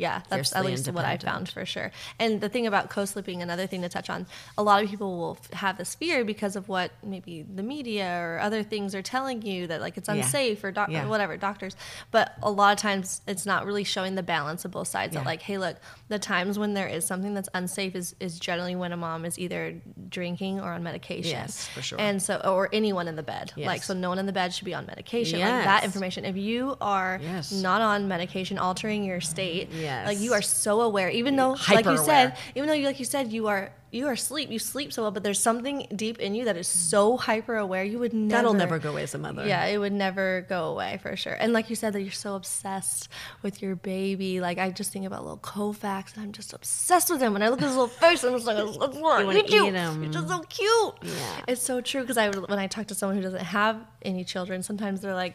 Yeah, 0.00 0.22
that's 0.28 0.54
at 0.56 0.64
least 0.64 0.90
what 0.90 1.04
I 1.04 1.16
found 1.18 1.48
for 1.50 1.64
sure. 1.66 1.92
And 2.18 2.40
the 2.40 2.48
thing 2.48 2.66
about 2.66 2.70
about 2.80 2.88
co-sleeping, 2.88 3.42
another 3.42 3.66
thing 3.66 3.82
to 3.82 3.88
touch 3.88 4.08
on, 4.08 4.26
a 4.56 4.62
lot 4.62 4.82
of 4.82 4.88
people 4.88 5.18
will 5.18 5.36
f- 5.42 5.50
have 5.58 5.76
this 5.76 5.94
fear 5.96 6.24
because 6.24 6.54
of 6.54 6.68
what 6.68 6.92
maybe 7.02 7.42
the 7.42 7.64
media 7.64 8.06
or 8.22 8.38
other 8.40 8.62
things 8.62 8.94
are 8.94 9.02
telling 9.02 9.42
you 9.42 9.66
that 9.66 9.80
like 9.80 9.96
it's 9.98 10.08
Yeah. 10.08 10.14
unsafe 10.14 10.62
or, 10.62 10.70
doc- 10.70 10.88
Yeah. 10.88 11.04
or 11.04 11.08
whatever 11.08 11.36
doctors. 11.36 11.74
But 12.12 12.32
a 12.44 12.50
lot 12.50 12.72
of 12.72 12.78
times 12.78 13.22
it's 13.26 13.44
not 13.44 13.66
really 13.66 13.82
showing 13.84 14.14
the 14.14 14.22
balance 14.22 14.64
of 14.64 14.70
both 14.70 14.86
sides. 14.88 15.14
That 15.14 15.26
like, 15.26 15.42
hey, 15.42 15.58
look, 15.58 15.76
the 16.08 16.18
times 16.20 16.58
when 16.60 16.74
there 16.74 16.86
is 16.86 17.04
something 17.04 17.34
that's 17.34 17.48
unsafe 17.54 17.94
is 17.96 18.14
is 18.20 18.38
generally 18.38 18.76
when 18.76 18.92
a 18.92 18.96
mom 18.96 19.24
is 19.24 19.36
either 19.38 19.74
drinking 20.08 20.60
or 20.60 20.70
on 20.72 20.82
medication. 20.84 21.32
Yes, 21.32 21.66
for 21.68 21.82
sure. 21.82 22.00
And 22.00 22.22
so, 22.22 22.36
or 22.44 22.68
anyone 22.72 23.08
in 23.08 23.16
the 23.16 23.22
bed, 23.24 23.52
Yes. 23.56 23.66
like 23.66 23.82
so, 23.82 23.94
no 23.94 24.08
one 24.10 24.18
in 24.20 24.26
the 24.26 24.32
bed 24.32 24.54
should 24.54 24.64
be 24.64 24.74
on 24.74 24.86
medication. 24.86 25.40
Like 25.40 25.64
that 25.64 25.82
information. 25.84 26.24
If 26.24 26.36
you 26.36 26.76
are 26.80 27.18
Yes. 27.20 27.50
not 27.52 27.82
on 27.82 28.06
medication, 28.08 28.58
altering 28.58 29.04
your 29.04 29.20
state, 29.20 29.68
Yes. 29.72 29.89
Like 30.06 30.18
you 30.18 30.32
are 30.32 30.42
so 30.42 30.80
aware. 30.82 31.08
Even 31.10 31.36
though, 31.36 31.50
like 31.50 31.58
you 31.68 31.74
Hyper-aware. 31.76 32.04
said, 32.04 32.36
even 32.54 32.68
though 32.68 32.74
you 32.74 32.86
like 32.86 32.98
you 32.98 33.04
said 33.04 33.32
you 33.32 33.48
are 33.48 33.72
you 33.92 34.06
are 34.06 34.12
asleep, 34.12 34.50
you 34.50 34.58
sleep 34.60 34.92
so 34.92 35.02
well, 35.02 35.10
but 35.10 35.24
there's 35.24 35.40
something 35.40 35.86
deep 35.94 36.20
in 36.20 36.34
you 36.34 36.44
that 36.44 36.56
is 36.56 36.68
so 36.68 37.16
hyper 37.16 37.56
aware. 37.56 37.82
You 37.82 37.98
would 37.98 38.12
never 38.12 38.42
That'll 38.42 38.54
never 38.54 38.78
go 38.78 38.90
away 38.92 39.02
as 39.02 39.14
a 39.14 39.18
mother. 39.18 39.44
Yeah, 39.46 39.64
it 39.64 39.78
would 39.78 39.92
never 39.92 40.46
go 40.48 40.66
away 40.68 41.00
for 41.02 41.16
sure. 41.16 41.32
And 41.32 41.52
like 41.52 41.70
you 41.70 41.76
said, 41.76 41.92
that 41.94 42.02
you're 42.02 42.12
so 42.12 42.36
obsessed 42.36 43.08
with 43.42 43.60
your 43.62 43.74
baby. 43.74 44.40
Like 44.40 44.58
I 44.58 44.70
just 44.70 44.92
think 44.92 45.06
about 45.06 45.22
little 45.22 45.38
Kofax, 45.38 46.14
and 46.14 46.22
I'm 46.22 46.32
just 46.32 46.52
obsessed 46.52 47.10
with 47.10 47.20
him. 47.20 47.32
When 47.32 47.42
I 47.42 47.48
look 47.48 47.60
at 47.62 47.66
his 47.66 47.76
little 47.76 47.88
face, 47.88 48.22
I'm 48.22 48.32
just 48.34 48.46
like, 48.46 48.58
you 48.94 49.00
wanna 49.02 49.38
eat 49.38 49.50
eat 49.50 49.74
him. 49.74 50.02
You're 50.02 50.12
just 50.12 50.28
so 50.28 50.40
cute. 50.40 50.94
Yeah. 51.02 51.44
It's 51.48 51.62
so 51.62 51.80
true 51.80 52.02
because 52.02 52.16
I 52.16 52.28
when 52.30 52.58
I 52.58 52.68
talk 52.68 52.86
to 52.88 52.94
someone 52.94 53.16
who 53.16 53.22
doesn't 53.22 53.42
have 53.44 53.76
any 54.02 54.24
children, 54.24 54.62
sometimes 54.62 55.00
they're 55.00 55.14
like. 55.14 55.34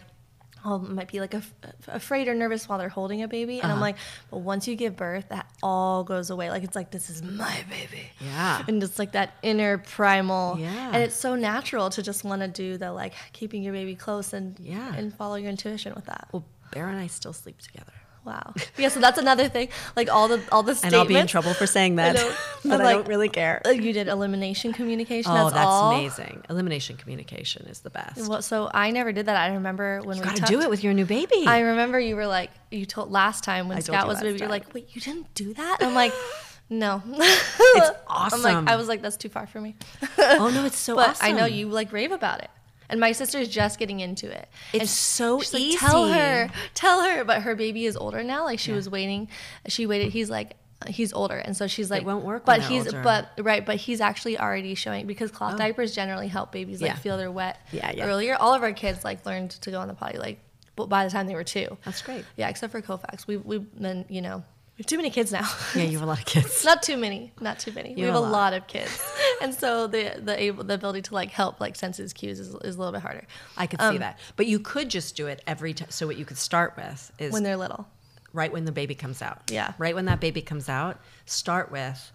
Oh, 0.68 0.80
might 0.80 1.08
be 1.12 1.20
like 1.20 1.36
af- 1.36 1.54
afraid 1.88 2.28
or 2.28 2.34
nervous 2.34 2.68
while 2.68 2.80
they're 2.80 2.90
holding 2.90 3.22
a 3.22 3.28
baby, 3.28 3.60
and 3.62 3.72
I'm 3.72 3.78
Uh-huh. 3.78 3.82
like, 3.82 3.98
but 4.32 4.40
once 4.40 4.68
you 4.68 4.76
give 4.76 4.96
birth, 4.98 5.30
that 5.30 5.46
all 5.62 6.04
goes 6.04 6.32
away. 6.32 6.50
Like 6.50 6.64
it's 6.64 6.76
like 6.76 6.90
this 6.90 7.10
is 7.12 7.22
my 7.22 7.64
baby, 7.70 8.10
Yeah. 8.20 8.64
and 8.68 8.82
it's 8.82 8.98
like 8.98 9.12
that 9.12 9.34
inner 9.44 9.78
primal, 9.78 10.58
Yeah. 10.60 10.88
and 10.92 11.04
it's 11.04 11.16
so 11.16 11.36
natural 11.36 11.92
to 11.92 12.02
just 12.02 12.24
want 12.24 12.42
to 12.42 12.48
do 12.48 12.78
the 12.78 12.92
like 12.92 13.14
keeping 13.32 13.62
your 13.62 13.74
baby 13.74 13.94
close 13.96 14.34
and 14.34 14.58
Yeah. 14.60 14.94
and 14.96 15.14
follow 15.14 15.36
your 15.36 15.52
intuition 15.52 15.94
with 15.94 16.06
that. 16.06 16.30
Well, 16.32 16.44
Bear 16.72 16.88
and 16.90 17.00
I 17.00 17.08
still 17.08 17.32
sleep 17.32 17.60
together. 17.62 17.94
Wow. 18.26 18.54
Yeah, 18.78 18.88
so 18.90 19.00
that's 19.00 19.20
another 19.20 19.48
thing. 19.48 19.70
Like 19.96 20.10
all 20.12 20.28
the 20.28 20.42
all 20.52 20.64
the 20.64 20.72
And 20.72 20.78
statements. 20.80 21.00
I'll 21.02 21.06
be 21.08 21.16
in 21.18 21.28
trouble 21.28 21.54
for 21.54 21.68
saying 21.68 21.98
that. 21.98 22.18
I 22.20 22.36
but 22.64 22.82
I'm 22.82 22.88
I 22.88 22.94
don't 22.94 23.08
really 23.08 23.30
care. 23.30 23.62
uh, 23.66 23.70
You 23.70 23.94
did 23.94 24.08
elimination 24.08 24.74
communication. 24.74 25.32
Oh, 25.32 25.36
that's, 25.50 25.54
that's 25.54 25.82
amazing. 25.96 26.44
Elimination 26.50 26.98
communication 26.98 27.68
is 27.68 27.82
the 27.82 27.92
best. 27.92 28.28
Well, 28.28 28.42
so 28.42 28.70
I 28.74 28.90
never 28.90 29.12
did 29.12 29.28
that. 29.28 29.38
I 29.38 29.54
remember 29.54 30.02
when 30.02 30.18
you 30.18 30.24
we 30.24 30.26
got 30.26 30.36
to 30.38 30.42
tucked- 30.42 30.52
do 30.52 30.62
it 30.62 30.70
with 30.72 30.84
your 30.84 30.94
new 30.94 31.06
baby. 31.06 31.46
I 31.46 31.60
remember 31.60 32.00
you 32.00 32.16
were 32.16 32.26
like, 32.26 32.50
you 32.72 32.86
told 32.88 33.12
last 33.12 33.44
time 33.44 33.70
when 33.70 33.80
Scout 33.82 34.08
was 34.08 34.22
baby, 34.22 34.40
you're 34.40 34.50
like, 34.50 34.74
wait, 34.74 34.96
you 34.96 35.02
didn't 35.02 35.32
do 35.36 35.54
that? 35.54 35.78
And 35.82 35.90
I'm 35.90 35.96
like, 35.96 36.12
no. 36.70 37.04
It's 37.08 37.60
I'm 37.90 37.94
awesome. 38.08 38.42
like, 38.42 38.68
I 38.68 38.76
was 38.76 38.88
like, 38.88 39.04
that's 39.04 39.18
too 39.18 39.30
far 39.30 39.46
for 39.46 39.62
me. 39.62 39.76
oh 40.18 40.50
no, 40.52 40.66
it's 40.66 40.80
so 40.80 40.96
but 41.02 41.10
awesome. 41.10 41.28
I 41.28 41.32
know 41.32 41.46
you 41.46 41.70
like 41.70 41.92
rave 41.94 42.12
about 42.12 42.40
it. 42.42 42.50
And 42.90 43.00
my 43.00 43.12
sister's 43.12 43.48
just 43.48 43.80
getting 43.80 44.00
into 44.00 44.30
it. 44.30 44.48
It's 44.74 44.80
And 44.82 44.90
so 44.90 45.40
she's 45.40 45.54
like, 45.54 45.64
easy. 45.64 45.78
Tell 45.78 46.08
her, 46.08 46.50
tell 46.74 47.02
her. 47.02 47.24
But 47.24 47.42
her 47.44 47.56
baby 47.56 47.86
is 47.86 47.98
older 47.98 48.24
now. 48.24 48.44
Like 48.44 48.60
she 48.60 48.72
was 48.72 48.90
waiting. 48.90 49.28
She 49.68 49.86
waited. 49.86 50.12
He's 50.14 50.30
like, 50.30 50.56
he's 50.88 51.14
older, 51.14 51.38
and 51.38 51.56
so 51.56 51.68
she's 51.68 51.90
like, 51.90 52.06
won't 52.06 52.26
work 52.26 52.46
But 52.46 52.62
he's, 52.62 52.86
older. 52.86 53.02
but 53.02 53.30
right, 53.40 53.66
but 53.66 53.78
he's 53.78 54.02
actually 54.02 54.38
already 54.38 54.76
showing 54.76 55.08
because 55.08 55.32
cloth 55.32 55.56
oh. 55.56 55.58
diapers 55.58 55.96
generally 55.96 56.28
help 56.28 56.52
babies 56.52 56.82
like 56.82 56.92
Yeah. 56.92 56.96
feel 56.96 57.18
they're 57.18 57.32
wet 57.32 57.60
Yeah, 57.72 57.92
yeah. 57.92 58.06
earlier. 58.06 58.36
All 58.36 58.54
of 58.54 58.62
our 58.62 58.74
kids 58.74 59.04
like 59.04 59.26
learned 59.26 59.52
to 59.52 59.72
go 59.72 59.80
on 59.80 59.88
the 59.88 59.94
potty 59.94 60.18
like 60.18 60.40
but 60.76 60.90
by 60.90 61.06
the 61.06 61.10
time 61.12 61.28
they 61.28 61.36
were 61.36 61.44
two. 61.44 61.78
That's 61.86 62.02
great. 62.02 62.26
Yeah, 62.36 62.50
except 62.50 62.72
for 62.72 62.82
Kofax. 62.82 63.26
We 63.28 63.38
we 63.38 63.66
then 63.76 64.06
you 64.10 64.22
know 64.22 64.44
we 64.78 64.82
have 64.82 64.88
too 64.88 64.98
many 64.98 65.10
kids 65.10 65.32
now. 65.32 65.48
Yeah, 65.74 65.84
you 65.84 65.94
have 65.98 66.02
a 66.02 66.06
lot 66.06 66.20
of 66.20 66.26
kids. 66.26 66.64
not 66.72 66.84
too 66.84 66.98
many 66.98 67.32
not 67.40 67.60
too 67.60 67.72
many 67.72 67.96
we 67.96 68.02
have 68.02 68.14
have 68.14 68.18
a 68.18 68.20
lot. 68.20 68.32
lot 68.32 68.54
of 68.54 68.68
kids 68.68 69.02
and 69.42 69.54
so 69.54 69.88
the 69.88 70.20
the 70.22 70.40
able 70.42 70.64
the 70.64 70.74
ability 70.74 71.02
to 71.04 71.14
like 71.14 71.32
help 71.32 71.60
like 71.62 71.76
sense 71.76 71.98
his 71.98 72.12
cues 72.14 72.40
is, 72.40 72.50
is 72.64 72.76
a 72.76 72.80
little 72.80 72.92
bit 72.92 73.02
harder 73.02 73.26
I 73.58 73.68
could 73.68 73.80
Um, 73.82 73.94
see 73.96 73.98
that. 74.00 74.20
But 74.36 74.48
you 74.48 74.60
could 74.60 74.90
just 74.90 75.16
do 75.16 75.28
it 75.28 75.42
every 75.48 75.74
time. 75.74 75.90
So 75.92 76.06
what 76.08 76.18
you 76.18 76.26
could 76.26 76.38
start 76.38 76.76
with 76.76 77.12
is 77.20 77.32
when 77.34 77.44
they're 77.44 77.58
little 77.58 77.88
right 78.34 78.52
when 78.52 78.66
the 78.66 78.72
baby 78.74 78.96
comes 78.96 79.22
out. 79.22 79.50
Yeah. 79.50 79.74
Right 79.78 79.96
when 79.96 80.06
that 80.06 80.20
baby 80.20 80.42
comes 80.42 80.68
out, 80.68 81.00
start 81.26 81.72
with 81.72 82.12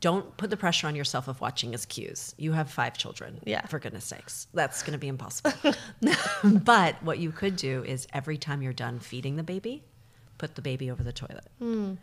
don't 0.00 0.36
put 0.36 0.50
the 0.50 0.56
pressure 0.56 0.88
on 0.88 0.94
yourself 0.96 1.26
of 1.28 1.40
watching 1.40 1.72
his 1.72 1.86
cues. 1.86 2.34
You 2.36 2.52
have 2.52 2.68
five 2.70 2.98
children. 2.98 3.40
Yeah. 3.44 3.64
For 3.66 3.78
goodness 3.78 4.04
sakes. 4.04 4.46
That's 4.52 4.82
going 4.82 4.92
to 4.92 4.98
be 4.98 5.08
impossible. 5.08 5.52
but 6.44 7.02
what 7.02 7.18
you 7.18 7.30
could 7.30 7.56
do 7.56 7.82
is 7.84 8.06
every 8.12 8.36
time 8.38 8.60
you're 8.60 8.72
done 8.72 8.98
feeding 8.98 9.36
the 9.36 9.42
baby, 9.42 9.84
put 10.38 10.54
the 10.54 10.62
baby 10.62 10.90
over 10.90 11.02
the 11.02 11.12
toilet. 11.12 11.46
And, 11.60 11.98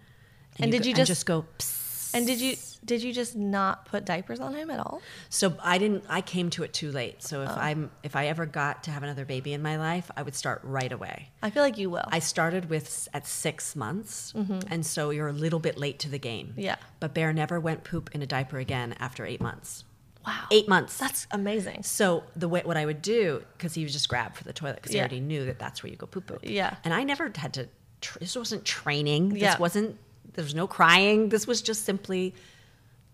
And 0.60 0.72
did 0.72 0.84
go- 0.84 0.90
you 0.90 0.96
just- 0.96 1.08
just 1.08 1.26
go 1.26 1.46
"Psst." 1.58 1.80
and 2.16 2.28
did 2.28 2.40
you 2.40 2.56
did 2.86 3.02
you 3.02 3.12
just 3.14 3.36
not 3.36 3.86
put 3.86 4.04
diapers 4.06 4.40
on 4.42 4.54
him 4.54 4.70
at 4.70 4.78
all 4.80 5.02
So 5.30 5.58
I 5.64 5.78
didn't. 5.78 6.04
I 6.10 6.20
came 6.22 6.50
to 6.52 6.64
it 6.64 6.74
too 6.74 6.92
late. 6.92 7.24
So 7.24 7.42
if 7.44 7.50
Oh. 7.50 7.56
I'm 7.56 7.90
if 8.04 8.16
I 8.16 8.28
ever 8.28 8.46
got 8.46 8.84
to 8.84 8.92
have 8.92 9.02
another 9.04 9.26
baby 9.26 9.54
in 9.54 9.62
my 9.64 9.78
life, 9.78 10.12
I 10.18 10.22
would 10.22 10.36
start 10.36 10.60
right 10.64 10.92
away. 10.92 11.30
i 11.42 11.50
feel 11.50 11.64
like 11.64 11.78
you 11.78 11.90
will 11.90 12.04
I 12.10 12.20
started 12.20 12.70
with 12.70 13.08
at 13.14 13.26
six 13.26 13.76
months, 13.76 14.34
and 14.36 14.86
so 14.86 15.10
you're 15.12 15.30
a 15.30 15.34
little 15.34 15.60
bit 15.60 15.78
late 15.78 15.98
to 16.00 16.10
the 16.10 16.20
game. 16.20 16.50
Mm-hmm. 16.50 16.60
Yeah. 16.60 16.76
But 17.00 17.14
Bear 17.16 17.34
never 17.34 17.60
went 17.60 17.84
poop 17.84 18.10
in 18.14 18.22
a 18.22 18.28
diaper 18.28 18.60
again 18.60 18.94
after 19.00 19.26
eight 19.26 19.42
months. 19.42 19.84
wow 20.26 20.46
Eight 20.52 20.68
months. 20.70 20.98
that's 20.98 21.26
amazing 21.32 21.84
so 21.84 22.24
the 22.36 22.48
way 22.48 22.62
what 22.64 22.78
I 22.78 22.86
would 22.86 23.02
do 23.02 23.44
because 23.58 23.74
he 23.74 23.84
would 23.84 23.92
just 23.92 24.08
grab 24.08 24.36
for 24.36 24.44
the 24.46 24.54
toilet 24.54 24.76
because 24.78 24.92
he 24.94 25.00
already 25.00 25.20
knew 25.20 25.46
that 25.46 25.58
that's 25.58 25.82
where 25.84 25.90
you 25.90 25.98
go 25.98 26.06
poo 26.06 26.22
poo. 26.22 26.38
Yeah. 26.44 26.76
And 26.84 26.94
I 26.94 27.04
never 27.04 27.32
had 27.36 27.54
to. 27.56 27.68
Tr- 28.04 28.20
this 28.20 28.36
wasn't 28.36 28.64
training. 28.66 29.30
This 29.30 29.42
Yeah. 29.42 29.58
wasn't. 29.58 29.98
There 30.34 30.44
was 30.44 30.56
no 30.56 30.68
crying. 30.68 31.30
This 31.30 31.46
was 31.48 31.62
just 31.62 31.86
simply 31.86 32.34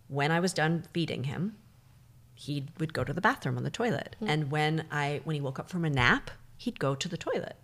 when 0.08 0.32
I 0.32 0.40
was 0.40 0.54
done 0.54 0.84
feeding 0.94 1.26
him, 1.26 1.56
he 2.34 2.66
would 2.80 2.94
go 2.94 3.04
to 3.04 3.14
the 3.14 3.22
bathroom 3.22 3.58
on 3.58 3.64
the 3.64 3.70
toilet. 3.70 4.16
Hmm. 4.20 4.30
And 4.30 4.52
when 4.52 4.86
I 4.92 5.22
when 5.26 5.36
he 5.36 5.42
woke 5.42 5.60
up 5.60 5.70
from 5.70 5.86
a 5.86 5.90
nap, 5.90 6.32
he'd 6.58 6.80
go 6.80 6.96
to 6.96 7.08
the 7.08 7.18
toilet. 7.18 7.56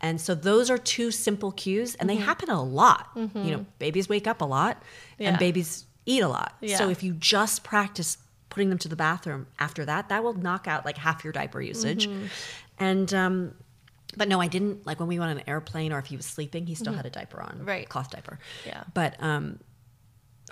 And 0.00 0.20
so 0.20 0.34
those 0.34 0.68
are 0.68 0.76
two 0.76 1.10
simple 1.10 1.52
cues 1.52 1.94
and 1.94 2.10
Mm-hmm. 2.10 2.18
they 2.20 2.24
happen 2.24 2.50
a 2.50 2.62
lot. 2.62 3.08
You 3.16 3.30
know, 3.34 3.66
babies 3.78 4.08
wake 4.10 4.26
up 4.26 4.40
a 4.42 4.44
lot 4.44 4.82
Yeah. 5.18 5.30
and 5.30 5.38
babies 5.38 5.86
eat 6.04 6.22
a 6.22 6.28
lot. 6.28 6.54
Yeah. 6.60 6.76
So 6.78 6.90
if 6.90 7.02
you 7.02 7.14
just 7.14 7.64
practice 7.64 8.18
putting 8.50 8.68
them 8.68 8.78
to 8.78 8.88
the 8.88 8.96
bathroom 8.96 9.46
after 9.58 9.84
that, 9.86 10.08
that 10.10 10.22
will 10.22 10.34
knock 10.34 10.68
out 10.68 10.84
like 10.84 10.98
half 10.98 11.24
your 11.24 11.32
diaper 11.32 11.62
usage. 11.62 12.08
Mm-hmm. 12.08 12.26
And 12.78 13.14
um 13.14 13.54
but 14.16 14.28
no, 14.28 14.40
I 14.40 14.48
didn't 14.48 14.86
like 14.86 14.98
when 15.00 15.08
we 15.08 15.18
went 15.18 15.30
on 15.32 15.38
an 15.38 15.44
airplane 15.48 15.92
or 15.92 15.98
if 15.98 16.06
he 16.06 16.16
was 16.16 16.26
sleeping, 16.26 16.66
he 16.66 16.74
still 16.74 16.92
had 16.94 17.06
a 17.06 17.10
diaper 17.10 17.40
on. 17.40 17.56
Mm-hmm. 17.56 17.64
Right. 17.64 17.88
Cloth 17.88 18.10
diaper. 18.10 18.38
Yeah. 18.66 18.84
But 18.94 19.16
um 19.22 19.58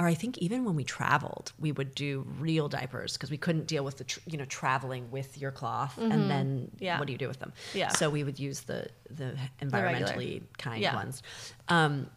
or 0.00 0.08
I 0.08 0.14
think 0.14 0.38
even 0.38 0.64
when 0.64 0.74
we 0.74 0.82
traveled, 0.82 1.52
we 1.60 1.70
would 1.70 1.94
do 1.94 2.26
real 2.40 2.68
diapers 2.68 3.12
because 3.12 3.30
we 3.30 3.36
couldn't 3.36 3.68
deal 3.68 3.84
with 3.84 3.96
the 3.98 4.04
tr- 4.04 4.18
you 4.26 4.36
know 4.36 4.44
traveling 4.46 5.08
with 5.12 5.38
your 5.38 5.52
cloth 5.52 5.96
and 5.98 6.28
then 6.30 6.68
Mm-hmm. 6.74 6.84
Yeah. 6.84 6.98
what 6.98 7.06
do 7.06 7.12
you 7.12 7.18
do 7.18 7.28
with 7.28 7.38
them? 7.38 7.52
Yeah. 7.74 7.90
So 7.90 8.10
we 8.10 8.24
would 8.24 8.38
use 8.40 8.62
the 8.62 8.88
the 9.08 9.36
environmentally 9.62 10.42
kind 10.58 10.82
Yeah. 10.82 10.94
ones. 10.96 11.22
Um, 11.68 12.08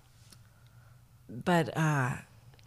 but 1.30 1.76
uh, 1.78 2.12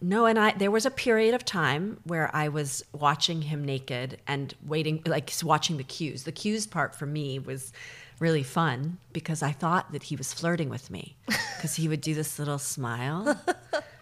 no, 0.01 0.25
and 0.25 0.37
I 0.39 0.51
there 0.53 0.71
was 0.71 0.85
a 0.85 0.91
period 0.91 1.33
of 1.33 1.43
time 1.45 1.99
where 2.03 2.33
I 2.35 2.47
was 2.49 2.83
watching 2.93 3.41
him 3.43 3.63
naked 3.65 4.19
and 4.27 4.53
waiting, 4.65 5.01
like 5.05 5.31
watching 5.43 5.77
the 5.77 5.83
cues. 5.83 6.23
The 6.23 6.31
cues 6.31 6.67
part 6.67 6.95
for 6.95 7.05
me 7.05 7.39
was 7.39 7.73
really 8.21 8.43
fun 8.43 8.97
because 9.11 9.41
I 9.43 9.51
thought 9.51 9.91
that 9.91 10.03
he 10.03 10.15
was 10.15 10.31
flirting 10.33 10.69
with 10.69 10.89
me 10.89 11.17
because 11.57 11.75
he 11.75 11.87
would 11.89 11.99
do 12.01 12.13
this 12.13 12.39
little 12.39 12.59
smile. 12.59 13.35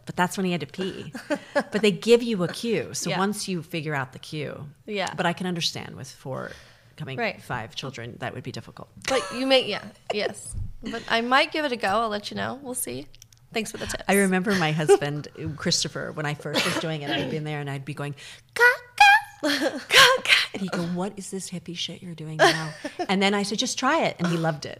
But 0.06 0.16
that's 0.16 0.38
when 0.38 0.46
he 0.46 0.52
had 0.52 0.62
to 0.62 0.68
pee. 0.68 1.14
But 1.54 1.82
they 1.82 1.92
give 1.92 2.22
you 2.22 2.44
a 2.44 2.48
cue. 2.48 2.94
So 2.94 3.10
Yeah. 3.12 3.18
once 3.20 3.48
you 3.48 3.62
figure 3.64 3.96
out 3.96 4.12
the 4.14 4.20
cue. 4.20 4.68
Yeah. 4.86 5.14
But 5.16 5.26
I 5.26 5.34
can 5.34 5.48
understand 5.48 5.96
with 5.96 6.10
four 6.12 6.52
coming 6.98 7.18
Right. 7.18 7.42
five 7.42 7.76
children, 7.76 8.18
that 8.20 8.34
would 8.36 8.44
be 8.44 8.52
difficult. 8.52 8.90
but 9.08 9.22
you 9.34 9.46
may 9.48 9.66
yeah 9.66 9.82
yes 10.14 10.54
but 10.82 11.02
i 11.10 11.22
might 11.22 11.52
give 11.54 11.64
it 11.66 11.72
a 11.72 11.78
go 11.78 11.88
i'll 11.88 12.10
let 12.10 12.30
you 12.30 12.36
know 12.36 12.60
we'll 12.62 12.74
see 12.74 13.06
thanks 13.54 13.72
for 13.72 13.78
the 13.78 13.86
tips 13.88 14.04
I 14.08 14.16
remember 14.16 14.54
my 14.56 14.72
husband, 14.74 15.28
Christopher, 15.56 16.12
when 16.12 16.26
I 16.26 16.34
first 16.34 16.64
was 16.66 16.76
doing 16.80 17.02
it, 17.04 17.10
I'd 17.10 17.32
be 17.32 17.38
in 17.38 17.44
there 17.46 17.60
and 17.62 17.70
I'd 17.70 17.84
be 17.86 17.94
going, 17.94 18.16
ka. 18.54 18.64
And 20.52 20.64
he'd 20.64 20.72
go, 20.72 20.82
What 20.96 21.14
is 21.16 21.30
this 21.30 21.50
hippie 21.52 21.78
shit 21.78 22.02
you're 22.02 22.16
doing 22.16 22.38
now? 22.38 22.74
And 23.08 23.22
then 23.22 23.34
I 23.36 23.44
said, 23.44 23.60
Just 23.60 23.78
try 23.78 24.06
it. 24.06 24.16
And 24.20 24.28
he 24.28 24.36
loved 24.38 24.66
it. 24.66 24.80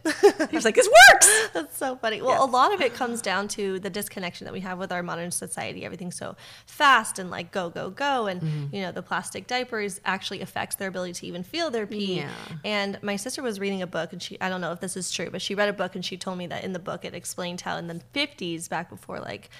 He 0.50 0.56
was 0.56 0.64
like, 0.64 0.74
This 0.74 0.88
works. 0.88 1.48
That's 1.54 1.76
so 1.76 1.94
funny. 1.96 2.20
Well, 2.22 2.44
a 2.44 2.46
lot 2.50 2.74
of 2.74 2.80
it 2.80 2.92
comes 2.94 3.22
down 3.22 3.46
to 3.48 3.78
the 3.78 3.88
disconnection 3.90 4.46
that 4.46 4.52
we 4.52 4.60
have 4.60 4.78
with 4.78 4.90
our 4.90 5.02
modern 5.02 5.30
society. 5.30 5.84
Everything's 5.84 6.16
so 6.16 6.34
fast 6.66 7.18
and 7.20 7.30
like 7.30 7.52
go, 7.52 7.70
go, 7.70 7.90
go. 7.90 8.26
And, 8.26 8.40
Mm-hmm. 8.40 8.74
you 8.74 8.80
know, 8.82 8.90
the 8.90 9.02
plastic 9.02 9.46
diapers 9.46 10.00
actually 10.04 10.40
affects 10.40 10.76
their 10.76 10.88
ability 10.88 11.12
to 11.12 11.26
even 11.26 11.42
feel 11.42 11.70
their 11.70 11.86
pee. 11.86 12.16
Yeah. 12.16 12.30
And 12.64 12.98
my 13.02 13.16
sister 13.16 13.42
was 13.42 13.60
reading 13.60 13.82
a 13.82 13.86
book 13.86 14.12
and 14.12 14.22
she, 14.22 14.40
I 14.40 14.48
don't 14.48 14.60
know 14.62 14.72
if 14.72 14.80
this 14.80 14.96
is 14.96 15.10
true, 15.12 15.28
but 15.30 15.42
she 15.42 15.54
read 15.54 15.68
a 15.68 15.72
book 15.74 15.94
and 15.94 16.02
she 16.04 16.16
told 16.16 16.38
me 16.38 16.46
that 16.48 16.64
in 16.64 16.72
the 16.72 16.78
book 16.78 17.04
it 17.04 17.14
explained 17.14 17.60
how 17.60 17.76
in 17.76 17.86
the 17.86 18.00
50s, 18.14 18.68
back 18.68 18.88
before 18.88 19.20
like, 19.20 19.50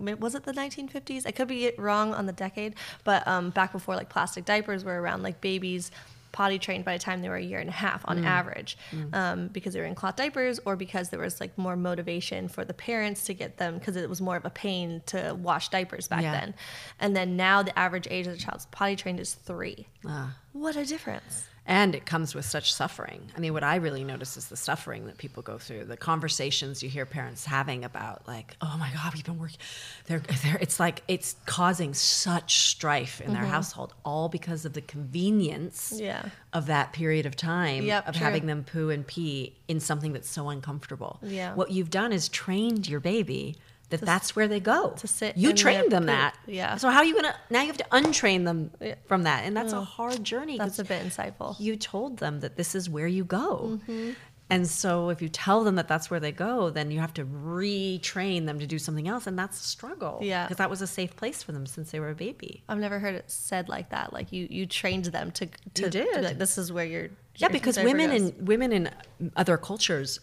was 0.00 0.34
it 0.34 0.44
the 0.44 0.52
1950s? 0.52 1.26
I 1.26 1.30
could 1.30 1.48
be 1.48 1.72
wrong 1.78 2.14
on 2.14 2.26
the 2.26 2.32
decade, 2.32 2.74
but 3.04 3.26
um, 3.26 3.50
back 3.50 3.72
before 3.72 3.96
like 3.96 4.08
plastic 4.08 4.44
diapers 4.44 4.84
were 4.84 5.00
around, 5.00 5.22
like 5.22 5.40
babies 5.40 5.90
potty 6.32 6.60
trained 6.60 6.84
by 6.84 6.92
the 6.96 7.02
time 7.02 7.22
they 7.22 7.28
were 7.28 7.34
a 7.34 7.42
year 7.42 7.58
and 7.58 7.68
a 7.68 7.72
half 7.72 8.02
on 8.06 8.24
average 8.24 8.78
um, 9.12 9.48
because 9.48 9.74
they 9.74 9.80
were 9.80 9.86
in 9.86 9.96
cloth 9.96 10.14
diapers 10.14 10.60
or 10.64 10.76
because 10.76 11.08
there 11.08 11.18
was 11.18 11.40
like 11.40 11.58
more 11.58 11.74
motivation 11.74 12.46
for 12.46 12.64
the 12.64 12.72
parents 12.72 13.24
to 13.24 13.34
get 13.34 13.56
them 13.56 13.78
because 13.78 13.96
it 13.96 14.08
was 14.08 14.20
more 14.20 14.36
of 14.36 14.44
a 14.44 14.50
pain 14.50 15.02
to 15.06 15.36
wash 15.42 15.70
diapers 15.70 16.06
back 16.06 16.22
Yeah. 16.22 16.30
then. 16.38 16.54
And 17.00 17.16
then 17.16 17.36
now 17.36 17.64
the 17.64 17.76
average 17.76 18.06
age 18.08 18.28
of 18.28 18.34
the 18.34 18.38
child's 18.38 18.66
potty 18.66 18.94
trained 18.94 19.18
is 19.18 19.34
three. 19.34 19.88
Ah. 20.06 20.36
What 20.52 20.76
a 20.76 20.84
difference. 20.84 21.48
And 21.70 21.94
it 21.94 22.04
comes 22.04 22.34
with 22.34 22.44
such 22.44 22.74
suffering. 22.74 23.30
I 23.36 23.40
mean, 23.40 23.52
what 23.52 23.62
I 23.64 23.76
really 23.76 24.02
notice 24.04 24.36
is 24.36 24.48
the 24.48 24.56
suffering 24.56 25.06
that 25.06 25.18
people 25.18 25.42
go 25.42 25.56
through, 25.56 25.84
the 25.84 25.96
conversations 25.96 26.82
you 26.82 26.90
hear 26.90 27.06
parents 27.06 27.44
having 27.46 27.84
about, 27.84 28.26
like, 28.26 28.56
oh 28.60 28.76
my 28.78 28.90
God, 28.92 29.14
we've 29.14 29.24
been 29.24 29.38
working. 29.38 29.58
They're, 30.06 30.18
they're, 30.42 30.58
it's 30.60 30.80
like 30.80 31.02
it's 31.06 31.36
causing 31.46 31.94
such 31.94 32.68
strife 32.68 33.20
in 33.20 33.32
their 33.32 33.44
household, 33.46 33.94
all 34.04 34.28
because 34.28 34.64
of 34.64 34.72
the 34.72 34.80
convenience 34.82 35.92
Mm-hmm. 35.94 36.04
Yeah. 36.04 36.22
of 36.52 36.66
that 36.66 36.92
period 36.92 37.24
of 37.26 37.36
time 37.36 37.84
Yep, 37.84 38.08
of 38.08 38.14
true. 38.16 38.24
having 38.24 38.46
them 38.46 38.64
poo 38.64 38.90
and 38.90 39.06
pee 39.06 39.54
in 39.68 39.78
something 39.80 40.12
that's 40.12 40.28
so 40.28 40.48
uncomfortable. 40.48 41.18
Yeah. 41.22 41.54
What 41.54 41.70
you've 41.70 41.90
done 41.90 42.12
is 42.12 42.28
trained 42.28 42.88
your 42.88 43.00
baby 43.00 43.56
that 43.90 44.00
that's 44.00 44.34
where 44.34 44.48
they 44.48 44.60
go. 44.60 44.90
to 44.96 45.06
sit 45.06 45.36
You 45.36 45.50
in 45.50 45.56
trained 45.56 45.92
them 45.92 46.02
poop. 46.04 46.08
that. 46.08 46.34
Yeah. 46.46 46.76
So 46.76 46.88
how 46.90 46.98
are 46.98 47.04
you 47.04 47.14
gonna 47.14 47.34
now 47.50 47.60
you 47.60 47.66
have 47.68 47.76
to 47.78 47.86
untrain 47.92 48.44
them 48.44 48.70
Yeah. 48.80 48.94
from 49.06 49.24
that, 49.24 49.44
and 49.44 49.56
that's 49.56 49.72
a 49.72 49.82
hard 49.82 50.24
journey. 50.24 50.58
That's 50.58 50.78
a 50.78 50.84
bit 50.84 51.04
insightful. 51.04 51.56
you 51.60 51.76
told 51.76 52.18
them 52.18 52.40
that 52.40 52.56
this 52.56 52.74
is 52.74 52.88
where 52.88 53.06
you 53.06 53.24
go. 53.24 53.78
Mm-hmm. 53.88 54.10
And 54.52 54.66
so 54.68 55.10
if 55.10 55.22
you 55.22 55.28
tell 55.28 55.62
them 55.62 55.76
that 55.76 55.86
that's 55.86 56.10
where 56.10 56.18
they 56.18 56.32
go, 56.32 56.70
then 56.70 56.90
you 56.90 56.98
have 56.98 57.14
to 57.14 57.24
retrain 57.24 58.46
them 58.46 58.58
to 58.58 58.66
do 58.66 58.80
something 58.80 59.06
else. 59.06 59.28
And 59.28 59.38
that's 59.38 59.60
a 59.60 59.62
struggle. 59.62 60.18
Yeah. 60.22 60.44
Because 60.46 60.56
that 60.56 60.68
was 60.68 60.82
a 60.82 60.88
safe 60.88 61.14
place 61.14 61.40
for 61.40 61.52
them 61.52 61.66
since 61.66 61.92
they 61.92 62.00
were 62.00 62.10
a 62.10 62.16
baby. 62.16 62.64
I've 62.68 62.78
never 62.78 62.98
heard 62.98 63.14
it 63.14 63.30
said 63.30 63.68
like 63.68 63.90
that. 63.90 64.12
Like 64.12 64.32
you, 64.32 64.48
you 64.50 64.66
trained 64.66 65.04
them 65.06 65.30
to, 65.32 65.46
to, 65.46 65.82
to 65.82 65.90
did. 65.90 66.14
be 66.16 66.20
like, 66.22 66.38
this 66.38 66.58
is 66.58 66.72
where 66.72 66.84
you're. 66.84 67.10
Yeah, 67.36 67.46
because 67.48 67.78
women 67.78 68.10
goes." 68.10 68.22
in 68.22 68.44
women 68.44 68.72
in 68.72 68.90
other 69.36 69.56
cultures, 69.56 70.18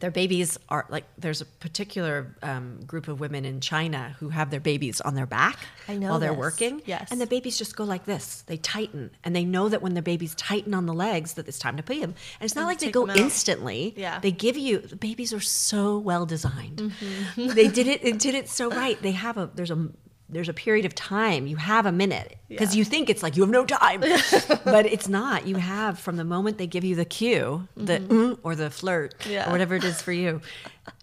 their 0.00 0.10
babies 0.10 0.58
are 0.68 0.86
like 0.88 1.04
there's 1.16 1.40
a 1.40 1.44
particular 1.44 2.36
um, 2.42 2.80
group 2.86 3.08
of 3.08 3.20
women 3.20 3.44
in 3.44 3.60
China 3.60 4.16
who 4.18 4.28
have 4.30 4.50
their 4.50 4.60
babies 4.60 5.00
on 5.00 5.14
their 5.14 5.26
back 5.26 5.58
I 5.88 5.96
know 5.96 6.10
while 6.10 6.18
they're 6.18 6.30
this. 6.30 6.38
working. 6.38 6.82
Yes. 6.84 7.10
and 7.12 7.20
the 7.20 7.26
babies 7.26 7.56
just 7.56 7.76
go 7.76 7.84
like 7.84 8.04
this. 8.04 8.42
They 8.46 8.56
tighten, 8.56 9.10
and 9.22 9.34
they 9.34 9.44
know 9.44 9.68
that 9.68 9.82
when 9.82 9.94
their 9.94 10.02
babies 10.02 10.34
tighten 10.34 10.74
on 10.74 10.86
the 10.86 10.92
legs, 10.94 11.34
that 11.34 11.46
it's 11.48 11.58
time 11.58 11.76
to 11.76 11.82
pee 11.82 12.00
them. 12.00 12.14
And 12.40 12.44
it's 12.46 12.54
not 12.54 12.62
And 12.62 12.68
like 12.68 12.80
they 12.80 12.90
go 12.90 13.08
instantly. 13.08 13.94
Yeah. 13.96 14.18
they 14.20 14.32
give 14.32 14.56
you. 14.56 14.78
The 14.80 14.96
babies 14.96 15.32
are 15.32 15.40
so 15.40 15.98
well 15.98 16.26
designed. 16.26 16.78
Mm-hmm. 16.78 17.48
they 17.54 17.68
did 17.68 17.86
it. 17.86 18.04
It 18.04 18.18
did 18.18 18.34
it 18.34 18.48
so 18.48 18.70
right. 18.70 19.00
They 19.00 19.12
have 19.12 19.36
a 19.36 19.50
there's 19.54 19.70
a 19.70 19.88
there's 20.34 20.48
a 20.48 20.54
period 20.54 20.84
of 20.84 20.94
time. 20.94 21.46
You 21.46 21.56
have 21.56 21.86
a 21.86 21.92
minute 21.92 22.36
because 22.48 22.74
Yeah. 22.74 22.78
you 22.80 22.84
think 22.84 23.08
it's 23.10 23.22
like 23.22 23.36
you 23.36 23.42
have 23.42 23.50
no 23.50 23.64
time, 23.64 24.00
but 24.64 24.86
it's 24.86 25.08
not. 25.08 25.46
You 25.46 25.56
have 25.56 25.98
from 25.98 26.16
the 26.16 26.24
moment 26.24 26.58
they 26.58 26.66
give 26.66 26.84
you 26.84 26.94
the 26.96 27.04
cue, 27.04 27.66
the 27.76 27.98
mm, 28.00 28.38
or 28.42 28.54
the 28.56 28.70
flirt, 28.70 29.14
Yeah. 29.26 29.48
or 29.48 29.52
whatever 29.52 29.74
it 29.76 29.84
is 29.84 30.02
for 30.02 30.12
you. 30.12 30.40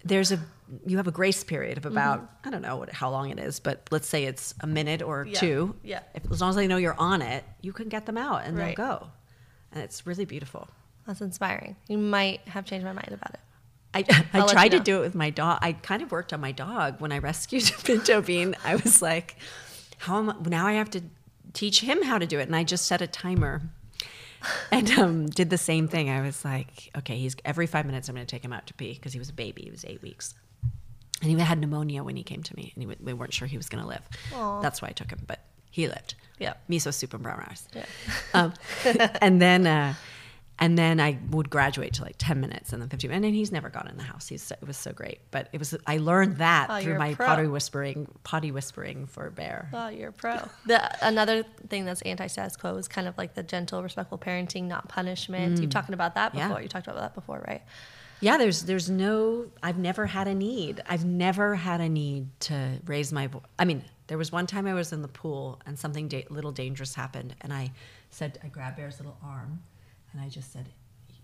There's 0.04 0.32
a 0.32 0.38
you 0.86 0.96
have 0.96 1.06
a 1.06 1.12
grace 1.12 1.44
period 1.44 1.76
of 1.76 1.84
about 1.84 2.30
I 2.44 2.50
don't 2.50 2.62
know 2.62 2.76
what, 2.76 2.90
how 2.90 3.10
long 3.10 3.30
it 3.30 3.38
is, 3.38 3.60
but 3.60 3.86
let's 3.90 4.08
say 4.08 4.24
it's 4.24 4.54
a 4.60 4.66
minute 4.66 5.02
or 5.02 5.26
Yeah. 5.26 5.38
two. 5.38 5.74
Yeah. 5.82 6.00
If, 6.14 6.30
as 6.30 6.40
long 6.40 6.50
as 6.50 6.56
they 6.56 6.66
know 6.66 6.78
you're 6.78 6.98
on 6.98 7.20
it, 7.20 7.44
you 7.60 7.72
can 7.72 7.88
get 7.88 8.06
them 8.06 8.16
out 8.16 8.44
and 8.44 8.56
Right. 8.56 8.74
they'll 8.76 8.86
go, 8.98 9.10
and 9.72 9.82
it's 9.82 10.06
really 10.06 10.24
beautiful. 10.24 10.68
That's 11.06 11.20
inspiring. 11.20 11.76
You 11.88 11.98
might 11.98 12.40
have 12.48 12.64
changed 12.64 12.86
my 12.86 12.92
mind 12.92 13.10
about 13.12 13.34
it. 13.34 13.40
I, 13.94 14.04
I 14.32 14.38
I'll 14.40 14.48
tried 14.48 14.72
you 14.72 14.78
to 14.78 14.84
do 14.84 14.98
it 14.98 15.00
with 15.00 15.14
my 15.14 15.30
dog. 15.30 15.58
I 15.62 15.72
kind 15.72 16.02
of 16.02 16.10
worked 16.10 16.32
on 16.32 16.40
my 16.40 16.52
dog 16.52 17.00
when 17.00 17.12
I 17.12 17.18
rescued 17.18 17.70
Pinto 17.84 18.22
Bean. 18.22 18.54
I 18.64 18.76
was 18.76 19.02
like, 19.02 19.36
how 19.98 20.18
am 20.18 20.30
I, 20.30 20.34
now 20.48 20.66
I 20.66 20.74
have 20.74 20.90
to 20.90 21.02
teach 21.52 21.80
him 21.80 22.02
how 22.02 22.18
to 22.18 22.26
do 22.26 22.38
it. 22.38 22.42
And 22.42 22.56
I 22.56 22.64
just 22.64 22.86
set 22.86 23.02
a 23.02 23.06
timer 23.06 23.62
and 24.70 24.90
um, 24.92 25.26
did 25.26 25.50
the 25.50 25.58
same 25.58 25.88
thing. 25.88 26.10
I 26.10 26.22
was 26.22 26.44
like, 26.44 26.90
okay, 26.98 27.18
he's 27.18 27.36
every 27.44 27.66
five 27.66 27.86
minutes 27.86 28.08
I'm 28.08 28.14
going 28.14 28.26
to 28.26 28.30
take 28.30 28.44
him 28.44 28.52
out 28.52 28.66
to 28.68 28.74
pee 28.74 28.94
because 28.94 29.12
he 29.12 29.18
was 29.18 29.28
a 29.28 29.34
baby. 29.34 29.62
He 29.62 29.70
was 29.70 29.84
eight 29.84 30.02
weeks. 30.02 30.34
And 31.20 31.30
he 31.30 31.38
had 31.38 31.60
pneumonia 31.60 32.02
when 32.02 32.16
he 32.16 32.24
came 32.24 32.42
to 32.42 32.56
me, 32.56 32.72
and 32.74 32.82
he, 32.82 32.96
we 33.00 33.12
weren't 33.12 33.32
sure 33.32 33.46
he 33.46 33.56
was 33.56 33.68
going 33.68 33.80
to 33.80 33.88
live. 33.88 34.02
Aw. 34.34 34.60
That's 34.60 34.82
why 34.82 34.88
I 34.88 34.90
took 34.90 35.10
him, 35.10 35.20
but 35.24 35.38
he 35.70 35.86
lived. 35.86 36.16
Yeah. 36.40 36.54
Miso 36.68 36.92
soup 36.92 37.14
and 37.14 37.22
brown 37.22 37.38
rice. 37.38 37.68
Yeah. 37.72 37.84
Um, 38.34 38.52
and 39.20 39.40
then, 39.40 39.66
uh, 39.68 39.94
and 40.62 40.78
then 40.78 41.00
I 41.00 41.18
would 41.30 41.50
graduate 41.50 41.92
to 41.94 42.02
like 42.04 42.14
ten 42.18 42.40
minutes, 42.40 42.72
and 42.72 42.80
then 42.80 42.88
fifteen. 42.88 43.10
minutes. 43.10 43.16
And 43.18 43.24
then 43.24 43.34
he's 43.34 43.50
never 43.52 43.68
gone 43.68 43.88
in 43.88 43.96
the 43.96 44.02
house. 44.04 44.28
He's 44.28 44.50
it 44.50 44.66
was 44.66 44.76
so 44.76 44.92
great. 44.92 45.18
But 45.30 45.48
it 45.52 45.58
was 45.58 45.76
I 45.86 45.98
learned 45.98 46.38
that 46.38 46.68
Oh, 46.70 46.80
through 46.80 46.98
my 46.98 47.14
pro. 47.14 47.26
potty 47.26 47.46
whispering, 47.48 48.06
potty 48.24 48.50
whispering 48.52 49.06
for 49.06 49.28
Bear. 49.30 49.68
Oh, 49.72 49.88
you're 49.88 50.10
a 50.10 50.12
pro. 50.12 50.36
The 50.66 50.78
another 51.06 51.42
thing 51.68 51.84
that's 51.84 52.02
anti-status 52.02 52.56
quo 52.56 52.76
is 52.76 52.86
kind 52.88 53.06
of 53.08 53.18
like 53.18 53.34
the 53.34 53.42
gentle, 53.42 53.82
respectful 53.82 54.18
parenting, 54.18 54.64
not 54.64 54.88
punishment. 54.88 55.60
You've 55.60 55.70
talked 55.70 55.90
about 55.92 56.14
that 56.14 56.32
Mm. 56.32 56.38
Yeah. 56.38 56.48
before. 56.48 56.62
You 56.62 56.68
talked 56.68 56.86
about 56.86 57.00
that 57.00 57.14
before, 57.14 57.44
right? 57.48 57.62
Yeah, 58.20 58.36
there's 58.38 58.62
there's 58.62 58.88
no 58.88 59.46
I've 59.64 59.78
never 59.78 60.06
had 60.06 60.28
a 60.28 60.34
need. 60.34 60.80
I've 60.86 61.04
never 61.04 61.56
had 61.56 61.80
a 61.80 61.88
need 61.88 62.28
to 62.48 62.78
raise 62.86 63.12
my 63.12 63.26
voice. 63.26 63.42
I 63.58 63.64
mean, 63.64 63.84
there 64.06 64.16
was 64.18 64.30
one 64.30 64.46
time 64.46 64.66
I 64.68 64.74
was 64.74 64.92
in 64.92 65.02
the 65.02 65.08
pool 65.08 65.60
and 65.66 65.76
something 65.78 66.06
da- 66.06 66.26
little 66.30 66.52
dangerous 66.52 66.94
happened 66.94 67.34
and 67.40 67.52
I 67.52 67.72
said 68.10 68.38
I 68.44 68.48
grabbed 68.48 68.76
Bear's 68.76 68.98
little 69.00 69.16
arm 69.24 69.60
and 70.12 70.20
I 70.20 70.28
just 70.28 70.52
said, 70.52 70.68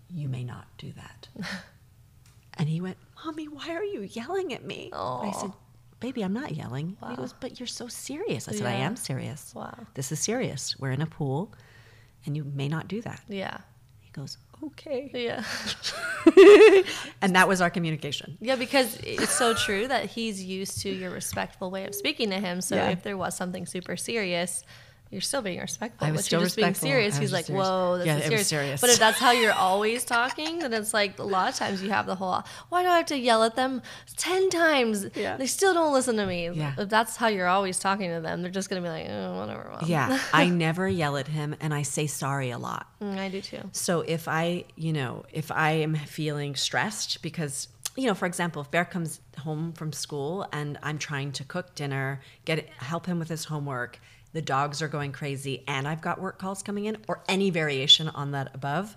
"You 0.09 0.27
may 0.29 0.43
not 0.43 0.65
do 0.77 0.91
that." 0.93 1.27
and 2.57 2.67
he 2.69 2.81
went, 2.81 2.97
"Mommy, 3.23 3.47
why 3.47 3.69
are 3.71 3.83
you 3.83 4.01
yelling 4.01 4.53
at 4.53 4.63
me?" 4.65 4.89
I 4.93 5.31
said, 5.39 5.51
"Baby, 5.99 6.23
I'm 6.23 6.33
not 6.33 6.55
yelling." 6.55 6.97
He 7.09 7.15
goes, 7.15 7.33
"But 7.33 7.59
you're 7.59 7.67
so 7.67 7.87
serious." 7.87 8.47
I 8.47 8.53
said, 8.53 8.65
"I 8.67 8.73
am 8.73 8.95
serious. 8.95 9.53
Wow. 9.55 9.87
This 9.93 10.11
is 10.11 10.19
serious. 10.19 10.77
We're 10.79 10.91
in 10.91 11.01
a 11.01 11.07
pool 11.07 11.53
and 12.25 12.35
you 12.35 12.43
may 12.43 12.67
not 12.67 12.87
do 12.87 13.01
that." 13.01 13.21
Yeah. 13.27 13.57
He 14.01 14.11
goes, 14.11 14.37
"Okay." 14.63 15.11
Yeah. 15.13 15.43
And 17.21 17.35
that 17.35 17.47
was 17.47 17.59
our 17.61 17.69
communication. 17.69 18.37
Yeah, 18.39 18.55
because 18.55 18.97
it's 19.03 19.31
so 19.31 19.53
true 19.53 19.87
that 19.87 20.05
he's 20.05 20.43
used 20.43 20.81
to 20.81 20.89
your 20.89 21.09
respectful 21.11 21.69
way 21.71 21.85
of 21.85 21.93
speaking 21.95 22.29
to 22.29 22.37
him. 22.39 22.61
So 22.61 22.75
Yeah. 22.75 22.89
if 22.91 23.03
there 23.03 23.17
was 23.17 23.35
something 23.35 23.65
super 23.65 23.97
serious, 23.97 24.63
you're 25.11 25.21
still 25.21 25.41
being 25.41 25.59
respectful. 25.59 26.07
I 26.07 26.11
was 26.11 26.19
but 26.19 26.25
still 26.25 26.39
you're 26.39 26.45
just 26.45 26.55
being 26.55 26.73
serious. 26.75 27.17
I 27.17 27.21
He's 27.21 27.33
like, 27.33 27.45
serious. 27.45 27.65
whoa, 27.67 27.97
this 27.97 28.05
Yeah, 28.07 28.17
is 28.17 28.25
it 28.25 28.31
was 28.31 28.47
serious. 28.47 28.47
serious. 28.47 28.81
But 28.81 28.89
if 28.91 28.99
that's 28.99 29.17
how 29.17 29.31
you're 29.31 29.53
always 29.69 30.05
talking, 30.05 30.59
then 30.59 30.73
it's 30.73 30.93
like 30.93 31.17
a 31.17 31.23
lot 31.23 31.49
of 31.49 31.55
times 31.55 31.81
you 31.81 31.89
have 31.89 32.05
the 32.05 32.15
whole, 32.15 32.43
why 32.69 32.83
do 32.83 32.89
I 32.89 32.97
have 32.97 33.07
to 33.07 33.17
yell 33.17 33.43
at 33.43 33.55
them 33.55 33.81
10 34.17 34.49
times? 34.51 35.07
Yeah. 35.15 35.37
They 35.37 35.47
still 35.47 35.73
don't 35.73 35.93
listen 35.93 36.15
to 36.17 36.25
me. 36.27 36.49
Yeah. 36.49 36.73
If 36.77 36.89
that's 36.89 37.15
how 37.15 37.27
you're 37.27 37.47
always 37.47 37.79
talking 37.79 38.11
to 38.11 38.21
them, 38.21 38.41
they're 38.43 38.51
just 38.51 38.69
going 38.69 38.83
to 38.83 38.87
be 38.87 38.91
like, 38.91 39.07
oh, 39.09 39.39
whatever. 39.39 39.69
Mom. 39.71 39.89
Yeah, 39.89 40.19
I 40.31 40.45
never 40.49 40.87
yell 40.87 41.17
at 41.17 41.27
him 41.27 41.55
and 41.59 41.73
I 41.73 41.81
say 41.81 42.05
sorry 42.05 42.51
a 42.51 42.57
lot. 42.59 42.87
Mm, 43.01 43.17
I 43.17 43.29
do 43.29 43.41
too. 43.41 43.61
So 43.71 44.01
if 44.01 44.27
I, 44.27 44.65
you 44.75 44.93
know, 44.93 45.25
if 45.33 45.51
I 45.51 45.71
am 45.71 45.95
feeling 45.95 46.55
stressed 46.55 47.21
because, 47.23 47.67
you 47.95 48.05
know, 48.05 48.13
for 48.13 48.27
example, 48.27 48.61
if 48.61 48.69
Bear 48.69 48.85
comes 48.85 49.19
home 49.39 49.73
from 49.73 49.91
school 49.91 50.47
and 50.53 50.77
I'm 50.83 50.97
trying 50.99 51.31
to 51.33 51.43
cook 51.43 51.73
dinner, 51.75 52.21
get 52.45 52.69
help 52.77 53.05
him 53.07 53.17
with 53.19 53.29
his 53.29 53.45
homework, 53.45 53.99
the 54.33 54.41
dogs 54.41 54.81
are 54.81 54.87
going 54.87 55.11
crazy 55.11 55.63
and 55.67 55.87
I've 55.87 56.01
got 56.01 56.21
work 56.21 56.37
calls 56.39 56.61
coming 56.63 56.85
in 56.85 56.97
or 57.07 57.21
any 57.27 57.49
variation 57.49 58.07
on 58.09 58.31
that 58.31 58.53
above, 58.53 58.95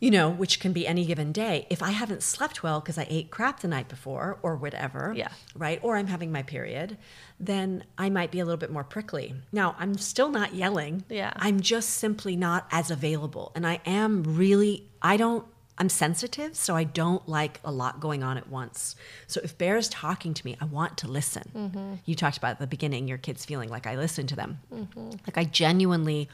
you 0.00 0.10
know, 0.10 0.30
which 0.30 0.60
can 0.60 0.72
be 0.72 0.86
any 0.86 1.04
given 1.04 1.30
day. 1.30 1.66
If 1.68 1.82
I 1.82 1.90
haven't 1.90 2.22
slept 2.22 2.62
well 2.62 2.80
because 2.80 2.96
I 2.96 3.06
ate 3.10 3.30
crap 3.30 3.60
the 3.60 3.68
night 3.68 3.88
before 3.88 4.38
or 4.42 4.56
whatever, 4.56 5.12
Yeah. 5.14 5.28
right, 5.54 5.78
or 5.82 5.96
I'm 5.96 6.06
having 6.06 6.32
my 6.32 6.42
period, 6.42 6.96
then 7.38 7.84
I 7.98 8.08
might 8.08 8.30
be 8.30 8.40
a 8.40 8.44
little 8.44 8.56
bit 8.58 8.70
more 8.72 8.84
prickly. 8.84 9.34
Now, 9.52 9.76
I'm 9.78 9.96
still 9.98 10.30
not 10.30 10.54
yelling. 10.54 11.04
Yeah. 11.10 11.32
I'm 11.36 11.60
just 11.60 11.90
simply 11.90 12.34
not 12.34 12.66
as 12.72 12.90
available. 12.90 13.52
And 13.54 13.66
I 13.66 13.80
am 13.84 14.22
really, 14.36 14.88
I 15.02 15.16
don't, 15.18 15.46
I'm 15.80 15.88
sensitive, 15.88 16.54
so 16.56 16.76
I 16.76 16.84
don't 16.84 17.26
like 17.26 17.58
a 17.64 17.72
lot 17.72 18.00
going 18.00 18.22
on 18.22 18.36
at 18.36 18.48
once. 18.50 18.96
So 19.26 19.40
if 19.42 19.56
Bear 19.56 19.78
is 19.78 19.88
talking 19.88 20.34
to 20.34 20.44
me, 20.44 20.54
I 20.60 20.66
want 20.66 20.98
to 20.98 21.08
listen. 21.08 21.42
Mm-hmm. 21.56 21.94
You 22.04 22.14
talked 22.14 22.36
about 22.36 22.50
at 22.50 22.58
the 22.58 22.66
beginning, 22.66 23.08
your 23.08 23.16
kids 23.16 23.46
feeling 23.46 23.70
like 23.70 23.86
I 23.86 23.96
listen 23.96 24.26
to 24.26 24.36
them. 24.36 24.58
Mm-hmm. 24.70 25.10
Like 25.26 25.38
I 25.38 25.44
genuinely, 25.44 26.28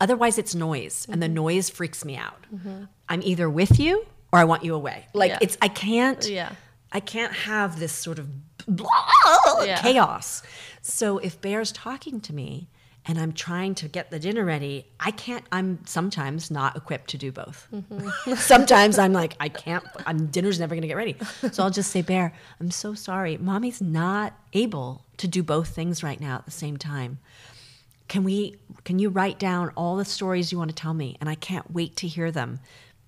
otherwise 0.00 0.38
it's 0.38 0.54
noise, 0.54 1.04
and 1.10 1.20
the 1.20 1.26
mm-hmm. 1.26 1.34
noise 1.34 1.68
freaks 1.68 2.04
me 2.04 2.16
out. 2.16 2.46
I'm 3.08 3.22
either 3.22 3.50
with 3.50 3.80
you 3.80 4.06
or 4.32 4.38
I 4.38 4.44
want 4.44 4.64
you 4.64 4.72
away. 4.74 5.06
Like 5.12 5.30
Yeah. 5.30 5.38
it's, 5.40 5.58
I 5.60 5.68
can't, 5.68 6.24
Yeah. 6.28 6.52
I 6.92 7.00
can't 7.00 7.32
have 7.32 7.80
this 7.80 7.92
sort 7.92 8.20
of 8.20 8.28
blah, 8.68 9.64
Yeah. 9.64 9.80
chaos. 9.82 10.44
So 10.80 11.18
if 11.18 11.40
Bear's 11.40 11.72
talking 11.72 12.20
to 12.20 12.32
me 12.32 12.68
and 13.06 13.18
I'm 13.20 13.32
trying 13.32 13.74
to 13.76 13.88
get 13.88 14.10
the 14.10 14.18
dinner 14.18 14.44
ready, 14.44 14.86
I 14.98 15.12
can't. 15.12 15.44
I'm 15.52 15.78
sometimes 15.86 16.50
not 16.50 16.76
equipped 16.76 17.10
to 17.10 17.18
do 17.18 17.30
both. 17.30 17.68
Mm-hmm. 17.72 18.34
sometimes 18.36 18.98
I'm 18.98 19.12
like, 19.12 19.34
I 19.38 19.48
can't. 19.48 19.84
I'm, 20.06 20.26
dinner's 20.26 20.58
never 20.58 20.74
going 20.74 20.82
to 20.82 20.88
get 20.88 20.96
ready. 20.96 21.16
So 21.52 21.62
I'll 21.62 21.70
just 21.70 21.92
say, 21.92 22.02
Bear, 22.02 22.32
I'm 22.60 22.70
so 22.70 22.94
sorry. 22.94 23.36
Mommy's 23.36 23.80
not 23.80 24.34
able 24.52 25.04
to 25.18 25.28
do 25.28 25.42
both 25.42 25.68
things 25.68 26.02
right 26.02 26.20
now 26.20 26.36
at 26.36 26.44
the 26.44 26.50
same 26.50 26.76
time. 26.76 27.18
Can 28.08 28.24
we? 28.24 28.56
Can 28.84 28.98
you 28.98 29.08
write 29.08 29.38
down 29.38 29.70
all 29.76 29.96
the 29.96 30.04
stories 30.04 30.50
you 30.50 30.58
want 30.58 30.70
to 30.70 30.76
tell 30.76 30.94
me? 30.94 31.16
And 31.20 31.28
I 31.28 31.36
can't 31.36 31.70
wait 31.72 31.96
to 31.96 32.08
hear 32.08 32.30
them 32.30 32.60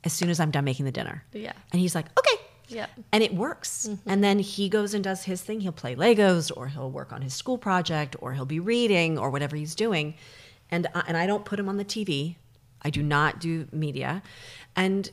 as 0.04 0.12
soon 0.12 0.30
as 0.30 0.38
I'm 0.38 0.50
done 0.50 0.64
making 0.64 0.84
the 0.86 0.92
dinner. 0.92 1.24
Yeah. 1.32 1.52
And 1.72 1.80
he's 1.80 1.94
like, 1.94 2.06
okay. 2.18 2.44
Yeah. 2.68 2.86
And 3.12 3.22
it 3.22 3.34
works. 3.34 3.88
Mm-hmm. 3.90 4.10
And 4.10 4.24
then 4.24 4.38
he 4.38 4.68
goes 4.68 4.94
and 4.94 5.02
does 5.02 5.24
his 5.24 5.42
thing. 5.42 5.60
He'll 5.60 5.72
play 5.72 5.96
Legos 5.96 6.50
or 6.54 6.68
he'll 6.68 6.90
work 6.90 7.12
on 7.12 7.22
his 7.22 7.34
school 7.34 7.58
project 7.58 8.14
or 8.20 8.34
he'll 8.34 8.44
be 8.44 8.60
reading 8.60 9.18
or 9.18 9.30
whatever 9.30 9.56
he's 9.56 9.74
doing. 9.74 10.14
And 10.70 10.86
I, 10.94 11.04
and 11.08 11.16
I 11.16 11.26
don't 11.26 11.44
put 11.44 11.58
him 11.58 11.68
on 11.68 11.76
the 11.78 11.84
TV. 11.84 12.36
I 12.82 12.90
do 12.90 13.02
not 13.02 13.40
do 13.40 13.66
media, 13.72 14.22
and 14.76 15.10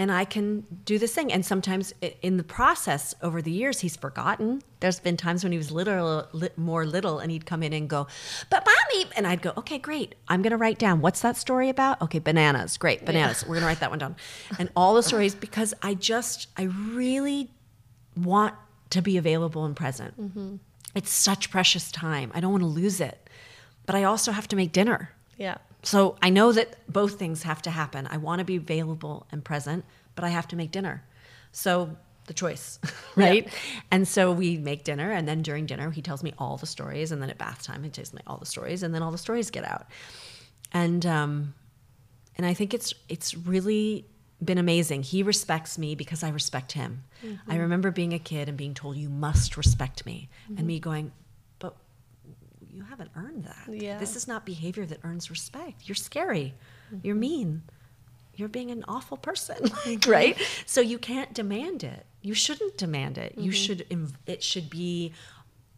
and 0.00 0.10
I 0.10 0.24
can 0.24 0.64
do 0.86 0.98
this 0.98 1.14
thing. 1.14 1.30
And 1.30 1.44
sometimes 1.44 1.92
in 2.22 2.38
the 2.38 2.42
process 2.42 3.14
over 3.20 3.42
the 3.42 3.50
years, 3.50 3.80
he's 3.80 3.96
forgotten. 3.96 4.62
There's 4.80 4.98
been 4.98 5.18
times 5.18 5.44
when 5.44 5.52
he 5.52 5.58
was 5.58 5.70
little, 5.70 6.26
li- 6.32 6.48
more 6.56 6.86
little, 6.86 7.18
and 7.18 7.30
he'd 7.30 7.44
come 7.44 7.62
in 7.62 7.74
and 7.74 7.86
go, 7.86 8.06
"But 8.48 8.64
mommy," 8.64 9.10
and 9.14 9.26
I'd 9.26 9.42
go, 9.42 9.52
"Okay, 9.58 9.76
great. 9.76 10.14
I'm 10.26 10.40
gonna 10.40 10.56
write 10.56 10.78
down 10.78 11.02
what's 11.02 11.20
that 11.20 11.36
story 11.36 11.68
about? 11.68 12.00
Okay, 12.00 12.18
bananas. 12.18 12.78
Great, 12.78 13.04
bananas. 13.04 13.44
We're 13.46 13.56
gonna 13.56 13.66
write 13.66 13.80
that 13.80 13.90
one 13.90 13.98
down." 13.98 14.16
And 14.58 14.70
all 14.74 14.94
the 14.94 15.02
stories 15.02 15.34
because 15.34 15.74
I 15.82 15.92
just 15.92 16.48
I 16.56 16.62
really 16.62 17.50
want 18.16 18.54
to 18.88 19.02
be 19.02 19.18
available 19.18 19.66
and 19.66 19.76
present. 19.76 20.18
Mm-hmm. 20.18 20.56
It's 20.94 21.12
such 21.12 21.50
precious 21.50 21.92
time. 21.92 22.32
I 22.34 22.40
don't 22.40 22.52
want 22.52 22.62
to 22.62 22.66
lose 22.82 23.02
it, 23.02 23.28
but 23.84 23.94
I 23.94 24.04
also 24.04 24.32
have 24.32 24.48
to 24.48 24.56
make 24.56 24.72
dinner. 24.72 25.10
Yeah. 25.36 25.58
So 25.82 26.16
I 26.20 26.30
know 26.30 26.52
that 26.52 26.76
both 26.92 27.18
things 27.18 27.42
have 27.44 27.62
to 27.62 27.70
happen. 27.70 28.06
I 28.10 28.18
want 28.18 28.40
to 28.40 28.44
be 28.44 28.56
available 28.56 29.26
and 29.32 29.44
present, 29.44 29.84
but 30.14 30.24
I 30.24 30.28
have 30.28 30.48
to 30.48 30.56
make 30.56 30.70
dinner. 30.70 31.04
So 31.52 31.96
the 32.26 32.34
choice, 32.34 32.78
right? 33.16 33.48
And 33.90 34.06
so 34.06 34.32
we 34.32 34.56
make 34.58 34.84
dinner, 34.84 35.10
and 35.10 35.26
then 35.26 35.42
during 35.42 35.66
dinner, 35.66 35.90
he 35.90 36.02
tells 36.02 36.22
me 36.22 36.32
all 36.38 36.56
the 36.56 36.66
stories, 36.66 37.12
and 37.12 37.20
then 37.20 37.30
at 37.30 37.38
bath 37.38 37.62
time, 37.62 37.82
he 37.82 37.90
tells 37.90 38.12
me 38.12 38.20
all 38.26 38.36
the 38.36 38.46
stories, 38.46 38.82
and 38.82 38.94
then 38.94 39.02
all 39.02 39.10
the 39.10 39.18
stories 39.18 39.50
get 39.50 39.64
out. 39.64 39.86
And 40.72 41.04
um, 41.06 41.54
and 42.36 42.46
I 42.46 42.54
think 42.54 42.74
it's 42.74 42.94
it's 43.08 43.34
really 43.34 44.06
been 44.42 44.58
amazing. 44.58 45.02
He 45.02 45.22
respects 45.22 45.76
me 45.76 45.94
because 45.94 46.22
I 46.22 46.28
respect 46.30 46.72
him. 46.72 47.04
I 47.48 47.56
remember 47.56 47.90
being 47.90 48.14
a 48.14 48.18
kid 48.18 48.48
and 48.48 48.56
being 48.56 48.74
told 48.74 48.96
you 48.96 49.08
must 49.08 49.56
respect 49.56 50.06
me, 50.06 50.28
and 50.56 50.66
me 50.66 50.78
going, 50.78 51.12
haven't 53.00 53.16
earned 53.16 53.44
that. 53.44 53.74
Yeah. 53.74 53.98
This 53.98 54.16
is 54.16 54.28
not 54.28 54.44
behavior 54.44 54.86
that 54.86 54.98
earns 55.04 55.30
respect. 55.30 55.88
You're 55.88 55.94
scary. 55.94 56.54
You're 57.02 57.16
mean. 57.16 57.62
You're 58.34 58.48
being 58.48 58.70
an 58.70 58.84
awful 58.88 59.16
person, 59.16 59.70
like, 59.86 60.06
right? 60.06 60.36
So 60.66 60.80
you 60.80 60.98
can't 60.98 61.34
demand 61.34 61.84
it. 61.84 62.06
You 62.22 62.34
shouldn't 62.34 62.76
demand 62.76 63.18
it. 63.18 63.34
You 63.36 63.52
should. 63.52 63.86
It 64.26 64.42
should 64.42 64.70
be 64.70 65.12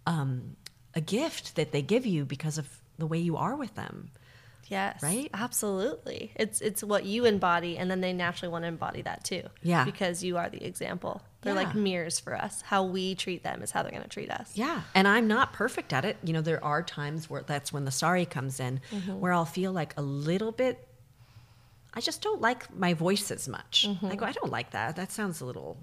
um, 0.06 0.56
a 0.94 1.00
gift 1.00 1.56
that 1.56 1.72
they 1.72 1.82
give 1.82 2.06
you 2.06 2.24
because 2.24 2.58
of 2.58 2.68
the 2.98 3.06
way 3.06 3.18
you 3.18 3.36
are 3.36 3.56
with 3.56 3.74
them. 3.74 4.10
Yes. 4.68 5.02
Right? 5.02 5.30
Absolutely. 5.34 6.32
It's 6.36 6.60
it's 6.60 6.82
what 6.82 7.04
you 7.04 7.24
embody 7.24 7.76
and 7.78 7.90
then 7.90 8.00
they 8.00 8.12
naturally 8.12 8.50
want 8.50 8.64
to 8.64 8.68
embody 8.68 9.02
that 9.02 9.24
too. 9.24 9.42
Yeah. 9.62 9.84
Because 9.84 10.22
you 10.22 10.38
are 10.38 10.48
the 10.48 10.64
example. 10.64 11.22
They're 11.42 11.54
like 11.54 11.74
mirrors 11.74 12.20
for 12.20 12.36
us. 12.36 12.62
How 12.62 12.84
we 12.84 13.16
treat 13.16 13.42
them 13.42 13.62
is 13.62 13.72
how 13.72 13.82
they're 13.82 13.90
going 13.90 14.04
to 14.04 14.08
treat 14.08 14.30
us. 14.30 14.52
Yeah. 14.54 14.82
And 14.94 15.08
I'm 15.08 15.26
not 15.26 15.52
perfect 15.52 15.92
at 15.92 16.04
it. 16.04 16.16
You 16.22 16.32
know, 16.32 16.40
there 16.40 16.62
are 16.64 16.82
times 16.82 17.28
where 17.28 17.42
that's 17.42 17.72
when 17.72 17.84
the 17.84 17.90
sorry 17.90 18.24
comes 18.24 18.60
in, 18.60 18.80
mm-hmm. 18.92 19.18
where 19.18 19.32
I'll 19.32 19.44
feel 19.44 19.72
like 19.72 19.92
a 19.96 20.02
little 20.02 20.52
bit, 20.52 20.86
I 21.94 22.00
just 22.00 22.22
don't 22.22 22.40
like 22.40 22.72
my 22.74 22.94
voice 22.94 23.32
as 23.32 23.48
much. 23.48 23.86
Mm-hmm. 23.88 24.06
I 24.06 24.14
go, 24.14 24.24
I 24.24 24.32
don't 24.32 24.52
like 24.52 24.70
that. 24.70 24.94
That 24.94 25.10
sounds 25.10 25.40
a 25.40 25.44
little 25.44 25.78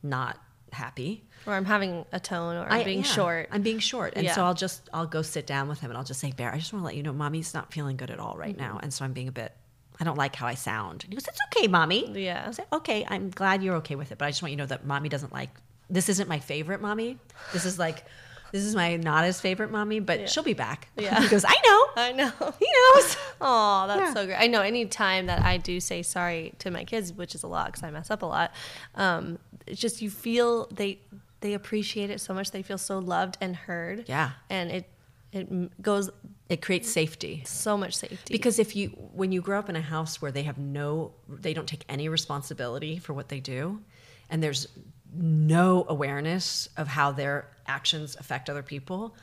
not 0.00 0.38
happy. 0.72 1.24
Or 1.46 1.52
I'm 1.54 1.64
having 1.64 2.04
a 2.12 2.18
tone 2.20 2.56
or 2.56 2.64
I'm 2.66 2.80
I- 2.80 2.84
being 2.84 2.98
yeah, 2.98 3.04
short. 3.04 3.48
I'm 3.52 3.62
being 3.62 3.78
short. 3.78 4.14
And 4.16 4.28
so 4.30 4.44
I'll 4.44 4.54
just, 4.54 4.88
I'll 4.92 5.06
go 5.06 5.22
sit 5.22 5.46
down 5.46 5.68
with 5.68 5.80
him 5.80 5.90
and 5.90 5.98
I'll 5.98 6.04
just 6.04 6.20
say, 6.20 6.32
Bear, 6.32 6.52
I 6.52 6.58
just 6.58 6.72
want 6.72 6.82
to 6.82 6.86
let 6.86 6.96
you 6.96 7.02
know, 7.02 7.12
mommy's 7.12 7.52
not 7.54 7.72
feeling 7.72 7.96
good 7.96 8.10
at 8.10 8.18
all 8.18 8.36
right 8.36 8.56
now. 8.56 8.80
And 8.82 8.92
so 8.92 9.04
I'm 9.04 9.12
being 9.12 9.28
a 9.28 9.32
bit, 9.32 9.52
I 10.00 10.04
don't 10.04 10.16
like 10.18 10.34
how 10.36 10.46
I 10.46 10.54
sound. 10.54 11.04
And 11.04 11.12
he 11.12 11.16
goes, 11.16 11.28
It's 11.28 11.38
okay, 11.54 11.66
mommy. 11.68 12.10
Yeah. 12.24 12.46
I 12.48 12.50
say, 12.52 12.64
Okay, 12.72 13.04
I'm 13.08 13.30
glad 13.30 13.62
you're 13.62 13.76
okay 13.76 13.94
with 13.94 14.10
it. 14.12 14.18
But 14.18 14.24
I 14.26 14.30
just 14.30 14.42
want 14.42 14.52
you 14.52 14.56
to 14.56 14.62
know 14.62 14.66
that 14.68 14.86
mommy 14.86 15.08
doesn't 15.08 15.32
like, 15.32 15.50
this 15.90 16.08
isn't 16.08 16.28
my 16.28 16.38
favorite 16.38 16.80
mommy. 16.80 17.18
This 17.52 17.64
is 17.66 17.78
like, 17.78 18.04
this 18.52 18.62
is 18.64 18.74
my 18.76 18.96
not 18.96 19.24
as 19.24 19.40
favorite 19.40 19.70
mommy, 19.72 19.98
but 20.00 20.20
Yeah. 20.20 20.26
she'll 20.26 20.42
be 20.44 20.54
back. 20.54 20.88
Yeah. 20.96 21.20
he 21.20 21.28
goes, 21.28 21.44
I 21.44 21.54
know. 21.66 22.02
I 22.02 22.12
know. 22.12 22.30
He 22.58 22.66
knows. 22.94 23.16
Oh, 23.40 23.84
that's 23.88 24.00
Yeah. 24.00 24.14
so 24.14 24.26
great. 24.26 24.36
I 24.40 24.46
know 24.46 24.62
any 24.62 24.86
time 24.86 25.26
that 25.26 25.42
I 25.42 25.58
do 25.58 25.78
say 25.80 26.02
sorry 26.02 26.54
to 26.60 26.70
my 26.70 26.84
kids, 26.84 27.12
which 27.12 27.34
is 27.34 27.42
a 27.42 27.48
lot 27.48 27.66
because 27.66 27.82
I 27.82 27.90
mess 27.90 28.10
up 28.10 28.22
a 28.22 28.26
lot, 28.26 28.52
um, 28.94 29.38
it's 29.66 29.80
just 29.80 30.00
you 30.00 30.08
feel 30.08 30.66
they 30.72 30.98
they 31.44 31.52
appreciate 31.52 32.08
it 32.08 32.22
so 32.22 32.32
much. 32.32 32.50
They 32.52 32.62
feel 32.62 32.78
so 32.78 32.98
loved 32.98 33.36
and 33.38 33.54
heard. 33.54 34.06
Yeah. 34.08 34.30
And 34.48 34.70
it 34.70 34.88
it 35.30 35.82
goes 35.82 36.10
It 36.48 36.62
creates 36.62 36.90
safety. 36.90 37.42
so 37.44 37.76
much 37.76 37.94
safety. 37.94 38.32
Because 38.32 38.58
if 38.58 38.74
you, 38.74 38.88
when 39.12 39.30
you 39.32 39.42
grow 39.42 39.58
up 39.58 39.68
in 39.68 39.76
a 39.76 39.80
house 39.80 40.22
where 40.22 40.30
they 40.30 40.44
have 40.44 40.58
no, 40.58 41.12
they 41.28 41.52
don't 41.52 41.68
take 41.68 41.84
any 41.88 42.08
responsibility 42.08 42.98
for 42.98 43.12
what 43.12 43.28
they 43.28 43.40
do, 43.40 43.82
and 44.30 44.42
there's 44.42 44.68
no 45.12 45.84
awareness 45.88 46.68
of 46.76 46.86
how 46.88 47.12
their 47.12 47.48
actions 47.66 48.16
affect 48.18 48.48
other 48.48 48.62
people, 48.62 49.14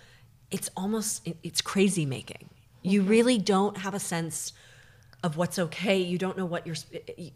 it's 0.52 0.70
almost, 0.76 1.28
it's 1.44 1.62
crazy 1.62 2.06
making. 2.06 2.50
You 2.84 3.02
mm-hmm. 3.02 3.10
really 3.10 3.38
don't 3.38 3.78
have 3.78 3.94
a 3.94 4.00
sense 4.00 4.54
of 5.24 5.38
what's 5.38 5.58
okay. 5.58 5.98
You 5.98 6.18
don't 6.18 6.38
know 6.38 6.46
what 6.46 6.68
you're, 6.68 6.76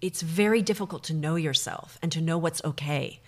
it's 0.02 0.22
very 0.22 0.62
difficult 0.62 1.06
to 1.06 1.14
know 1.14 1.38
yourself 1.38 1.98
and 2.02 2.12
to 2.12 2.22
know 2.22 2.38
what's 2.38 2.64
okay. 2.64 3.22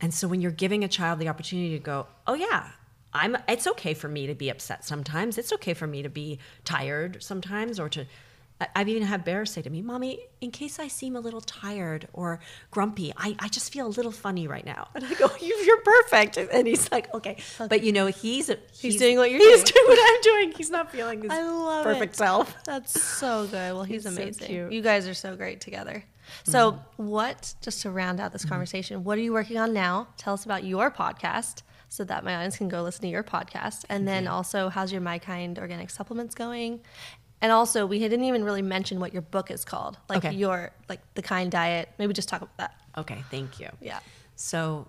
And 0.00 0.12
so 0.12 0.28
when 0.28 0.40
you're 0.40 0.50
giving 0.52 0.84
a 0.84 0.88
child 0.88 1.18
the 1.18 1.28
opportunity 1.28 1.70
to 1.70 1.78
go, 1.82 2.06
oh 2.26 2.34
yeah, 2.34 2.70
I'm 3.12 3.36
it's 3.48 3.66
okay 3.66 3.94
for 3.94 4.08
me 4.08 4.26
to 4.26 4.34
be 4.34 4.50
upset 4.50 4.84
sometimes. 4.84 5.38
It's 5.38 5.52
okay 5.54 5.72
for 5.74 5.86
me 5.86 6.02
to 6.02 6.08
be 6.10 6.38
tired 6.64 7.22
sometimes 7.22 7.80
or 7.80 7.88
to 7.90 8.04
I've 8.74 8.88
even 8.88 9.02
had 9.02 9.22
Bear 9.22 9.44
say 9.44 9.60
to 9.60 9.68
me, 9.68 9.82
Mommy, 9.82 10.18
in 10.40 10.50
case 10.50 10.78
I 10.78 10.88
seem 10.88 11.14
a 11.14 11.20
little 11.20 11.42
tired 11.42 12.08
or 12.14 12.40
grumpy, 12.70 13.12
I, 13.14 13.36
I 13.38 13.48
just 13.48 13.70
feel 13.70 13.86
a 13.86 13.88
little 13.88 14.10
funny 14.12 14.48
right 14.48 14.64
now. 14.64 14.88
And 14.94 15.04
I 15.04 15.12
go, 15.12 15.28
"You- 15.42 15.56
You're 15.66 15.82
perfect. 15.82 16.38
And 16.38 16.66
he's 16.66 16.90
like, 16.90 17.12
Okay. 17.12 17.36
But 17.58 17.82
you 17.82 17.92
know, 17.92 18.06
he's 18.06 18.50
he's, 18.72 18.96
doing 18.96 19.18
what 19.18 19.30
you're 19.30 19.40
he's 19.40 19.62
doing. 19.62 19.74
doing 19.74 19.86
what 19.88 19.98
I'm 20.14 20.20
doing. 20.22 20.52
He's 20.56 20.70
not 20.70 20.90
feeling 20.90 21.20
his 21.24 21.30
I 21.30 21.42
love 21.42 21.84
perfect 21.84 22.14
it. 22.14 22.16
self. 22.16 22.54
That's 22.64 22.98
so 23.02 23.44
good. 23.46 23.74
Well, 23.74 23.84
he's, 23.84 24.04
He's 24.04 24.14
so 24.14 24.22
amazing. 24.22 24.46
cute. 24.46 24.72
You 24.72 24.80
guys 24.80 25.06
are 25.06 25.12
so 25.14 25.36
great 25.36 25.60
together. 25.60 26.02
So, 26.44 26.72
mm-hmm. 26.72 27.06
what, 27.06 27.54
just 27.60 27.82
to 27.82 27.90
round 27.90 28.20
out 28.20 28.32
this 28.32 28.42
mm-hmm. 28.42 28.50
conversation, 28.50 29.04
what 29.04 29.18
are 29.18 29.22
you 29.22 29.32
working 29.32 29.58
on 29.58 29.72
now? 29.72 30.08
Tell 30.16 30.34
us 30.34 30.44
about 30.44 30.64
your 30.64 30.90
podcast 30.90 31.62
so 31.88 32.04
that 32.04 32.24
my 32.24 32.34
audience 32.34 32.56
can 32.56 32.68
go 32.68 32.82
listen 32.82 33.02
to 33.02 33.08
your 33.08 33.22
podcast. 33.22 33.84
And 33.88 34.06
then 34.06 34.24
mm-hmm. 34.24 34.32
also, 34.32 34.68
how's 34.68 34.92
your 34.92 35.00
My 35.00 35.18
Kind 35.18 35.58
organic 35.58 35.90
supplements 35.90 36.34
going? 36.34 36.80
And 37.40 37.52
also, 37.52 37.86
we 37.86 37.98
didn't 37.98 38.24
even 38.24 38.44
really 38.44 38.62
mention 38.62 38.98
what 38.98 39.12
your 39.12 39.22
book 39.22 39.50
is 39.50 39.64
called, 39.64 39.98
like 40.08 40.24
Okay. 40.24 40.34
your, 40.34 40.72
like 40.88 41.00
the 41.14 41.22
kind 41.22 41.50
diet. 41.50 41.90
Maybe 41.98 42.12
just 42.12 42.28
talk 42.28 42.42
about 42.42 42.56
that. 42.56 42.74
Okay, 42.96 43.22
thank 43.30 43.60
you. 43.60 43.68
Yeah. 43.80 43.98
So 44.36 44.88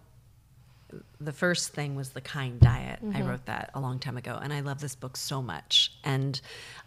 the 1.20 1.34
first 1.34 1.74
thing 1.74 1.96
was 1.96 2.10
the 2.12 2.22
kind 2.22 2.60
diet. 2.60 3.00
I 3.02 3.06
Mm-hmm. 3.06 3.28
wrote 3.28 3.46
that 3.46 3.72
a 3.74 3.80
long 3.80 4.00
time 4.00 4.18
ago, 4.18 4.40
and 4.42 4.54
I 4.54 4.62
love 4.62 4.80
this 4.80 4.96
book 4.96 5.18
so 5.18 5.42
much. 5.42 5.92
And 6.04 6.40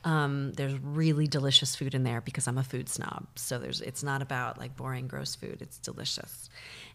um, 0.04 0.52
there's 0.54 0.74
really 0.74 1.26
delicious 1.26 1.76
food 1.76 1.94
in 1.94 2.02
there 2.04 2.20
because 2.20 2.48
I'm 2.48 2.56
a 2.58 2.64
food 2.64 2.88
snob. 2.88 3.26
So 3.36 3.58
there's 3.58 3.80
it's 3.80 4.02
not 4.02 4.22
about 4.22 4.58
like 4.58 4.76
boring, 4.76 5.06
gross 5.06 5.34
food. 5.34 5.58
It's 5.60 5.78
delicious, 5.78 6.48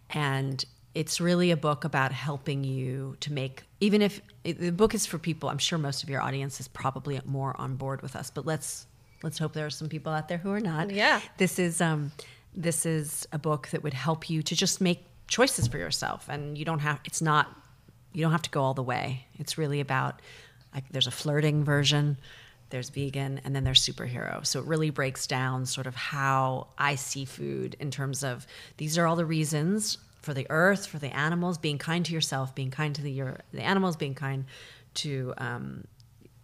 and 0.09 0.63
it's 0.95 1.19
really 1.19 1.51
a 1.51 1.57
book 1.57 1.83
about 1.83 2.11
helping 2.13 2.63
you 2.63 3.17
to 3.19 3.31
make 3.33 3.63
even 3.81 4.01
if 4.01 4.21
it, 4.43 4.59
the 4.59 4.71
book 4.71 4.93
is 4.95 5.05
for 5.05 5.17
people. 5.19 5.49
I'm 5.49 5.57
sure 5.57 5.77
most 5.77 6.03
of 6.03 6.09
your 6.09 6.21
audience 6.21 6.59
is 6.59 6.67
probably 6.67 7.19
more 7.25 7.53
on 7.59 7.75
board 7.75 8.01
with 8.01 8.15
us, 8.15 8.31
but 8.31 8.45
let's 8.45 8.87
let's 9.23 9.37
hope 9.37 9.53
there 9.53 9.65
are 9.65 9.69
some 9.71 9.89
people 9.89 10.11
out 10.13 10.27
there 10.27 10.37
who 10.39 10.51
are 10.51 10.59
not. 10.59 10.89
Yeah. 10.91 11.19
This 11.37 11.59
is 11.59 11.81
um, 11.81 12.11
this 12.55 12.85
is 12.85 13.27
a 13.31 13.37
book 13.37 13.67
that 13.69 13.83
would 13.83 13.93
help 13.93 14.29
you 14.29 14.41
to 14.43 14.55
just 14.55 14.79
make 14.81 15.03
choices 15.27 15.67
for 15.67 15.77
yourself, 15.77 16.27
and 16.29 16.57
you 16.57 16.65
don't 16.65 16.79
have. 16.79 16.99
It's 17.05 17.21
not. 17.21 17.53
You 18.13 18.21
don't 18.21 18.31
have 18.31 18.43
to 18.43 18.49
go 18.49 18.61
all 18.61 18.73
the 18.73 18.83
way. 18.83 19.25
It's 19.35 19.57
really 19.57 19.79
about. 19.79 20.21
Like, 20.73 20.89
there's 20.89 21.07
a 21.07 21.11
flirting 21.11 21.63
version. 21.63 22.17
There's 22.69 22.89
vegan, 22.89 23.39
and 23.45 23.55
then 23.55 23.63
there's 23.63 23.85
superhero. 23.85 24.45
So 24.45 24.59
it 24.59 24.65
really 24.65 24.89
breaks 24.89 25.27
down 25.27 25.65
sort 25.65 25.87
of 25.87 25.95
how 25.95 26.67
I 26.77 26.95
see 26.95 27.23
food 27.23 27.75
in 27.79 27.91
terms 27.91 28.23
of 28.23 28.45
these 28.77 28.97
are 28.97 29.05
all 29.05 29.15
the 29.15 29.25
reasons 29.25 29.97
for 30.21 30.33
the 30.33 30.47
earth, 30.49 30.87
for 30.87 30.97
the 30.97 31.15
animals, 31.15 31.57
being 31.57 31.77
kind 31.77 32.03
to 32.05 32.11
yourself, 32.11 32.55
being 32.55 32.71
kind 32.71 32.95
to 32.95 33.01
the 33.01 33.11
your, 33.11 33.39
the 33.53 33.61
animals, 33.61 33.95
being 33.95 34.15
kind 34.15 34.45
to 34.95 35.33
um, 35.37 35.85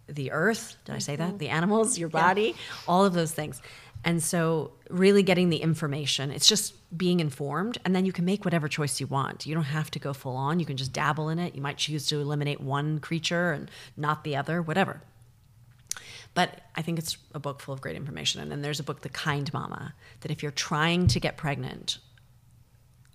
the 0.06 0.30
earth. 0.30 0.76
Did 0.84 0.94
I 0.94 0.98
say 0.98 1.16
that? 1.16 1.38
The 1.38 1.48
animals, 1.48 1.98
your 1.98 2.08
body, 2.08 2.54
all 2.86 3.04
of 3.04 3.12
those 3.12 3.32
things. 3.32 3.60
And 4.04 4.22
so, 4.22 4.72
really 4.90 5.22
getting 5.22 5.48
the 5.48 5.58
information, 5.58 6.30
it's 6.32 6.48
just 6.48 6.74
being 6.96 7.20
informed, 7.20 7.78
and 7.84 7.94
then 7.94 8.04
you 8.04 8.12
can 8.12 8.24
make 8.24 8.44
whatever 8.44 8.66
choice 8.66 9.00
you 9.00 9.06
want. 9.06 9.46
You 9.46 9.54
don't 9.54 9.64
have 9.64 9.90
to 9.92 9.98
go 9.98 10.12
full 10.12 10.36
on. 10.36 10.58
You 10.58 10.66
can 10.66 10.76
just 10.76 10.92
dabble 10.92 11.28
in 11.28 11.38
it. 11.38 11.54
You 11.54 11.62
might 11.62 11.76
choose 11.76 12.06
to 12.08 12.20
eliminate 12.20 12.60
one 12.60 12.98
creature 12.98 13.52
and 13.52 13.70
not 13.96 14.24
the 14.24 14.34
other, 14.34 14.60
whatever. 14.60 15.02
But 16.34 16.62
I 16.74 16.82
think 16.82 16.98
it's 16.98 17.16
a 17.34 17.38
book 17.38 17.60
full 17.60 17.74
of 17.74 17.80
great 17.80 17.96
information. 17.96 18.40
And 18.40 18.50
then 18.50 18.62
there's 18.62 18.80
a 18.80 18.84
book, 18.84 19.02
The 19.02 19.08
Kind 19.08 19.52
Mama, 19.52 19.94
that 20.20 20.30
if 20.30 20.42
you're 20.42 20.50
trying 20.50 21.06
to 21.08 21.20
get 21.20 21.36
pregnant 21.36 21.98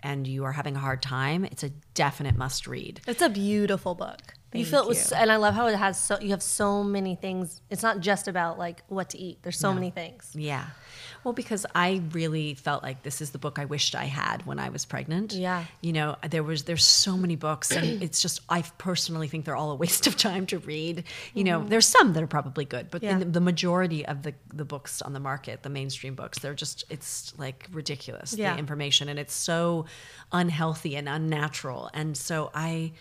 and 0.02 0.28
you 0.28 0.46
are 0.46 0.52
having 0.52 0.76
a 0.76 0.80
hard 0.80 1.02
time, 1.02 1.44
it's 1.44 1.64
a 1.64 1.70
definite 1.96 2.38
must 2.38 2.68
read. 2.68 3.02
It's 3.08 3.22
a 3.22 3.30
beautiful 3.30 3.96
book. 3.96 4.37
You 4.54 4.64
Thank 4.64 4.68
feel 4.72 4.82
it 4.84 4.88
was, 4.88 5.12
you. 5.12 5.18
and 5.18 5.32
I 5.32 5.36
love 5.36 5.54
how 5.56 5.68
it 5.68 5.76
has 5.76 6.02
so 6.02 6.18
you 6.22 6.30
have 6.30 6.42
so 6.42 6.84
many 6.84 7.16
things. 7.16 7.62
It's 7.70 7.84
not 7.84 8.00
just 8.00 8.28
about 8.28 8.58
like 8.58 8.82
what 8.88 9.10
to 9.10 9.18
eat. 9.18 9.40
There's 9.44 9.60
so 9.60 9.70
No. 9.70 9.76
many 9.76 9.92
things. 9.92 10.32
Yeah. 10.34 10.66
Well, 11.24 11.34
because 11.34 11.66
I 11.76 12.02
really 12.14 12.54
felt 12.54 12.82
like 12.84 13.04
this 13.04 13.20
is 13.20 13.32
the 13.32 13.38
book 13.40 13.60
I 13.60 13.66
wished 13.66 13.94
I 13.96 14.06
had 14.06 14.46
when 14.46 14.60
I 14.60 14.70
was 14.70 14.86
pregnant. 14.86 15.34
Yeah. 15.34 15.66
You 15.82 15.92
know, 15.92 16.16
there 16.30 16.44
was 16.44 16.64
there's 16.64 16.86
so 16.86 17.18
many 17.18 17.36
books 17.36 17.72
and 17.72 18.02
it's 18.04 18.22
just 18.22 18.40
I 18.48 18.62
personally 18.78 19.28
think 19.28 19.44
they're 19.44 19.56
all 19.56 19.72
a 19.72 19.76
waste 19.76 20.08
of 20.08 20.16
time 20.16 20.46
to 20.48 20.60
read. 20.60 21.04
You 21.34 21.44
know, 21.44 21.66
there's 21.66 21.86
some 21.88 22.14
that 22.14 22.24
are 22.24 22.28
probably 22.28 22.64
good, 22.66 22.90
but 22.90 23.02
Mm-hmm. 23.02 23.20
Yeah. 23.20 23.26
the, 23.26 23.32
the 23.32 23.42
majority 23.42 24.06
of 24.06 24.24
the 24.24 24.34
the 24.54 24.66
books 24.66 25.02
on 25.02 25.12
the 25.12 25.20
market, 25.20 25.64
the 25.64 25.70
mainstream 25.70 26.16
books, 26.16 26.40
they're 26.40 26.54
just 26.54 26.86
it's 26.90 27.34
like 27.38 27.68
ridiculous 27.74 28.34
Yeah. 28.34 28.54
the 28.54 28.60
information 28.60 29.10
and 29.10 29.20
it's 29.20 29.34
so 29.36 29.86
unhealthy 30.32 30.96
and 30.96 31.10
unnatural. 31.10 31.90
And 31.94 32.16
so 32.16 32.50
I 32.54 32.94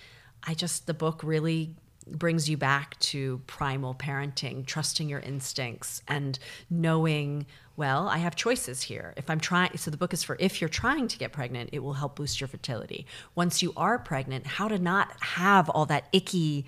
I 0.47 0.55
just 0.55 0.87
the 0.87 0.95
book 0.95 1.23
really 1.23 1.75
brings 2.07 2.49
you 2.49 2.57
back 2.57 2.99
to 3.01 3.41
primal 3.47 3.95
parenting, 3.95 4.65
trusting 4.65 5.09
your 5.09 5.21
instincts 5.21 6.03
and 6.07 6.39
knowing, 6.71 7.47
well, 7.77 8.09
I 8.09 8.19
have 8.19 8.37
choices 8.37 8.83
here. 8.83 9.13
If 9.17 9.29
I'm 9.29 9.41
trying, 9.41 9.77
so 9.77 9.91
the 9.91 9.97
book 9.97 10.13
is 10.15 10.23
for 10.23 10.37
if 10.39 10.61
you're 10.61 10.69
trying 10.69 11.09
to 11.09 11.19
get 11.19 11.33
pregnant, 11.33 11.71
it 11.73 11.81
will 11.81 11.95
help 11.95 12.17
boost 12.17 12.41
your 12.41 12.49
fertility. 12.49 13.07
Once 13.35 13.63
you 13.63 13.73
are 13.77 13.99
pregnant, 13.99 14.47
how 14.47 14.69
to 14.69 14.79
not 14.79 15.13
have 15.21 15.69
all 15.69 15.87
that 15.87 16.07
icky, 16.13 16.65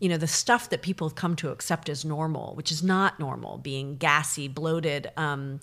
you 0.00 0.08
know, 0.08 0.16
the 0.16 0.26
stuff 0.26 0.68
that 0.70 0.82
people 0.82 1.08
have 1.08 1.14
come 1.14 1.36
to 1.36 1.50
accept 1.50 1.88
as 1.88 2.04
normal, 2.04 2.54
which 2.56 2.72
is 2.72 2.82
not 2.82 3.20
normal, 3.20 3.58
being 3.58 3.96
gassy, 3.96 4.48
bloated, 4.48 5.10
um, 5.16 5.60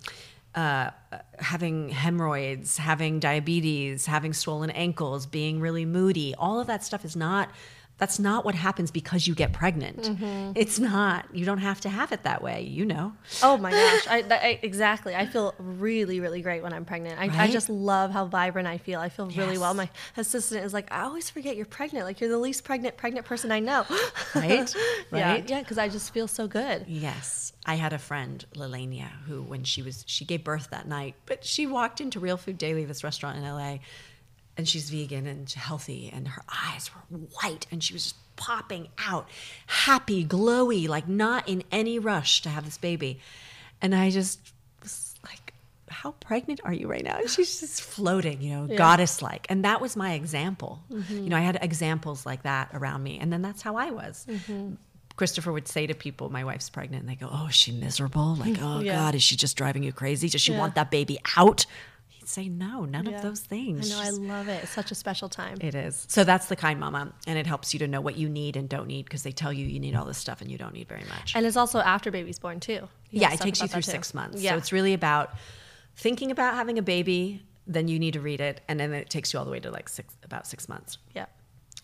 uh, 0.55 0.91
having 1.37 1.89
hemorrhoids, 1.89 2.77
having 2.77 3.19
diabetes, 3.19 4.05
having 4.05 4.33
swollen 4.33 4.69
ankles, 4.71 5.25
being 5.25 5.59
really 5.59 5.85
moody, 5.85 6.33
all 6.35 6.59
of 6.59 6.67
that 6.67 6.83
stuff 6.83 7.05
is 7.05 7.15
not. 7.15 7.51
That's 7.99 8.17
not 8.17 8.45
what 8.45 8.55
happens 8.55 8.91
because 8.91 9.27
you 9.27 9.35
get 9.35 9.51
pregnant. 9.53 10.03
Mm-hmm. 10.03 10.53
It's 10.55 10.79
not. 10.79 11.25
You 11.33 11.45
don't 11.45 11.59
have 11.59 11.81
to 11.81 11.89
have 11.89 12.11
it 12.11 12.23
that 12.23 12.41
way. 12.41 12.61
You 12.61 12.85
know. 12.85 13.13
Oh 13.43 13.57
my 13.57 13.71
gosh! 13.71 14.07
I, 14.09 14.23
I 14.31 14.59
exactly. 14.63 15.15
I 15.15 15.25
feel 15.25 15.53
really, 15.59 16.19
really 16.21 16.41
great 16.41 16.63
when 16.63 16.73
I'm 16.73 16.85
pregnant. 16.85 17.19
I, 17.19 17.43
I 17.43 17.51
just 17.51 17.69
love 17.69 18.11
how 18.11 18.25
vibrant 18.25 18.67
I 18.67 18.77
feel. 18.77 18.99
I 18.99 19.09
feel 19.09 19.27
really 19.27 19.57
well. 19.57 19.73
My 19.73 19.89
assistant 20.15 20.63
is 20.63 20.73
like, 20.73 20.91
I 20.91 21.01
always 21.01 21.29
forget 21.29 21.57
you're 21.57 21.65
pregnant. 21.65 22.05
Like 22.05 22.21
you're 22.21 22.29
the 22.29 22.37
least 22.37 22.63
pregnant 22.63 22.95
pregnant 22.97 23.25
person 23.25 23.51
I 23.51 23.59
know. 23.59 23.85
Right? 24.33 24.73
Yeah, 25.11 25.31
Right? 25.31 25.49
yeah. 25.49 25.59
Because 25.59 25.77
I 25.77 25.89
just 25.89 26.13
feel 26.13 26.27
so 26.27 26.47
good. 26.47 26.85
Yes. 26.87 27.53
I 27.65 27.75
had 27.75 27.91
a 27.93 27.99
friend, 27.99 28.43
Lelania, 28.55 29.09
who 29.27 29.43
when 29.43 29.63
she 29.63 29.81
was 29.81 30.03
she 30.07 30.23
gave 30.23 30.43
birth 30.43 30.69
that 30.71 30.87
night, 30.87 31.15
but 31.25 31.43
she 31.43 31.67
walked 31.67 31.99
into 31.99 32.19
Real 32.19 32.37
Food 32.37 32.57
Daily, 32.57 32.85
this 32.85 33.03
restaurant 33.03 33.37
in 33.37 33.43
LA, 33.43 33.79
and 34.59 34.67
she's 34.67 34.89
vegan 34.89 35.25
and 35.25 35.49
healthy, 35.49 36.09
and 36.13 36.27
her 36.27 36.43
eyes 36.67 36.91
were 36.93 37.17
white, 37.41 37.65
and 37.71 37.81
she 37.83 37.93
was 37.93 38.03
just 38.03 38.35
popping 38.35 38.89
out, 38.97 39.27
happy, 39.67 40.23
glowy, 40.25 40.87
like 40.87 41.07
not 41.07 41.47
in 41.47 41.63
any 41.71 41.97
rush 41.97 42.41
to 42.43 42.49
have 42.49 42.65
this 42.65 42.77
baby. 42.77 43.19
And 43.81 43.95
I 43.95 44.09
just 44.09 44.39
was 44.83 45.15
like, 45.23 45.53
How 45.89 46.11
pregnant 46.19 46.59
are 46.65 46.73
you 46.73 46.87
right 46.87 47.03
now? 47.03 47.17
And 47.19 47.29
she's 47.29 47.59
just 47.61 47.81
floating, 47.81 48.41
you 48.41 48.51
know, 48.55 48.75
goddess 48.75 49.21
like. 49.21 49.45
And 49.49 49.63
that 49.65 49.79
was 49.81 49.95
my 49.95 50.13
example. 50.13 50.81
Mm-hmm. 50.91 51.23
You 51.23 51.29
know, 51.29 51.37
I 51.37 51.41
had 51.41 51.57
examples 51.61 52.25
like 52.25 52.43
that 52.43 52.69
around 52.73 53.01
me. 53.03 53.17
And 53.19 53.31
then 53.31 53.41
that's 53.41 53.61
how 53.61 53.75
I 53.77 53.91
was. 53.91 54.25
Mm-hmm. 54.29 54.75
Christopher 55.15 55.51
would 55.51 55.67
say 55.67 55.85
to 55.87 55.93
people, 55.93 56.29
"My 56.29 56.45
wife's 56.45 56.69
pregnant," 56.69 57.01
and 57.03 57.09
they 57.09 57.15
go, 57.15 57.29
"Oh, 57.29 57.47
is 57.47 57.55
she 57.55 57.71
miserable? 57.73 58.35
Like, 58.35 58.57
oh 58.61 58.79
Yeah. 58.79 58.95
God, 58.95 59.15
is 59.15 59.23
she 59.23 59.35
just 59.35 59.57
driving 59.57 59.83
you 59.83 59.91
crazy? 59.91 60.29
Does 60.29 60.41
she 60.41 60.53
Yeah. 60.53 60.59
want 60.59 60.75
that 60.75 60.91
baby 60.91 61.19
out?" 61.35 61.65
Say, 62.29 62.47
"No, 62.47 62.85
none 62.85 63.05
Yeah. 63.07 63.15
of 63.17 63.21
those 63.23 63.41
I 63.45 63.47
things." 63.47 63.89
know. 63.89 63.99
I 63.99 64.09
love 64.11 64.47
it. 64.47 64.63
It's 64.63 64.71
such 64.71 64.91
a 64.91 64.95
special 64.95 65.29
time. 65.29 65.57
it 65.61 65.73
is. 65.73 66.05
So 66.09 66.23
that's 66.23 66.45
the 66.45 66.55
kind 66.55 66.79
mama, 66.79 67.11
and 67.25 67.37
it 67.39 67.47
helps 67.47 67.73
you 67.73 67.79
to 67.79 67.87
know 67.87 68.01
what 68.01 68.17
you 68.17 68.29
need 68.29 68.55
and 68.55 68.69
don't 68.69 68.87
need 68.87 69.05
because 69.05 69.23
they 69.23 69.31
tell 69.31 69.51
you 69.51 69.65
you 69.65 69.79
need 69.79 69.95
all 69.95 70.05
this 70.05 70.17
stuff 70.19 70.39
and 70.41 70.51
you 70.51 70.57
don't 70.57 70.73
need 70.73 70.87
very 70.87 71.03
much. 71.09 71.33
And 71.35 71.45
it's 71.45 71.57
also 71.57 71.79
after 71.79 72.11
baby's 72.11 72.37
born 72.39 72.59
too. 72.59 72.87
You 73.09 73.21
yeah, 73.21 73.33
it 73.33 73.39
takes 73.41 73.61
you 73.61 73.67
through 73.67 73.81
six 73.81 74.13
months. 74.13 74.41
Yeah. 74.41 74.51
So 74.51 74.57
it's 74.57 74.71
really 74.71 74.93
about 74.93 75.33
thinking 75.95 76.29
about 76.31 76.53
having 76.55 76.77
a 76.77 76.83
baby. 76.83 77.43
Then 77.65 77.87
you 77.87 77.99
need 77.99 78.13
to 78.13 78.19
read 78.21 78.41
it, 78.41 78.61
and 78.67 78.79
then 78.79 78.93
it 78.93 79.09
takes 79.09 79.31
you 79.33 79.39
all 79.39 79.45
the 79.45 79.51
way 79.51 79.59
to 79.59 79.69
like 79.71 79.89
six, 79.89 80.15
about 80.23 80.45
six 80.47 80.67
months. 80.69 80.97
yeah. 81.15 81.25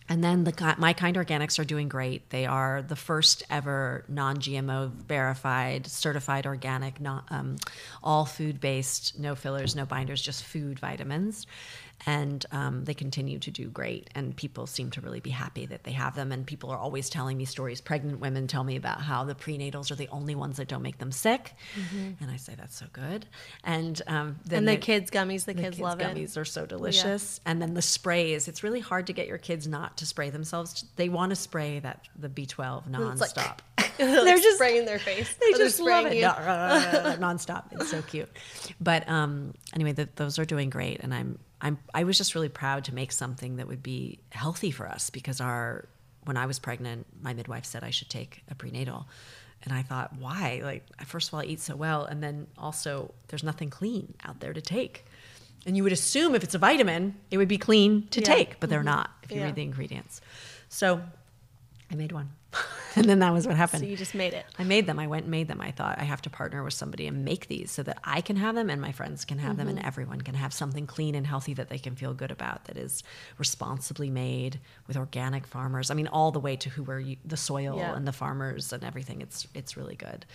And 0.08 0.22
then 0.22 0.44
the 0.44 0.74
My 0.78 0.92
Kind 0.92 1.16
Organics 1.16 1.58
are 1.58 1.64
doing 1.64 1.88
great. 1.88 2.30
They 2.30 2.46
are 2.46 2.82
the 2.82 2.94
first 2.94 3.42
ever 3.50 4.04
non-GMO 4.08 4.92
verified, 4.92 5.86
certified 5.86 6.46
organic, 6.46 7.00
non, 7.00 7.24
um, 7.30 7.56
all 8.02 8.24
food-based, 8.24 9.18
no 9.18 9.34
fillers, 9.34 9.74
no 9.74 9.84
binders, 9.84 10.22
just 10.22 10.44
food 10.44 10.78
vitamins. 10.78 11.46
And 12.04 12.44
um, 12.52 12.84
they 12.84 12.94
continue 12.94 13.38
to 13.38 13.50
do 13.50 13.68
great. 13.68 14.10
And 14.14 14.36
people 14.36 14.66
seem 14.66 14.90
to 14.92 15.00
really 15.00 15.20
be 15.20 15.30
happy 15.30 15.66
that 15.66 15.84
they 15.84 15.92
have 15.92 16.14
them. 16.14 16.30
And 16.30 16.46
people 16.46 16.70
are 16.70 16.78
always 16.78 17.08
telling 17.08 17.36
me 17.38 17.44
stories. 17.46 17.80
Pregnant 17.80 18.20
women 18.20 18.46
tell 18.46 18.62
me 18.64 18.76
about 18.76 19.00
how 19.00 19.24
the 19.24 19.34
prenatals 19.34 19.90
are 19.90 19.94
the 19.96 20.08
only 20.08 20.34
ones 20.34 20.58
that 20.58 20.68
don't 20.68 20.82
make 20.82 20.98
them 20.98 21.10
sick. 21.10 21.54
And 22.20 22.30
I 22.30 22.36
say 22.36 22.54
that's 22.56 22.76
so 22.76 22.86
good. 22.92 23.26
And 23.64 24.00
um, 24.06 24.36
then 24.44 24.58
And 24.58 24.68
the 24.68 24.72
they- 24.72 24.76
kids 24.78 25.10
gummies, 25.10 25.46
the, 25.46 25.54
the 25.54 25.62
kids, 25.62 25.80
love 25.80 26.00
it. 26.00 26.04
gummies 26.04 26.36
are 26.36 26.44
so 26.44 26.66
delicious. 26.66 27.40
And 27.46 27.62
then 27.62 27.74
the 27.74 27.82
sprays, 27.82 28.46
it's 28.46 28.62
really 28.62 28.80
hard 28.80 29.06
to 29.06 29.12
get 29.12 29.26
your 29.26 29.38
kids 29.38 29.66
not 29.66 29.96
to 29.96 30.06
spray 30.06 30.30
themselves. 30.30 30.84
They 30.96 31.08
want 31.08 31.30
to 31.30 31.36
spray 31.36 31.78
that 31.80 32.06
the 32.18 32.28
B12 32.28 32.84
It's 32.88 33.20
like- 33.20 33.30
nonstop. 33.30 33.58
They're 33.96 34.24
They're 34.24 34.36
just- 34.36 34.56
spraying 34.56 34.84
their 34.84 34.98
face. 34.98 35.34
They 35.40 35.52
just 35.52 35.80
love 35.80 36.02
spraying 36.04 36.18
it. 36.18 36.20
No, 36.20 36.28
nonstop. 37.18 37.64
It's 37.72 37.90
so 37.90 38.02
cute. 38.02 38.28
But 38.80 39.08
um, 39.08 39.54
anyway, 39.74 39.92
the, 39.92 40.08
those 40.16 40.38
are 40.38 40.44
doing 40.44 40.68
great, 40.70 41.00
and 41.00 41.14
I'm 41.14 41.38
I'm 41.60 41.78
I 41.94 42.04
was 42.04 42.18
just 42.18 42.34
really 42.34 42.48
proud 42.48 42.84
to 42.84 42.94
make 42.94 43.12
something 43.12 43.56
that 43.56 43.66
would 43.66 43.82
be 43.82 44.18
healthy 44.30 44.70
for 44.70 44.86
us 44.88 45.10
because 45.10 45.40
our 45.40 45.88
when 46.24 46.36
I 46.36 46.46
was 46.46 46.58
pregnant, 46.58 47.06
my 47.22 47.32
midwife 47.34 47.64
said 47.64 47.84
I 47.84 47.90
should 47.90 48.08
take 48.10 48.42
a 48.50 48.54
prenatal. 48.54 49.06
And 49.62 49.72
I 49.72 49.82
thought, 49.82 50.12
why? 50.18 50.60
Like, 50.62 50.84
first 51.06 51.28
of 51.28 51.34
all, 51.34 51.40
I 51.40 51.44
eat 51.44 51.60
so 51.60 51.74
well. 51.74 52.04
And 52.04 52.22
then 52.22 52.46
also, 52.58 53.14
there's 53.28 53.42
nothing 53.42 53.70
clean 53.70 54.14
out 54.24 54.40
there 54.40 54.52
to 54.52 54.60
take. 54.60 55.04
And 55.64 55.76
you 55.76 55.82
would 55.82 55.92
assume 55.92 56.34
if 56.34 56.44
it's 56.44 56.54
a 56.54 56.58
vitamin, 56.58 57.14
it 57.30 57.38
would 57.38 57.48
be 57.48 57.58
clean 57.58 58.06
to 58.08 58.20
Yeah. 58.20 58.26
take, 58.26 58.60
but 58.60 58.70
they're 58.70 58.80
mm-hmm. 58.80 58.86
not 58.86 59.10
if 59.22 59.30
you 59.32 59.38
Yeah. 59.38 59.44
read 59.46 59.54
the 59.54 59.62
ingredients. 59.62 60.20
So 60.68 61.00
I 61.90 61.94
made 61.94 62.10
one. 62.12 62.30
and 62.96 63.04
then 63.08 63.18
that 63.20 63.32
was 63.32 63.46
what 63.46 63.56
happened. 63.56 63.80
So 63.82 63.86
you 63.86 63.96
just 63.96 64.14
made 64.14 64.32
it. 64.34 64.44
I 64.58 64.64
made 64.64 64.86
them. 64.86 64.98
I 64.98 65.06
went 65.06 65.22
and 65.24 65.30
made 65.30 65.46
them. 65.46 65.60
I 65.60 65.70
thought 65.70 65.98
I 66.00 66.04
have 66.04 66.20
to 66.22 66.30
partner 66.30 66.64
with 66.64 66.72
somebody 66.74 67.06
and 67.06 67.24
make 67.24 67.46
these 67.48 67.70
so 67.70 67.82
that 67.84 67.98
I 68.02 68.20
can 68.20 68.36
have 68.36 68.54
them 68.56 68.70
and 68.70 68.80
my 68.80 68.90
friends 68.92 69.24
can 69.24 69.38
have 69.38 69.56
them 69.56 69.68
and 69.68 69.78
Mm-hmm. 69.78 69.86
everyone 69.86 70.20
can 70.22 70.34
have 70.34 70.52
something 70.52 70.86
clean 70.86 71.14
and 71.14 71.26
healthy 71.26 71.54
that 71.54 71.68
they 71.68 71.78
can 71.78 71.94
feel 71.94 72.12
good 72.14 72.30
about 72.32 72.64
that 72.64 72.76
is 72.76 73.02
responsibly 73.38 74.10
made 74.10 74.58
with 74.88 74.96
organic 74.96 75.46
farmers. 75.46 75.90
I 75.90 75.94
mean, 75.94 76.08
all 76.08 76.32
the 76.32 76.40
way 76.40 76.56
to 76.56 76.70
who 76.70 76.96
you, 76.96 77.16
the 77.24 77.36
soil 77.36 77.76
Yeah. 77.78 77.94
and 77.94 78.06
the 78.08 78.12
farmers 78.12 78.72
and 78.72 78.82
everything. 78.82 79.20
It's 79.20 79.46
it's 79.54 79.76
really 79.76 79.96
good. 79.96 80.26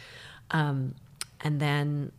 Um, 0.51 0.95
and 1.41 1.59
then 1.59 2.11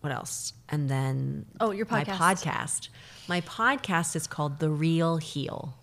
what 0.00 0.12
else? 0.12 0.52
And 0.68 0.88
then 0.90 1.46
Oh, 1.60 1.70
your 1.70 1.86
my 1.90 2.04
podcast. 2.04 2.18
podcast. 2.44 2.88
My 3.28 3.40
podcast 3.40 4.14
is 4.16 4.26
called 4.26 4.58
The 4.58 4.68
Real 4.70 5.16
Heal. 5.16 5.74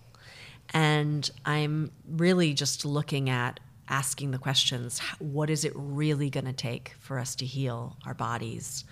And 0.72 1.28
I'm 1.44 1.92
really 2.08 2.54
just 2.54 2.84
looking 2.84 3.30
at 3.30 3.60
asking 3.88 4.30
the 4.30 4.38
questions 4.38 4.98
what 5.18 5.50
is 5.50 5.64
it 5.64 5.72
really 5.74 6.30
going 6.30 6.46
to 6.46 6.52
take 6.52 6.94
for 7.00 7.18
us 7.18 7.34
to 7.36 7.46
heal 7.46 7.96
our 8.06 8.14
bodies, 8.14 8.84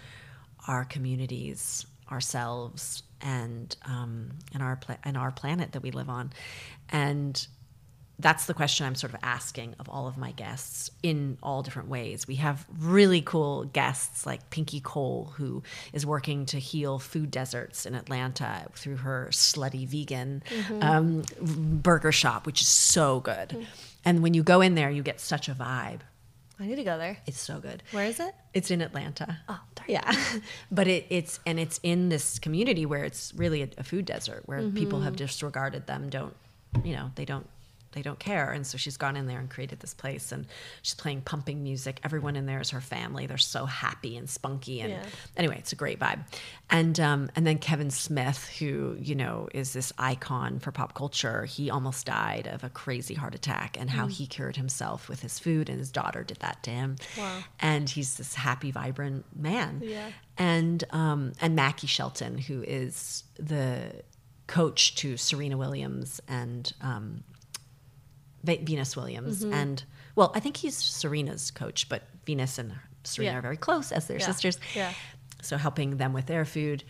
our 0.68 0.84
communities, 0.84 1.86
ourselves, 2.10 3.02
and, 3.20 3.74
um, 3.86 4.30
and, 4.52 4.62
our, 4.62 4.76
pla- 4.76 4.98
and 5.04 5.16
our 5.16 5.30
planet 5.30 5.72
that 5.72 5.82
we 5.82 5.90
live 5.90 6.08
on? 6.08 6.32
And 6.90 7.46
that's 8.22 8.46
the 8.46 8.54
question 8.54 8.86
I'm 8.86 8.94
sort 8.94 9.12
of 9.12 9.20
asking 9.22 9.74
of 9.78 9.88
all 9.88 10.06
of 10.06 10.16
my 10.16 10.32
guests 10.32 10.90
in 11.02 11.36
all 11.42 11.62
different 11.62 11.88
ways. 11.88 12.26
We 12.26 12.36
have 12.36 12.64
really 12.78 13.20
cool 13.20 13.64
guests 13.64 14.24
like 14.24 14.48
Pinky 14.50 14.80
Cole, 14.80 15.32
who 15.36 15.62
is 15.92 16.06
working 16.06 16.46
to 16.46 16.58
heal 16.58 16.98
food 16.98 17.30
deserts 17.30 17.84
in 17.84 17.94
Atlanta 17.94 18.66
through 18.74 18.96
her 18.96 19.28
slutty 19.32 19.86
vegan 19.86 20.42
mm-hmm. 20.48 20.82
um, 20.82 21.22
burger 21.82 22.12
shop, 22.12 22.46
which 22.46 22.60
is 22.60 22.68
so 22.68 23.20
good. 23.20 23.50
Mm. 23.50 23.66
And 24.04 24.22
when 24.22 24.34
you 24.34 24.42
go 24.42 24.60
in 24.60 24.74
there, 24.74 24.90
you 24.90 25.02
get 25.02 25.20
such 25.20 25.48
a 25.48 25.52
vibe. 25.52 26.00
I 26.60 26.66
need 26.66 26.76
to 26.76 26.84
go 26.84 26.96
there. 26.96 27.18
It's 27.26 27.40
so 27.40 27.58
good. 27.58 27.82
Where 27.90 28.06
is 28.06 28.20
it? 28.20 28.34
It's 28.54 28.70
in 28.70 28.82
Atlanta. 28.82 29.38
Oh, 29.48 29.60
darn. 29.74 29.88
yeah. 29.88 30.16
but 30.70 30.86
it, 30.86 31.06
it's 31.10 31.40
and 31.44 31.58
it's 31.58 31.80
in 31.82 32.08
this 32.08 32.38
community 32.38 32.86
where 32.86 33.04
it's 33.04 33.32
really 33.34 33.62
a, 33.62 33.68
a 33.78 33.82
food 33.82 34.04
desert 34.04 34.42
where 34.46 34.60
mm-hmm. 34.60 34.76
people 34.76 35.00
have 35.00 35.16
disregarded 35.16 35.88
them. 35.88 36.08
Don't 36.08 36.36
you 36.84 36.94
know? 36.94 37.10
They 37.16 37.24
don't 37.24 37.48
they 37.92 38.02
don't 38.02 38.18
care. 38.18 38.50
And 38.52 38.66
so 38.66 38.76
she's 38.78 38.96
gone 38.96 39.16
in 39.16 39.26
there 39.26 39.38
and 39.38 39.48
created 39.48 39.80
this 39.80 39.94
place, 39.94 40.32
and 40.32 40.46
she's 40.82 40.94
playing 40.94 41.22
pumping 41.22 41.62
music. 41.62 42.00
Everyone 42.04 42.36
in 42.36 42.46
there 42.46 42.60
is 42.60 42.70
her 42.70 42.80
family. 42.80 43.26
They're 43.26 43.38
so 43.38 43.66
happy 43.66 44.16
and 44.16 44.28
spunky, 44.28 44.80
and 44.80 44.90
Yeah. 44.92 45.04
anyway, 45.36 45.56
it's 45.58 45.72
a 45.72 45.76
great 45.76 45.98
vibe. 45.98 46.24
And 46.70 46.98
um, 47.00 47.30
and 47.36 47.46
then 47.46 47.58
Kevin 47.58 47.90
Smith, 47.90 48.48
who 48.58 48.96
you 49.00 49.14
know 49.14 49.48
is 49.54 49.72
this 49.72 49.92
icon 49.98 50.58
for 50.58 50.72
pop 50.72 50.94
culture. 50.94 51.44
He 51.44 51.70
almost 51.70 52.06
died 52.06 52.46
of 52.46 52.64
a 52.64 52.68
crazy 52.70 53.14
heart 53.14 53.34
attack, 53.34 53.76
and 53.78 53.88
Mm. 53.90 53.92
how 53.92 54.06
he 54.06 54.26
cured 54.26 54.56
himself 54.56 55.08
with 55.08 55.20
his 55.20 55.38
food, 55.38 55.68
and 55.68 55.78
his 55.78 55.90
daughter 55.90 56.22
did 56.24 56.38
that 56.38 56.62
to 56.64 56.70
him. 56.70 56.96
Wow. 57.18 57.44
And 57.60 57.88
he's 57.88 58.16
this 58.16 58.34
happy, 58.34 58.70
vibrant 58.70 59.24
man. 59.38 59.80
Yeah. 59.84 60.10
And 60.38 60.82
um, 60.90 61.32
and 61.40 61.54
Mackie 61.54 61.86
Shelton, 61.86 62.38
who 62.38 62.62
is 62.62 63.24
the 63.36 64.02
coach 64.46 64.94
to 64.96 65.16
Serena 65.16 65.56
Williams 65.56 66.20
and 66.28 66.72
um, 66.80 67.22
Venus 68.44 68.96
Williams, 68.96 69.42
mm-hmm. 69.44 69.54
and 69.54 69.84
well, 70.14 70.32
I 70.34 70.40
think 70.40 70.56
he's 70.58 70.76
Serena's 70.76 71.50
coach, 71.50 71.88
but 71.88 72.02
Venus 72.26 72.58
and 72.58 72.74
Serena 73.04 73.32
Yeah. 73.32 73.38
are 73.38 73.42
very 73.42 73.56
close 73.56 73.92
as 73.92 74.06
their 74.06 74.18
Yeah. 74.18 74.26
sisters. 74.26 74.58
Yeah. 74.74 74.92
So 75.42 75.56
helping 75.56 75.96
them 75.96 76.12
with 76.12 76.26
their 76.26 76.44
food. 76.44 76.84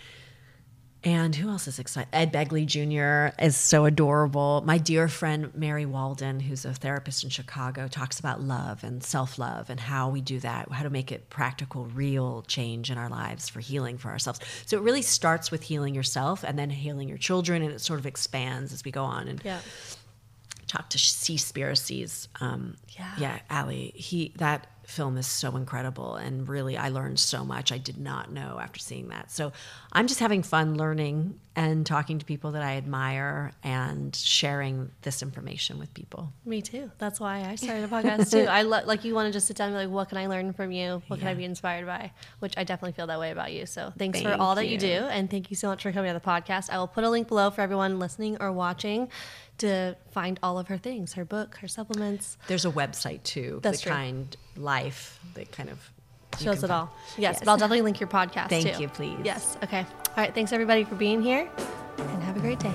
And 1.04 1.34
who 1.34 1.48
else 1.48 1.66
is 1.66 1.80
excited? 1.80 2.08
Ed 2.12 2.32
Begley 2.32 2.64
Jr. 2.64 3.34
is 3.42 3.56
so 3.56 3.86
adorable. 3.86 4.62
My 4.64 4.78
dear 4.78 5.08
friend 5.08 5.52
Mary 5.52 5.84
Walden, 5.84 6.38
who's 6.38 6.64
a 6.64 6.72
therapist 6.74 7.24
in 7.24 7.30
Chicago, 7.30 7.88
talks 7.88 8.20
about 8.20 8.40
love 8.40 8.84
and 8.84 9.02
self 9.02 9.36
love 9.36 9.68
and 9.68 9.80
how 9.80 10.10
we 10.10 10.20
do 10.20 10.38
that, 10.40 10.70
how 10.70 10.84
to 10.84 10.90
make 10.90 11.10
it 11.10 11.28
practical, 11.28 11.86
real 11.86 12.42
change 12.42 12.88
in 12.88 12.98
our 12.98 13.08
lives 13.08 13.48
for 13.48 13.58
healing 13.58 13.98
for 13.98 14.10
ourselves. 14.10 14.38
So 14.64 14.76
it 14.76 14.82
really 14.84 15.02
starts 15.02 15.50
with 15.50 15.64
healing 15.64 15.92
yourself 15.92 16.44
and 16.44 16.56
then 16.56 16.70
healing 16.70 17.08
your 17.08 17.18
children, 17.18 17.62
and 17.62 17.72
it 17.72 17.80
sort 17.80 17.98
of 17.98 18.06
expands 18.06 18.72
as 18.72 18.84
we 18.84 18.92
go 18.92 19.02
on. 19.02 19.26
And 19.26 19.42
Yeah. 19.44 19.58
Talk 20.72 20.88
to 20.90 20.98
Seaspiracy's. 20.98 22.28
Um, 22.40 22.76
Yeah. 22.98 23.12
yeah, 23.18 23.38
Ali. 23.50 23.92
He 23.94 24.32
that 24.36 24.66
film 24.86 25.16
is 25.16 25.26
so 25.26 25.56
incredible, 25.56 26.16
and 26.16 26.48
really, 26.48 26.76
I 26.76 26.88
learned 26.88 27.18
so 27.18 27.44
much 27.44 27.72
I 27.72 27.78
did 27.78 27.98
not 27.98 28.32
know 28.32 28.58
after 28.60 28.78
seeing 28.80 29.08
that. 29.08 29.30
So 29.30 29.52
I'm 29.92 30.06
just 30.06 30.20
having 30.20 30.42
fun 30.42 30.76
learning 30.76 31.38
and 31.54 31.84
talking 31.86 32.18
to 32.18 32.24
people 32.24 32.52
that 32.52 32.62
I 32.62 32.76
admire 32.78 33.52
and 33.62 34.14
sharing 34.16 34.90
this 35.02 35.22
information 35.22 35.78
with 35.78 35.92
people. 35.94 36.32
Me 36.46 36.62
too. 36.62 36.90
That's 36.98 37.20
why 37.20 37.44
I 37.44 37.54
started 37.56 37.84
a 37.84 37.88
podcast 37.88 38.30
too. 38.30 38.46
I 38.48 38.62
lo- 38.62 38.84
like 38.86 39.04
you 39.04 39.14
want 39.14 39.26
to 39.26 39.32
just 39.32 39.46
sit 39.46 39.56
down 39.58 39.68
and 39.68 39.76
be 39.76 39.84
like, 39.84 39.94
what 39.94 40.08
can 40.08 40.16
I 40.18 40.26
learn 40.26 40.52
from 40.54 40.72
you? 40.72 41.02
What 41.08 41.18
can 41.20 41.28
I 41.28 41.34
be 41.34 41.44
inspired 41.44 41.86
by? 41.86 42.10
Which 42.40 42.54
I 42.56 42.64
definitely 42.64 42.92
feel 42.92 43.06
that 43.08 43.20
way 43.20 43.30
about 43.30 43.52
you. 43.52 43.66
So 43.66 43.92
thanks 43.98 44.20
for 44.22 44.30
Thank 44.30 44.40
all 44.40 44.54
that 44.54 44.66
you. 44.66 44.72
you. 44.72 44.78
do, 44.78 44.92
and 45.10 45.30
thank 45.30 45.50
you 45.50 45.56
so 45.56 45.68
much 45.68 45.82
for 45.82 45.92
coming 45.92 46.08
on 46.10 46.14
the 46.14 46.20
podcast. 46.20 46.70
I 46.70 46.78
will 46.78 46.86
put 46.88 47.04
a 47.04 47.10
link 47.10 47.28
below 47.28 47.50
for 47.50 47.60
everyone 47.60 47.98
listening 47.98 48.38
or 48.40 48.50
watching 48.50 49.08
to 49.62 49.97
find 50.10 50.39
all 50.43 50.59
of 50.59 50.68
her 50.68 50.78
things, 50.78 51.14
her 51.14 51.24
book, 51.24 51.56
her 51.56 51.68
supplements. 51.68 52.36
There's 52.47 52.64
a 52.64 52.70
website 52.70 53.22
too, 53.24 53.60
That's 53.62 53.78
the 53.78 53.84
true. 53.84 53.93
Kind 53.93 54.36
Life, 54.56 55.18
that 55.34 55.51
kind 55.51 55.70
of 55.70 55.90
Shows 56.40 56.64
it 56.64 56.70
all. 56.70 56.90
Yes, 57.18 57.40
but 57.40 57.48
I'll 57.48 57.56
definitely 57.56 57.82
link 57.82 58.01
your 58.01 58.09
podcast 58.09 58.48
Thank 58.48 58.74
too. 58.74 58.82
you, 58.82 58.89
please. 58.89 59.18
Yes. 59.22 59.56
Okay. 59.62 59.80
All 59.80 60.14
right. 60.16 60.34
Thanks 60.34 60.52
everybody 60.52 60.84
for 60.84 60.94
being 60.94 61.20
here, 61.22 61.51
and 61.98 62.22
have 62.22 62.36
a 62.36 62.40
great 62.40 62.59
day. 62.59 62.72